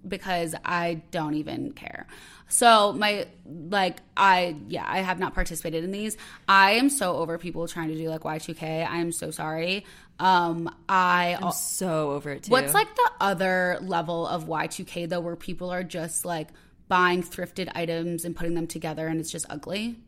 because 0.09 0.55
I 0.65 1.03
don't 1.11 1.35
even 1.35 1.73
care. 1.73 2.07
So 2.49 2.93
my 2.93 3.27
like 3.47 3.99
I 4.17 4.57
yeah 4.69 4.85
I 4.87 4.99
have 4.99 5.19
not 5.19 5.35
participated 5.35 5.83
in 5.85 5.91
these. 5.91 6.17
I 6.49 6.73
am 6.73 6.91
so 6.91 7.17
over 7.17 7.39
people 7.39 7.67
trying 7.67 7.89
to 7.89 7.97
do 7.97 8.09
like 8.09 8.21
Y2K. 8.23 8.63
I 8.89 8.99
am 8.99 9.11
so 9.13 9.31
sorry. 9.31 9.85
Um 10.21 10.75
I 10.89 11.37
I'm 11.43 11.53
so 11.53 12.13
over 12.13 12.31
it 12.31 12.45
too. 12.45 12.53
What's 12.53 12.73
like 12.73 12.95
the 12.95 13.11
other 13.21 13.79
level 13.83 14.27
of 14.27 14.45
Y2K 14.47 15.09
though 15.09 15.21
where 15.21 15.37
people 15.37 15.71
are 15.71 15.83
just 15.83 16.25
like 16.25 16.49
buying 16.89 17.23
thrifted 17.23 17.69
items 17.75 18.25
and 18.25 18.37
putting 18.37 18.55
them 18.55 18.69
together 18.69 19.09
and 19.09 19.19
it's 19.19 19.31
just 19.31 19.47
ugly? 19.51 19.99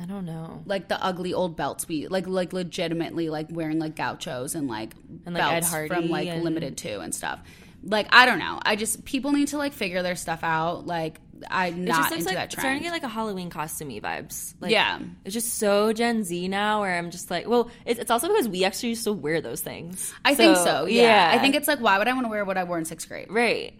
I 0.00 0.04
don't 0.04 0.24
know. 0.26 0.62
Like 0.64 0.86
the 0.86 1.02
ugly 1.04 1.34
old 1.34 1.56
belts 1.56 1.88
we 1.88 2.06
like 2.06 2.28
like 2.28 2.52
legitimately 2.52 3.28
like 3.30 3.48
wearing 3.50 3.80
like 3.80 3.96
gauchos 3.96 4.54
and 4.54 4.68
like 4.68 4.94
And, 5.26 5.34
like, 5.34 5.42
Ed 5.42 5.50
belts 5.50 5.70
Hardy 5.70 5.88
from 5.88 6.08
like 6.08 6.28
and- 6.28 6.44
Limited 6.44 6.76
Too 6.76 7.00
and 7.00 7.12
stuff. 7.12 7.40
Like 7.82 8.08
I 8.10 8.26
don't 8.26 8.38
know. 8.38 8.58
I 8.62 8.76
just 8.76 9.04
people 9.04 9.32
need 9.32 9.48
to 9.48 9.58
like 9.58 9.72
figure 9.72 10.02
their 10.02 10.16
stuff 10.16 10.40
out. 10.42 10.86
Like 10.86 11.20
I'm 11.48 11.74
It 11.74 11.78
not 11.88 11.96
just 11.96 12.10
looks 12.10 12.12
into 12.22 12.24
like 12.26 12.34
that 12.36 12.44
it's 12.52 12.54
starting 12.60 12.78
to 12.80 12.84
get 12.84 12.90
like 12.92 13.04
a 13.04 13.08
Halloween 13.08 13.48
costumey 13.50 14.02
vibes. 14.02 14.54
Like, 14.60 14.72
Yeah. 14.72 14.98
it's 15.24 15.32
just 15.34 15.54
so 15.58 15.92
Gen 15.92 16.24
Z 16.24 16.48
now. 16.48 16.80
Where 16.80 16.98
I'm 16.98 17.10
just 17.12 17.30
like, 17.30 17.46
well, 17.46 17.70
it's, 17.86 18.00
it's 18.00 18.10
also 18.10 18.26
because 18.28 18.48
we 18.48 18.64
actually 18.64 18.90
used 18.90 19.04
to 19.04 19.12
wear 19.12 19.40
those 19.40 19.60
things. 19.60 20.12
I 20.24 20.34
think 20.34 20.56
so. 20.56 20.86
Yeah. 20.86 21.30
I 21.32 21.38
think 21.38 21.54
it's 21.54 21.68
like 21.68 21.78
why 21.80 21.98
would 21.98 22.08
I 22.08 22.12
want 22.14 22.24
to 22.26 22.30
wear 22.30 22.44
what 22.44 22.58
I 22.58 22.64
wore 22.64 22.78
in 22.78 22.84
sixth 22.84 23.08
grade? 23.08 23.28
right. 23.30 23.74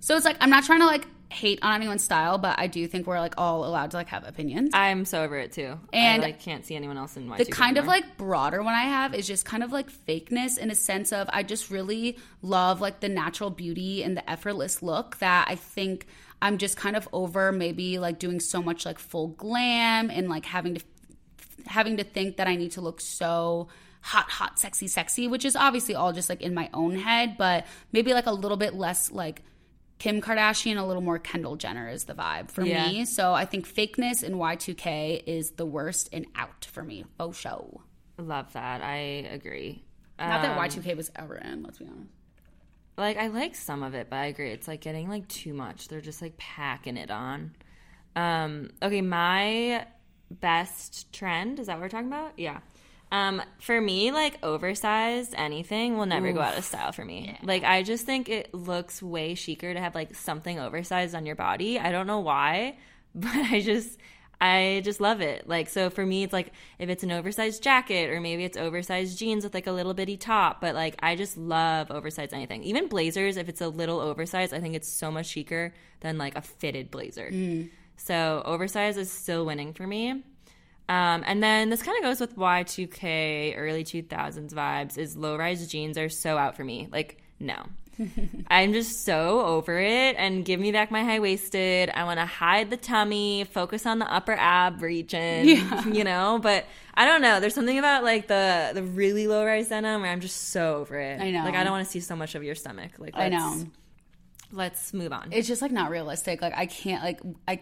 So 0.00 0.16
it's 0.16 0.24
like 0.24 0.36
I'm 0.40 0.50
not 0.50 0.64
trying 0.64 0.80
to 0.80 0.86
like 0.86 1.06
hate 1.34 1.58
on 1.62 1.74
anyone's 1.74 2.04
style, 2.04 2.38
but 2.38 2.58
I 2.58 2.66
do 2.66 2.86
think 2.86 3.06
we're 3.06 3.20
like 3.20 3.34
all 3.36 3.64
allowed 3.64 3.90
to 3.90 3.96
like 3.96 4.08
have 4.08 4.26
opinions. 4.26 4.70
I'm 4.72 5.04
so 5.04 5.22
over 5.22 5.36
it 5.36 5.52
too. 5.52 5.78
And 5.92 6.22
I 6.22 6.26
like 6.26 6.40
can't 6.40 6.64
see 6.64 6.76
anyone 6.76 6.96
else 6.96 7.16
in 7.16 7.26
my 7.26 7.36
the 7.36 7.44
kind 7.44 7.76
of 7.76 7.86
like 7.86 8.16
broader 8.16 8.62
one 8.62 8.74
I 8.74 8.82
have 8.82 9.14
is 9.14 9.26
just 9.26 9.44
kind 9.44 9.62
of 9.62 9.72
like 9.72 9.90
fakeness 9.90 10.58
in 10.58 10.70
a 10.70 10.74
sense 10.74 11.12
of 11.12 11.28
I 11.32 11.42
just 11.42 11.70
really 11.70 12.18
love 12.42 12.80
like 12.80 13.00
the 13.00 13.08
natural 13.08 13.50
beauty 13.50 14.02
and 14.02 14.16
the 14.16 14.28
effortless 14.30 14.82
look 14.82 15.18
that 15.18 15.46
I 15.48 15.56
think 15.56 16.06
I'm 16.40 16.58
just 16.58 16.76
kind 16.76 16.96
of 16.96 17.08
over 17.12 17.52
maybe 17.52 17.98
like 17.98 18.18
doing 18.18 18.40
so 18.40 18.62
much 18.62 18.86
like 18.86 18.98
full 18.98 19.28
glam 19.28 20.10
and 20.10 20.28
like 20.28 20.44
having 20.46 20.76
to 20.76 20.84
having 21.66 21.96
to 21.96 22.04
think 22.04 22.36
that 22.36 22.46
I 22.46 22.56
need 22.56 22.72
to 22.72 22.80
look 22.80 23.00
so 23.00 23.68
hot 24.02 24.30
hot 24.30 24.58
sexy 24.58 24.86
sexy 24.86 25.26
which 25.26 25.46
is 25.46 25.56
obviously 25.56 25.94
all 25.94 26.12
just 26.12 26.28
like 26.28 26.42
in 26.42 26.52
my 26.52 26.68
own 26.74 26.94
head 26.94 27.36
but 27.38 27.66
maybe 27.90 28.12
like 28.12 28.26
a 28.26 28.32
little 28.32 28.58
bit 28.58 28.74
less 28.74 29.10
like 29.10 29.42
Kim 29.98 30.20
Kardashian, 30.20 30.76
a 30.76 30.84
little 30.84 31.02
more 31.02 31.18
Kendall 31.18 31.56
Jenner 31.56 31.88
is 31.88 32.04
the 32.04 32.14
vibe 32.14 32.50
for 32.50 32.62
Yeah. 32.64 32.88
me. 32.90 33.04
So 33.04 33.32
I 33.32 33.44
think 33.44 33.66
fakeness 33.66 34.22
in 34.22 34.34
Y2K 34.34 35.22
is 35.26 35.52
the 35.52 35.64
worst 35.66 36.08
and 36.12 36.26
out 36.34 36.64
for 36.64 36.82
me. 36.82 37.04
Faux 37.18 37.38
show. 37.38 37.80
love 38.18 38.52
that. 38.52 38.80
I 38.82 38.96
agree. 39.30 39.82
Not 40.18 40.42
that 40.42 40.52
Um, 40.52 40.58
Y2K 40.58 40.96
was 40.96 41.10
ever 41.16 41.36
in, 41.36 41.62
let's 41.64 41.78
be 41.78 41.86
honest. 41.86 42.10
like 42.96 43.16
I 43.16 43.26
like 43.26 43.56
some 43.56 43.82
of 43.82 43.94
it, 43.94 44.08
but 44.08 44.16
I 44.16 44.26
agree 44.26 44.50
it's 44.52 44.68
like 44.68 44.80
getting 44.80 45.08
like 45.08 45.26
too 45.26 45.52
much. 45.54 45.88
They're 45.88 46.00
just 46.00 46.22
like 46.22 46.36
packing 46.36 46.96
it 46.96 47.10
on. 47.10 47.56
Um, 48.14 48.70
okay, 48.82 49.00
my 49.00 49.86
best 50.30 51.12
trend 51.12 51.58
is 51.58 51.66
that 51.66 51.74
what 51.74 51.82
we're 51.82 51.88
talking 51.88 52.06
about? 52.06 52.38
Yeah. 52.38 52.60
Um, 53.14 53.40
for 53.60 53.80
me, 53.80 54.10
like 54.10 54.42
oversized 54.42 55.34
anything 55.36 55.96
will 55.96 56.06
never 56.06 56.32
go 56.32 56.40
out 56.40 56.58
of 56.58 56.64
style 56.64 56.90
for 56.90 57.04
me. 57.04 57.38
Like 57.44 57.62
I 57.62 57.84
just 57.84 58.04
think 58.04 58.28
it 58.28 58.52
looks 58.52 59.00
way 59.00 59.36
chicer 59.36 59.72
to 59.72 59.78
have 59.78 59.94
like 59.94 60.16
something 60.16 60.58
oversized 60.58 61.14
on 61.14 61.24
your 61.24 61.36
body. 61.36 61.78
I 61.78 61.92
don't 61.92 62.08
know 62.08 62.18
why, 62.18 62.76
but 63.14 63.30
I 63.30 63.60
just 63.60 64.00
I 64.40 64.82
just 64.84 65.00
love 65.00 65.20
it. 65.20 65.48
Like 65.48 65.68
so 65.68 65.90
for 65.90 66.04
me 66.04 66.24
it's 66.24 66.32
like 66.32 66.50
if 66.80 66.88
it's 66.88 67.04
an 67.04 67.12
oversized 67.12 67.62
jacket 67.62 68.10
or 68.10 68.20
maybe 68.20 68.42
it's 68.42 68.56
oversized 68.56 69.16
jeans 69.16 69.44
with 69.44 69.54
like 69.54 69.68
a 69.68 69.72
little 69.72 69.94
bitty 69.94 70.16
top, 70.16 70.60
but 70.60 70.74
like 70.74 70.96
I 71.00 71.14
just 71.14 71.36
love 71.36 71.92
oversized 71.92 72.34
anything. 72.34 72.64
Even 72.64 72.88
blazers 72.88 73.36
if 73.36 73.48
it's 73.48 73.60
a 73.60 73.68
little 73.68 74.00
oversized, 74.00 74.52
I 74.52 74.58
think 74.58 74.74
it's 74.74 74.88
so 74.88 75.12
much 75.12 75.32
chicer 75.32 75.72
than 76.00 76.18
like 76.18 76.36
a 76.36 76.42
fitted 76.42 76.90
blazer. 76.90 77.30
So 77.96 78.42
oversized 78.44 78.98
is 78.98 79.08
still 79.08 79.46
winning 79.46 79.72
for 79.72 79.86
me. 79.86 80.24
Um, 80.88 81.24
and 81.26 81.42
then 81.42 81.70
this 81.70 81.82
kind 81.82 81.96
of 81.96 82.04
goes 82.04 82.20
with 82.20 82.36
Y2K, 82.36 83.54
early 83.56 83.84
2000s 83.84 84.52
vibes, 84.52 84.98
is 84.98 85.16
low 85.16 85.36
rise 85.36 85.66
jeans 85.66 85.96
are 85.96 86.08
so 86.08 86.36
out 86.36 86.56
for 86.56 86.64
me. 86.64 86.88
Like, 86.92 87.22
no. 87.40 87.64
I'm 88.48 88.72
just 88.72 89.04
so 89.04 89.40
over 89.40 89.78
it 89.78 90.16
and 90.18 90.44
give 90.44 90.58
me 90.58 90.72
back 90.72 90.90
my 90.90 91.04
high 91.04 91.20
waisted. 91.20 91.90
I 91.90 92.04
want 92.04 92.18
to 92.18 92.26
hide 92.26 92.68
the 92.68 92.76
tummy, 92.76 93.44
focus 93.44 93.86
on 93.86 93.98
the 93.98 94.12
upper 94.12 94.32
ab 94.32 94.82
region, 94.82 95.48
yeah. 95.48 95.86
you 95.86 96.04
know? 96.04 96.38
But 96.42 96.66
I 96.94 97.06
don't 97.06 97.22
know. 97.22 97.40
There's 97.40 97.54
something 97.54 97.78
about 97.78 98.02
like 98.02 98.26
the 98.26 98.72
the 98.74 98.82
really 98.82 99.26
low 99.26 99.44
rise 99.44 99.68
denim 99.68 100.02
where 100.02 100.10
I'm 100.10 100.20
just 100.20 100.48
so 100.48 100.76
over 100.76 100.98
it. 100.98 101.20
I 101.20 101.30
know. 101.30 101.44
Like, 101.44 101.54
I 101.54 101.62
don't 101.62 101.72
want 101.72 101.86
to 101.86 101.90
see 101.90 102.00
so 102.00 102.16
much 102.16 102.34
of 102.34 102.42
your 102.42 102.56
stomach. 102.56 102.92
Like, 102.98 103.16
I 103.16 103.28
know. 103.28 103.64
Let's 104.54 104.94
move 104.94 105.12
on. 105.12 105.30
It's 105.32 105.48
just 105.48 105.62
like 105.62 105.72
not 105.72 105.90
realistic. 105.90 106.40
Like 106.40 106.54
I 106.56 106.66
can't 106.66 107.02
like 107.02 107.20
I 107.48 107.60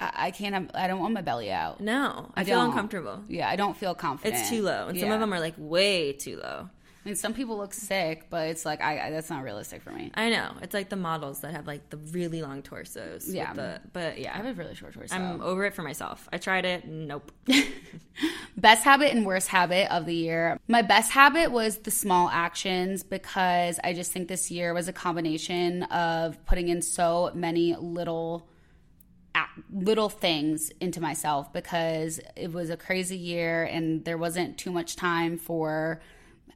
I 0.00 0.30
can't 0.30 0.54
have 0.54 0.70
I 0.74 0.86
don't 0.86 1.00
want 1.00 1.14
my 1.14 1.22
belly 1.22 1.50
out. 1.50 1.80
no, 1.80 2.30
I, 2.34 2.42
I 2.42 2.44
feel 2.44 2.58
don't. 2.58 2.70
uncomfortable. 2.70 3.24
Yeah, 3.28 3.48
I 3.48 3.56
don't 3.56 3.76
feel 3.76 3.94
confident. 3.94 4.40
It's 4.40 4.50
too 4.50 4.62
low. 4.62 4.88
And 4.88 4.98
some 4.98 5.10
of 5.10 5.20
them 5.20 5.32
are 5.32 5.40
like 5.40 5.54
way 5.56 6.12
too 6.12 6.36
low. 6.36 6.68
I 7.04 7.08
mean, 7.08 7.16
some 7.16 7.32
people 7.32 7.56
look 7.56 7.72
sick, 7.72 8.26
but 8.28 8.48
it's 8.48 8.66
like 8.66 8.80
I, 8.80 9.06
I 9.06 9.10
that's 9.10 9.30
not 9.30 9.42
realistic 9.42 9.82
for 9.82 9.90
me. 9.90 10.10
I 10.14 10.30
know. 10.30 10.52
It's 10.62 10.74
like 10.74 10.88
the 10.88 10.96
models 10.96 11.40
that 11.40 11.52
have 11.52 11.66
like 11.66 11.88
the 11.90 11.96
really 11.96 12.42
long 12.42 12.62
torsos. 12.62 13.26
with 13.26 13.34
Yeah. 13.34 13.54
The, 13.54 13.80
but 13.92 14.18
yeah. 14.18 14.34
I 14.34 14.38
have 14.38 14.46
a 14.46 14.52
really 14.52 14.74
short 14.74 14.94
torso. 14.94 15.14
I'm 15.14 15.40
over 15.40 15.64
it 15.64 15.74
for 15.74 15.82
myself. 15.82 16.28
I 16.32 16.38
tried 16.38 16.64
it. 16.64 16.86
Nope. 16.86 17.32
Best 18.56 18.84
habit 18.84 19.14
and 19.14 19.24
worst 19.24 19.48
habit 19.48 19.90
of 19.92 20.06
the 20.06 20.14
year. 20.14 20.58
My 20.66 20.82
best 20.82 21.12
habit 21.12 21.52
was 21.52 21.78
the 21.78 21.92
small 21.92 22.28
actions 22.28 23.04
because 23.04 23.78
I 23.84 23.92
just 23.92 24.10
think 24.10 24.26
this 24.28 24.50
year 24.50 24.74
was 24.74 24.88
a 24.88 24.92
combination 24.92 25.84
of 25.84 26.44
putting 26.44 26.68
in 26.68 26.82
so 26.82 27.30
many 27.34 27.76
little 27.76 28.48
little 29.72 30.08
things 30.08 30.70
into 30.80 31.00
myself 31.00 31.52
because 31.52 32.20
it 32.36 32.52
was 32.52 32.70
a 32.70 32.76
crazy 32.76 33.16
year 33.16 33.64
and 33.64 34.04
there 34.04 34.18
wasn't 34.18 34.58
too 34.58 34.70
much 34.70 34.96
time 34.96 35.38
for 35.38 36.00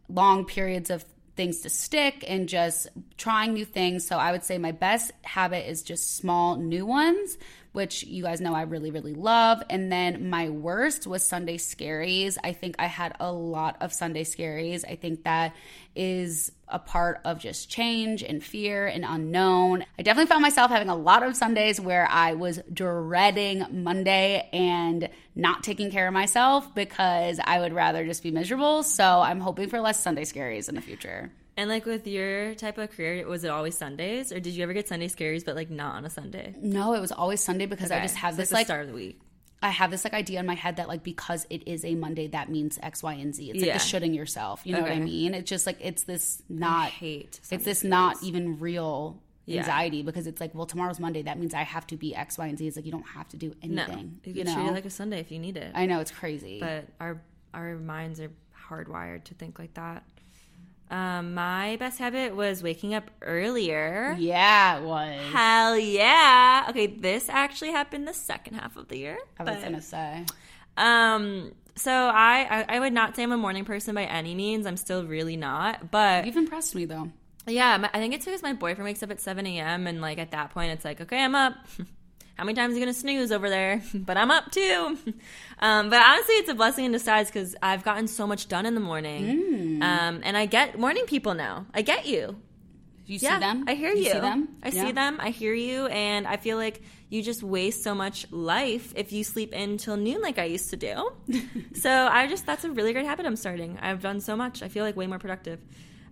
long 0.09 0.45
periods 0.45 0.91
of 0.91 1.05
things 1.37 1.61
to 1.61 1.71
stick 1.71 2.25
and 2.29 2.49
just 2.49 2.89
trying 3.17 3.55
new 3.55 3.65
things. 3.65 4.07
So 4.07 4.17
I 4.17 4.33
would 4.33 4.45
say 4.45 4.59
my 4.59 4.73
best 4.73 5.13
habit 5.23 5.69
is 5.69 5.83
just 5.83 6.17
small 6.17 6.57
new 6.57 6.85
ones 6.85 7.39
which 7.73 8.05
you 8.05 8.23
guys 8.23 8.41
know 8.41 8.55
I 8.55 8.63
really, 8.63 8.91
really 8.91 9.15
love. 9.15 9.63
And 9.71 9.91
then 9.91 10.29
my 10.29 10.51
worst 10.51 11.07
was 11.07 11.25
Sunday 11.25 11.57
Scaries. 11.57 12.37
I 12.45 12.53
think 12.53 12.77
I 12.79 12.87
had 12.87 13.17
a 13.19 13.33
lot 13.33 13.77
of 13.81 13.93
Sunday 13.93 14.25
Scaries. 14.25 14.85
I 14.89 14.97
think 14.97 15.25
that 15.25 15.55
is 15.97 16.53
a 16.69 16.79
part 16.79 17.21
of 17.25 17.39
just 17.39 17.69
change 17.69 18.23
and 18.23 18.43
fear 18.43 18.87
and 18.87 19.05
unknown. 19.07 19.85
I 19.99 20.03
definitely 20.03 20.29
found 20.29 20.43
myself 20.43 20.71
having 20.71 20.89
a 20.89 20.97
lot 20.97 21.23
of 21.23 21.37
Sundays 21.37 21.81
where 21.81 22.09
I 22.11 22.35
was 22.35 22.61
dreading 22.73 23.67
Monday 23.71 24.49
and 24.53 25.09
not 25.35 25.63
taking 25.63 25.91
care 25.91 26.07
of 26.07 26.15
myself 26.15 26.75
because 26.75 27.41
I 27.43 27.61
would 27.61 27.73
rather 27.73 28.05
just 28.05 28.23
be 28.23 28.31
miserable. 28.31 28.83
So 28.83 29.05
I'm 29.05 29.41
hoping 29.41 29.69
for 29.69 29.81
less 29.81 30.03
Sunday 30.03 30.25
scaries 30.25 30.69
in 30.69 30.75
the 30.75 30.81
future. 30.81 31.31
And 31.57 31.69
like 31.69 31.85
with 31.85 32.07
your 32.07 32.55
type 32.55 32.79
of 32.79 32.91
career, 32.93 33.27
was 33.29 33.45
it 33.45 33.49
always 33.49 33.77
Sundays, 33.77 34.33
or 34.33 34.41
did 34.41 34.55
you 34.55 34.63
ever 34.63 34.73
get 34.73 34.89
Sunday 34.89 35.09
scaries, 35.09 35.45
but 35.45 35.55
like 35.55 35.71
not 35.71 35.97
on 35.97 36.05
a 36.07 36.11
Sunday? 36.11 36.55
No, 36.61 36.95
it 36.95 37.01
was 37.01 37.13
always 37.13 37.41
Sunday 37.43 37.67
because 37.67 37.91
I 37.91 38.01
just 38.01 38.17
have 38.17 38.31
It's 38.39 38.49
this 38.49 38.53
like 38.53 38.61
like 38.61 38.67
the 38.67 38.71
start 38.73 38.81
of 38.83 38.89
the 38.89 38.95
week. 38.95 39.21
I 39.65 39.69
have 39.69 39.91
this 39.93 40.03
like 40.03 40.13
idea 40.15 40.41
in 40.41 40.47
my 40.47 40.55
head 40.55 40.77
that 40.77 40.89
like 40.89 41.03
because 41.05 41.47
it 41.51 41.69
is 41.69 41.85
a 41.85 41.95
Monday, 41.95 42.27
that 42.29 42.49
means 42.51 42.79
X, 42.83 43.03
Y, 43.03 43.13
and 43.15 43.35
Z. 43.35 43.51
It's 43.51 43.63
like 43.63 43.73
the 43.75 43.79
shitting 43.79 44.15
yourself. 44.15 44.63
You 44.65 44.73
know 44.75 44.83
what 44.83 44.91
I 44.93 44.99
mean? 44.99 45.35
It's 45.35 45.49
just 45.49 45.67
like 45.67 45.77
it's 45.81 46.03
this 46.05 46.43
not 46.49 46.89
hate 46.91 47.39
it's 47.51 47.65
this 47.65 47.85
not 47.85 48.21
even 48.25 48.59
real 48.59 49.23
Yeah. 49.45 49.59
anxiety 49.61 50.03
because 50.03 50.27
it's 50.27 50.41
like 50.41 50.55
well 50.55 50.67
tomorrow's 50.67 50.99
Monday 50.99 51.23
that 51.23 51.39
means 51.39 51.53
I 51.55 51.63
have 51.63 51.87
to 51.89 51.97
be 51.97 52.15
X, 52.15 52.39
Y, 52.39 52.47
and 52.47 52.57
Z. 52.59 52.67
It's 52.67 52.77
like 52.77 52.87
you 52.87 52.93
don't 52.93 53.07
have 53.09 53.29
to 53.29 53.37
do 53.37 53.55
No, 53.63 53.83
anything. 53.85 54.21
you 54.25 54.33
you 54.33 54.45
can 54.45 54.53
treat 54.55 54.67
it 54.69 54.73
like 54.73 54.85
a 54.87 54.91
Sunday 54.91 55.21
if 55.21 55.31
you 55.31 55.39
need 55.39 55.57
it. 55.59 55.71
I 55.75 55.85
know 55.87 56.01
it's 56.01 56.11
crazy. 56.11 56.59
but 56.59 56.87
our 56.99 57.21
our 57.55 57.77
minds 57.77 58.19
are 58.21 58.31
hardwired 58.69 59.25
to 59.25 59.35
think 59.35 59.59
like 59.59 59.75
that. 59.75 60.03
Um, 60.93 61.33
my 61.35 61.77
best 61.77 61.99
habit 61.99 62.37
was 62.37 62.63
waking 62.63 62.93
up 62.95 63.11
earlier. 63.23 64.15
yeah, 64.19 64.79
it 64.79 64.85
was. 64.85 65.19
Hell 65.33 65.79
yeah! 65.79 66.67
Okay, 66.69 66.87
this 66.87 67.29
actually 67.31 67.71
happened 67.73 68.07
the 68.07 68.13
second 68.13 68.55
half 68.55 68.77
of 68.77 68.89
the 68.89 68.99
year. 68.99 69.19
I 69.39 69.45
was 69.45 69.55
but- 69.57 69.63
gonna 69.65 69.81
say. 69.83 70.27
Um, 70.77 71.53
so 71.77 71.91
I, 71.91 72.47
I 72.69 72.77
I 72.77 72.81
would 72.81 72.93
not 72.93 73.17
say 73.17 73.23
I'm 73.23 73.33
a 73.33 73.37
morning 73.37 73.65
person 73.65 73.95
by 73.95 74.05
any 74.05 74.35
means. 74.35 74.67
I'm 74.67 74.77
still 74.77 75.05
really 75.07 75.37
not. 75.37 75.91
But 75.91 76.27
You've 76.27 76.37
impressed 76.37 76.75
me 76.75 76.85
though. 76.85 77.11
yeah, 77.47 77.77
my, 77.79 77.91
I 77.95 77.99
think 77.99 78.13
it's 78.15 78.25
because 78.27 78.43
my 78.43 78.53
boyfriend 78.53 78.85
wakes 78.85 79.03
up 79.03 79.11
at 79.11 79.21
7 79.21 79.47
a.m. 79.47 79.87
and 79.87 80.01
like 80.03 80.19
at 80.19 80.31
that 80.33 80.51
point 80.51 80.73
it's 80.73 80.85
like, 80.85 81.01
okay, 81.01 81.23
I'm 81.25 81.35
up. 81.35 81.55
How 82.43 82.47
many 82.47 82.57
times 82.57 82.75
are 82.75 82.79
you 82.81 82.85
gonna 82.85 82.93
snooze 82.93 83.31
over 83.31 83.49
there? 83.49 83.81
but 83.95 84.17
I'm 84.17 84.33
up 84.33 84.51
too. 84.51 84.99
um, 85.61 85.91
but 85.91 86.03
honestly, 86.03 86.35
it's 86.35 86.49
a 86.49 86.55
blessing 86.57 86.85
in 86.87 86.91
disguise 86.91 87.29
because 87.29 87.55
I've 87.63 87.85
gotten 87.85 88.09
so 88.09 88.27
much 88.27 88.49
done 88.49 88.67
in 88.67 88.75
the 88.75 88.81
morning. 88.81 89.81
Um, 89.81 90.23
and 90.25 90.37
I 90.37 90.47
get 90.47 90.77
morning 90.77 91.05
people 91.07 91.35
now. 91.35 91.67
I 91.73 91.83
get 91.83 92.05
you. 92.07 92.35
You 93.07 93.21
Yeah, 93.23 93.35
see 93.35 93.39
them? 93.39 93.65
I 93.69 93.75
hear 93.75 93.93
you. 93.93 94.11
see 94.11 94.19
them? 94.19 94.49
I 94.61 94.71
Yeah. 94.71 94.87
see 94.87 94.91
them. 94.91 95.19
I 95.21 95.31
hear 95.31 95.55
you, 95.55 95.87
and 95.87 96.27
I 96.27 96.37
feel 96.37 96.57
like 96.57 96.83
you 97.11 97.23
just 97.23 97.45
waste 97.45 97.85
so 97.85 97.95
much 97.95 98.27
life 98.33 98.93
if 98.97 99.13
you 99.13 99.23
sleep 99.23 99.53
in 99.55 99.77
till 99.79 99.97
noon, 99.97 100.21
like 100.21 100.41
I 100.41 100.47
used 100.47 100.69
to 100.71 100.77
do. 100.77 101.13
so 101.75 101.91
I 102.11 102.27
just 102.27 102.45
that's 102.45 102.65
a 102.65 102.73
really 102.73 102.93
great 102.93 103.07
habit 103.07 103.25
I'm 103.25 103.37
starting. 103.37 103.79
I've 103.81 104.03
done 104.03 104.19
so 104.21 104.35
much. 104.35 104.65
I 104.65 104.69
feel 104.69 104.85
like 104.85 104.97
way 104.97 105.07
more 105.07 105.21
productive. 105.21 105.61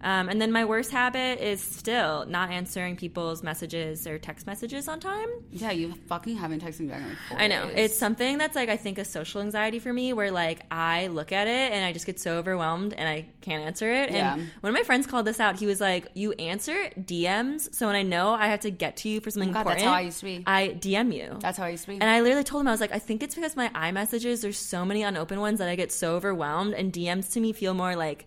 Um, 0.03 0.29
and 0.29 0.41
then 0.41 0.51
my 0.53 0.65
worst 0.65 0.91
habit 0.91 1.41
is 1.45 1.61
still 1.63 2.25
not 2.27 2.51
answering 2.51 2.97
people's 2.97 3.43
messages 3.43 4.07
or 4.07 4.19
text 4.19 4.47
messages 4.47 4.89
on 4.89 4.99
time. 5.01 5.29
Yeah, 5.53 5.71
you 5.73 5.93
fucking 6.09 6.37
haven't 6.37 6.63
texted 6.63 6.81
me 6.81 6.87
back 6.89 7.03
in 7.03 7.09
like 7.37 7.41
I 7.43 7.47
know. 7.49 7.67
days. 7.67 7.75
It's 7.77 7.99
something 7.99 8.39
that's 8.39 8.57
like 8.57 8.69
I 8.69 8.77
think 8.77 8.99
a 8.99 9.05
social 9.05 9.41
anxiety 9.43 9.79
for 9.79 9.93
me 9.93 10.13
where 10.13 10.31
like 10.31 10.61
I 10.71 11.09
look 11.09 11.33
at 11.33 11.47
it 11.49 11.73
and 11.73 11.85
I 11.85 11.93
just 11.93 12.07
get 12.07 12.19
so 12.19 12.39
overwhelmed 12.39 12.95
and 12.95 13.09
I 13.09 13.27
can't 13.43 13.63
answer 13.65 13.91
it. 13.93 14.09
And 14.09 14.17
Yeah. 14.17 14.35
one 14.61 14.71
of 14.71 14.75
my 14.75 14.83
friends 14.85 15.07
called 15.07 15.27
this 15.27 15.39
out. 15.41 15.59
He 15.59 15.67
was 15.67 15.81
like, 15.81 16.07
You 16.15 16.33
answer 16.33 16.91
DMs, 16.99 17.75
so 17.75 17.87
when 17.87 17.97
I 17.97 18.03
know 18.03 18.33
I 18.33 18.47
have 18.49 18.61
to 18.61 18.71
get 18.71 18.97
to 18.99 19.09
you 19.09 19.21
for 19.21 19.31
something 19.31 19.51
Oh 19.51 19.53
God, 19.53 19.61
important, 19.61 19.81
that's 19.85 19.91
how 19.91 19.97
I 19.99 20.01
used 20.03 20.19
to 20.21 20.25
be. 20.25 20.45
I 20.47 20.69
DM 20.81 21.15
you. 21.15 21.37
That's 21.41 21.59
how 21.59 21.65
I 21.65 21.71
used 21.71 21.85
to 21.85 21.91
be. 21.91 21.95
and 22.01 22.05
I 22.05 22.21
literally 22.23 22.45
told 22.45 22.63
him 22.63 22.69
I 22.69 22.71
was 22.71 22.81
like, 22.81 22.93
I 22.93 22.99
think 22.99 23.23
it's 23.23 23.35
because 23.35 23.57
my 23.57 23.69
iMessages 23.71 24.43
there's 24.43 24.59
so 24.59 24.85
many 24.85 25.03
unopened 25.03 25.41
ones 25.41 25.59
that 25.59 25.69
I 25.69 25.77
get 25.77 25.93
so 25.93 26.15
overwhelmed 26.17 26.75
and 26.75 26.93
DMs 26.93 27.33
to 27.33 27.41
me 27.41 27.53
feel 27.53 27.75
more 27.75 27.97
like 27.97 28.27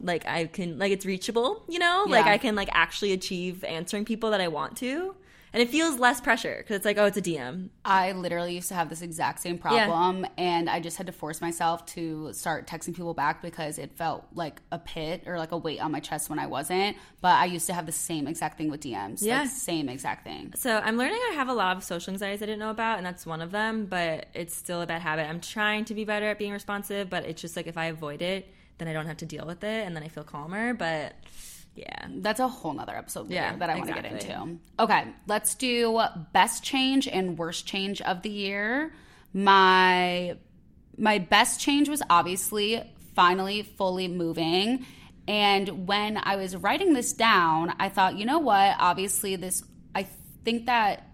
like 0.00 0.26
I 0.26 0.46
can 0.46 0.78
like 0.78 0.92
it's 0.92 1.06
reachable, 1.06 1.62
you 1.68 1.78
know? 1.78 2.04
Like 2.08 2.26
I 2.26 2.38
can 2.38 2.54
like 2.54 2.68
actually 2.72 3.12
achieve 3.12 3.64
answering 3.64 4.04
people 4.04 4.30
that 4.30 4.40
I 4.40 4.48
want 4.48 4.76
to. 4.78 5.14
And 5.52 5.60
it 5.60 5.68
feels 5.68 5.98
less 5.98 6.20
pressure 6.20 6.58
because 6.58 6.76
it's 6.76 6.84
like, 6.84 6.96
oh, 6.96 7.06
it's 7.06 7.16
a 7.16 7.22
DM. 7.22 7.70
I 7.84 8.12
literally 8.12 8.54
used 8.54 8.68
to 8.68 8.74
have 8.74 8.88
this 8.88 9.02
exact 9.02 9.40
same 9.40 9.58
problem, 9.58 10.24
and 10.38 10.70
I 10.70 10.78
just 10.78 10.96
had 10.96 11.06
to 11.06 11.12
force 11.12 11.40
myself 11.40 11.84
to 11.86 12.32
start 12.32 12.68
texting 12.68 12.94
people 12.94 13.14
back 13.14 13.42
because 13.42 13.78
it 13.78 13.90
felt 13.96 14.24
like 14.32 14.62
a 14.70 14.78
pit 14.78 15.24
or 15.26 15.38
like 15.38 15.50
a 15.50 15.56
weight 15.56 15.80
on 15.80 15.90
my 15.90 15.98
chest 15.98 16.30
when 16.30 16.38
I 16.38 16.46
wasn't. 16.46 16.96
But 17.20 17.32
I 17.32 17.46
used 17.46 17.66
to 17.66 17.74
have 17.74 17.86
the 17.86 17.92
same 17.92 18.28
exact 18.28 18.58
thing 18.58 18.70
with 18.70 18.80
DMs. 18.80 19.22
Yeah. 19.22 19.40
Like, 19.40 19.50
same 19.50 19.88
exact 19.88 20.24
thing. 20.24 20.52
So 20.54 20.78
I'm 20.78 20.96
learning 20.96 21.18
I 21.30 21.34
have 21.34 21.48
a 21.48 21.54
lot 21.54 21.76
of 21.76 21.82
social 21.82 22.12
anxieties 22.12 22.42
I 22.42 22.46
didn't 22.46 22.60
know 22.60 22.70
about, 22.70 22.98
and 22.98 23.06
that's 23.06 23.26
one 23.26 23.42
of 23.42 23.50
them. 23.50 23.86
But 23.86 24.28
it's 24.34 24.54
still 24.54 24.82
a 24.82 24.86
bad 24.86 25.02
habit. 25.02 25.28
I'm 25.28 25.40
trying 25.40 25.84
to 25.86 25.94
be 25.94 26.04
better 26.04 26.26
at 26.26 26.38
being 26.38 26.52
responsive, 26.52 27.10
but 27.10 27.24
it's 27.24 27.42
just 27.42 27.56
like 27.56 27.66
if 27.66 27.76
I 27.76 27.86
avoid 27.86 28.22
it, 28.22 28.48
then 28.80 28.88
I 28.88 28.92
don't 28.92 29.06
have 29.06 29.18
to 29.18 29.26
deal 29.26 29.46
with 29.46 29.62
it, 29.62 29.86
and 29.86 29.94
then 29.94 30.02
I 30.02 30.08
feel 30.08 30.24
calmer. 30.24 30.74
But 30.74 31.14
yeah, 31.74 32.06
That's 32.08 32.40
a 32.40 32.48
whole 32.48 32.72
nother 32.72 32.96
episode 32.96 33.28
later 33.28 33.34
Yeah, 33.34 33.56
that 33.56 33.70
I 33.70 33.76
want 33.76 33.88
to 33.88 33.94
get 33.94 34.04
into. 34.06 34.58
Okay, 34.78 35.04
let's 35.26 35.54
do 35.54 36.02
best 36.32 36.64
change 36.64 37.06
and 37.06 37.38
worst 37.38 37.66
change 37.66 38.00
of 38.00 38.22
the 38.22 38.30
year. 38.30 38.92
My 39.32 40.36
my 40.96 41.18
best 41.18 41.60
change 41.60 41.88
was 41.88 42.02
obviously 42.10 42.82
finally 43.14 43.62
fully 43.62 44.08
moving. 44.08 44.84
And 45.28 45.86
when 45.86 46.16
I 46.16 46.36
was 46.36 46.56
writing 46.56 46.92
this 46.92 47.12
down, 47.12 47.74
I 47.78 47.88
thought, 47.88 48.18
you 48.18 48.24
know 48.24 48.40
what? 48.40 48.76
Obviously, 48.78 49.36
this 49.36 49.62
I 49.94 50.08
think 50.44 50.66
that 50.66 51.06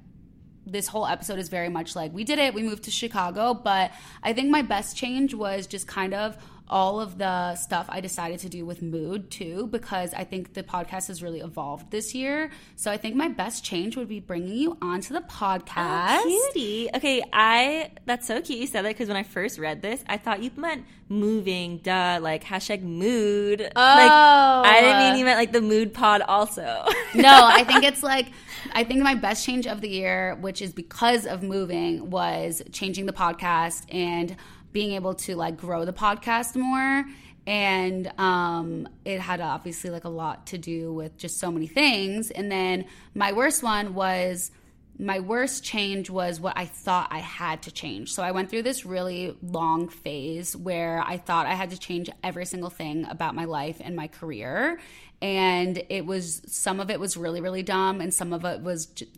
this 0.67 0.89
whole 0.89 1.07
episode 1.07 1.39
is 1.39 1.49
very 1.49 1.69
much 1.69 1.95
like 1.95 2.13
we 2.13 2.25
did 2.25 2.39
it, 2.39 2.55
we 2.55 2.63
moved 2.63 2.85
to 2.85 2.91
Chicago, 2.91 3.55
but 3.55 3.93
I 4.23 4.33
think 4.33 4.51
my 4.51 4.63
best 4.63 4.97
change 4.97 5.33
was 5.33 5.67
just 5.67 5.87
kind 5.87 6.13
of 6.13 6.37
all 6.69 7.01
of 7.01 7.19
the 7.19 7.55
stuff 7.55 7.87
I 7.89 8.01
decided 8.01 8.41
to 8.41 8.49
do 8.49 8.67
with 8.67 8.83
mood 8.83 9.31
too, 9.31 9.69
because 9.69 10.13
I 10.15 10.25
think 10.25 10.55
the 10.55 10.63
podcast 10.63 11.09
has 11.09 11.23
really 11.23 11.41
evolved 11.41 11.91
this 11.91 12.15
year. 12.15 12.51
So 12.75 12.91
I 12.91 12.97
think 12.97 13.15
my 13.15 13.29
best 13.29 13.65
change 13.65 13.97
would 13.97 14.09
be 14.09 14.21
bringing 14.21 14.57
you 14.57 14.77
onto 14.83 15.15
the 15.15 15.21
podcast. 15.21 16.19
Oh, 16.21 16.51
cutie. 16.53 16.91
Okay, 16.95 17.23
I 17.33 17.91
that's 18.05 18.27
so 18.27 18.41
cute 18.41 18.59
you 18.59 18.67
said 18.67 18.85
that 18.85 18.91
because 18.91 19.09
when 19.09 19.17
I 19.17 19.23
first 19.23 19.59
read 19.59 19.83
this, 19.83 20.03
I 20.09 20.17
thought 20.17 20.43
you 20.43 20.51
meant 20.57 20.85
moving, 21.09 21.79
duh, 21.79 22.19
like 22.21 22.43
hashtag 22.45 22.83
mood. 22.83 23.61
Like 23.61 23.75
I 23.77 24.79
oh. 24.79 24.81
didn't 24.81 24.99
mean 24.99 25.19
you 25.19 25.25
meant 25.25 25.39
like 25.39 25.53
the 25.53 25.61
mood 25.61 25.95
pod 25.95 26.23
also. 26.23 26.63
no, 27.15 27.47
I 27.47 27.65
think 27.65 27.85
it's 27.85 28.03
like 28.03 28.33
I 28.73 28.85
think 28.85 29.03
my 29.03 29.15
best 29.15 29.45
change 29.45 29.67
of 29.67 29.81
the 29.81 29.89
year, 29.89 30.37
which 30.41 30.61
is 30.61 30.73
because 30.73 31.27
of 31.27 31.43
moving, 31.43 32.11
was 32.11 32.63
changing 32.73 33.07
the 33.07 33.13
podcast 33.13 33.85
and 33.95 34.37
being 34.77 34.93
able 34.93 35.15
to 35.15 35.35
like 35.37 35.57
grow 35.57 35.87
the 35.87 35.93
podcast 35.95 36.55
more. 36.55 37.03
And 37.47 38.13
um, 38.19 38.87
it 39.07 39.21
had 39.21 39.41
obviously 39.41 39.89
like 39.89 40.05
a 40.05 40.11
lot 40.11 40.49
to 40.49 40.59
do 40.59 40.93
with 40.93 41.17
just 41.17 41.39
so 41.39 41.51
many 41.51 41.67
things. 41.67 42.31
And 42.31 42.53
then 42.53 42.85
my 43.15 43.33
worst 43.33 43.63
one 43.63 43.95
was 43.95 44.51
my 44.99 45.21
worst 45.21 45.65
change 45.65 46.11
was 46.11 46.41
what 46.41 46.59
I 46.59 46.67
thought 46.67 47.09
I 47.11 47.21
had 47.21 47.63
to 47.63 47.71
change. 47.71 48.13
So 48.13 48.23
I 48.23 48.33
went 48.33 48.51
through 48.51 48.65
this 48.65 48.85
really 48.85 49.35
long 49.41 49.89
phase 49.89 50.55
where 50.55 51.03
I 51.07 51.17
thought 51.17 51.47
I 51.47 51.55
had 51.55 51.71
to 51.71 51.79
change 51.79 52.11
every 52.23 52.45
single 52.45 52.69
thing 52.69 53.07
about 53.07 53.35
my 53.35 53.47
life 53.47 53.81
and 53.81 53.97
my 53.97 54.09
career. 54.09 54.79
And 55.23 55.83
it 55.89 56.05
was 56.05 56.43
some 56.49 56.81
of 56.81 56.91
it 56.91 57.01
was 57.01 57.17
really, 57.17 57.41
really 57.41 57.63
dumb, 57.63 58.03
and 58.03 58.13
some 58.13 58.35
of 58.35 58.45
it 58.45 58.61
was 58.61 58.85
g- 58.85 59.09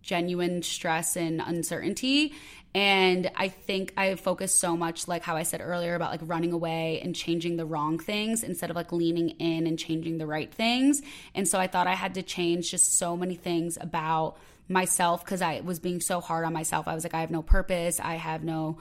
genuine 0.00 0.62
stress 0.62 1.16
and 1.16 1.42
uncertainty. 1.44 2.32
And 2.74 3.30
I 3.36 3.48
think 3.48 3.92
I 3.96 4.14
focused 4.14 4.58
so 4.58 4.76
much, 4.76 5.06
like 5.06 5.22
how 5.22 5.36
I 5.36 5.42
said 5.42 5.60
earlier, 5.60 5.94
about 5.94 6.10
like 6.10 6.20
running 6.24 6.52
away 6.52 7.00
and 7.02 7.14
changing 7.14 7.56
the 7.56 7.66
wrong 7.66 7.98
things 7.98 8.42
instead 8.42 8.70
of 8.70 8.76
like 8.76 8.92
leaning 8.92 9.30
in 9.30 9.66
and 9.66 9.78
changing 9.78 10.18
the 10.18 10.26
right 10.26 10.52
things. 10.52 11.02
And 11.34 11.46
so 11.46 11.58
I 11.58 11.66
thought 11.66 11.86
I 11.86 11.94
had 11.94 12.14
to 12.14 12.22
change 12.22 12.70
just 12.70 12.96
so 12.96 13.16
many 13.16 13.34
things 13.34 13.76
about 13.80 14.36
myself 14.68 15.24
because 15.24 15.42
I 15.42 15.60
was 15.60 15.80
being 15.80 16.00
so 16.00 16.20
hard 16.20 16.46
on 16.46 16.52
myself. 16.52 16.88
I 16.88 16.94
was 16.94 17.04
like, 17.04 17.14
I 17.14 17.20
have 17.20 17.30
no 17.30 17.42
purpose. 17.42 18.00
I 18.00 18.14
have 18.14 18.42
no 18.42 18.78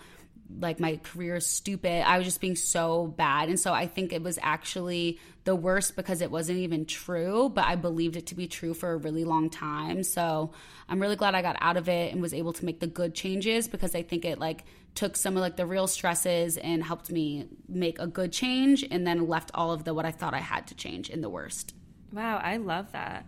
like 0.60 0.80
my 0.80 0.97
career 0.97 1.36
is 1.36 1.47
stupid. 1.47 2.08
I 2.08 2.18
was 2.18 2.26
just 2.26 2.41
being 2.41 2.56
so 2.56 3.08
bad. 3.08 3.49
And 3.49 3.60
so 3.60 3.74
I 3.74 3.88
think 3.88 4.14
it 4.14 4.22
was 4.22 4.39
actually 4.41 5.20
the 5.43 5.56
worst 5.56 5.95
because 5.95 6.22
it 6.22 6.30
wasn't 6.30 6.60
even 6.60 6.86
true, 6.86 7.49
but 7.49 7.66
I 7.66 7.76
believed 7.76 8.16
it 8.16 8.28
to 8.28 8.36
be 8.36 8.47
true 8.47 8.74
for 8.74 8.91
a 8.91 8.97
really 8.97 9.24
long 9.24 9.49
time. 9.49 10.04
So 10.04 10.52
I'm 10.88 11.02
really 11.02 11.16
glad 11.16 11.36
I 11.36 11.41
got 11.41 11.58
out 11.60 11.78
of 11.78 11.89
it 11.89 12.12
and 12.12 12.22
was 12.22 12.34
able 12.34 12.54
to 12.54 12.66
make 12.66 12.80
the 12.80 12.88
good 12.88 13.16
changes 13.16 13.68
because 13.68 13.95
I 13.95 14.04
think 14.04 14.26
it 14.26 14.39
like 14.39 14.66
took 14.93 15.16
some 15.16 15.36
of 15.38 15.41
like 15.41 15.56
the 15.56 15.66
real 15.66 15.88
stresses 15.88 16.57
and 16.57 16.84
helped 16.84 17.10
me 17.10 17.48
make 17.68 17.98
a 17.99 18.07
good 18.07 18.32
change 18.32 18.86
and 18.90 19.07
then 19.07 19.28
left 19.28 19.52
all 19.53 19.72
of 19.72 19.84
the 19.84 19.94
what 19.94 20.06
I 20.06 20.11
thought 20.11 20.34
I 20.34 20.40
had 20.40 20.68
to 20.68 20.76
change 20.76 21.10
in 21.10 21.22
the 21.22 21.30
worst. 21.30 21.73
wow, 22.11 22.38
I 22.38 22.57
love 22.57 22.91
that. 22.91 23.26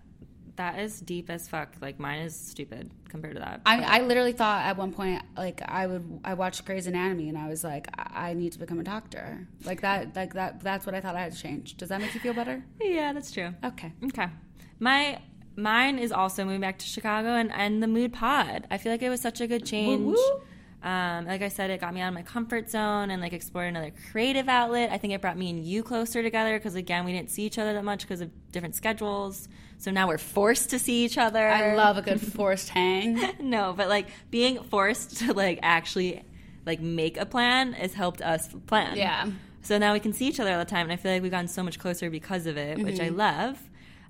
That 0.56 0.80
is 0.80 1.00
deep 1.00 1.30
as 1.30 1.48
fuck. 1.48 1.76
Like 1.82 2.00
mine 2.00 2.20
is 2.22 2.36
stupid 2.36 2.92
compared 3.10 3.36
to 3.36 3.40
that. 3.40 3.62
I, 3.66 3.82
I 3.82 4.02
literally 4.02 4.34
thought 4.34 4.66
at 4.66 4.78
one 4.78 4.92
point 4.94 5.24
like 5.36 5.62
I 5.66 5.88
would 5.88 6.20
I 6.24 6.36
watched 6.36 6.64
Grey's 6.66 6.88
Anatomy 6.88 7.30
and 7.30 7.38
I 7.38 7.48
was 7.50 7.64
like 7.64 7.88
I 7.98 8.30
I 8.30 8.34
need 8.34 8.54
to 8.54 8.60
become 8.60 8.80
a 8.80 8.84
doctor 8.84 9.48
like 9.66 9.82
that 9.82 10.16
like 10.16 10.34
that 10.36 10.62
that's 10.62 10.86
what 10.86 10.96
I 10.96 11.02
thought 11.02 11.16
I 11.16 11.22
had 11.22 11.34
to 11.34 11.40
change. 11.40 11.76
Does 11.78 11.90
that 11.90 12.00
make 12.00 12.14
you 12.14 12.20
feel 12.20 12.34
better? 12.34 12.64
yeah, 12.80 13.14
that's 13.14 13.32
true. 13.32 13.54
Okay. 13.64 13.92
Okay. 14.06 14.28
My 14.80 15.20
mine 15.56 16.00
is 16.00 16.12
also 16.12 16.44
moving 16.46 16.62
back 16.62 16.80
to 16.80 16.86
Chicago 16.86 17.30
and, 17.30 17.52
and 17.54 17.82
the 17.82 17.88
Mood 17.88 18.14
Pod. 18.14 18.68
I 18.72 18.78
feel 18.78 18.92
like 18.92 19.02
it 19.02 19.10
was 19.10 19.22
such 19.22 19.42
a 19.42 19.48
good 19.48 19.66
change. 19.66 20.18
Um, 20.82 21.26
like 21.26 21.42
I 21.42 21.48
said, 21.48 21.70
it 21.70 21.80
got 21.80 21.94
me 21.94 22.02
out 22.02 22.10
of 22.10 22.14
my 22.14 22.24
comfort 22.24 22.70
zone 22.70 23.10
and 23.10 23.22
like 23.22 23.32
explored 23.32 23.70
another 23.70 23.94
creative 24.12 24.50
outlet. 24.50 24.92
I 24.92 24.98
think 24.98 25.14
it 25.14 25.22
brought 25.22 25.38
me 25.38 25.50
and 25.50 25.64
you 25.66 25.82
closer 25.82 26.22
together 26.22 26.58
because 26.60 26.76
again, 26.76 27.06
we 27.06 27.14
didn't 27.14 27.32
see 27.32 27.44
each 27.44 27.58
other 27.58 27.74
that 27.74 27.86
much 27.86 28.02
because 28.02 28.20
of 28.20 28.30
different 28.52 28.76
schedules. 28.76 29.48
So 29.78 29.92
now 29.92 30.08
we're 30.08 30.18
forced 30.18 30.70
to 30.72 30.80
see 30.80 31.04
each 31.06 31.18
other. 31.18 31.48
I 31.48 31.76
love 31.76 31.98
a 31.98 32.02
good 32.02 32.22
forced 32.22 32.70
hang. 32.70 33.20
no, 33.40 33.74
but 33.76 33.90
like 33.90 34.08
being 34.32 34.64
forced 34.64 35.18
to 35.18 35.34
like 35.34 35.60
actually 35.62 36.24
like 36.66 36.80
make 36.80 37.18
a 37.18 37.26
plan 37.26 37.74
has 37.74 37.94
helped 37.94 38.22
us 38.22 38.48
plan. 38.68 38.96
Yeah. 38.98 39.30
So 39.62 39.78
now 39.78 39.94
we 39.94 40.00
can 40.00 40.14
see 40.14 40.28
each 40.28 40.40
other 40.40 40.52
all 40.54 40.60
the 40.60 40.66
time, 40.66 40.84
and 40.86 40.92
I 40.94 40.96
feel 40.98 41.12
like 41.12 41.22
we've 41.22 41.32
gotten 41.32 41.48
so 41.48 41.64
much 41.64 41.80
closer 41.80 42.10
because 42.10 42.46
of 42.48 42.58
it, 42.58 42.78
which 42.84 43.00
I 43.00 43.08
Mm-hmm. 43.08 43.18
love. 43.18 43.60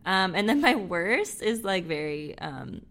Um, 0.05 0.35
and 0.35 0.49
then 0.49 0.61
my 0.61 0.75
worst 0.75 1.41
is 1.41 1.63
like 1.63 1.85
very 1.85 2.37
um, 2.39 2.81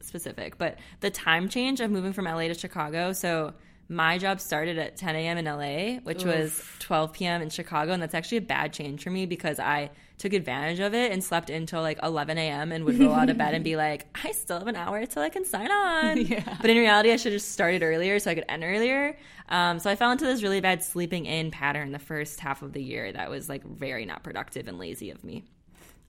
specific, 0.00 0.58
but 0.58 0.78
the 1.00 1.10
time 1.10 1.48
change 1.48 1.80
of 1.80 1.90
moving 1.90 2.12
from 2.12 2.24
LA 2.26 2.48
to 2.48 2.54
Chicago. 2.54 3.12
So 3.12 3.54
my 3.88 4.18
job 4.18 4.40
started 4.40 4.78
at 4.78 4.96
10 4.96 5.16
a.m. 5.16 5.38
in 5.38 5.44
LA, 5.44 6.00
which 6.02 6.24
was 6.24 6.62
12 6.80 7.12
p.m. 7.12 7.42
in 7.42 7.50
Chicago, 7.50 7.92
and 7.92 8.02
that's 8.02 8.14
actually 8.14 8.38
a 8.38 8.42
bad 8.42 8.72
change 8.72 9.02
for 9.02 9.10
me 9.10 9.26
because 9.26 9.58
I 9.58 9.90
took 10.18 10.32
advantage 10.32 10.80
of 10.80 10.94
it 10.94 11.12
and 11.12 11.22
slept 11.22 11.50
until 11.50 11.80
like 11.80 11.98
11 12.02 12.38
a.m. 12.38 12.72
and 12.72 12.84
would 12.84 12.98
roll 12.98 13.14
out 13.14 13.28
of 13.30 13.38
bed 13.38 13.54
and 13.54 13.64
be 13.64 13.76
like, 13.76 14.06
I 14.24 14.32
still 14.32 14.58
have 14.58 14.68
an 14.68 14.76
hour 14.76 15.04
till 15.06 15.22
I 15.22 15.28
can 15.28 15.44
sign 15.44 15.70
on. 15.70 16.26
But 16.60 16.70
in 16.70 16.76
reality, 16.76 17.10
I 17.10 17.16
should 17.16 17.32
have 17.32 17.40
just 17.40 17.52
started 17.52 17.82
earlier 17.82 18.18
so 18.18 18.30
I 18.30 18.34
could 18.34 18.44
end 18.48 18.62
earlier. 18.62 19.16
Um, 19.48 19.78
so 19.78 19.90
I 19.90 19.96
fell 19.96 20.12
into 20.12 20.24
this 20.24 20.42
really 20.42 20.60
bad 20.60 20.84
sleeping 20.84 21.26
in 21.26 21.50
pattern 21.50 21.92
the 21.92 21.98
first 21.98 22.40
half 22.40 22.62
of 22.62 22.72
the 22.72 22.82
year 22.82 23.12
that 23.12 23.30
was 23.30 23.48
like 23.48 23.64
very 23.64 24.06
not 24.06 24.22
productive 24.22 24.68
and 24.68 24.78
lazy 24.78 25.10
of 25.10 25.24
me. 25.24 25.44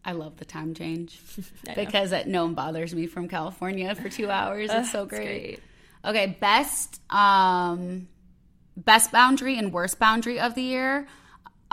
I 0.06 0.12
love 0.12 0.38
the 0.38 0.46
time 0.46 0.74
change 0.74 1.20
because 1.76 2.12
it 2.12 2.28
no 2.28 2.46
one 2.46 2.54
bothers 2.54 2.94
me 2.94 3.08
from 3.08 3.28
California 3.28 3.96
for 3.96 4.10
two 4.10 4.30
hours. 4.30 4.70
It's 4.72 4.92
so 4.92 5.06
great. 5.06 5.26
great. 5.26 5.60
Okay, 6.06 6.38
best 6.40 7.02
um 7.10 8.08
best 8.76 9.12
boundary 9.12 9.58
and 9.58 9.72
worst 9.72 10.00
boundary 10.00 10.40
of 10.40 10.56
the 10.56 10.62
year. 10.62 11.08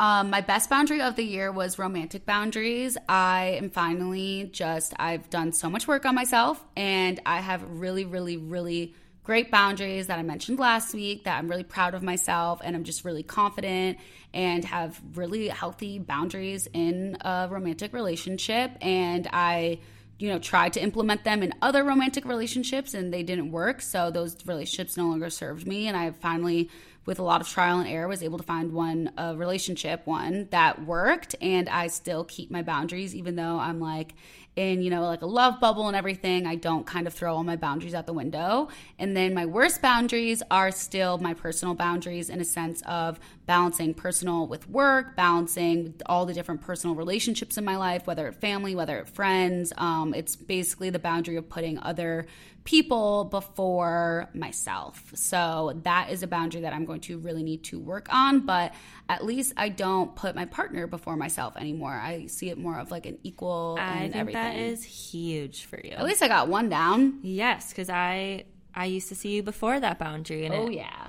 Um, 0.00 0.30
my 0.30 0.40
best 0.40 0.70
boundary 0.70 1.02
of 1.02 1.14
the 1.14 1.22
year 1.22 1.52
was 1.52 1.78
romantic 1.78 2.24
boundaries. 2.24 2.96
I 3.06 3.58
am 3.60 3.68
finally 3.68 4.48
just 4.50 4.94
I've 4.98 5.28
done 5.28 5.52
so 5.52 5.68
much 5.68 5.86
work 5.86 6.06
on 6.06 6.14
myself 6.14 6.64
and 6.74 7.20
I 7.26 7.40
have 7.40 7.62
really, 7.68 8.06
really, 8.06 8.38
really 8.38 8.94
great 9.24 9.50
boundaries 9.50 10.06
that 10.06 10.18
I 10.18 10.22
mentioned 10.22 10.58
last 10.58 10.94
week 10.94 11.24
that 11.24 11.36
I'm 11.36 11.48
really 11.48 11.64
proud 11.64 11.92
of 11.92 12.02
myself 12.02 12.62
and 12.64 12.74
I'm 12.74 12.84
just 12.84 13.04
really 13.04 13.22
confident 13.22 13.98
and 14.32 14.64
have 14.64 14.98
really 15.16 15.48
healthy 15.48 15.98
boundaries 15.98 16.66
in 16.72 17.18
a 17.20 17.48
romantic 17.50 17.92
relationship 17.92 18.70
and 18.80 19.28
I 19.30 19.80
you 20.18 20.28
know 20.28 20.38
tried 20.38 20.74
to 20.74 20.82
implement 20.82 21.24
them 21.24 21.42
in 21.42 21.52
other 21.60 21.82
romantic 21.82 22.24
relationships 22.24 22.94
and 22.94 23.12
they 23.12 23.22
didn't 23.22 23.50
work 23.50 23.80
so 23.80 24.10
those 24.10 24.36
relationships 24.46 24.96
no 24.96 25.06
longer 25.06 25.30
served 25.30 25.66
me 25.66 25.88
and 25.88 25.96
i 25.96 26.10
finally 26.10 26.68
with 27.06 27.18
a 27.18 27.22
lot 27.22 27.40
of 27.40 27.48
trial 27.48 27.78
and 27.78 27.88
error 27.88 28.08
was 28.08 28.22
able 28.22 28.38
to 28.38 28.44
find 28.44 28.72
one 28.72 29.10
a 29.16 29.36
relationship 29.36 30.06
one 30.06 30.48
that 30.50 30.84
worked 30.84 31.34
and 31.40 31.68
i 31.68 31.86
still 31.86 32.24
keep 32.24 32.50
my 32.50 32.62
boundaries 32.62 33.14
even 33.14 33.36
though 33.36 33.58
i'm 33.58 33.80
like 33.80 34.14
in 34.56 34.82
you 34.82 34.90
know 34.90 35.02
like 35.02 35.22
a 35.22 35.26
love 35.26 35.60
bubble 35.60 35.86
and 35.86 35.96
everything 35.96 36.46
i 36.46 36.54
don't 36.54 36.86
kind 36.86 37.06
of 37.06 37.14
throw 37.14 37.34
all 37.34 37.44
my 37.44 37.56
boundaries 37.56 37.94
out 37.94 38.06
the 38.06 38.12
window. 38.12 38.68
And 38.98 39.16
then 39.16 39.34
my 39.34 39.46
worst 39.46 39.80
boundaries 39.80 40.42
are 40.50 40.70
still 40.70 41.18
my 41.18 41.34
personal 41.34 41.74
boundaries 41.74 42.28
in 42.28 42.40
a 42.40 42.44
sense 42.44 42.82
of 42.82 43.18
balancing 43.46 43.94
personal 43.94 44.46
with 44.46 44.68
work 44.68 45.16
balancing 45.16 45.94
all 46.06 46.26
the 46.26 46.34
different 46.34 46.60
personal 46.60 46.94
relationships 46.94 47.58
in 47.58 47.64
my 47.64 47.76
life 47.76 48.06
whether 48.06 48.28
it's 48.28 48.38
family 48.38 48.74
whether 48.74 48.98
it's 48.98 49.10
friends 49.10 49.72
um, 49.76 50.14
it's 50.14 50.36
basically 50.36 50.90
the 50.90 50.98
boundary 50.98 51.36
of 51.36 51.48
putting 51.48 51.78
other 51.78 52.26
people 52.64 53.24
before 53.24 54.28
myself 54.34 55.10
so 55.14 55.72
that 55.82 56.10
is 56.10 56.22
a 56.22 56.26
boundary 56.26 56.60
that 56.60 56.72
i'm 56.72 56.84
going 56.84 57.00
to 57.00 57.18
really 57.18 57.42
need 57.42 57.64
to 57.64 57.78
work 57.78 58.12
on 58.12 58.40
but 58.40 58.74
at 59.08 59.24
least 59.24 59.52
i 59.56 59.68
don't 59.68 60.14
put 60.14 60.34
my 60.34 60.44
partner 60.44 60.86
before 60.86 61.16
myself 61.16 61.56
anymore 61.56 61.92
i 61.92 62.26
see 62.26 62.50
it 62.50 62.58
more 62.58 62.78
of 62.78 62.90
like 62.90 63.06
an 63.06 63.18
equal 63.22 63.76
I 63.80 63.82
and 63.84 64.00
think 64.12 64.16
everything 64.16 64.42
that 64.42 64.56
is 64.56 64.84
huge 64.84 65.64
for 65.64 65.80
you. 65.82 65.92
at 65.92 66.04
least 66.04 66.22
i 66.22 66.28
got 66.28 66.48
one 66.48 66.68
down 66.68 67.18
Yes, 67.22 67.70
because 67.70 67.88
I 67.90 68.44
I 68.74 68.84
used 68.86 69.08
to 69.08 69.14
see 69.14 69.30
you 69.34 69.42
before 69.42 69.80
that 69.80 69.98
boundary, 69.98 70.44
and 70.46 70.54
oh 70.54 70.68
it, 70.68 70.74
yeah 70.74 71.06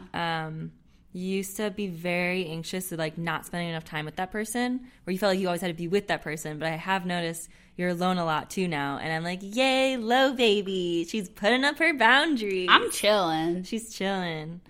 um, 0.47 0.71
you 1.13 1.27
used 1.37 1.57
to 1.57 1.69
be 1.69 1.87
very 1.87 2.47
anxious 2.47 2.89
to 2.89 2.97
like 2.97 3.17
not 3.17 3.45
spending 3.45 3.69
enough 3.69 3.83
time 3.83 4.05
with 4.05 4.15
that 4.15 4.31
person, 4.31 4.81
where 5.03 5.11
you 5.11 5.19
felt 5.19 5.31
like 5.31 5.39
you 5.39 5.47
always 5.47 5.61
had 5.61 5.67
to 5.67 5.73
be 5.73 5.87
with 5.87 6.07
that 6.07 6.21
person. 6.21 6.57
But 6.57 6.69
I 6.69 6.77
have 6.77 7.05
noticed 7.05 7.49
you're 7.77 7.89
alone 7.89 8.17
a 8.17 8.25
lot 8.25 8.49
too 8.49 8.67
now, 8.67 8.97
and 9.01 9.11
I'm 9.11 9.23
like, 9.23 9.39
yay, 9.41 9.97
low 9.97 10.33
baby, 10.33 11.05
she's 11.09 11.29
putting 11.29 11.63
up 11.63 11.77
her 11.79 11.93
boundaries. 11.93 12.67
i'm 12.69 12.91
chilling 12.91 13.63
She's 13.63 13.93
chilling. 13.93 14.61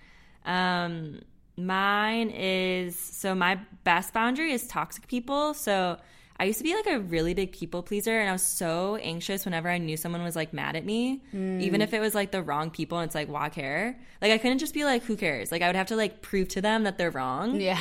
Um, 0.44 1.20
mine 1.56 2.30
is 2.30 2.98
so 2.98 3.34
my 3.34 3.58
best 3.84 4.12
boundary 4.12 4.52
is 4.52 4.66
toxic 4.66 5.06
people. 5.06 5.54
So 5.54 5.98
I 6.38 6.44
used 6.46 6.58
to 6.58 6.64
be 6.64 6.74
like 6.74 6.86
a 6.86 6.98
really 6.98 7.34
big 7.34 7.52
people 7.52 7.82
pleaser, 7.82 8.18
and 8.18 8.28
I 8.28 8.32
was 8.32 8.42
so 8.42 8.96
anxious 8.96 9.44
whenever 9.44 9.68
I 9.68 9.78
knew 9.78 9.96
someone 9.96 10.22
was 10.24 10.34
like 10.34 10.52
mad 10.52 10.74
at 10.76 10.84
me, 10.84 11.20
even 11.32 11.82
if 11.82 11.92
it 11.94 12.00
was 12.00 12.14
like 12.14 12.32
the 12.32 12.42
wrong 12.42 12.70
people. 12.70 12.98
And 12.98 13.06
it's 13.06 13.14
like, 13.14 13.28
why 13.28 13.48
care? 13.48 13.98
Like 14.20 14.32
I 14.32 14.38
couldn't 14.38 14.58
just 14.58 14.74
be 14.74 14.84
like, 14.84 15.04
who 15.04 15.16
cares? 15.16 15.52
Like 15.52 15.62
I 15.62 15.68
would 15.68 15.76
have 15.76 15.88
to 15.88 15.96
like 15.96 16.22
prove 16.22 16.48
to 16.48 16.60
them 16.60 16.82
that 16.84 16.98
they're 16.98 17.10
wrong. 17.10 17.60
yeah 17.60 17.78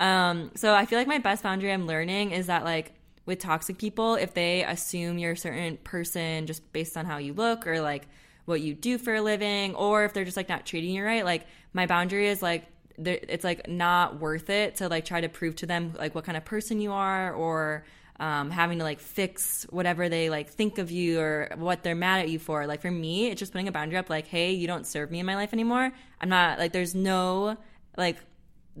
Um, 0.00 0.52
so 0.54 0.74
I 0.74 0.86
feel 0.86 0.96
like 0.96 1.08
my 1.08 1.18
best 1.18 1.42
boundary 1.42 1.72
I'm 1.72 1.86
learning 1.88 2.30
is 2.30 2.46
that 2.46 2.62
like 2.62 2.92
with 3.28 3.38
toxic 3.38 3.76
people, 3.76 4.14
if 4.14 4.32
they 4.32 4.64
assume 4.64 5.18
you're 5.18 5.32
a 5.32 5.36
certain 5.36 5.76
person 5.76 6.46
just 6.46 6.72
based 6.72 6.96
on 6.96 7.04
how 7.04 7.18
you 7.18 7.34
look 7.34 7.66
or 7.66 7.82
like 7.82 8.08
what 8.46 8.62
you 8.62 8.72
do 8.72 8.96
for 8.96 9.14
a 9.14 9.20
living, 9.20 9.74
or 9.74 10.06
if 10.06 10.14
they're 10.14 10.24
just 10.24 10.36
like 10.36 10.48
not 10.48 10.64
treating 10.64 10.94
you 10.94 11.04
right, 11.04 11.26
like 11.26 11.46
my 11.74 11.86
boundary 11.86 12.28
is 12.28 12.40
like 12.40 12.66
it's 12.96 13.44
like 13.44 13.68
not 13.68 14.18
worth 14.18 14.50
it 14.50 14.76
to 14.76 14.88
like 14.88 15.04
try 15.04 15.20
to 15.20 15.28
prove 15.28 15.54
to 15.54 15.66
them 15.66 15.92
like 15.98 16.16
what 16.16 16.24
kind 16.24 16.36
of 16.36 16.44
person 16.44 16.80
you 16.80 16.90
are 16.90 17.32
or 17.32 17.84
um, 18.18 18.50
having 18.50 18.78
to 18.78 18.84
like 18.84 18.98
fix 18.98 19.64
whatever 19.70 20.08
they 20.08 20.30
like 20.30 20.48
think 20.48 20.78
of 20.78 20.90
you 20.90 21.20
or 21.20 21.50
what 21.56 21.84
they're 21.84 21.94
mad 21.94 22.20
at 22.20 22.30
you 22.30 22.38
for. 22.38 22.66
Like 22.66 22.80
for 22.80 22.90
me, 22.90 23.28
it's 23.28 23.38
just 23.38 23.52
putting 23.52 23.68
a 23.68 23.72
boundary 23.72 23.98
up 23.98 24.08
like, 24.08 24.26
hey, 24.26 24.52
you 24.52 24.66
don't 24.66 24.86
serve 24.86 25.10
me 25.10 25.20
in 25.20 25.26
my 25.26 25.36
life 25.36 25.52
anymore. 25.52 25.92
I'm 26.20 26.30
not 26.30 26.58
like 26.58 26.72
there's 26.72 26.94
no 26.94 27.58
like 27.98 28.16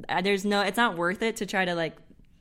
uh, 0.08 0.22
there's 0.22 0.46
no 0.46 0.62
it's 0.62 0.78
not 0.78 0.96
worth 0.96 1.22
it 1.22 1.36
to 1.36 1.46
try 1.46 1.66
to 1.66 1.74
like 1.74 1.94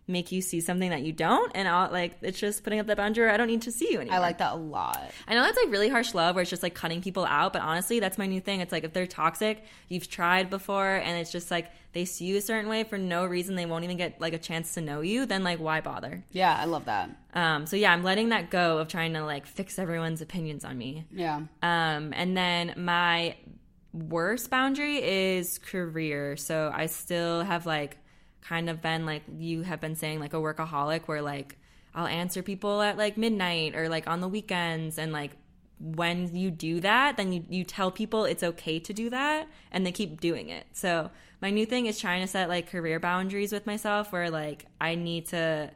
make 0.09 0.31
you 0.31 0.41
see 0.41 0.61
something 0.61 0.89
that 0.89 1.01
you 1.01 1.11
don't 1.11 1.51
and 1.53 1.67
I'll 1.67 1.91
like 1.91 2.17
it's 2.21 2.39
just 2.39 2.63
putting 2.63 2.79
up 2.79 2.87
that 2.87 2.95
boundary 2.95 3.29
I 3.29 3.35
don't 3.35 3.47
need 3.47 3.63
to 3.63 3.71
see 3.73 3.91
you 3.91 3.99
anymore. 3.99 4.15
i 4.15 4.19
like 4.19 4.37
that 4.37 4.53
a 4.53 4.55
lot 4.55 5.11
I 5.27 5.33
know 5.33 5.43
that's 5.43 5.57
like 5.61 5.69
really 5.69 5.89
harsh 5.89 6.13
love 6.13 6.35
where 6.35 6.43
it's 6.43 6.49
just 6.49 6.63
like 6.63 6.73
cutting 6.75 7.01
people 7.01 7.25
out, 7.25 7.51
but 7.51 7.61
honestly, 7.61 7.99
that's 7.99 8.17
my 8.17 8.25
new 8.25 8.39
thing. 8.39 8.61
It's 8.61 8.71
like 8.71 8.85
if 8.85 8.93
they're 8.93 9.05
toxic, 9.05 9.65
you've 9.89 10.09
tried 10.09 10.49
before 10.49 10.95
and 10.95 11.17
it's 11.19 11.31
just 11.31 11.51
like 11.51 11.71
they 11.91 12.05
see 12.05 12.25
you 12.25 12.37
a 12.37 12.41
certain 12.41 12.69
way 12.69 12.83
for 12.85 12.97
no 12.97 13.25
reason, 13.25 13.55
they 13.55 13.65
won't 13.65 13.83
even 13.83 13.97
get 13.97 14.21
like 14.21 14.33
a 14.33 14.37
chance 14.37 14.73
to 14.75 14.81
know 14.81 15.01
you, 15.01 15.25
then 15.25 15.43
like 15.43 15.59
why 15.59 15.81
bother? 15.81 16.23
yeah 16.31 16.55
i 16.59 16.65
love 16.65 16.85
that 16.85 17.09
Um 17.33 17.65
so 17.65 17.75
yeah, 17.75 17.91
I'm 17.91 18.03
letting 18.03 18.29
that 18.29 18.49
go 18.49 18.77
of 18.77 18.87
trying 18.87 19.13
to 19.13 19.23
like 19.25 19.45
fix 19.45 19.77
everyone's 19.77 20.21
opinions 20.21 20.63
on 20.63 20.77
me. 20.77 21.05
yeah 21.11 21.41
Um, 21.61 22.13
and 22.13 22.37
then 22.37 22.73
my 22.77 23.35
worst 23.93 24.49
boundary 24.49 24.97
is 25.03 25.57
career. 25.59 26.37
So 26.37 26.71
I 26.73 26.85
still 26.87 27.41
have 27.43 27.65
like 27.65 27.97
kind 28.47 28.69
of 28.69 28.81
been 28.81 29.05
like 29.05 29.23
you 29.37 29.61
have 29.63 29.81
been 29.81 29.95
saying 29.95 30.19
like 30.19 30.33
a 30.33 30.37
workaholic 30.37 31.01
where 31.07 31.21
like 31.21 31.57
I'll 31.95 32.07
answer 32.07 32.41
people 32.43 32.81
at 32.81 32.97
like 32.97 33.17
midnight 33.17 33.75
or 33.75 33.89
like 33.89 34.07
on 34.07 34.21
the 34.21 34.27
weekends 34.27 34.97
and 34.97 35.11
like 35.11 35.31
when 35.79 36.35
you 36.35 36.49
do 36.49 36.79
that 36.79 37.17
then 37.17 37.31
you 37.33 37.43
you 37.49 37.63
tell 37.63 37.91
people 37.91 38.25
it's 38.25 38.43
okay 38.43 38.79
to 38.79 38.93
do 38.93 39.09
that 39.09 39.47
and 39.71 39.85
they 39.85 39.91
keep 39.91 40.21
doing 40.21 40.49
it. 40.49 40.65
So 40.73 41.11
my 41.41 41.49
new 41.49 41.65
thing 41.65 41.85
is 41.85 41.99
trying 41.99 42.21
to 42.21 42.27
set 42.27 42.49
like 42.49 42.69
career 42.69 42.99
boundaries 42.99 43.51
with 43.51 43.65
myself 43.67 44.11
where 44.11 44.29
like 44.29 44.65
I 44.79 44.95
need 44.95 45.27
to 45.27 45.71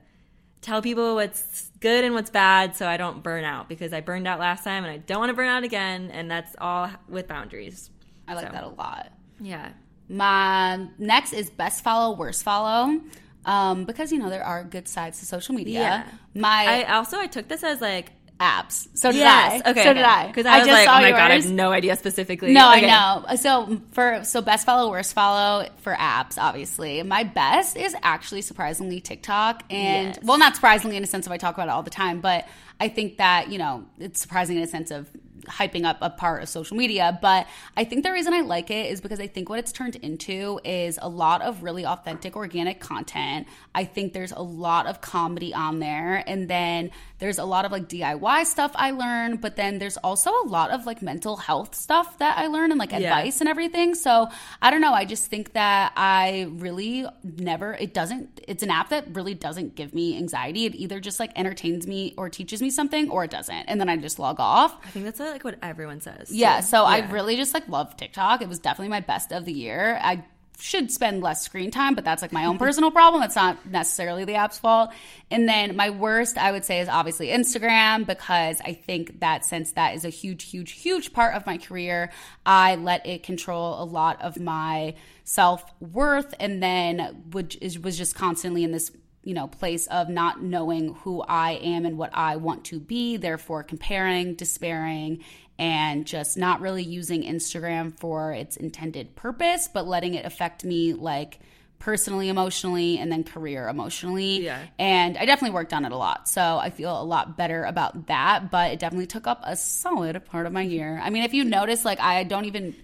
tell 0.61 0.81
people 0.81 1.15
what's 1.15 1.71
good 1.79 2.03
and 2.03 2.13
what's 2.13 2.29
bad 2.29 2.75
so 2.75 2.87
I 2.87 2.97
don't 2.97 3.21
burn 3.23 3.43
out 3.43 3.67
because 3.67 3.93
I 3.93 4.01
burned 4.01 4.27
out 4.27 4.39
last 4.39 4.63
time 4.63 4.83
and 4.83 4.93
I 4.93 4.97
don't 4.97 5.19
want 5.19 5.29
to 5.31 5.35
burn 5.35 5.47
out 5.49 5.63
again 5.63 6.09
and 6.11 6.29
that's 6.29 6.55
all 6.59 6.89
with 7.09 7.27
boundaries. 7.27 7.89
i 8.27 8.33
like 8.35 8.45
So, 8.47 8.51
that 8.53 8.63
a 8.63 8.69
lot 8.69 9.11
Yeah. 9.39 9.69
My 10.11 10.87
next 10.99 11.33
is 11.33 11.49
best 11.49 11.83
follow, 11.83 12.15
worst 12.17 12.43
follow. 12.43 12.99
Um, 13.45 13.85
because 13.85 14.11
you 14.11 14.19
know 14.19 14.29
there 14.29 14.43
are 14.43 14.63
good 14.63 14.87
sides 14.87 15.19
to 15.19 15.25
social 15.25 15.55
media. 15.55 15.79
Yeah. 15.79 16.07
My 16.35 16.83
I 16.85 16.93
also 16.97 17.17
I 17.17 17.25
took 17.27 17.47
this 17.47 17.63
as 17.63 17.81
like 17.81 18.11
apps. 18.39 18.87
So 18.95 19.11
did 19.11 19.19
yes, 19.19 19.61
I. 19.65 19.69
okay, 19.71 19.83
So 19.83 19.93
did 19.93 20.03
I. 20.03 20.27
because 20.27 20.45
I, 20.45 20.59
was 20.59 20.67
just 20.67 20.77
like, 20.77 20.85
saw 20.85 20.97
oh 20.97 21.01
my 21.01 21.11
god, 21.11 21.31
I 21.31 21.33
yours. 21.35 21.45
have 21.45 21.53
no 21.53 21.71
idea 21.71 21.95
specifically. 21.95 22.53
No, 22.53 22.71
Okay. 22.71 22.87
I 22.89 23.21
know. 23.29 23.35
So 23.37 23.81
for 23.93 24.23
so 24.23 24.41
best 24.41 24.65
follow, 24.65 24.89
worst 24.91 25.13
follow 25.13 25.67
for 25.77 25.93
apps, 25.93 26.37
obviously. 26.37 27.01
My 27.03 27.23
best 27.23 27.77
is 27.77 27.95
actually 28.03 28.41
surprisingly 28.41 28.99
TikTok, 28.99 29.63
and 29.71 30.15
Yes. 30.15 30.19
well, 30.23 30.37
not 30.37 30.55
surprisingly 30.55 30.97
in 30.97 31.03
a 31.03 31.07
sense 31.07 31.25
of 31.25 31.31
I 31.31 31.37
talk 31.37 31.55
about 31.55 31.67
it 31.67 31.71
all 31.71 31.83
the 31.83 31.89
time, 31.89 32.19
but 32.19 32.47
I 32.79 32.89
think 32.89 33.17
that 33.17 33.49
you 33.51 33.57
know 33.59 33.85
it's 33.99 34.19
surprising 34.21 34.57
in 34.57 34.63
a 34.63 34.67
sense 34.67 34.91
of 34.91 35.07
hyping 35.45 35.85
up 35.85 35.97
a 36.01 36.09
part 36.09 36.43
of 36.43 36.49
social 36.49 36.77
media. 36.77 37.17
But 37.21 37.47
I 37.75 37.83
think 37.83 38.03
the 38.03 38.11
reason 38.11 38.33
I 38.33 38.41
like 38.41 38.71
it 38.71 38.91
is 38.91 39.01
because 39.01 39.19
I 39.19 39.27
think 39.27 39.49
what 39.49 39.59
it's 39.59 39.71
turned 39.71 39.95
into 39.97 40.59
is 40.63 40.99
a 41.01 41.09
lot 41.09 41.41
of 41.41 41.63
really 41.63 41.85
authentic, 41.85 42.35
organic 42.35 42.79
content. 42.79 43.47
I 43.75 43.85
think 43.85 44.13
there's 44.13 44.31
a 44.31 44.41
lot 44.41 44.87
of 44.87 45.01
comedy 45.01 45.53
on 45.53 45.79
there. 45.79 46.23
And 46.27 46.49
then 46.49 46.91
there's 47.21 47.37
a 47.37 47.45
lot 47.45 47.65
of 47.65 47.71
like 47.71 47.87
DIY 47.87 48.45
stuff 48.47 48.71
I 48.73 48.89
learn, 48.91 49.35
but 49.37 49.55
then 49.55 49.77
there's 49.77 49.95
also 49.97 50.31
a 50.31 50.47
lot 50.47 50.71
of 50.71 50.87
like 50.87 51.03
mental 51.03 51.37
health 51.37 51.75
stuff 51.75 52.17
that 52.17 52.39
I 52.39 52.47
learn 52.47 52.71
and 52.71 52.79
like 52.79 52.93
advice 52.93 53.41
and 53.41 53.47
everything. 53.47 53.93
So 53.93 54.27
I 54.59 54.71
don't 54.71 54.81
know. 54.81 54.91
I 54.91 55.05
just 55.05 55.27
think 55.27 55.53
that 55.53 55.93
I 55.95 56.47
really 56.49 57.05
never, 57.23 57.73
it 57.75 57.93
doesn't, 57.93 58.41
it's 58.47 58.63
an 58.63 58.71
app 58.71 58.89
that 58.89 59.05
really 59.15 59.35
doesn't 59.35 59.75
give 59.75 59.93
me 59.93 60.17
anxiety. 60.17 60.65
It 60.65 60.73
either 60.73 60.99
just 60.99 61.19
like 61.19 61.31
entertains 61.35 61.85
me 61.85 62.15
or 62.17 62.27
teaches 62.27 62.59
me 62.59 62.71
something 62.71 63.07
or 63.11 63.23
it 63.23 63.29
doesn't. 63.29 63.65
And 63.67 63.79
then 63.79 63.87
I 63.87 63.97
just 63.97 64.17
log 64.17 64.39
off. 64.39 64.75
I 64.83 64.89
think 64.89 65.05
that's 65.05 65.19
like 65.19 65.43
what 65.43 65.59
everyone 65.61 66.01
says. 66.01 66.31
Yeah, 66.31 66.61
so 66.61 66.85
I 66.85 66.97
yeah. 66.97 67.11
really 67.11 67.35
just 67.37 67.53
like 67.53 67.67
love 67.67 67.95
TikTok. 67.97 68.41
It 68.41 68.49
was 68.49 68.57
definitely 68.57 68.89
my 68.89 69.01
best 69.01 69.31
of 69.31 69.45
the 69.45 69.53
year. 69.53 69.99
I 70.01 70.23
should 70.61 70.91
spend 70.91 71.21
less 71.21 71.43
screen 71.43 71.71
time, 71.71 71.95
but 71.95 72.05
that's 72.05 72.21
like 72.21 72.31
my 72.31 72.45
own 72.45 72.57
personal 72.57 72.91
problem. 72.91 73.23
It's 73.23 73.35
not 73.35 73.65
necessarily 73.65 74.25
the 74.25 74.35
app's 74.35 74.59
fault. 74.59 74.91
And 75.29 75.47
then 75.49 75.75
my 75.75 75.89
worst, 75.89 76.37
I 76.37 76.51
would 76.51 76.63
say, 76.63 76.79
is 76.79 76.87
obviously 76.87 77.27
Instagram 77.27 78.05
because 78.05 78.61
I 78.61 78.73
think 78.73 79.19
that 79.21 79.43
since 79.43 79.71
that 79.73 79.95
is 79.95 80.05
a 80.05 80.09
huge, 80.09 80.49
huge, 80.49 80.71
huge 80.71 81.13
part 81.13 81.35
of 81.35 81.45
my 81.45 81.57
career, 81.57 82.11
I 82.45 82.75
let 82.75 83.05
it 83.07 83.23
control 83.23 83.81
a 83.81 83.85
lot 83.85 84.21
of 84.21 84.39
my 84.39 84.95
self 85.23 85.63
worth, 85.79 86.33
and 86.39 86.61
then 86.61 87.23
would 87.31 87.57
is, 87.61 87.79
was 87.79 87.97
just 87.97 88.15
constantly 88.15 88.63
in 88.63 88.71
this 88.71 88.91
you 89.23 89.33
know 89.33 89.47
place 89.47 89.87
of 89.87 90.09
not 90.09 90.41
knowing 90.41 90.95
who 90.95 91.21
I 91.21 91.51
am 91.53 91.85
and 91.85 91.97
what 91.97 92.11
I 92.13 92.35
want 92.35 92.65
to 92.65 92.79
be, 92.79 93.17
therefore 93.17 93.63
comparing, 93.63 94.35
despairing, 94.35 95.23
and 95.61 96.07
just 96.07 96.39
not 96.39 96.59
really 96.59 96.81
using 96.81 97.21
Instagram 97.21 97.95
for 97.99 98.33
its 98.33 98.57
intended 98.57 99.15
purpose, 99.15 99.69
but 99.71 99.87
letting 99.87 100.15
it 100.15 100.25
affect 100.25 100.65
me 100.65 100.93
like 100.93 101.39
personally, 101.77 102.29
emotionally, 102.29 102.97
and 102.97 103.11
then 103.11 103.23
career 103.23 103.69
emotionally. 103.69 104.43
Yeah. 104.43 104.59
And 104.79 105.19
I 105.19 105.25
definitely 105.25 105.53
worked 105.53 105.71
on 105.71 105.85
it 105.85 105.91
a 105.91 105.97
lot. 105.97 106.27
So 106.27 106.41
I 106.41 106.71
feel 106.71 106.99
a 106.99 107.03
lot 107.03 107.37
better 107.37 107.63
about 107.63 108.07
that, 108.07 108.49
but 108.49 108.71
it 108.71 108.79
definitely 108.79 109.05
took 109.05 109.27
up 109.27 109.41
a 109.43 109.55
solid 109.55 110.25
part 110.25 110.47
of 110.47 110.51
my 110.51 110.63
year. 110.63 110.99
I 111.01 111.11
mean, 111.11 111.21
if 111.23 111.33
you 111.35 111.43
notice, 111.43 111.85
like, 111.85 111.99
I 111.99 112.23
don't 112.23 112.45
even 112.45 112.75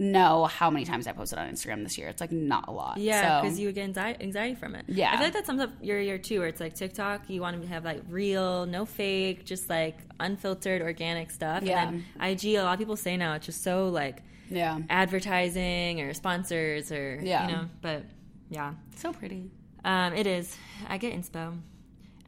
know 0.00 0.46
how 0.46 0.70
many 0.70 0.84
times 0.84 1.06
I 1.06 1.12
posted 1.12 1.38
on 1.38 1.48
Instagram 1.50 1.84
this 1.84 1.98
year. 1.98 2.08
It's 2.08 2.20
like 2.20 2.32
not 2.32 2.66
a 2.68 2.72
lot. 2.72 2.96
Yeah, 2.98 3.38
So- 3.40 3.42
because 3.44 3.60
you 3.60 3.66
would 3.68 3.74
get 3.74 3.84
anxiety, 3.84 4.24
anxiety 4.24 4.54
from 4.54 4.74
it. 4.74 4.86
Yeah. 4.88 5.10
I 5.12 5.16
feel 5.16 5.24
like 5.26 5.34
that 5.34 5.46
sums 5.46 5.60
up 5.60 5.70
your 5.82 6.00
year 6.00 6.16
too, 6.18 6.38
where 6.40 6.48
it's 6.48 6.60
like 6.60 6.74
TikTok, 6.74 7.28
you 7.28 7.40
want 7.42 7.60
to 7.60 7.68
have 7.68 7.84
like 7.84 8.00
real, 8.08 8.64
no 8.66 8.86
fake, 8.86 9.44
just 9.44 9.68
like 9.68 9.98
unfiltered, 10.18 10.80
organic 10.80 11.30
stuff. 11.30 11.62
Yeah. 11.62 11.86
And 11.88 12.04
then 12.18 12.30
IG, 12.30 12.54
a 12.56 12.62
lot 12.62 12.72
of 12.72 12.78
people 12.78 12.96
say 12.96 13.16
now 13.18 13.34
it's 13.34 13.44
just 13.46 13.62
so 13.62 13.88
like 13.88 14.22
Yeah. 14.48 14.78
advertising 14.88 16.00
or 16.00 16.14
sponsors 16.14 16.90
or, 16.90 17.20
Yeah. 17.22 17.46
you 17.46 17.52
know, 17.52 17.68
but 17.82 18.04
yeah. 18.48 18.72
So 18.96 19.12
pretty. 19.12 19.50
Um, 19.84 20.14
it 20.14 20.26
is. 20.26 20.56
I 20.88 20.98
get 20.98 21.14
inspo. 21.14 21.58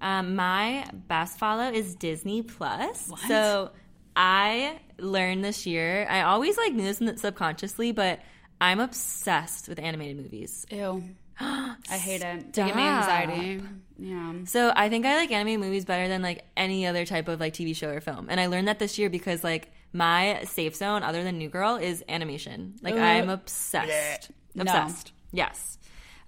Um, 0.00 0.34
my 0.36 0.84
best 1.08 1.38
follow 1.38 1.70
is 1.70 1.94
Disney 1.94 2.42
Plus. 2.42 3.10
So 3.28 3.70
I 4.16 4.80
learned 4.98 5.44
this 5.44 5.66
year. 5.66 6.06
I 6.08 6.22
always 6.22 6.56
like 6.56 6.72
knew 6.72 6.92
this 6.92 7.20
subconsciously, 7.20 7.92
but 7.92 8.20
I'm 8.60 8.80
obsessed 8.80 9.68
with 9.68 9.78
animated 9.78 10.16
movies. 10.18 10.66
Ew. 10.70 11.02
I 11.40 11.76
hate 11.88 12.22
it. 12.22 12.52
They 12.52 12.66
give 12.66 12.76
me 12.76 12.82
anxiety. 12.82 13.62
Yeah. 13.98 14.34
So 14.44 14.72
I 14.74 14.88
think 14.88 15.06
I 15.06 15.16
like 15.16 15.32
animated 15.32 15.60
movies 15.60 15.84
better 15.84 16.08
than 16.08 16.22
like 16.22 16.44
any 16.56 16.86
other 16.86 17.04
type 17.04 17.28
of 17.28 17.40
like 17.40 17.54
TV 17.54 17.74
show 17.74 17.88
or 17.88 18.00
film. 18.00 18.28
And 18.30 18.40
I 18.40 18.46
learned 18.46 18.68
that 18.68 18.78
this 18.78 18.98
year 18.98 19.10
because 19.10 19.42
like 19.42 19.72
my 19.92 20.42
safe 20.44 20.76
zone, 20.76 21.02
other 21.02 21.24
than 21.24 21.38
New 21.38 21.48
Girl, 21.48 21.76
is 21.76 22.04
animation. 22.08 22.74
Like 22.82 22.94
I'm 22.94 23.30
obsessed. 23.30 24.30
No. 24.54 24.62
Obsessed. 24.62 25.12
Yes. 25.32 25.78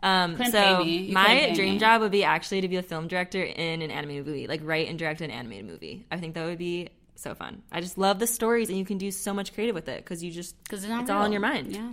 Um, 0.03 0.37
so 0.37 0.51
pay 0.51 0.79
me. 0.79 0.91
You 0.91 0.99
couldn't 1.01 1.15
my 1.15 1.53
dream 1.55 1.79
job 1.79 2.03
would 2.03 2.13
be 2.13 2.25
actually 2.25 2.61
to 2.61 2.69
be 2.69 2.77
a 2.77 2.83
film 2.83 3.09
director 3.09 3.43
in 3.43 3.81
an 3.81 3.91
animated 3.91 4.27
movie, 4.27 4.47
like 4.47 4.61
write 4.63 4.89
and 4.89 4.99
direct 4.99 5.21
an 5.21 5.31
animated 5.31 5.67
movie. 5.67 6.07
I 6.11 6.19
think 6.19 6.35
that 6.35 6.45
would 6.45 6.59
be 6.59 6.91
so 7.17 7.35
fun. 7.35 7.63
I 7.73 7.81
just 7.81 7.99
love 7.99 8.19
the 8.19 8.27
stories, 8.27 8.69
and 8.69 8.79
you 8.79 8.85
can 8.85 8.99
do 8.99 9.11
so 9.11 9.33
much 9.33 9.55
creative 9.55 9.75
with 9.75 9.89
it 9.89 10.05
because 10.05 10.23
you 10.23 10.31
just 10.31 10.63
Because 10.65 10.85
it's, 10.85 10.93
it's 10.93 11.11
all 11.11 11.25
in 11.25 11.33
your 11.33 11.41
mind. 11.41 11.73
Yeah. 11.73 11.91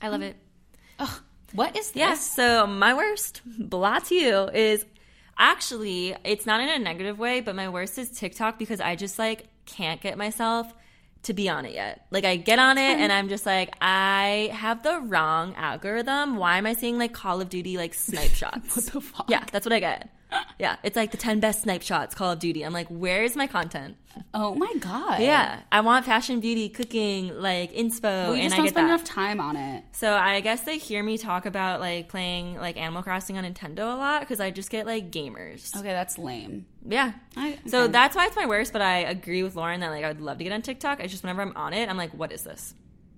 I 0.00 0.08
love 0.08 0.22
it. 0.22 0.36
What 1.52 1.76
is 1.76 1.90
this? 1.90 1.96
Yeah. 1.96 2.14
So 2.14 2.66
my 2.66 2.94
worst, 2.94 3.42
blah 3.44 3.98
to 4.00 4.14
you, 4.14 4.48
is 4.48 4.84
actually 5.38 6.16
it's 6.24 6.46
not 6.46 6.60
in 6.60 6.68
a 6.68 6.78
negative 6.78 7.18
way, 7.18 7.40
but 7.40 7.54
my 7.54 7.68
worst 7.68 7.98
is 7.98 8.10
TikTok 8.10 8.58
because 8.58 8.80
I 8.80 8.96
just 8.96 9.18
like 9.18 9.48
can't 9.66 10.00
get 10.00 10.16
myself 10.16 10.72
to 11.24 11.34
be 11.34 11.48
on 11.48 11.66
it 11.66 11.74
yet. 11.74 12.06
Like 12.10 12.24
I 12.24 12.36
get 12.36 12.58
on 12.58 12.78
it 12.78 12.98
and 12.98 13.12
I'm 13.12 13.28
just 13.28 13.46
like, 13.46 13.72
I 13.80 14.50
have 14.52 14.82
the 14.82 15.00
wrong 15.00 15.54
algorithm. 15.56 16.36
Why 16.36 16.58
am 16.58 16.66
I 16.66 16.72
seeing 16.72 16.98
like 16.98 17.12
Call 17.12 17.40
of 17.40 17.48
Duty 17.48 17.76
like 17.76 17.94
snipe 17.94 18.30
shots? 18.34 18.76
What 18.76 18.86
the 18.86 19.00
fuck? 19.00 19.30
Yeah, 19.30 19.44
that's 19.52 19.66
what 19.66 19.72
I 19.72 19.80
get. 19.80 20.08
Yeah, 20.58 20.76
it's 20.84 20.94
like 20.96 21.10
the 21.10 21.16
10 21.16 21.40
best 21.40 21.62
snipe 21.62 21.82
shots, 21.82 22.14
Call 22.14 22.30
of 22.32 22.38
Duty. 22.38 22.62
I'm 22.64 22.72
like, 22.72 22.86
where's 22.88 23.34
my 23.36 23.46
content? 23.46 23.96
Oh 24.34 24.54
my 24.54 24.72
god. 24.78 25.20
Yeah, 25.22 25.60
I 25.72 25.80
want 25.80 26.04
fashion, 26.04 26.40
beauty, 26.40 26.68
cooking, 26.68 27.40
like 27.40 27.72
inspo, 27.72 28.02
Well, 28.02 28.32
and 28.34 28.42
just 28.42 28.54
I 28.54 28.56
don't 28.58 28.64
get 28.66 28.74
spend 28.74 28.88
that. 28.88 28.94
enough 28.94 29.04
time 29.04 29.40
on 29.40 29.56
it. 29.56 29.84
So 29.92 30.12
I 30.12 30.40
guess 30.40 30.60
they 30.62 30.76
hear 30.76 31.02
me 31.02 31.16
talk 31.16 31.46
about 31.46 31.80
like 31.80 32.08
playing 32.08 32.56
like 32.56 32.76
Animal 32.76 33.02
Crossing 33.02 33.38
on 33.38 33.44
Nintendo 33.44 33.80
a 33.80 33.96
lot 33.96 34.20
because 34.20 34.38
I 34.38 34.50
just 34.50 34.68
get 34.70 34.84
like 34.86 35.10
gamers. 35.10 35.74
Okay, 35.74 35.88
that's 35.88 36.18
lame. 36.18 36.66
Yeah. 36.86 37.12
I- 37.38 37.58
So 37.66 37.88
that's 37.88 38.14
why 38.14 38.26
it's 38.26 38.36
my 38.36 38.44
worst. 38.46 38.72
But 38.74 38.82
I 38.82 38.98
agree 38.98 39.42
with 39.42 39.56
Lauren 39.56 39.80
that 39.80 39.88
like 39.90 40.04
I 40.04 40.08
would 40.08 40.20
love 40.20 40.36
to 40.38 40.44
get 40.44 40.52
on 40.52 40.60
TikTok. 40.62 41.00
It's 41.00 41.10
just 41.10 41.22
whenever 41.22 41.40
I'm 41.42 41.56
on 41.56 41.72
it, 41.72 41.88
I'm 41.88 41.96
like, 41.96 42.12
what 42.12 42.32
is 42.32 42.42
this? 42.42 42.74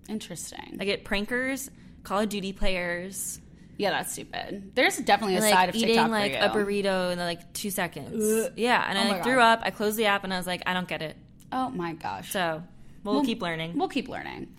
Interesting. 0.08 0.76
I 0.80 0.84
get 0.84 1.04
prankers, 1.04 1.70
Call 2.04 2.20
of 2.20 2.28
Duty 2.28 2.52
players, 2.52 3.40
yeah, 3.76 3.90
that's 3.90 4.12
stupid. 4.12 4.72
There's 4.74 4.96
definitely 4.98 5.36
a 5.36 5.40
like 5.40 5.52
side 5.52 5.68
of 5.68 5.74
eating 5.74 5.88
TikTok 5.88 6.10
like 6.10 6.32
a 6.34 6.48
burrito 6.50 7.12
in 7.12 7.18
like 7.18 7.52
two 7.52 7.70
seconds. 7.70 8.50
Yeah, 8.56 8.84
and 8.88 8.98
Oh 8.98 9.02
I 9.02 9.08
like 9.08 9.22
threw 9.24 9.40
up. 9.40 9.60
I 9.62 9.70
closed 9.70 9.96
the 9.96 10.06
app 10.06 10.24
and 10.24 10.32
I 10.32 10.36
was 10.36 10.46
like, 10.46 10.62
I 10.66 10.74
don't 10.74 10.88
get 10.88 11.02
it. 11.02 11.16
Oh 11.52 11.70
my 11.70 11.92
gosh. 11.94 12.30
So 12.32 12.62
we'll, 13.04 13.24
keep 13.24 13.42
learning. 13.42 13.76
We'll 13.78 13.88
keep 13.88 14.08
learning. 14.08 14.54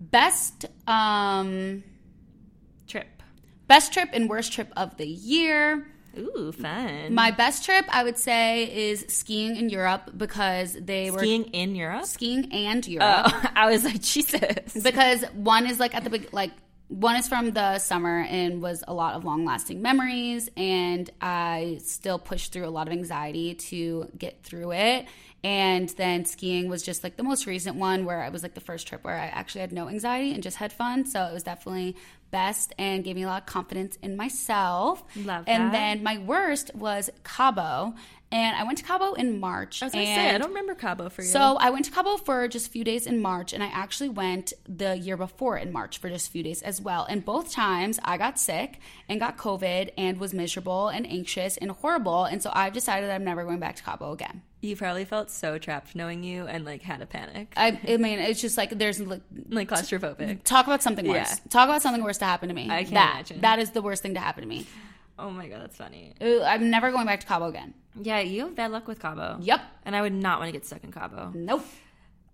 Best 0.00 0.66
um 0.86 1.82
Trip. 2.86 3.06
best 3.66 3.92
trip 3.92 4.10
and 4.12 4.28
worst 4.28 4.52
trip 4.52 4.72
of 4.76 4.96
the 4.96 5.06
year. 5.06 5.86
Ooh, 6.16 6.52
fun. 6.52 7.12
My 7.14 7.30
best 7.30 7.64
trip, 7.64 7.84
I 7.90 8.02
would 8.02 8.16
say, 8.18 8.64
is 8.90 9.04
skiing 9.08 9.56
in 9.56 9.68
Europe 9.68 10.10
because 10.16 10.76
they 10.80 11.10
were 11.10 11.18
Skiing 11.18 11.44
in 11.44 11.76
Europe. 11.76 12.06
skiing 12.06 12.50
and 12.52 12.86
Europe. 12.88 13.26
Oh, 13.26 13.42
I 13.54 13.70
was 13.70 13.84
like, 13.84 14.00
Jesus. 14.00 14.72
because 14.82 15.22
one 15.34 15.66
is 15.66 15.78
like 15.78 15.94
at 15.94 16.04
the 16.04 16.26
like 16.32 16.52
one 16.88 17.16
is 17.16 17.28
from 17.28 17.52
the 17.52 17.78
summer 17.78 18.20
and 18.28 18.62
was 18.62 18.82
a 18.88 18.94
lot 18.94 19.14
of 19.14 19.24
long 19.24 19.44
lasting 19.44 19.82
memories 19.82 20.48
and 20.56 21.10
i 21.20 21.78
still 21.84 22.18
pushed 22.18 22.52
through 22.52 22.66
a 22.66 22.70
lot 22.70 22.86
of 22.86 22.92
anxiety 22.92 23.54
to 23.54 24.10
get 24.16 24.42
through 24.42 24.72
it. 24.72 25.06
And 25.44 25.88
then 25.90 26.24
skiing 26.24 26.68
was 26.68 26.82
just 26.82 27.04
like 27.04 27.16
the 27.16 27.22
most 27.22 27.46
recent 27.46 27.76
one 27.76 28.04
where 28.04 28.20
I 28.20 28.28
was 28.28 28.42
like 28.42 28.54
the 28.54 28.60
first 28.60 28.88
trip 28.88 29.04
where 29.04 29.14
i 29.16 29.26
actually 29.26 29.60
had 29.60 29.72
no 29.72 29.88
anxiety 29.88 30.34
and 30.34 30.42
just 30.42 30.56
had 30.56 30.72
fun. 30.72 31.06
So 31.06 31.24
it 31.26 31.32
was 31.32 31.44
definitely 31.44 31.94
best 32.32 32.74
and 32.76 33.04
gave 33.04 33.14
me 33.14 33.22
a 33.22 33.26
lot 33.26 33.42
of 33.42 33.46
confidence 33.46 33.96
in 34.02 34.16
myself. 34.16 35.04
Love 35.16 35.44
that. 35.44 35.50
and 35.50 35.72
then 35.72 36.02
my 36.02 36.18
worst 36.18 36.74
was 36.74 37.08
cabo 37.22 37.94
and 38.30 38.56
i 38.56 38.62
went 38.64 38.78
to 38.78 38.84
cabo 38.84 39.14
in 39.14 39.40
march 39.40 39.82
I 39.82 39.86
was 39.86 39.92
gonna 39.92 40.06
say 40.06 40.34
I 40.34 40.38
don't 40.38 40.48
remember 40.48 40.74
Cabo 40.74 41.08
for 41.08 41.22
you. 41.22 41.28
so 41.28 41.56
I 41.56 41.70
went 41.70 41.84
to 41.86 41.90
Cabo 41.90 42.16
for 42.16 42.48
just 42.48 42.68
a 42.68 42.70
few 42.70 42.84
days 42.84 43.06
in 43.06 43.20
March, 43.20 43.52
and 43.52 43.62
I 43.62 43.66
actually 43.66 44.08
went 44.08 44.52
the 44.68 44.96
year 44.96 45.16
before 45.16 45.56
in 45.56 45.72
March 45.72 45.98
for 45.98 46.08
just 46.08 46.28
a 46.28 46.30
few 46.30 46.42
days 46.42 46.62
as 46.62 46.80
well. 46.80 47.04
And 47.08 47.24
both 47.24 47.50
times 47.52 47.98
I 48.04 48.16
got 48.16 48.38
sick 48.38 48.78
and 49.08 49.18
got 49.18 49.36
COVID 49.36 49.90
and 49.96 50.18
was 50.18 50.32
miserable 50.34 50.88
and 50.88 51.06
anxious 51.06 51.56
and 51.56 51.70
horrible. 51.70 52.24
And 52.24 52.42
so 52.42 52.50
I've 52.54 52.72
decided 52.72 53.08
that 53.08 53.14
I'm 53.14 53.24
never 53.24 53.44
going 53.44 53.58
back 53.58 53.76
to 53.76 53.82
Cabo 53.82 54.12
again. 54.12 54.42
you 54.60 54.76
probably 54.76 55.04
felt 55.04 55.30
so 55.30 55.58
trapped 55.58 55.94
knowing 55.94 56.22
you 56.22 56.46
and 56.46 56.64
like 56.64 56.82
had 56.82 57.00
a 57.00 57.06
panic, 57.06 57.52
I, 57.56 57.78
I 57.88 57.96
mean, 57.96 58.18
it's 58.18 58.40
just 58.40 58.56
like 58.56 58.70
there's 58.70 59.00
like, 59.00 59.22
like 59.48 59.68
claustrophobic. 59.68 60.42
talk 60.44 60.66
about 60.66 60.82
something 60.82 61.06
worse. 61.06 61.30
Yeah. 61.30 61.36
Talk 61.50 61.68
about 61.68 61.82
something 61.82 62.02
worse 62.02 62.18
to 62.18 62.24
happen 62.24 62.48
to 62.48 62.54
me. 62.54 62.64
I 62.64 62.82
can't 62.82 62.94
that, 62.94 63.12
imagine. 63.14 63.40
That 63.40 63.58
is 63.58 63.70
the 63.70 63.82
worst 63.82 64.02
thing 64.02 64.14
to 64.14 64.20
happen 64.20 64.42
to 64.42 64.48
me. 64.48 64.66
Oh 65.18 65.30
my 65.30 65.48
god, 65.48 65.62
that's 65.62 65.76
funny. 65.76 66.14
Ooh, 66.22 66.42
I'm 66.42 66.70
never 66.70 66.90
going 66.90 67.06
back 67.06 67.20
to 67.20 67.26
Cabo 67.26 67.46
again. 67.46 67.74
Yeah, 68.00 68.20
you 68.20 68.44
have 68.44 68.54
bad 68.54 68.70
luck 68.70 68.86
with 68.86 69.00
Cabo. 69.00 69.38
Yep. 69.40 69.60
And 69.84 69.96
I 69.96 70.02
would 70.02 70.12
not 70.12 70.38
want 70.38 70.48
to 70.48 70.52
get 70.52 70.64
stuck 70.64 70.84
in 70.84 70.92
Cabo. 70.92 71.32
Nope. 71.34 71.64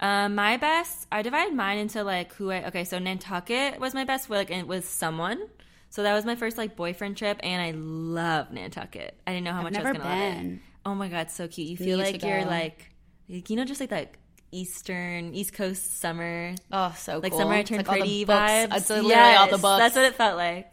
Um, 0.00 0.34
my 0.34 0.56
best, 0.56 1.06
I 1.10 1.22
divided 1.22 1.54
mine 1.54 1.78
into 1.78 2.02
like 2.04 2.34
who 2.34 2.50
I. 2.50 2.66
Okay, 2.66 2.84
so 2.84 2.98
Nantucket 2.98 3.80
was 3.80 3.94
my 3.94 4.04
best. 4.04 4.28
Like, 4.28 4.50
and 4.50 4.60
it 4.60 4.66
was 4.66 4.84
someone. 4.84 5.40
So 5.88 6.02
that 6.02 6.12
was 6.12 6.24
my 6.24 6.34
first 6.34 6.58
like 6.58 6.76
boyfriend 6.76 7.16
trip, 7.16 7.38
and 7.42 7.62
I 7.62 7.70
love 7.70 8.50
Nantucket. 8.50 9.16
I 9.26 9.32
didn't 9.32 9.44
know 9.44 9.52
how 9.52 9.62
much 9.62 9.76
I 9.76 9.82
was 9.82 9.92
gonna 9.92 10.04
love 10.04 10.34
been. 10.36 10.54
it. 10.54 10.60
Oh 10.84 10.94
my 10.94 11.08
god, 11.08 11.30
so 11.30 11.48
cute. 11.48 11.68
You 11.68 11.76
feel 11.76 11.98
like 11.98 12.22
you're 12.22 12.44
like, 12.44 12.90
you 13.28 13.56
know, 13.56 13.64
just 13.64 13.80
like 13.80 13.90
that 13.90 14.14
Eastern 14.50 15.34
East 15.34 15.52
Coast 15.52 16.00
summer. 16.00 16.54
Oh, 16.72 16.94
so 16.98 17.18
like 17.18 17.32
cool. 17.32 17.40
summer 17.40 17.54
I 17.54 17.62
turned 17.62 17.86
like 17.86 17.98
pretty 18.00 18.26
vibes. 18.26 18.76
It's 18.76 18.90
literally 18.90 19.14
all 19.14 19.46
the 19.46 19.52
Yes, 19.52 19.62
books. 19.62 19.78
That's 19.80 19.96
what 19.96 20.04
it 20.04 20.14
felt 20.16 20.36
like. 20.36 20.72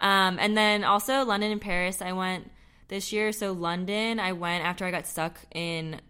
Um, 0.00 0.38
and 0.40 0.56
then 0.56 0.84
also 0.84 1.24
London 1.24 1.52
and 1.52 1.60
Paris. 1.60 2.00
I 2.02 2.12
went 2.12 2.50
this 2.88 3.12
year. 3.12 3.32
So 3.32 3.52
London, 3.52 4.18
I 4.18 4.32
went 4.32 4.64
after 4.64 4.84
I 4.84 4.90
got 4.90 5.06
stuck 5.06 5.38
in 5.54 6.00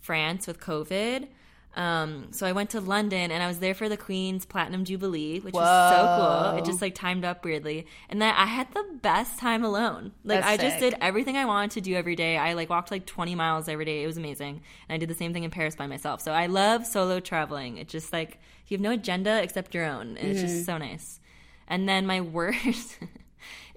France 0.00 0.46
with 0.46 0.60
COVID. 0.60 1.28
Um, 1.76 2.28
so 2.32 2.44
I 2.46 2.52
went 2.52 2.70
to 2.70 2.80
London 2.80 3.30
and 3.30 3.40
I 3.40 3.46
was 3.46 3.60
there 3.60 3.74
for 3.74 3.88
the 3.88 3.96
Queen's 3.96 4.44
Platinum 4.44 4.84
Jubilee, 4.84 5.38
which 5.38 5.54
was 5.54 5.92
so 5.92 6.50
cool. 6.50 6.58
It 6.58 6.64
just 6.64 6.82
like 6.82 6.94
timed 6.94 7.24
up 7.24 7.44
weirdly. 7.44 7.86
And 8.08 8.20
then 8.20 8.34
I 8.34 8.46
had 8.46 8.72
the 8.72 8.84
best 9.00 9.38
time 9.38 9.62
alone. 9.64 10.12
Like 10.24 10.40
That's 10.40 10.46
I 10.48 10.56
just 10.56 10.78
sick. 10.80 10.90
did 10.94 10.98
everything 11.00 11.36
I 11.36 11.44
wanted 11.44 11.70
to 11.72 11.80
do 11.80 11.94
every 11.94 12.16
day. 12.16 12.36
I 12.36 12.54
like 12.54 12.68
walked 12.68 12.90
like 12.90 13.06
20 13.06 13.34
miles 13.36 13.68
every 13.68 13.84
day. 13.84 14.02
It 14.02 14.06
was 14.08 14.16
amazing. 14.16 14.60
And 14.88 14.94
I 14.94 14.98
did 14.98 15.08
the 15.08 15.14
same 15.14 15.32
thing 15.32 15.44
in 15.44 15.50
Paris 15.50 15.76
by 15.76 15.86
myself. 15.86 16.20
So 16.20 16.32
I 16.32 16.46
love 16.46 16.84
solo 16.84 17.20
traveling. 17.20 17.76
It's 17.78 17.92
just 17.92 18.12
like 18.12 18.40
you 18.66 18.76
have 18.76 18.82
no 18.82 18.90
agenda 18.90 19.40
except 19.40 19.72
your 19.74 19.84
own. 19.84 20.16
And 20.16 20.28
it's 20.30 20.40
Mm-hmm. 20.40 20.48
just 20.48 20.66
so 20.66 20.78
nice. 20.78 21.20
And 21.68 21.88
then 21.88 22.06
my 22.06 22.20
worst 22.36 22.98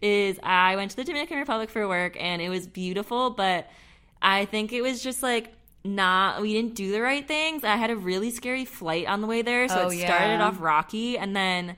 is 0.01 0.39
I 0.43 0.75
went 0.75 0.91
to 0.91 0.97
the 0.97 1.03
Dominican 1.03 1.37
Republic 1.37 1.69
for 1.69 1.87
work 1.87 2.15
and 2.19 2.41
it 2.41 2.49
was 2.49 2.67
beautiful, 2.67 3.29
but 3.29 3.69
I 4.21 4.45
think 4.45 4.73
it 4.73 4.81
was 4.81 5.01
just 5.03 5.21
like 5.23 5.53
not 5.83 6.41
we 6.41 6.53
didn't 6.53 6.75
do 6.75 6.91
the 6.91 7.01
right 7.01 7.27
things. 7.27 7.63
I 7.63 7.75
had 7.75 7.89
a 7.89 7.95
really 7.95 8.29
scary 8.31 8.65
flight 8.65 9.07
on 9.07 9.21
the 9.21 9.27
way 9.27 9.41
there, 9.41 9.67
so 9.67 9.83
Oh, 9.83 9.89
it 9.89 9.99
started 9.99 10.33
yeah. 10.35 10.47
off 10.47 10.61
rocky 10.61 11.17
and 11.17 11.35
then 11.35 11.75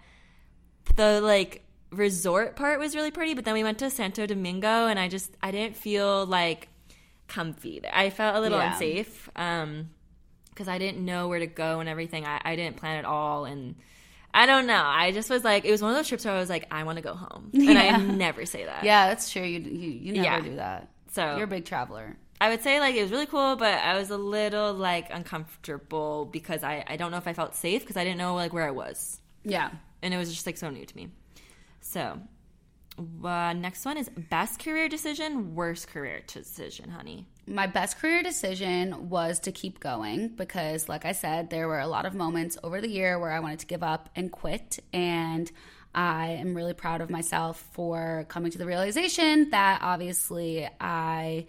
the 0.96 1.22
like 1.22 1.64
resort 1.92 2.56
part 2.56 2.80
was 2.80 2.96
really 2.96 3.12
pretty, 3.12 3.34
but 3.34 3.46
then 3.46 3.54
we 3.54 3.64
went 3.64 3.78
to 3.80 3.90
Santo 3.90 4.26
Domingo 4.26 4.88
and 4.88 5.00
I 5.00 5.08
just 5.08 5.32
I 5.42 5.52
didn't 5.52 5.76
feel 5.76 6.26
like 6.26 6.68
comfy 7.28 7.80
there. 7.80 7.92
I 7.96 8.10
felt 8.10 8.36
a 8.36 8.40
little 8.42 8.58
Yeah. 8.60 8.74
unsafe. 8.74 9.30
Um 9.36 9.90
because 10.50 10.68
I 10.68 10.78
didn't 10.78 11.04
know 11.04 11.28
where 11.30 11.40
to 11.40 11.48
go 11.48 11.80
and 11.80 11.90
everything. 11.90 12.26
I, 12.28 12.40
I 12.46 12.56
didn't 12.56 12.78
plan 12.78 12.98
at 12.98 13.06
all 13.06 13.46
and 13.46 13.74
I 14.34 14.46
don't 14.46 14.66
know. 14.68 14.82
I 14.84 15.12
just 15.12 15.30
was 15.30 15.44
like, 15.44 15.64
it 15.66 15.72
was 15.72 15.82
one 15.82 15.92
of 15.92 15.98
those 15.98 16.08
trips 16.08 16.26
where 16.26 16.34
I 16.34 16.40
was 16.40 16.50
like, 16.50 16.66
I 16.72 16.84
want 16.84 16.98
to 16.98 17.04
go 17.04 17.14
home, 17.14 17.52
and 17.54 17.64
Yeah. 17.64 17.82
I 17.96 17.98
never 17.98 18.46
say 18.46 18.66
that. 18.66 18.84
Yeah, 18.84 19.08
that's 19.08 19.32
true. 19.32 19.44
You 19.44 19.60
you, 19.60 19.90
you 19.92 20.14
never 20.14 20.24
Yeah. 20.26 20.40
do 20.42 20.56
that. 20.56 20.90
So 21.12 21.36
You're 21.36 21.44
a 21.46 21.48
big 21.48 21.66
traveler. 21.66 22.18
I 22.42 22.50
would 22.50 22.62
say 22.62 22.80
like 22.80 22.96
it 22.96 23.02
was 23.04 23.12
really 23.12 23.28
cool, 23.28 23.56
but 23.56 23.74
I 23.76 23.98
was 23.98 24.10
a 24.10 24.18
little 24.18 24.74
like 24.74 25.08
uncomfortable 25.14 26.26
because 26.26 26.64
I 26.64 26.84
I 26.88 26.96
don't 26.98 27.12
know 27.12 27.18
if 27.18 27.28
I 27.28 27.34
felt 27.34 27.56
safe 27.56 27.82
because 27.82 27.96
I 27.98 28.04
didn't 28.04 28.18
know 28.18 28.36
like 28.36 28.52
where 28.54 28.68
I 28.68 28.72
was, 28.72 29.22
Yeah. 29.44 29.70
and 30.02 30.14
it 30.14 30.18
was 30.18 30.30
just 30.34 30.46
like 30.46 30.58
so 30.58 30.70
new 30.70 30.86
to 30.86 30.96
me. 30.96 31.10
So, 31.82 32.20
uh, 33.24 33.54
next 33.54 33.86
one 33.86 33.98
is 33.98 34.10
best 34.10 34.60
career 34.60 34.90
decision, 34.90 35.56
worst 35.56 35.88
career 35.90 36.22
decision, 36.26 36.90
honey. 36.90 37.28
My 37.46 37.68
best 37.68 38.00
career 38.00 38.24
decision 38.24 39.10
was 39.10 39.40
to 39.42 39.52
keep 39.52 39.82
going 39.82 40.30
because, 40.30 40.88
like 40.88 41.04
I 41.04 41.12
said, 41.12 41.50
there 41.50 41.68
were 41.68 41.80
a 41.80 41.88
lot 41.88 42.06
of 42.06 42.14
moments 42.14 42.58
over 42.64 42.80
the 42.80 42.90
year 42.90 43.20
where 43.20 43.32
I 43.32 43.40
wanted 43.42 43.60
to 43.60 43.66
give 43.66 43.84
up 43.84 44.10
and 44.16 44.32
quit. 44.32 44.80
And 44.94 45.52
I 45.94 46.30
am 46.40 46.56
really 46.56 46.74
proud 46.74 47.02
of 47.02 47.10
myself 47.10 47.60
for 47.72 48.26
coming 48.30 48.52
to 48.52 48.58
the 48.58 48.66
realization 48.66 49.50
that 49.50 49.80
obviously 49.82 50.68
I 50.80 51.46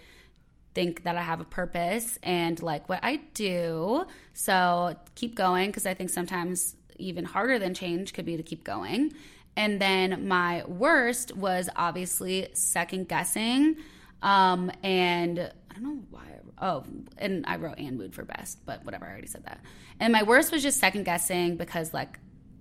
think 0.75 1.05
that 1.05 1.17
I 1.17 1.23
have 1.23 1.41
a 1.41 1.45
purpose 1.45 2.19
and 2.23 2.61
like 2.61 2.89
what 2.89 3.01
I 3.03 3.21
do. 3.35 4.05
So 4.33 4.97
keep 5.15 5.37
going 5.37 5.69
because 5.71 5.87
I 5.87 5.95
think 5.95 6.11
sometimes 6.11 6.75
even 6.97 7.25
harder 7.25 7.59
than 7.59 7.73
change 7.73 8.13
could 8.13 8.25
be 8.25 8.37
to 8.37 8.43
keep 8.43 8.65
going. 8.65 9.13
And 9.57 9.81
then 9.81 10.27
my 10.27 10.65
worst 10.67 11.37
was 11.37 11.69
obviously 11.77 12.49
second 12.55 13.09
guessing. 13.09 13.77
Um, 14.23 14.73
and 14.83 15.53
I 15.77 15.81
don't 15.81 15.97
know 15.97 16.03
why. 16.11 16.23
Oh, 16.61 16.85
and 17.19 17.45
I 17.47 17.57
wrote 17.57 17.79
and 17.79 17.99
mood 17.99 18.15
for 18.15 18.25
best, 18.25 18.65
but 18.65 18.85
whatever. 18.85 19.07
I 19.07 19.11
already 19.11 19.27
said 19.27 19.45
that. 19.45 19.61
And 19.99 20.13
my 20.13 20.23
worst 20.23 20.53
was 20.53 20.63
just 20.63 20.79
second 20.79 21.05
guessing 21.05 21.57
because 21.57 21.93
like 21.93 22.19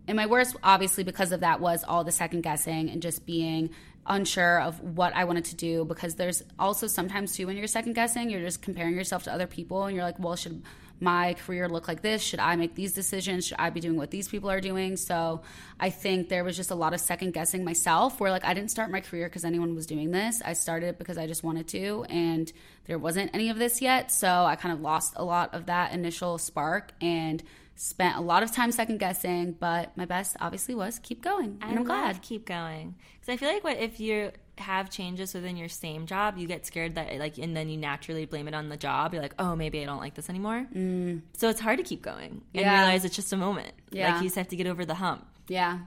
and 0.07 0.17
my 0.17 0.25
worst, 0.25 0.55
obviously, 0.63 1.03
because 1.03 1.31
of 1.31 1.39
that, 1.41 1.61
was 1.61 1.83
all 1.83 2.03
the 2.03 2.11
second 2.11 2.41
guessing 2.41 2.89
and 2.89 3.01
just 3.01 3.25
being 3.25 3.69
unsure 4.05 4.59
of 4.59 4.81
what 4.81 5.15
I 5.15 5.23
wanted 5.23 5.45
to 5.45 5.55
do. 5.55 5.85
Because 5.85 6.15
there's 6.15 6.43
also 6.59 6.87
sometimes, 6.87 7.35
too, 7.35 7.47
when 7.47 7.55
you're 7.55 7.67
second 7.67 7.93
guessing, 7.93 8.29
you're 8.29 8.41
just 8.41 8.61
comparing 8.61 8.95
yourself 8.95 9.23
to 9.23 9.33
other 9.33 9.47
people 9.47 9.85
and 9.85 9.95
you're 9.95 10.03
like, 10.03 10.19
well, 10.19 10.35
should 10.35 10.61
my 10.99 11.33
career 11.33 11.67
look 11.67 11.87
like 11.87 12.01
this? 12.01 12.21
Should 12.21 12.39
I 12.39 12.55
make 12.55 12.75
these 12.75 12.93
decisions? 12.93 13.45
Should 13.47 13.57
I 13.59 13.69
be 13.69 13.79
doing 13.79 13.97
what 13.97 14.11
these 14.11 14.27
people 14.27 14.49
are 14.49 14.61
doing? 14.61 14.95
So 14.95 15.41
I 15.79 15.89
think 15.89 16.29
there 16.29 16.43
was 16.43 16.55
just 16.55 16.71
a 16.71 16.75
lot 16.75 16.93
of 16.93 17.01
second 17.01 17.33
guessing 17.33 17.63
myself 17.65 18.19
where, 18.19 18.31
like, 18.31 18.45
I 18.45 18.53
didn't 18.53 18.71
start 18.71 18.89
my 18.89 19.01
career 19.01 19.27
because 19.27 19.43
anyone 19.43 19.75
was 19.75 19.85
doing 19.85 20.11
this. 20.11 20.41
I 20.45 20.53
started 20.53 20.87
it 20.87 20.97
because 20.97 21.17
I 21.17 21.27
just 21.27 21.43
wanted 21.43 21.67
to. 21.69 22.05
And 22.09 22.51
there 22.85 22.97
wasn't 22.97 23.31
any 23.33 23.49
of 23.49 23.57
this 23.57 23.81
yet. 23.81 24.11
So 24.11 24.27
I 24.27 24.55
kind 24.55 24.73
of 24.73 24.81
lost 24.81 25.13
a 25.15 25.23
lot 25.25 25.53
of 25.53 25.65
that 25.65 25.93
initial 25.93 26.37
spark 26.37 26.91
and 27.01 27.43
spent 27.75 28.15
a 28.15 28.21
lot 28.21 28.43
of 28.43 28.51
time 28.51 28.71
second 28.71 28.99
guessing, 28.99 29.51
but 29.53 29.97
my 29.97 30.05
best 30.05 30.37
obviously 30.39 30.75
was 30.75 30.99
keep 30.99 31.21
going. 31.23 31.57
And 31.59 31.63
I 31.63 31.67
I'm 31.69 31.75
love 31.77 31.85
glad. 31.87 32.21
keep 32.21 32.45
going 32.45 32.95
because 33.19 33.33
I 33.33 33.37
feel 33.37 33.51
like 33.51 33.63
what 33.63 33.77
if 33.77 33.99
you 33.99 34.31
have 34.57 34.89
changes 34.89 35.33
within 35.33 35.57
your 35.57 35.69
same 35.69 36.05
job, 36.05 36.37
you 36.37 36.47
get 36.47 36.65
scared 36.65 36.95
that 36.95 37.17
like, 37.17 37.37
and 37.37 37.55
then 37.57 37.69
you 37.69 37.77
naturally 37.77 38.25
blame 38.25 38.47
it 38.47 38.53
on 38.53 38.69
the 38.69 38.77
job. 38.77 39.13
You're 39.13 39.21
like, 39.21 39.33
oh, 39.39 39.55
maybe 39.55 39.81
I 39.81 39.85
don't 39.85 39.99
like 39.99 40.13
this 40.13 40.29
anymore. 40.29 40.67
Mm. 40.75 41.21
So 41.35 41.49
it's 41.49 41.59
hard 41.59 41.77
to 41.79 41.83
keep 41.83 42.01
going 42.01 42.41
and 42.53 42.61
Yeah. 42.61 42.77
realize 42.79 43.03
it's 43.05 43.15
just 43.15 43.33
a 43.33 43.37
moment. 43.37 43.73
Yeah. 43.91 44.13
Like 44.13 44.21
you 44.21 44.27
just 44.27 44.35
have 44.35 44.49
to 44.49 44.55
get 44.55 44.67
over 44.67 44.85
the 44.85 44.95
hump. 44.95 45.25
Yeah. 45.47 45.79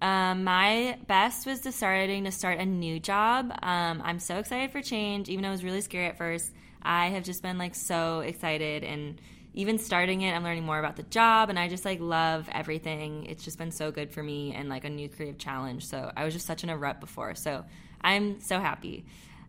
Um, 0.00 0.44
my 0.44 0.98
best 1.08 1.46
was 1.46 1.60
deciding 1.60 2.24
to 2.24 2.30
start 2.30 2.58
a 2.60 2.64
new 2.66 3.00
job. 3.00 3.50
Um, 3.62 4.00
I'm 4.04 4.20
so 4.20 4.38
excited 4.38 4.70
for 4.70 4.80
change, 4.80 5.28
even 5.28 5.42
though 5.42 5.48
it 5.48 5.52
was 5.52 5.64
really 5.64 5.80
scary 5.80 6.06
at 6.06 6.16
first. 6.16 6.52
I 6.82 7.08
have 7.08 7.24
just 7.24 7.42
been 7.42 7.58
like 7.58 7.74
so 7.74 8.20
excited 8.20 8.84
and 8.84 9.20
even 9.58 9.76
starting 9.76 10.22
it, 10.22 10.30
I'm 10.32 10.44
learning 10.44 10.64
more 10.64 10.78
about 10.78 10.94
the 10.94 11.02
job 11.02 11.50
and 11.50 11.58
I 11.58 11.66
just 11.68 11.84
like 11.84 11.98
love 12.00 12.48
everything. 12.52 13.26
It's 13.26 13.42
just 13.42 13.58
been 13.58 13.72
so 13.72 13.90
good 13.90 14.12
for 14.12 14.22
me 14.22 14.54
and 14.54 14.68
like 14.68 14.84
a 14.84 14.88
new 14.88 15.08
creative 15.08 15.36
challenge. 15.36 15.84
So 15.84 16.12
I 16.16 16.24
was 16.24 16.32
just 16.32 16.46
such 16.46 16.62
in 16.62 16.70
a 16.70 16.76
rut 16.78 17.00
before. 17.00 17.34
So 17.34 17.64
I'm 18.00 18.40
so 18.40 18.60
happy. 18.60 19.04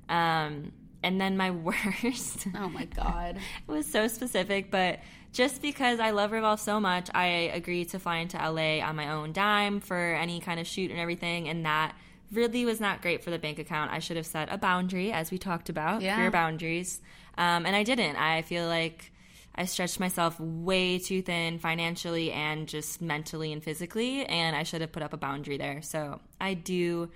Um, 0.09 0.71
and 1.03 1.21
then 1.21 1.37
my 1.37 1.51
worst. 1.67 2.47
Oh 2.57 2.69
my 2.69 2.85
God. 2.85 3.37
it 3.37 3.41
was 3.71 3.85
so 3.85 4.07
specific, 4.07 4.71
but 4.71 4.99
just 5.31 5.61
because 5.61 5.99
I 5.99 6.09
love 6.09 6.31
Revolve 6.31 6.59
so 6.59 6.79
much, 6.79 7.07
I 7.13 7.27
agreed 7.53 7.89
to 7.89 7.99
fly 7.99 8.17
into 8.17 8.37
LA 8.37 8.79
on 8.83 8.95
my 8.95 9.11
own 9.11 9.31
dime 9.31 9.79
for 9.79 9.95
any 10.15 10.39
kind 10.39 10.59
of 10.59 10.65
shoot 10.65 10.89
and 10.89 10.99
everything, 10.99 11.47
and 11.47 11.67
that 11.67 11.93
really 12.31 12.65
was 12.65 12.79
not 12.79 13.03
great 13.03 13.23
for 13.23 13.29
the 13.29 13.37
bank 13.37 13.59
account. 13.59 13.91
I 13.91 13.99
should 13.99 14.17
have 14.17 14.25
set 14.25 14.51
a 14.51 14.57
boundary, 14.57 15.11
as 15.11 15.29
we 15.29 15.37
talked 15.37 15.69
about, 15.69 16.01
Yeah. 16.01 16.15
career 16.15 16.31
boundaries, 16.31 16.99
um, 17.37 17.67
and 17.67 17.75
I 17.75 17.83
didn't. 17.83 18.15
I 18.15 18.41
feel 18.41 18.65
like 18.65 19.11
I 19.59 19.65
stretched 19.65 19.99
myself 19.99 20.39
way 20.39 20.97
too 20.99 21.21
thin 21.21 21.59
financially 21.59 22.31
and 22.31 22.67
just 22.67 23.01
mentally 23.01 23.51
and 23.53 23.61
physically, 23.63 24.25
and 24.25 24.55
I 24.55 24.63
should 24.63 24.81
have 24.81 24.91
put 24.91 25.03
up 25.03 25.13
a 25.13 25.17
boundary 25.17 25.57
there. 25.57 25.81
So 25.81 26.21
I 26.39 26.53
do. 26.55 27.09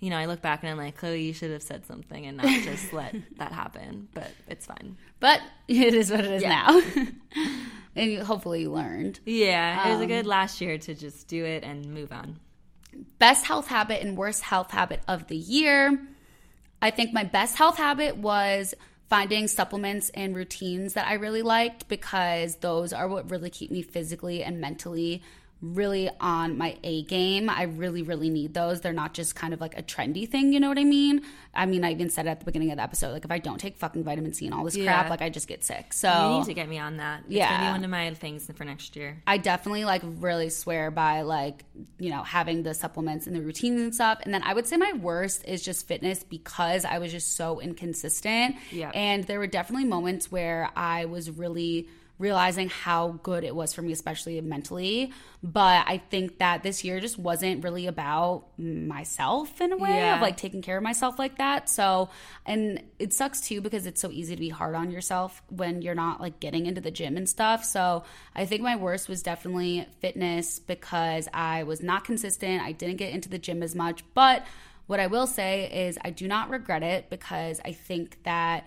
You 0.00 0.10
know, 0.10 0.16
I 0.18 0.26
look 0.26 0.42
back 0.42 0.62
and 0.62 0.70
I'm 0.70 0.76
like, 0.76 0.98
Chloe, 0.98 1.22
you 1.22 1.32
should 1.32 1.52
have 1.52 1.62
said 1.62 1.86
something 1.86 2.26
and 2.26 2.36
not 2.36 2.46
just 2.64 2.92
let 2.92 3.14
that 3.38 3.52
happen. 3.52 4.08
But 4.12 4.28
it's 4.48 4.66
fine. 4.66 4.96
But 5.20 5.40
it 5.68 5.94
is 5.94 6.10
what 6.10 6.20
it 6.20 6.30
is 6.32 6.42
Yeah. 6.42 6.48
now. 6.66 6.82
and 7.96 8.10
you, 8.10 8.24
hopefully 8.24 8.62
you 8.62 8.72
learned. 8.72 9.20
Yeah, 9.24 9.86
it 9.88 9.92
was 9.92 10.00
a 10.00 10.02
Um, 10.02 10.08
good 10.08 10.26
last 10.26 10.60
year 10.60 10.76
to 10.76 10.94
just 10.94 11.28
do 11.28 11.44
it 11.44 11.62
and 11.62 11.86
move 11.94 12.12
on. 12.12 12.38
Best 13.18 13.46
health 13.46 13.68
habit 13.68 14.02
and 14.02 14.16
worst 14.16 14.42
health 14.42 14.72
habit 14.72 15.00
of 15.08 15.28
the 15.28 15.36
year. 15.36 15.98
I 16.82 16.90
think 16.90 17.14
my 17.14 17.24
best 17.24 17.56
health 17.56 17.78
habit 17.78 18.16
was 18.16 18.74
finding 19.08 19.48
supplements 19.48 20.10
and 20.10 20.34
routines 20.34 20.94
that 20.94 21.06
I 21.06 21.14
really 21.14 21.42
liked 21.42 21.88
because 21.88 22.56
those 22.56 22.92
are 22.92 23.06
what 23.08 23.30
really 23.30 23.50
keep 23.50 23.70
me 23.70 23.82
physically 23.82 24.42
and 24.42 24.60
mentally 24.60 25.22
really 25.72 26.10
on 26.20 26.58
my 26.58 26.76
A 26.84 27.02
game. 27.04 27.48
I 27.48 27.62
really, 27.62 28.02
really 28.02 28.28
need 28.28 28.52
those. 28.54 28.80
They're 28.82 28.92
not 28.92 29.14
just 29.14 29.34
kind 29.34 29.54
of 29.54 29.60
like 29.60 29.78
a 29.78 29.82
trendy 29.82 30.28
thing, 30.28 30.52
you 30.52 30.60
know 30.60 30.68
what 30.68 30.78
I 30.78 30.84
mean? 30.84 31.22
I 31.54 31.66
mean, 31.66 31.84
I 31.84 31.92
even 31.92 32.10
said 32.10 32.26
it 32.26 32.30
at 32.30 32.40
the 32.40 32.44
beginning 32.44 32.70
of 32.70 32.76
the 32.76 32.82
episode, 32.82 33.12
like 33.12 33.24
if 33.24 33.30
I 33.30 33.38
don't 33.38 33.58
take 33.58 33.76
fucking 33.76 34.04
vitamin 34.04 34.32
C 34.34 34.44
and 34.46 34.54
all 34.54 34.64
this 34.64 34.76
Yeah. 34.76 34.86
crap, 34.92 35.10
like 35.10 35.22
I 35.22 35.28
just 35.30 35.46
get 35.48 35.64
sick. 35.64 35.92
So 35.92 36.08
You 36.08 36.38
need 36.38 36.46
to 36.46 36.54
get 36.54 36.68
me 36.68 36.78
on 36.78 36.98
that. 36.98 37.20
It's 37.26 37.34
Yeah. 37.36 37.70
one 37.70 37.82
of 37.84 37.90
my 37.90 38.12
things 38.14 38.50
for 38.54 38.64
next 38.64 38.96
year. 38.96 39.22
I 39.26 39.38
definitely 39.38 39.84
like 39.84 40.02
really 40.04 40.50
swear 40.50 40.90
by 40.90 41.22
like, 41.22 41.64
you 41.98 42.10
know, 42.10 42.22
having 42.22 42.62
the 42.62 42.74
supplements 42.74 43.26
and 43.26 43.34
the 43.34 43.40
routines 43.40 43.80
and 43.80 43.94
stuff. 43.94 44.18
And 44.22 44.34
then 44.34 44.42
I 44.42 44.52
would 44.52 44.66
say 44.66 44.76
my 44.76 44.92
worst 44.92 45.44
is 45.46 45.62
just 45.62 45.86
fitness 45.86 46.24
because 46.24 46.84
I 46.84 46.98
was 46.98 47.12
just 47.12 47.36
so 47.36 47.60
inconsistent. 47.60 48.56
Yeah. 48.70 48.90
And 48.94 49.24
there 49.24 49.38
were 49.38 49.46
definitely 49.46 49.86
moments 49.86 50.30
where 50.32 50.70
I 50.76 51.04
was 51.04 51.30
really 51.30 51.88
realizing 52.24 52.68
how 52.70 53.20
good 53.22 53.44
it 53.44 53.54
was 53.54 53.74
for 53.74 53.82
me, 53.82 53.92
especially 53.92 54.40
mentally. 54.40 55.12
But 55.42 55.84
I 55.86 55.98
think 56.10 56.38
that 56.38 56.62
this 56.62 56.82
year 56.82 56.98
just 57.00 57.18
wasn't 57.18 57.62
really 57.62 57.86
about 57.86 58.46
myself 58.58 59.60
in 59.60 59.72
a 59.72 59.76
way 59.76 59.96
Yeah. 59.96 60.16
of 60.16 60.22
like 60.22 60.36
taking 60.36 60.62
care 60.62 60.78
of 60.78 60.82
myself 60.82 61.18
like 61.18 61.36
that. 61.38 61.68
So, 61.68 62.08
and 62.46 62.82
it 62.98 63.12
sucks 63.12 63.40
too 63.42 63.60
because 63.60 63.84
it's 63.86 64.00
so 64.00 64.10
easy 64.10 64.34
to 64.34 64.40
be 64.40 64.48
hard 64.48 64.74
on 64.74 64.90
yourself 64.90 65.42
when 65.50 65.82
you're 65.82 65.94
not 65.94 66.20
like 66.20 66.40
getting 66.40 66.64
into 66.66 66.80
the 66.80 66.90
gym 66.90 67.16
and 67.16 67.28
stuff. 67.28 67.64
So, 67.64 68.04
I 68.34 68.46
think 68.46 68.62
my 68.62 68.76
worst 68.76 69.08
was 69.08 69.22
definitely 69.22 69.86
fitness 70.00 70.58
because 70.58 71.28
I 71.34 71.62
was 71.64 71.82
not 71.82 72.04
consistent. 72.04 72.62
I 72.62 72.72
didn't 72.72 72.96
get 72.96 73.12
into 73.12 73.28
the 73.28 73.38
gym 73.38 73.62
as 73.62 73.74
much. 73.74 74.02
But 74.14 74.44
what 74.86 74.98
I 75.00 75.06
will 75.08 75.26
say 75.26 75.86
is 75.86 75.98
I 76.02 76.10
do 76.10 76.26
not 76.26 76.48
regret 76.50 76.82
it 76.82 77.10
because 77.10 77.60
I 77.64 77.72
think 77.72 78.22
that 78.24 78.66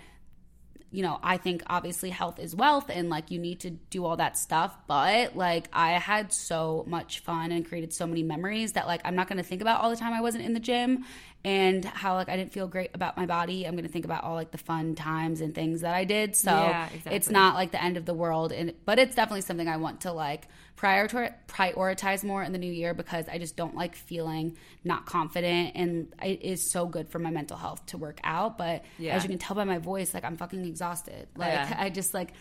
you 0.91 1.03
know, 1.03 1.19
I 1.21 1.37
think 1.37 1.63
obviously 1.67 2.09
health 2.09 2.39
is 2.39 2.55
wealth 2.55 2.89
and 2.89 3.09
like 3.09 3.29
you 3.29 3.39
need 3.39 3.59
to 3.61 3.71
do 3.71 4.05
all 4.05 4.17
that 4.17 4.37
stuff. 4.37 4.77
But 4.87 5.35
like 5.35 5.67
I 5.73 5.91
had 5.91 6.31
so 6.31 6.85
much 6.87 7.19
fun 7.19 7.51
and 7.51 7.67
created 7.67 7.93
so 7.93 8.07
many 8.07 8.23
memories 8.23 8.73
that 8.73 8.87
like 8.87 9.01
I'm 9.03 9.15
not 9.15 9.27
going 9.27 9.37
to 9.37 9.43
think 9.43 9.61
about 9.61 9.81
all 9.81 9.89
the 9.89 9.97
time 9.97 10.13
I 10.13 10.21
wasn't 10.21 10.45
in 10.45 10.53
the 10.53 10.59
gym 10.59 11.05
and 11.45 11.85
how 11.85 12.15
like 12.15 12.27
I 12.29 12.35
didn't 12.35 12.51
feel 12.51 12.67
great 12.67 12.91
about 12.93 13.15
my 13.15 13.25
body. 13.25 13.65
I'm 13.65 13.77
to 13.77 13.87
think 13.87 14.05
about 14.05 14.23
all 14.23 14.35
like 14.35 14.51
the 14.51 14.57
fun 14.57 14.95
times 14.95 15.39
and 15.41 15.53
things 15.55 15.81
that 15.81 15.93
I 15.93 16.03
did. 16.03 16.35
So 16.35 16.51
Yeah, 16.51 16.85
exactly. 16.87 17.15
it's 17.15 17.29
not 17.29 17.55
like 17.55 17.71
the 17.71 17.81
end 17.81 17.95
of 17.95 18.05
the 18.05 18.13
world. 18.13 18.51
And, 18.51 18.73
but 18.85 18.99
it's 18.99 19.15
definitely 19.15 19.41
something 19.41 19.67
I 19.67 19.77
want 19.77 20.01
to 20.01 20.11
like 20.11 20.47
prioritize, 20.75 21.33
prioritize 21.47 22.23
more 22.23 22.43
in 22.43 22.51
the 22.51 22.57
new 22.57 22.71
year 22.71 22.93
because 22.93 23.29
I 23.29 23.37
just 23.37 23.55
don't 23.55 23.75
like 23.75 23.95
feeling 23.95 24.57
not 24.83 25.05
confident. 25.05 25.71
And 25.75 26.13
it 26.21 26.41
is 26.41 26.71
so 26.71 26.85
good 26.85 27.07
for 27.09 27.19
my 27.19 27.29
mental 27.29 27.55
health 27.57 27.85
to 27.87 27.97
work 27.97 28.19
out. 28.23 28.57
But 28.57 28.83
Yeah. 28.97 29.15
as 29.15 29.23
you 29.23 29.29
can 29.29 29.37
tell 29.39 29.55
by 29.55 29.63
my 29.63 29.77
voice, 29.77 30.13
like 30.13 30.25
I'm 30.25 30.37
fucking 30.37 30.65
exhausted. 30.65 31.27
Like 31.35 31.53
Yeah. 31.53 31.75
I 31.79 31.89
just 31.89 32.13
like 32.13 32.33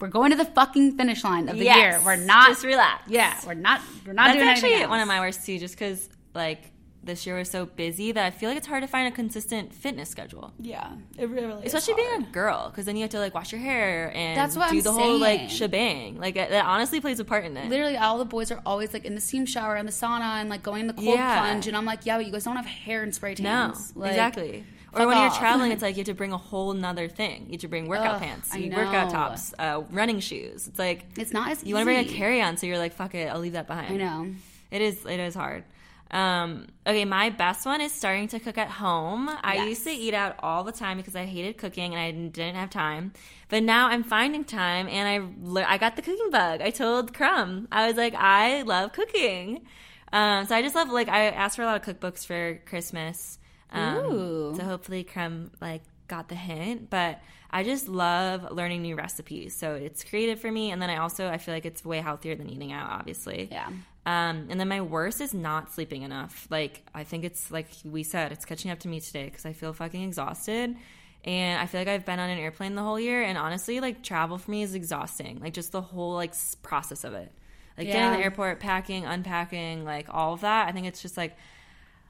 we're 0.00 0.08
going 0.08 0.30
to 0.30 0.36
the 0.36 0.44
fucking 0.44 0.96
finish 0.96 1.24
line 1.24 1.48
of 1.48 1.56
the 1.58 1.64
Yes. 1.64 1.76
year. 1.76 2.00
We're 2.04 2.16
not 2.16 2.48
Just 2.48 2.64
relax. 2.64 3.02
Yeah, 3.08 3.38
we're 3.46 3.54
not. 3.54 3.80
We're 4.06 4.12
not 4.12 4.26
That's 4.28 4.38
doing 4.38 4.48
actually 4.48 4.86
one 4.86 5.00
of 5.00 5.08
my 5.08 5.20
worst 5.20 5.44
too, 5.46 5.58
just 5.58 5.74
because 5.74 6.08
like 6.34 6.70
this 7.06 7.26
year 7.26 7.36
was 7.36 7.50
so 7.50 7.64
busy 7.66 8.12
that 8.12 8.24
I 8.24 8.30
feel 8.30 8.48
like 8.50 8.58
it's 8.58 8.66
hard 8.66 8.82
to 8.82 8.86
find 8.88 9.08
a 9.08 9.10
consistent 9.10 9.72
fitness 9.72 10.08
schedule. 10.10 10.52
Yeah, 10.60 10.92
it 11.16 11.28
really, 11.30 11.64
is. 11.64 11.72
Especially 11.74 11.94
being 11.94 12.22
a 12.22 12.32
girl, 12.32 12.68
because 12.68 12.84
then 12.84 12.96
you 12.96 13.02
have 13.02 13.10
to 13.12 13.18
like 13.18 13.34
wash 13.34 13.52
your 13.52 13.60
hair 13.60 14.12
and 14.14 14.36
That's 14.36 14.56
what 14.56 14.70
do 14.70 14.76
I'm 14.76 14.82
the 14.82 14.92
whole 14.92 15.18
like 15.18 15.48
shebang. 15.48 16.18
Like 16.18 16.34
that 16.34 16.64
honestly 16.64 17.00
plays 17.00 17.20
a 17.20 17.24
part 17.24 17.44
in 17.44 17.56
it. 17.56 17.68
Literally, 17.70 17.96
all 17.96 18.18
the 18.18 18.24
boys 18.24 18.50
are 18.50 18.60
always 18.66 18.92
like 18.92 19.04
in 19.04 19.14
the 19.14 19.20
steam 19.20 19.46
shower 19.46 19.76
and 19.76 19.88
the 19.88 19.92
sauna 19.92 20.40
and 20.40 20.50
like 20.50 20.62
going 20.62 20.82
in 20.82 20.86
the 20.88 20.94
cold 20.94 21.06
Yeah. 21.06 21.40
plunge, 21.40 21.66
and 21.68 21.76
I'm 21.76 21.84
like, 21.84 22.04
yeah, 22.04 22.16
but 22.18 22.26
you 22.26 22.32
guys 22.32 22.44
don't 22.44 22.56
have 22.56 22.66
hair 22.66 23.02
and 23.02 23.14
spray 23.14 23.30
No, 23.38 23.44
tans. 23.44 23.92
Like, 23.96 24.10
exactly. 24.10 24.64
Or 24.92 25.06
when 25.06 25.18
you're 25.18 25.30
traveling, 25.30 25.72
it's 25.72 25.82
like 25.86 25.96
you 25.96 26.00
have 26.00 26.06
to 26.06 26.14
bring 26.14 26.32
a 26.32 26.38
whole 26.38 26.72
nother 26.72 27.06
thing. 27.06 27.46
You 27.46 27.52
have 27.52 27.60
to 27.60 27.68
bring 27.68 27.86
workout 27.86 28.16
Ugh, 28.16 28.22
pants, 28.22 28.54
workout 28.56 29.10
tops, 29.10 29.54
uh, 29.58 29.82
running 29.90 30.20
shoes. 30.20 30.66
It's 30.68 30.78
like 30.78 31.04
It's 31.18 31.32
not 31.32 31.50
as 31.50 31.62
you 31.62 31.74
want 31.74 31.82
to 31.82 31.92
bring 31.92 31.98
a 31.98 32.08
carry 32.08 32.40
on, 32.40 32.56
so 32.56 32.66
you're 32.66 32.78
like, 32.78 32.94
fuck 32.94 33.14
it, 33.14 33.28
I'll 33.28 33.38
leave 33.40 33.52
that 33.52 33.66
behind. 33.66 33.92
I 33.94 33.96
know. 33.96 34.34
It 34.70 34.82
is 34.82 35.04
it 35.06 35.20
is 35.20 35.34
hard. 35.34 35.64
Um, 36.10 36.68
okay, 36.86 37.04
my 37.04 37.30
best 37.30 37.66
one 37.66 37.80
is 37.80 37.92
starting 37.92 38.28
to 38.28 38.38
cook 38.38 38.58
at 38.58 38.68
home. 38.68 39.28
I 39.42 39.54
Yes. 39.56 39.68
used 39.68 39.84
to 39.84 39.90
eat 39.90 40.14
out 40.14 40.36
all 40.40 40.62
the 40.62 40.72
time 40.72 40.96
because 40.98 41.16
I 41.16 41.24
hated 41.24 41.58
cooking 41.58 41.94
and 41.94 42.00
I 42.00 42.10
didn't 42.12 42.54
have 42.54 42.70
time. 42.70 43.12
But 43.48 43.62
now 43.64 43.88
I'm 43.88 44.04
finding 44.04 44.44
time 44.44 44.88
and 44.88 45.36
I 45.56 45.74
I 45.74 45.78
got 45.78 45.96
the 45.96 46.02
cooking 46.02 46.30
bug. 46.30 46.60
I 46.62 46.70
told 46.70 47.12
Crumb. 47.12 47.66
I 47.72 47.88
was 47.88 47.96
like, 47.96 48.14
I 48.14 48.62
love 48.62 48.92
cooking. 48.92 49.66
Um, 50.12 50.46
so 50.46 50.54
I 50.54 50.62
just 50.62 50.74
love 50.76 50.88
like 50.90 51.08
I 51.08 51.26
asked 51.30 51.56
for 51.56 51.62
a 51.62 51.66
lot 51.66 51.76
of 51.86 51.96
cookbooks 52.00 52.24
for 52.24 52.60
Christmas. 52.66 53.38
Um, 53.72 53.96
Ooh. 53.96 54.54
so 54.56 54.62
hopefully 54.62 55.02
Crumb 55.02 55.50
like 55.60 55.82
got 56.06 56.28
the 56.28 56.36
hint, 56.36 56.88
but 56.88 57.20
I 57.50 57.64
just 57.64 57.88
love 57.88 58.52
learning 58.52 58.82
new 58.82 58.94
recipes. 58.94 59.56
So 59.56 59.74
it's 59.74 60.04
creative 60.04 60.38
for 60.40 60.52
me 60.52 60.70
and 60.70 60.80
then 60.80 60.88
I 60.88 60.98
also 60.98 61.28
I 61.28 61.38
feel 61.38 61.52
like 61.52 61.66
it's 61.66 61.84
way 61.84 62.00
healthier 62.00 62.36
than 62.36 62.48
eating 62.48 62.70
out 62.72 62.90
obviously. 62.90 63.48
Yeah. 63.50 63.68
Um, 64.06 64.46
and 64.50 64.60
then 64.60 64.68
my 64.68 64.80
worst 64.80 65.20
is 65.20 65.34
not 65.34 65.72
sleeping 65.72 66.02
enough. 66.02 66.46
Like 66.48 66.84
I 66.94 67.02
think 67.02 67.24
it's 67.24 67.50
like 67.50 67.66
we 67.84 68.04
said, 68.04 68.30
it's 68.30 68.44
catching 68.44 68.70
up 68.70 68.78
to 68.80 68.88
me 68.88 69.00
today 69.00 69.24
because 69.24 69.44
I 69.44 69.52
feel 69.52 69.72
fucking 69.72 70.00
exhausted, 70.00 70.76
and 71.24 71.60
I 71.60 71.66
feel 71.66 71.80
like 71.80 71.88
I've 71.88 72.04
been 72.04 72.20
on 72.20 72.30
an 72.30 72.38
airplane 72.38 72.76
the 72.76 72.82
whole 72.82 73.00
year. 73.00 73.24
And 73.24 73.36
honestly, 73.36 73.80
like 73.80 74.04
travel 74.04 74.38
for 74.38 74.48
me 74.48 74.62
is 74.62 74.76
exhausting. 74.76 75.40
Like 75.40 75.54
just 75.54 75.72
the 75.72 75.80
whole 75.80 76.14
like 76.14 76.34
process 76.62 77.02
of 77.02 77.14
it, 77.14 77.32
like 77.76 77.88
getting 77.88 78.12
to 78.12 78.16
the 78.16 78.22
airport, 78.22 78.60
packing, 78.60 79.04
unpacking, 79.04 79.84
like 79.84 80.06
all 80.08 80.34
of 80.34 80.42
that. 80.42 80.68
I 80.68 80.72
think 80.72 80.86
it's 80.86 81.02
just 81.02 81.16
like 81.16 81.36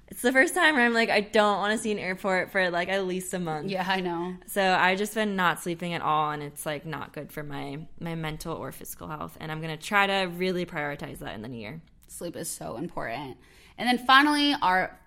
it's 0.09 0.23
the 0.23 0.33
first 0.33 0.55
time 0.55 0.77
where 0.77 0.85
I'm 0.85 0.95
like 0.95 1.11
I 1.11 1.21
don't 1.21 1.59
want 1.59 1.73
to 1.73 1.79
see 1.79 1.91
an 1.93 1.99
airport 1.99 2.53
for 2.53 2.71
like 2.71 2.89
at 2.89 3.07
least 3.07 3.35
a 3.35 3.39
month. 3.39 3.71
Yeah, 3.71 3.85
I 3.87 4.01
know. 4.01 4.37
So 4.47 4.63
I 4.63 4.95
just 4.95 5.15
been 5.15 5.37
not 5.37 5.61
sleeping 5.61 5.95
at 5.95 6.03
all, 6.03 6.31
and 6.31 6.43
it's 6.43 6.65
like 6.65 6.87
not 6.87 7.13
good 7.13 7.33
for 7.33 7.43
my 7.43 7.81
my 7.99 8.15
mental 8.15 8.55
or 8.55 8.73
physical 8.73 9.09
health. 9.09 9.37
And 9.41 9.51
I'm 9.51 9.61
gonna 9.61 9.77
try 9.77 10.07
to 10.07 10.27
really 10.27 10.65
prioritize 10.65 11.19
that 11.19 11.35
in 11.35 11.43
the 11.43 11.49
new 11.49 11.59
year. 11.59 11.81
Sleep 12.09 12.37
is 12.37 12.49
so 12.49 12.77
important. 12.77 13.37
And 13.79 13.89
then 13.89 13.99
finally, 14.07 14.55
our 14.63 14.99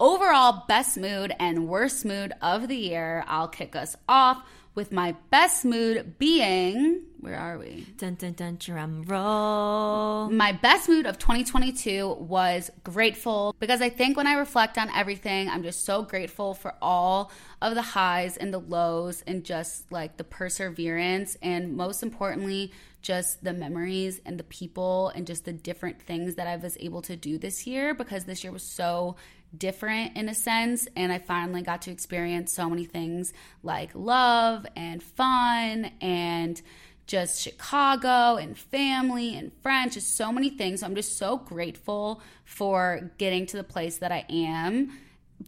overall 0.00 0.64
best 0.66 0.98
mood 0.98 1.32
and 1.38 1.68
worst 1.68 2.04
mood 2.04 2.32
of 2.42 2.66
the 2.66 2.76
year. 2.76 3.24
I'll 3.28 3.48
kick 3.48 3.76
us 3.76 3.96
off 4.08 4.42
with 4.74 4.92
my 4.92 5.16
best 5.30 5.64
mood 5.64 6.18
being 6.18 7.02
where 7.22 7.38
are 7.38 7.56
we? 7.56 7.86
Dun 7.98 8.16
dun 8.16 8.32
dun 8.32 8.56
drum 8.58 9.04
roll. 9.04 10.28
My 10.28 10.50
best 10.50 10.88
mood 10.88 11.06
of 11.06 11.18
2022 11.18 12.16
was 12.18 12.68
grateful 12.82 13.54
because 13.60 13.80
I 13.80 13.90
think 13.90 14.16
when 14.16 14.26
I 14.26 14.34
reflect 14.34 14.76
on 14.76 14.90
everything, 14.90 15.48
I'm 15.48 15.62
just 15.62 15.84
so 15.84 16.02
grateful 16.02 16.52
for 16.52 16.74
all 16.82 17.30
of 17.60 17.76
the 17.76 17.82
highs 17.82 18.36
and 18.36 18.52
the 18.52 18.58
lows 18.58 19.22
and 19.24 19.44
just 19.44 19.92
like 19.92 20.16
the 20.16 20.24
perseverance 20.24 21.36
and 21.40 21.76
most 21.76 22.02
importantly, 22.02 22.72
just 23.02 23.44
the 23.44 23.52
memories 23.52 24.20
and 24.26 24.36
the 24.36 24.44
people 24.44 25.12
and 25.14 25.24
just 25.24 25.44
the 25.44 25.52
different 25.52 26.02
things 26.02 26.34
that 26.34 26.48
I 26.48 26.56
was 26.56 26.76
able 26.80 27.02
to 27.02 27.14
do 27.14 27.38
this 27.38 27.68
year 27.68 27.94
because 27.94 28.24
this 28.24 28.42
year 28.42 28.52
was 28.52 28.64
so 28.64 29.14
different 29.56 30.16
in 30.16 30.28
a 30.28 30.34
sense 30.34 30.88
and 30.96 31.12
I 31.12 31.18
finally 31.18 31.62
got 31.62 31.82
to 31.82 31.90
experience 31.90 32.52
so 32.52 32.70
many 32.70 32.84
things 32.84 33.32
like 33.62 33.90
love 33.94 34.66
and 34.76 35.02
fun 35.02 35.90
and 36.00 36.60
just 37.06 37.42
Chicago 37.42 38.36
and 38.36 38.56
family 38.56 39.36
and 39.36 39.52
friends, 39.62 39.94
just 39.94 40.16
so 40.16 40.32
many 40.32 40.50
things. 40.50 40.80
So 40.80 40.86
I'm 40.86 40.94
just 40.94 41.18
so 41.18 41.36
grateful 41.36 42.22
for 42.44 43.10
getting 43.18 43.46
to 43.46 43.56
the 43.56 43.64
place 43.64 43.98
that 43.98 44.12
I 44.12 44.24
am 44.30 44.92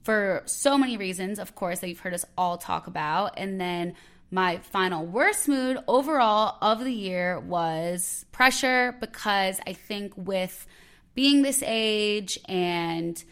for 0.02 0.42
so 0.46 0.76
many 0.76 0.96
reasons, 0.96 1.38
of 1.38 1.54
course, 1.54 1.80
that 1.80 1.88
you've 1.88 2.00
heard 2.00 2.14
us 2.14 2.24
all 2.36 2.58
talk 2.58 2.86
about. 2.86 3.34
And 3.38 3.60
then 3.60 3.94
my 4.30 4.58
final 4.58 5.06
worst 5.06 5.48
mood 5.48 5.78
overall 5.86 6.58
of 6.60 6.82
the 6.82 6.92
year 6.92 7.38
was 7.38 8.26
pressure 8.32 8.96
because 9.00 9.60
I 9.66 9.72
think 9.74 10.12
with 10.16 10.66
being 11.14 11.42
this 11.42 11.62
age 11.64 12.38
and 12.46 13.22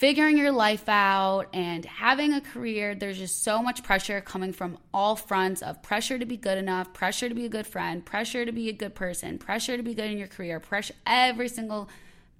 figuring 0.00 0.38
your 0.38 0.50
life 0.50 0.88
out 0.88 1.44
and 1.52 1.84
having 1.84 2.32
a 2.32 2.40
career, 2.40 2.94
there's 2.94 3.18
just 3.18 3.44
so 3.44 3.62
much 3.62 3.82
pressure 3.82 4.18
coming 4.22 4.50
from 4.50 4.78
all 4.94 5.14
fronts 5.14 5.60
of 5.60 5.82
pressure 5.82 6.18
to 6.18 6.24
be 6.24 6.38
good 6.38 6.56
enough, 6.56 6.90
pressure 6.94 7.28
to 7.28 7.34
be 7.34 7.44
a 7.44 7.50
good 7.50 7.66
friend, 7.66 8.02
pressure 8.06 8.46
to 8.46 8.50
be 8.50 8.70
a 8.70 8.72
good 8.72 8.94
person, 8.94 9.36
pressure 9.36 9.76
to 9.76 9.82
be 9.82 9.92
good 9.92 10.10
in 10.10 10.16
your 10.16 10.26
career, 10.26 10.58
pressure, 10.58 10.94
every 11.06 11.48
single 11.48 11.90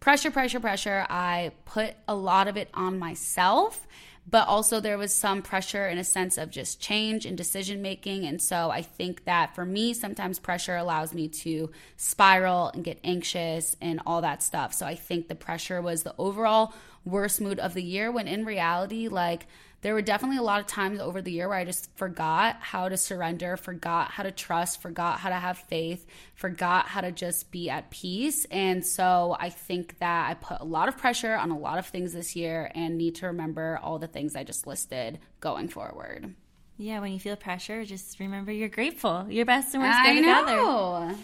pressure, 0.00 0.30
pressure, 0.30 0.58
pressure. 0.58 1.06
I 1.10 1.52
put 1.66 1.92
a 2.08 2.14
lot 2.14 2.48
of 2.48 2.56
it 2.56 2.70
on 2.72 2.98
myself. 2.98 3.86
But 4.28 4.46
also, 4.46 4.80
there 4.80 4.98
was 4.98 5.12
some 5.12 5.42
pressure 5.42 5.88
in 5.88 5.98
a 5.98 6.04
sense 6.04 6.38
of 6.38 6.50
just 6.50 6.80
change 6.80 7.26
and 7.26 7.36
decision 7.36 7.82
making. 7.82 8.26
And 8.26 8.40
so, 8.40 8.70
I 8.70 8.82
think 8.82 9.24
that 9.24 9.54
for 9.54 9.64
me, 9.64 9.92
sometimes 9.92 10.38
pressure 10.38 10.76
allows 10.76 11.12
me 11.12 11.28
to 11.28 11.70
spiral 11.96 12.68
and 12.68 12.84
get 12.84 13.00
anxious 13.02 13.76
and 13.80 14.00
all 14.06 14.20
that 14.20 14.42
stuff. 14.42 14.72
So, 14.74 14.86
I 14.86 14.94
think 14.94 15.26
the 15.26 15.34
pressure 15.34 15.82
was 15.82 16.02
the 16.02 16.14
overall 16.16 16.74
worst 17.04 17.40
mood 17.40 17.58
of 17.58 17.74
the 17.74 17.82
year 17.82 18.10
when 18.10 18.28
in 18.28 18.44
reality, 18.44 19.08
like, 19.08 19.46
there 19.82 19.94
were 19.94 20.02
definitely 20.02 20.36
a 20.36 20.42
lot 20.42 20.60
of 20.60 20.66
times 20.66 21.00
over 21.00 21.22
the 21.22 21.32
year 21.32 21.48
where 21.48 21.56
I 21.56 21.64
just 21.64 21.96
forgot 21.96 22.56
how 22.60 22.90
to 22.90 22.98
surrender, 22.98 23.56
forgot 23.56 24.10
how 24.10 24.22
to 24.22 24.30
trust, 24.30 24.82
forgot 24.82 25.20
how 25.20 25.30
to 25.30 25.36
have 25.36 25.56
faith, 25.56 26.04
forgot 26.34 26.86
how 26.86 27.00
to 27.00 27.10
just 27.10 27.50
be 27.50 27.70
at 27.70 27.90
peace. 27.90 28.44
And 28.50 28.84
so 28.84 29.36
I 29.40 29.48
think 29.48 29.98
that 30.00 30.28
I 30.28 30.34
put 30.34 30.60
a 30.60 30.64
lot 30.64 30.88
of 30.88 30.98
pressure 30.98 31.34
on 31.34 31.50
a 31.50 31.58
lot 31.58 31.78
of 31.78 31.86
things 31.86 32.12
this 32.12 32.36
year 32.36 32.70
and 32.74 32.98
need 32.98 33.14
to 33.16 33.26
remember 33.28 33.80
all 33.82 33.98
the 33.98 34.06
things 34.06 34.36
I 34.36 34.44
just 34.44 34.66
listed 34.66 35.18
going 35.40 35.68
forward. 35.68 36.34
Yeah, 36.76 37.00
when 37.00 37.12
you 37.12 37.18
feel 37.18 37.36
pressure, 37.36 37.82
just 37.86 38.20
remember 38.20 38.52
you're 38.52 38.68
grateful. 38.68 39.26
Your 39.30 39.46
best 39.46 39.72
and 39.74 39.82
worst 39.82 39.98
go 40.04 40.14
together. 40.14 41.16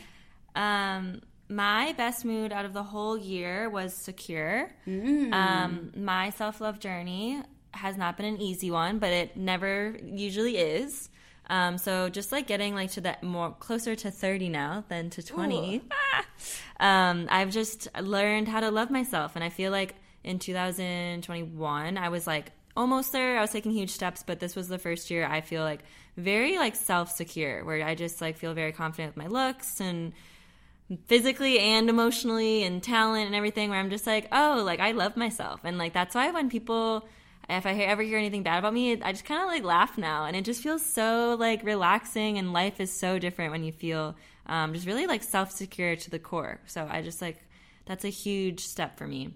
Um, 0.55 1.20
my 1.48 1.93
best 1.93 2.24
mood 2.24 2.52
out 2.52 2.64
of 2.64 2.73
the 2.73 2.82
whole 2.82 3.16
year 3.16 3.68
was 3.70 3.94
secure. 3.94 4.70
Um, 5.32 5.93
my 5.97 6.31
self 6.31 6.60
love 6.60 6.78
journey 6.78 7.43
has 7.73 7.97
not 7.97 8.16
been 8.16 8.27
an 8.27 8.40
easy 8.40 8.70
one, 8.70 8.98
but 8.98 9.10
it 9.10 9.36
never 9.36 9.97
usually 10.02 10.56
is. 10.56 11.09
Um, 11.48 11.78
so 11.78 12.09
just 12.09 12.32
like 12.32 12.47
getting 12.47 12.74
like 12.74 12.90
to 12.93 13.01
that 13.02 13.23
more 13.23 13.52
closer 13.52 13.94
to 13.94 14.10
30 14.10 14.48
now 14.48 14.85
than 14.89 15.10
to 15.10 15.23
20. 15.23 15.82
Ah! 15.90 16.27
um, 17.10 17.28
I've 17.31 17.51
just 17.51 17.89
learned 18.01 18.48
how 18.48 18.60
to 18.60 18.70
love 18.70 18.90
myself. 18.90 19.36
And 19.36 19.44
I 19.44 19.51
feel 19.51 19.70
like 19.70 19.94
in 20.24 20.39
2021, 20.39 21.98
I 21.98 22.09
was 22.09 22.27
like 22.27 22.51
almost 22.77 23.12
there. 23.12 23.39
I 23.39 23.40
was 23.40 23.52
taking 23.52 23.73
huge 23.73 23.90
steps, 23.90 24.24
but 24.27 24.40
this 24.40 24.56
was 24.56 24.68
the 24.68 24.78
first 24.78 25.10
year 25.10 25.24
I 25.24 25.40
feel 25.40 25.62
like 25.62 25.81
very 26.16 26.59
like 26.59 26.74
self 26.74 27.12
secure, 27.12 27.64
where 27.64 27.86
I 27.86 27.94
just 27.94 28.20
like 28.20 28.36
feel 28.36 28.55
very 28.55 28.73
confident 28.73 29.14
with 29.14 29.24
my 29.24 29.28
looks 29.28 29.81
and 29.81 30.12
physically 31.06 31.58
and 31.58 31.88
emotionally 31.90 32.62
and 32.62 32.82
talent 32.82 33.26
and 33.26 33.34
everything 33.34 33.70
where 33.70 33.78
I'm 33.78 33.90
just 33.90 34.06
like, 34.06 34.28
oh, 34.32 34.62
like 34.64 34.80
I 34.80 34.92
love 34.92 35.16
myself. 35.16 35.60
And 35.64 35.78
like 35.78 35.92
that's 35.92 36.14
why 36.14 36.30
when 36.30 36.48
people 36.48 37.06
if 37.48 37.64
I 37.64 37.72
ever 37.74 38.02
hear 38.02 38.18
anything 38.18 38.42
bad 38.42 38.58
about 38.58 38.74
me, 38.74 39.00
I 39.00 39.12
just 39.12 39.24
kind 39.24 39.40
of 39.40 39.46
like 39.46 39.62
laugh 39.62 39.96
now, 39.96 40.24
and 40.24 40.36
it 40.36 40.44
just 40.44 40.62
feels 40.62 40.84
so 40.84 41.36
like 41.38 41.62
relaxing. 41.62 42.38
And 42.38 42.52
life 42.52 42.80
is 42.80 42.92
so 42.92 43.18
different 43.18 43.52
when 43.52 43.62
you 43.62 43.72
feel 43.72 44.16
um, 44.46 44.74
just 44.74 44.86
really 44.86 45.06
like 45.06 45.22
self 45.22 45.52
secure 45.52 45.96
to 45.96 46.10
the 46.10 46.18
core. 46.18 46.60
So 46.66 46.86
I 46.90 47.02
just 47.02 47.22
like 47.22 47.38
that's 47.84 48.04
a 48.04 48.08
huge 48.08 48.60
step 48.60 48.98
for 48.98 49.06
me. 49.06 49.34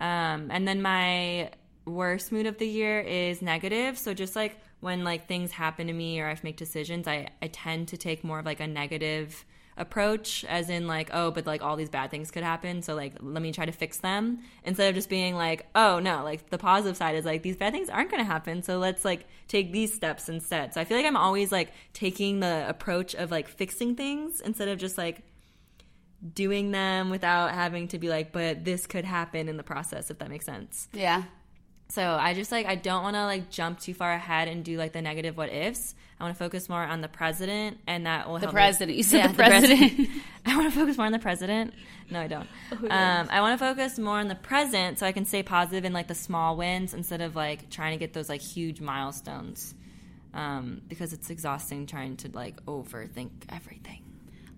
Um, 0.00 0.50
and 0.50 0.66
then 0.68 0.80
my 0.80 1.50
worst 1.84 2.30
mood 2.30 2.46
of 2.46 2.58
the 2.58 2.68
year 2.68 3.00
is 3.00 3.42
negative. 3.42 3.98
So 3.98 4.14
just 4.14 4.36
like 4.36 4.56
when 4.80 5.02
like 5.02 5.26
things 5.26 5.50
happen 5.50 5.88
to 5.88 5.92
me 5.92 6.20
or 6.20 6.28
I 6.28 6.38
make 6.42 6.56
decisions, 6.56 7.08
I, 7.08 7.28
I 7.42 7.48
tend 7.48 7.88
to 7.88 7.96
take 7.96 8.22
more 8.22 8.38
of 8.38 8.46
like 8.46 8.60
a 8.60 8.66
negative 8.66 9.44
approach 9.78 10.44
as 10.48 10.68
in 10.68 10.86
like 10.86 11.08
oh 11.14 11.30
but 11.30 11.46
like 11.46 11.62
all 11.62 11.76
these 11.76 11.88
bad 11.88 12.10
things 12.10 12.30
could 12.30 12.42
happen 12.42 12.82
so 12.82 12.94
like 12.94 13.14
let 13.20 13.40
me 13.42 13.52
try 13.52 13.64
to 13.64 13.72
fix 13.72 13.98
them 13.98 14.40
instead 14.64 14.88
of 14.88 14.94
just 14.94 15.08
being 15.08 15.34
like 15.34 15.66
oh 15.74 15.98
no 16.00 16.22
like 16.24 16.50
the 16.50 16.58
positive 16.58 16.96
side 16.96 17.14
is 17.16 17.24
like 17.24 17.42
these 17.42 17.56
bad 17.56 17.72
things 17.72 17.88
aren't 17.88 18.10
going 18.10 18.22
to 18.22 18.30
happen 18.30 18.62
so 18.62 18.78
let's 18.78 19.04
like 19.04 19.26
take 19.46 19.72
these 19.72 19.94
steps 19.94 20.28
instead 20.28 20.74
so 20.74 20.80
i 20.80 20.84
feel 20.84 20.96
like 20.96 21.06
i'm 21.06 21.16
always 21.16 21.50
like 21.52 21.72
taking 21.92 22.40
the 22.40 22.64
approach 22.68 23.14
of 23.14 23.30
like 23.30 23.48
fixing 23.48 23.94
things 23.94 24.40
instead 24.40 24.68
of 24.68 24.78
just 24.78 24.98
like 24.98 25.22
doing 26.34 26.72
them 26.72 27.10
without 27.10 27.52
having 27.52 27.86
to 27.88 27.98
be 27.98 28.08
like 28.08 28.32
but 28.32 28.64
this 28.64 28.86
could 28.86 29.04
happen 29.04 29.48
in 29.48 29.56
the 29.56 29.62
process 29.62 30.10
if 30.10 30.18
that 30.18 30.28
makes 30.28 30.44
sense 30.44 30.88
Yeah. 30.92 31.22
so 31.88 32.02
I 32.02 32.34
just 32.34 32.50
like 32.50 32.66
I 32.66 32.74
don't 32.74 33.04
want 33.04 33.14
to 33.14 33.24
like 33.24 33.50
jump 33.50 33.78
too 33.78 33.94
far 33.94 34.12
ahead 34.12 34.48
and 34.48 34.64
do 34.64 34.76
like 34.76 34.92
the 34.92 35.02
negative 35.02 35.36
what 35.36 35.52
ifs. 35.52 35.94
I 36.20 36.24
want 36.24 36.36
to 36.36 36.38
focus 36.42 36.68
more 36.68 36.82
on 36.82 37.00
the 37.00 37.08
president, 37.08 37.78
and 37.86 38.06
that 38.06 38.26
will 38.26 38.34
The 38.34 38.40
help 38.40 38.52
me- 38.54 38.58
president. 38.58 38.96
You 38.96 39.02
said 39.04 39.18
Yeah, 39.18 39.26
the 39.28 39.34
president. 39.34 40.08
I 40.46 40.56
want 40.56 40.72
to 40.72 40.78
focus 40.78 40.96
more 40.96 41.06
on 41.06 41.12
the 41.12 41.18
president. 41.20 41.74
No, 42.10 42.20
I 42.20 42.26
don't. 42.26 42.48
um, 42.90 43.28
I 43.30 43.40
want 43.40 43.58
to 43.58 43.64
focus 43.64 43.98
more 43.98 44.18
on 44.18 44.26
the 44.28 44.34
present, 44.34 44.98
so 44.98 45.06
I 45.06 45.12
can 45.12 45.24
stay 45.26 45.42
positive 45.44 45.84
in 45.84 45.92
like 45.92 46.08
the 46.08 46.14
small 46.16 46.56
wins 46.56 46.92
instead 46.94 47.20
of 47.20 47.36
like 47.36 47.70
trying 47.70 47.92
to 47.92 47.98
get 47.98 48.14
those 48.14 48.28
like 48.28 48.40
huge 48.40 48.80
milestones. 48.80 49.74
Um, 50.34 50.82
because 50.88 51.12
it's 51.12 51.30
exhausting 51.30 51.86
trying 51.86 52.16
to 52.18 52.30
like 52.32 52.64
overthink 52.66 53.30
everything. 53.48 54.02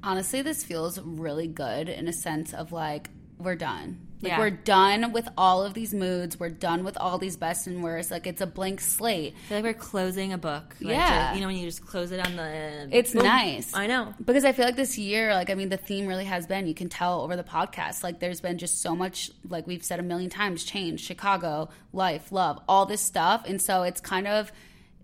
Honestly, 0.03 0.43
this 0.43 0.65
feels 0.65 0.99
really 0.99 1.47
good 1.47 1.89
in 1.89 2.09
a 2.09 2.13
sense 2.13 2.53
of 2.55 2.73
like 2.73 3.09
we're 3.39 3.55
done. 3.55 4.07
Like 4.23 4.33
Yeah. 4.33 4.39
we're 4.39 4.51
done 4.51 5.13
with 5.13 5.29
all 5.39 5.65
of 5.65 5.73
these 5.73 5.95
moods. 5.95 6.39
We're 6.39 6.51
done 6.51 6.85
with 6.85 6.97
all 6.99 7.17
these 7.17 7.37
best 7.39 7.67
and 7.67 7.83
worst. 7.83 8.11
Like 8.11 8.27
it's 8.27 8.41
a 8.43 8.47
blank 8.47 8.81
slate. 8.83 9.35
I 9.35 9.49
feel 9.49 9.59
like 9.59 9.65
we're 9.65 9.73
closing 9.81 10.33
a 10.35 10.39
book. 10.39 10.77
Like, 10.81 10.95
Yeah. 10.95 11.35
you 11.35 11.41
know 11.41 11.47
when 11.47 11.57
you 11.57 11.65
just 11.67 11.87
close 11.87 12.13
it 12.13 12.25
on 12.27 12.37
the. 12.37 12.89
It's 12.93 13.13
Boom. 13.15 13.25
nice. 13.25 13.73
I 13.75 13.87
know. 13.87 14.15
Because 14.23 14.45
I 14.45 14.53
feel 14.53 14.67
like 14.67 14.77
this 14.77 14.99
year, 14.99 15.33
like 15.33 15.49
I 15.49 15.55
mean, 15.55 15.71
the 15.71 15.79
theme 15.79 16.07
really 16.07 16.27
has 16.27 16.47
been. 16.47 16.67
You 16.67 16.75
can 16.75 16.89
tell 16.91 17.23
over 17.23 17.35
the 17.35 17.45
podcast, 17.45 18.03
like 18.03 18.21
there's 18.21 18.41
been 18.43 18.59
just 18.59 18.83
so 18.83 18.95
much, 18.95 19.31
like 19.49 19.67
we've 19.67 19.83
said 19.85 20.01
a 20.01 20.03
million 20.03 20.29
times, 20.29 20.65
change, 20.65 21.01
Chicago, 21.01 21.71
life, 21.93 22.31
love, 22.31 22.61
all 22.69 22.85
this 22.87 23.01
stuff, 23.01 23.45
and 23.47 23.61
so 23.61 23.83
it's 23.85 24.01
kind 24.01 24.27
of. 24.29 24.53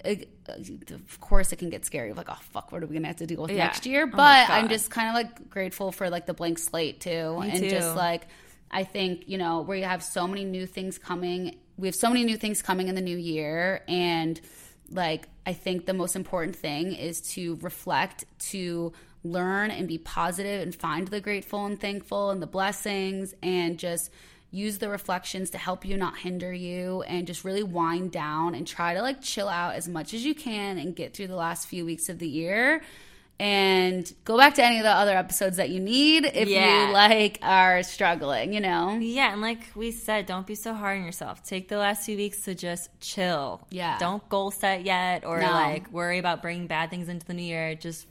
it- 0.05 0.29
of 0.93 1.21
course, 1.21 1.51
it 1.53 1.57
can 1.57 1.71
get 1.71 1.85
scary. 1.85 2.13
Like, 2.13 2.29
oh 2.31 2.37
fuck, 2.51 2.71
what 2.71 2.81
are 2.81 2.87
we 2.87 2.95
gonna 2.95 3.09
have 3.09 3.17
to 3.17 3.27
deal 3.27 3.43
with 3.43 3.51
Yeah. 3.51 3.65
next 3.65 3.85
year? 3.87 4.05
Oh 4.05 4.17
But 4.17 4.49
I'm 4.49 4.69
just 4.69 4.89
kind 4.91 5.09
of 5.09 5.15
like 5.15 5.51
grateful 5.51 5.91
for 5.91 6.09
like 6.11 6.27
the 6.27 6.35
blank 6.35 6.59
slate 6.61 7.01
too, 7.01 7.41
Me 7.41 7.51
and 7.51 7.59
too. 7.59 7.71
just 7.71 7.97
like 7.97 8.29
I 8.71 8.85
think 8.85 9.25
you 9.27 9.39
know 9.39 9.63
we 9.63 9.83
have 9.83 10.03
so 10.03 10.27
many 10.27 10.45
new 10.45 10.67
things 10.67 10.99
coming. 10.99 11.57
We 11.77 11.89
have 11.89 11.95
so 11.95 12.09
many 12.09 12.25
new 12.25 12.37
things 12.37 12.63
coming 12.63 12.89
in 12.89 12.95
the 12.95 13.01
new 13.01 13.17
year, 13.17 13.83
and 13.89 14.41
like 14.91 15.29
I 15.45 15.53
think 15.53 15.87
the 15.87 15.95
most 15.95 16.17
important 16.17 16.57
thing 16.57 16.93
is 16.93 17.21
to 17.33 17.57
reflect, 17.57 18.25
to 18.51 18.93
learn 19.23 19.71
and 19.71 19.89
be 19.89 19.99
positive 19.99 20.63
and 20.63 20.75
find 20.75 21.09
the 21.09 21.21
grateful 21.21 21.67
and 21.67 21.81
thankful 21.81 22.31
and 22.31 22.41
the 22.41 22.47
blessings 22.47 23.35
and 23.43 23.79
just 23.79 24.11
use 24.51 24.79
the 24.79 24.89
reflections 24.89 25.51
to 25.51 25.59
help 25.59 25.85
you 25.85 25.97
not 25.97 26.17
hinder 26.17 26.53
you 26.53 27.03
and 27.03 27.27
just 27.27 27.45
really 27.45 27.63
wind 27.63 28.13
down 28.13 28.55
and 28.55 28.67
try 28.67 28.95
to 28.95 29.03
like 29.03 29.21
chill 29.21 29.49
out 29.49 29.75
as 29.75 29.89
much 29.89 30.15
as 30.15 30.25
you 30.25 30.35
can 30.35 30.79
and 30.79 30.95
get 30.95 31.15
through 31.15 31.27
the 31.27 31.37
last 31.37 31.67
few 31.67 31.85
weeks 31.85 32.09
of 32.09 32.19
the 32.19 32.29
year 32.29 32.83
and 33.39 34.11
go 34.25 34.37
back 34.39 34.55
to 34.55 34.65
any 34.65 34.79
of 34.79 34.83
the 34.85 34.91
other 34.91 35.17
episodes 35.17 35.59
that 35.59 35.69
you 35.71 35.79
need 35.81 36.25
if 36.25 36.49
Yeah. 36.49 36.87
you 36.89 36.93
like 36.93 37.39
are 37.43 37.83
struggling, 37.83 38.53
you 38.55 38.61
know. 38.61 38.97
Yeah, 38.99 39.33
and 39.33 39.43
like 39.43 39.61
we 39.75 39.91
said, 39.91 40.27
don't 40.27 40.47
be 40.47 40.55
so 40.55 40.73
hard 40.73 40.99
on 40.99 41.05
yourself. 41.05 41.43
Take 41.43 41.69
the 41.69 41.79
last 41.79 42.07
few 42.07 42.17
weeks 42.17 42.43
to 42.45 42.55
just 42.55 42.89
chill. 43.01 43.61
Yeah. 43.71 43.99
Don't 43.99 44.27
goal 44.29 44.51
set 44.51 44.85
yet 44.85 45.25
or 45.25 45.41
No. 45.41 45.51
like 45.51 45.93
worry 45.93 46.19
about 46.19 46.41
bringing 46.41 46.67
bad 46.67 46.89
things 46.91 47.09
into 47.09 47.27
the 47.27 47.35
new 47.35 47.43
year. 47.43 47.75
Just 47.75 48.07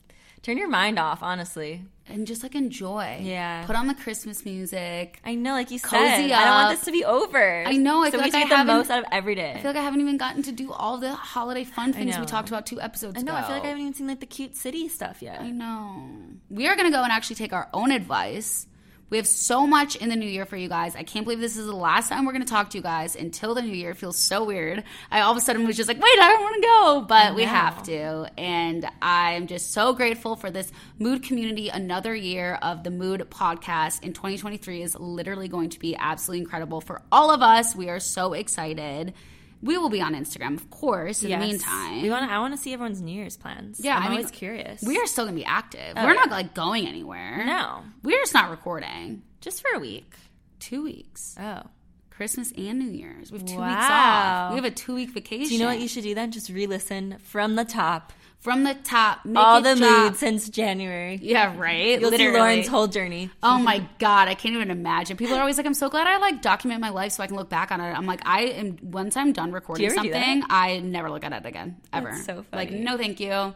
turn 0.45 0.57
your 0.59 0.69
mind 0.69 0.99
off, 0.99 1.23
honestly. 1.23 1.83
And 2.07 2.27
just 2.27 2.43
like 2.43 2.53
enjoy. 2.53 3.19
Yeah. 3.23 3.65
Put 3.65 3.75
on 3.75 3.87
the 3.87 3.95
Christmas 3.95 4.45
music. 4.45 5.19
I 5.25 5.33
know, 5.33 5.53
like 5.53 5.71
you 5.71 5.79
Cozy 5.79 5.97
said, 5.97 6.31
I 6.31 6.45
don't 6.45 6.53
want 6.53 6.77
this 6.77 6.85
to 6.85 6.91
be 6.91 7.03
over. 7.03 7.63
I 7.65 7.77
know, 7.77 8.03
I 8.03 8.11
so 8.11 8.11
feel 8.11 8.19
we 8.19 8.31
like 8.31 8.35
I 8.35 8.39
take 8.43 8.57
the 8.59 8.63
most 8.63 8.91
out 8.91 8.99
of 8.99 9.05
every 9.11 9.33
day. 9.33 9.53
I 9.53 9.61
feel 9.61 9.71
like 9.71 9.79
I 9.79 9.81
haven't 9.81 10.01
even 10.01 10.17
gotten 10.17 10.43
to 10.43 10.51
do 10.51 10.71
all 10.71 10.99
the 10.99 11.15
holiday 11.15 11.63
fun 11.63 11.93
things 11.93 12.19
we 12.19 12.25
talked 12.27 12.49
about 12.49 12.67
two 12.67 12.79
episodes 12.79 13.19
ago. 13.19 13.31
I 13.31 13.33
know. 13.33 13.39
ago. 13.39 13.43
I 13.43 13.47
feel 13.47 13.55
like 13.55 13.65
I 13.65 13.69
haven't 13.69 13.81
even 13.81 13.93
seen 13.95 14.07
like 14.07 14.19
the 14.19 14.27
cute 14.27 14.55
city 14.55 14.87
stuff 14.87 15.23
yet. 15.23 15.41
I 15.41 15.49
know. 15.49 16.09
We 16.51 16.67
are 16.67 16.75
going 16.75 16.85
to 16.91 16.95
go 16.95 17.01
and 17.01 17.11
actually 17.11 17.37
take 17.37 17.51
our 17.51 17.67
own 17.73 17.89
advice. 17.89 18.67
We 19.09 19.17
have 19.17 19.27
so 19.27 19.67
much 19.67 19.95
in 19.95 20.09
the 20.09 20.15
new 20.15 20.27
year 20.27 20.45
for 20.45 20.57
you 20.57 20.67
guys. 20.67 20.95
I 20.95 21.03
can't 21.03 21.25
believe 21.25 21.39
this 21.39 21.57
is 21.57 21.67
the 21.67 21.75
last 21.75 22.09
time 22.09 22.25
we're 22.25 22.31
going 22.31 22.43
to 22.43 22.49
talk 22.49 22.71
to 22.71 22.77
you 22.77 22.81
guys 22.81 23.15
until 23.15 23.53
the 23.53 23.61
new 23.61 23.71
year. 23.71 23.91
It 23.91 23.97
feels 23.97 24.17
so 24.17 24.43
weird. 24.43 24.83
I 25.11 25.21
all 25.21 25.31
of 25.31 25.37
a 25.37 25.41
sudden 25.41 25.67
was 25.67 25.77
just 25.77 25.87
like, 25.87 26.01
wait, 26.01 26.19
I 26.19 26.29
don't 26.29 26.41
want 26.41 26.55
to 26.55 26.61
go, 26.61 27.05
but 27.07 27.35
we 27.35 27.43
have 27.43 27.83
to. 27.83 28.31
And 28.35 28.89
I'm 29.03 29.45
just 29.45 29.73
so 29.73 29.93
grateful 29.93 30.35
for 30.35 30.49
this 30.49 30.71
mood 30.97 31.21
community. 31.21 31.69
Another 31.69 32.15
year 32.15 32.55
of 32.55 32.83
the 32.83 32.89
Mood 32.89 33.27
podcast 33.29 34.03
in 34.03 34.13
2023 34.13 34.81
is 34.81 34.95
literally 34.95 35.49
going 35.49 35.69
to 35.69 35.79
be 35.79 35.95
absolutely 35.95 36.41
incredible 36.41 36.81
for 36.81 37.03
all 37.11 37.29
of 37.29 37.43
us. 37.43 37.75
We 37.75 37.89
are 37.89 37.99
so 37.99 38.33
excited. 38.33 39.13
We 39.61 39.77
will 39.77 39.89
be 39.89 40.01
on 40.01 40.13
Instagram, 40.13 40.55
of 40.57 40.69
course, 40.69 41.23
in 41.23 41.29
Yes. 41.29 41.41
the 41.41 41.47
meantime. 41.47 42.01
we 42.03 42.09
want. 42.09 42.29
I 42.31 42.39
want 42.39 42.53
to 42.55 42.61
see 42.61 42.73
everyone's 42.73 43.01
New 43.01 43.11
Year's 43.15 43.37
plans. 43.37 43.79
Yeah, 43.79 43.95
I'm 43.97 44.03
I 44.03 44.09
mean, 44.09 44.17
always 44.17 44.31
curious. 44.31 44.81
we 44.83 44.97
are 44.99 45.07
still 45.07 45.25
gonna 45.25 45.35
be 45.35 45.45
active. 45.45 45.93
Oh, 45.95 46.03
We're 46.03 46.13
yeah. 46.13 46.19
not 46.21 46.29
like 46.29 46.53
going 46.53 46.87
anywhere. 46.87 47.43
No. 47.45 47.83
we're 48.03 48.19
just 48.19 48.33
not 48.33 48.49
recording. 48.51 49.23
just 49.41 49.61
for 49.61 49.75
a 49.75 49.79
week. 49.79 50.13
Two 50.59 50.83
weeks, 50.83 51.35
Oh, 51.39 51.63
Christmas 52.09 52.51
and 52.57 52.79
New 52.79 52.89
Year's. 52.91 53.31
We 53.31 53.37
have 53.39 53.47
two 53.47 53.55
weeks 53.55 53.85
off. 53.89 54.51
We 54.51 54.55
have 54.57 54.65
a 54.65 54.71
two 54.71 54.95
week 54.95 55.11
vacation. 55.11 55.47
do 55.49 55.53
you 55.53 55.59
know 55.59 55.67
what 55.67 55.79
you 55.79 55.87
should 55.87 56.03
do 56.03 56.15
then? 56.15 56.31
Just 56.31 56.49
re-listen 56.49 57.17
from 57.23 57.55
the 57.55 57.65
top. 57.65 58.13
From 58.45 58.63
the 58.63 58.75
top? 58.75 59.25
Make 59.25 59.43
All 59.43 59.59
the 59.59 59.75
drop. 59.75 60.03
moods 60.03 60.19
since 60.19 60.47
January. 60.49 61.19
Yeah, 61.21 61.57
right. 61.57 61.99
You'll 61.99 62.11
Literally. 62.11 62.33
see 62.33 62.39
Lauren's 62.39 62.67
whole 62.67 62.85
journey. 62.87 63.31
Oh 63.41 63.57
my 63.57 63.79
god, 63.99 64.27
I 64.27 64.35
can't 64.35 64.53
even 64.55 64.69
imagine. 64.69 65.17
People 65.17 65.35
are 65.35 65.39
always 65.41 65.57
like, 65.57 65.65
"I'm 65.65 65.73
so 65.73 65.89
glad 65.89 66.05
I 66.05 66.17
like 66.19 66.43
document 66.43 66.79
my 66.79 66.89
life 66.89 67.11
so 67.13 67.23
I 67.23 67.27
can 67.27 67.35
look 67.35 67.49
back 67.49 67.71
on 67.71 67.81
it." 67.81 67.91
I'm 67.91 68.05
like, 68.05 68.21
I 68.23 68.41
am. 68.43 68.77
Once 68.83 69.17
I'm 69.17 69.33
done 69.33 69.51
recording 69.51 69.89
something, 69.89 70.43
I 70.49 70.79
never 70.79 71.09
look 71.09 71.23
at 71.25 71.33
it 71.33 71.45
again 71.45 71.77
ever. 71.91 72.11
That's 72.11 72.25
so 72.25 72.45
Like, 72.53 72.69
no, 72.71 72.97
thank 72.97 73.19
you. 73.19 73.53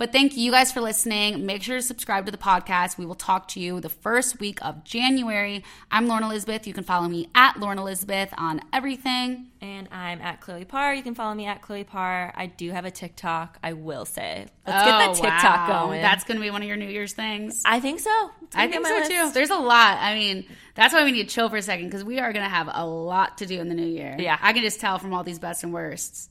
But 0.00 0.12
thank 0.12 0.34
you 0.34 0.50
guys 0.50 0.72
for 0.72 0.80
listening. 0.80 1.44
Make 1.44 1.62
sure 1.62 1.76
to 1.76 1.82
subscribe 1.82 2.24
to 2.24 2.32
the 2.32 2.38
podcast. 2.38 2.96
We 2.96 3.04
will 3.04 3.14
talk 3.14 3.48
to 3.48 3.60
you 3.60 3.80
the 3.82 3.90
first 3.90 4.40
week 4.40 4.58
of 4.64 4.82
January. 4.82 5.62
I'm 5.90 6.06
Lauren 6.06 6.24
Elizabeth. 6.24 6.66
You 6.66 6.72
can 6.72 6.84
follow 6.84 7.06
me 7.06 7.28
at 7.34 7.60
Lauren 7.60 7.78
Elizabeth 7.78 8.32
on 8.38 8.62
everything. 8.72 9.48
And 9.60 9.88
I'm 9.92 10.22
at 10.22 10.40
Chloe 10.40 10.64
Parr. 10.64 10.94
You 10.94 11.02
can 11.02 11.14
follow 11.14 11.34
me 11.34 11.44
at 11.44 11.60
Chloe 11.60 11.84
Parr. 11.84 12.32
I 12.34 12.46
do 12.46 12.70
have 12.70 12.86
a 12.86 12.90
TikTok, 12.90 13.58
I 13.62 13.74
will 13.74 14.06
say. 14.06 14.46
Let's 14.66 14.86
get 14.86 14.94
Oh, 14.94 14.98
that 15.00 15.14
TikTok 15.16 15.68
wow. 15.68 15.84
going. 15.84 16.00
That's 16.00 16.24
going 16.24 16.38
to 16.38 16.42
be 16.42 16.50
one 16.50 16.62
of 16.62 16.68
your 16.68 16.78
New 16.78 16.88
Year's 16.88 17.12
things. 17.12 17.62
I 17.66 17.80
think 17.80 18.00
so. 18.00 18.30
I 18.54 18.68
think 18.68 18.86
so 18.86 19.00
my 19.00 19.06
too. 19.06 19.32
There's 19.32 19.50
a 19.50 19.56
lot. 19.56 19.98
I 20.00 20.14
mean, 20.14 20.46
that's 20.76 20.94
why 20.94 21.04
we 21.04 21.12
need 21.12 21.28
to 21.28 21.34
chill 21.34 21.50
for 21.50 21.58
a 21.58 21.62
second 21.62 21.88
because 21.88 22.04
we 22.04 22.20
are 22.20 22.32
going 22.32 22.46
to 22.46 22.48
have 22.50 22.70
a 22.72 22.86
lot 22.86 23.36
to 23.36 23.44
do 23.44 23.60
in 23.60 23.68
the 23.68 23.74
new 23.74 23.86
year. 23.86 24.16
Yeah. 24.18 24.38
I 24.40 24.54
can 24.54 24.62
just 24.62 24.80
tell 24.80 24.98
from 24.98 25.12
all 25.12 25.24
these 25.24 25.38
best 25.38 25.62
and 25.62 25.74
worsts. 25.74 26.30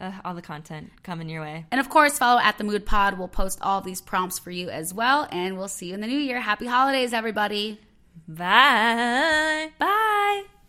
Uh, 0.00 0.12
all 0.24 0.34
the 0.34 0.40
content 0.40 0.90
coming 1.02 1.28
your 1.28 1.42
way. 1.42 1.66
And 1.70 1.78
of 1.78 1.90
course, 1.90 2.18
follow 2.18 2.40
at 2.40 2.56
the 2.56 2.64
Mood 2.64 2.86
Pod. 2.86 3.18
We'll 3.18 3.28
post 3.28 3.58
all 3.60 3.82
these 3.82 4.00
prompts 4.00 4.38
for 4.38 4.50
you 4.50 4.70
as 4.70 4.94
well. 4.94 5.28
And 5.30 5.58
we'll 5.58 5.68
see 5.68 5.88
you 5.88 5.94
in 5.94 6.00
the 6.00 6.06
new 6.06 6.18
year. 6.18 6.40
Happy 6.40 6.66
holidays, 6.66 7.12
everybody. 7.12 7.78
Bye. 8.26 9.72
Bye. 9.78 10.59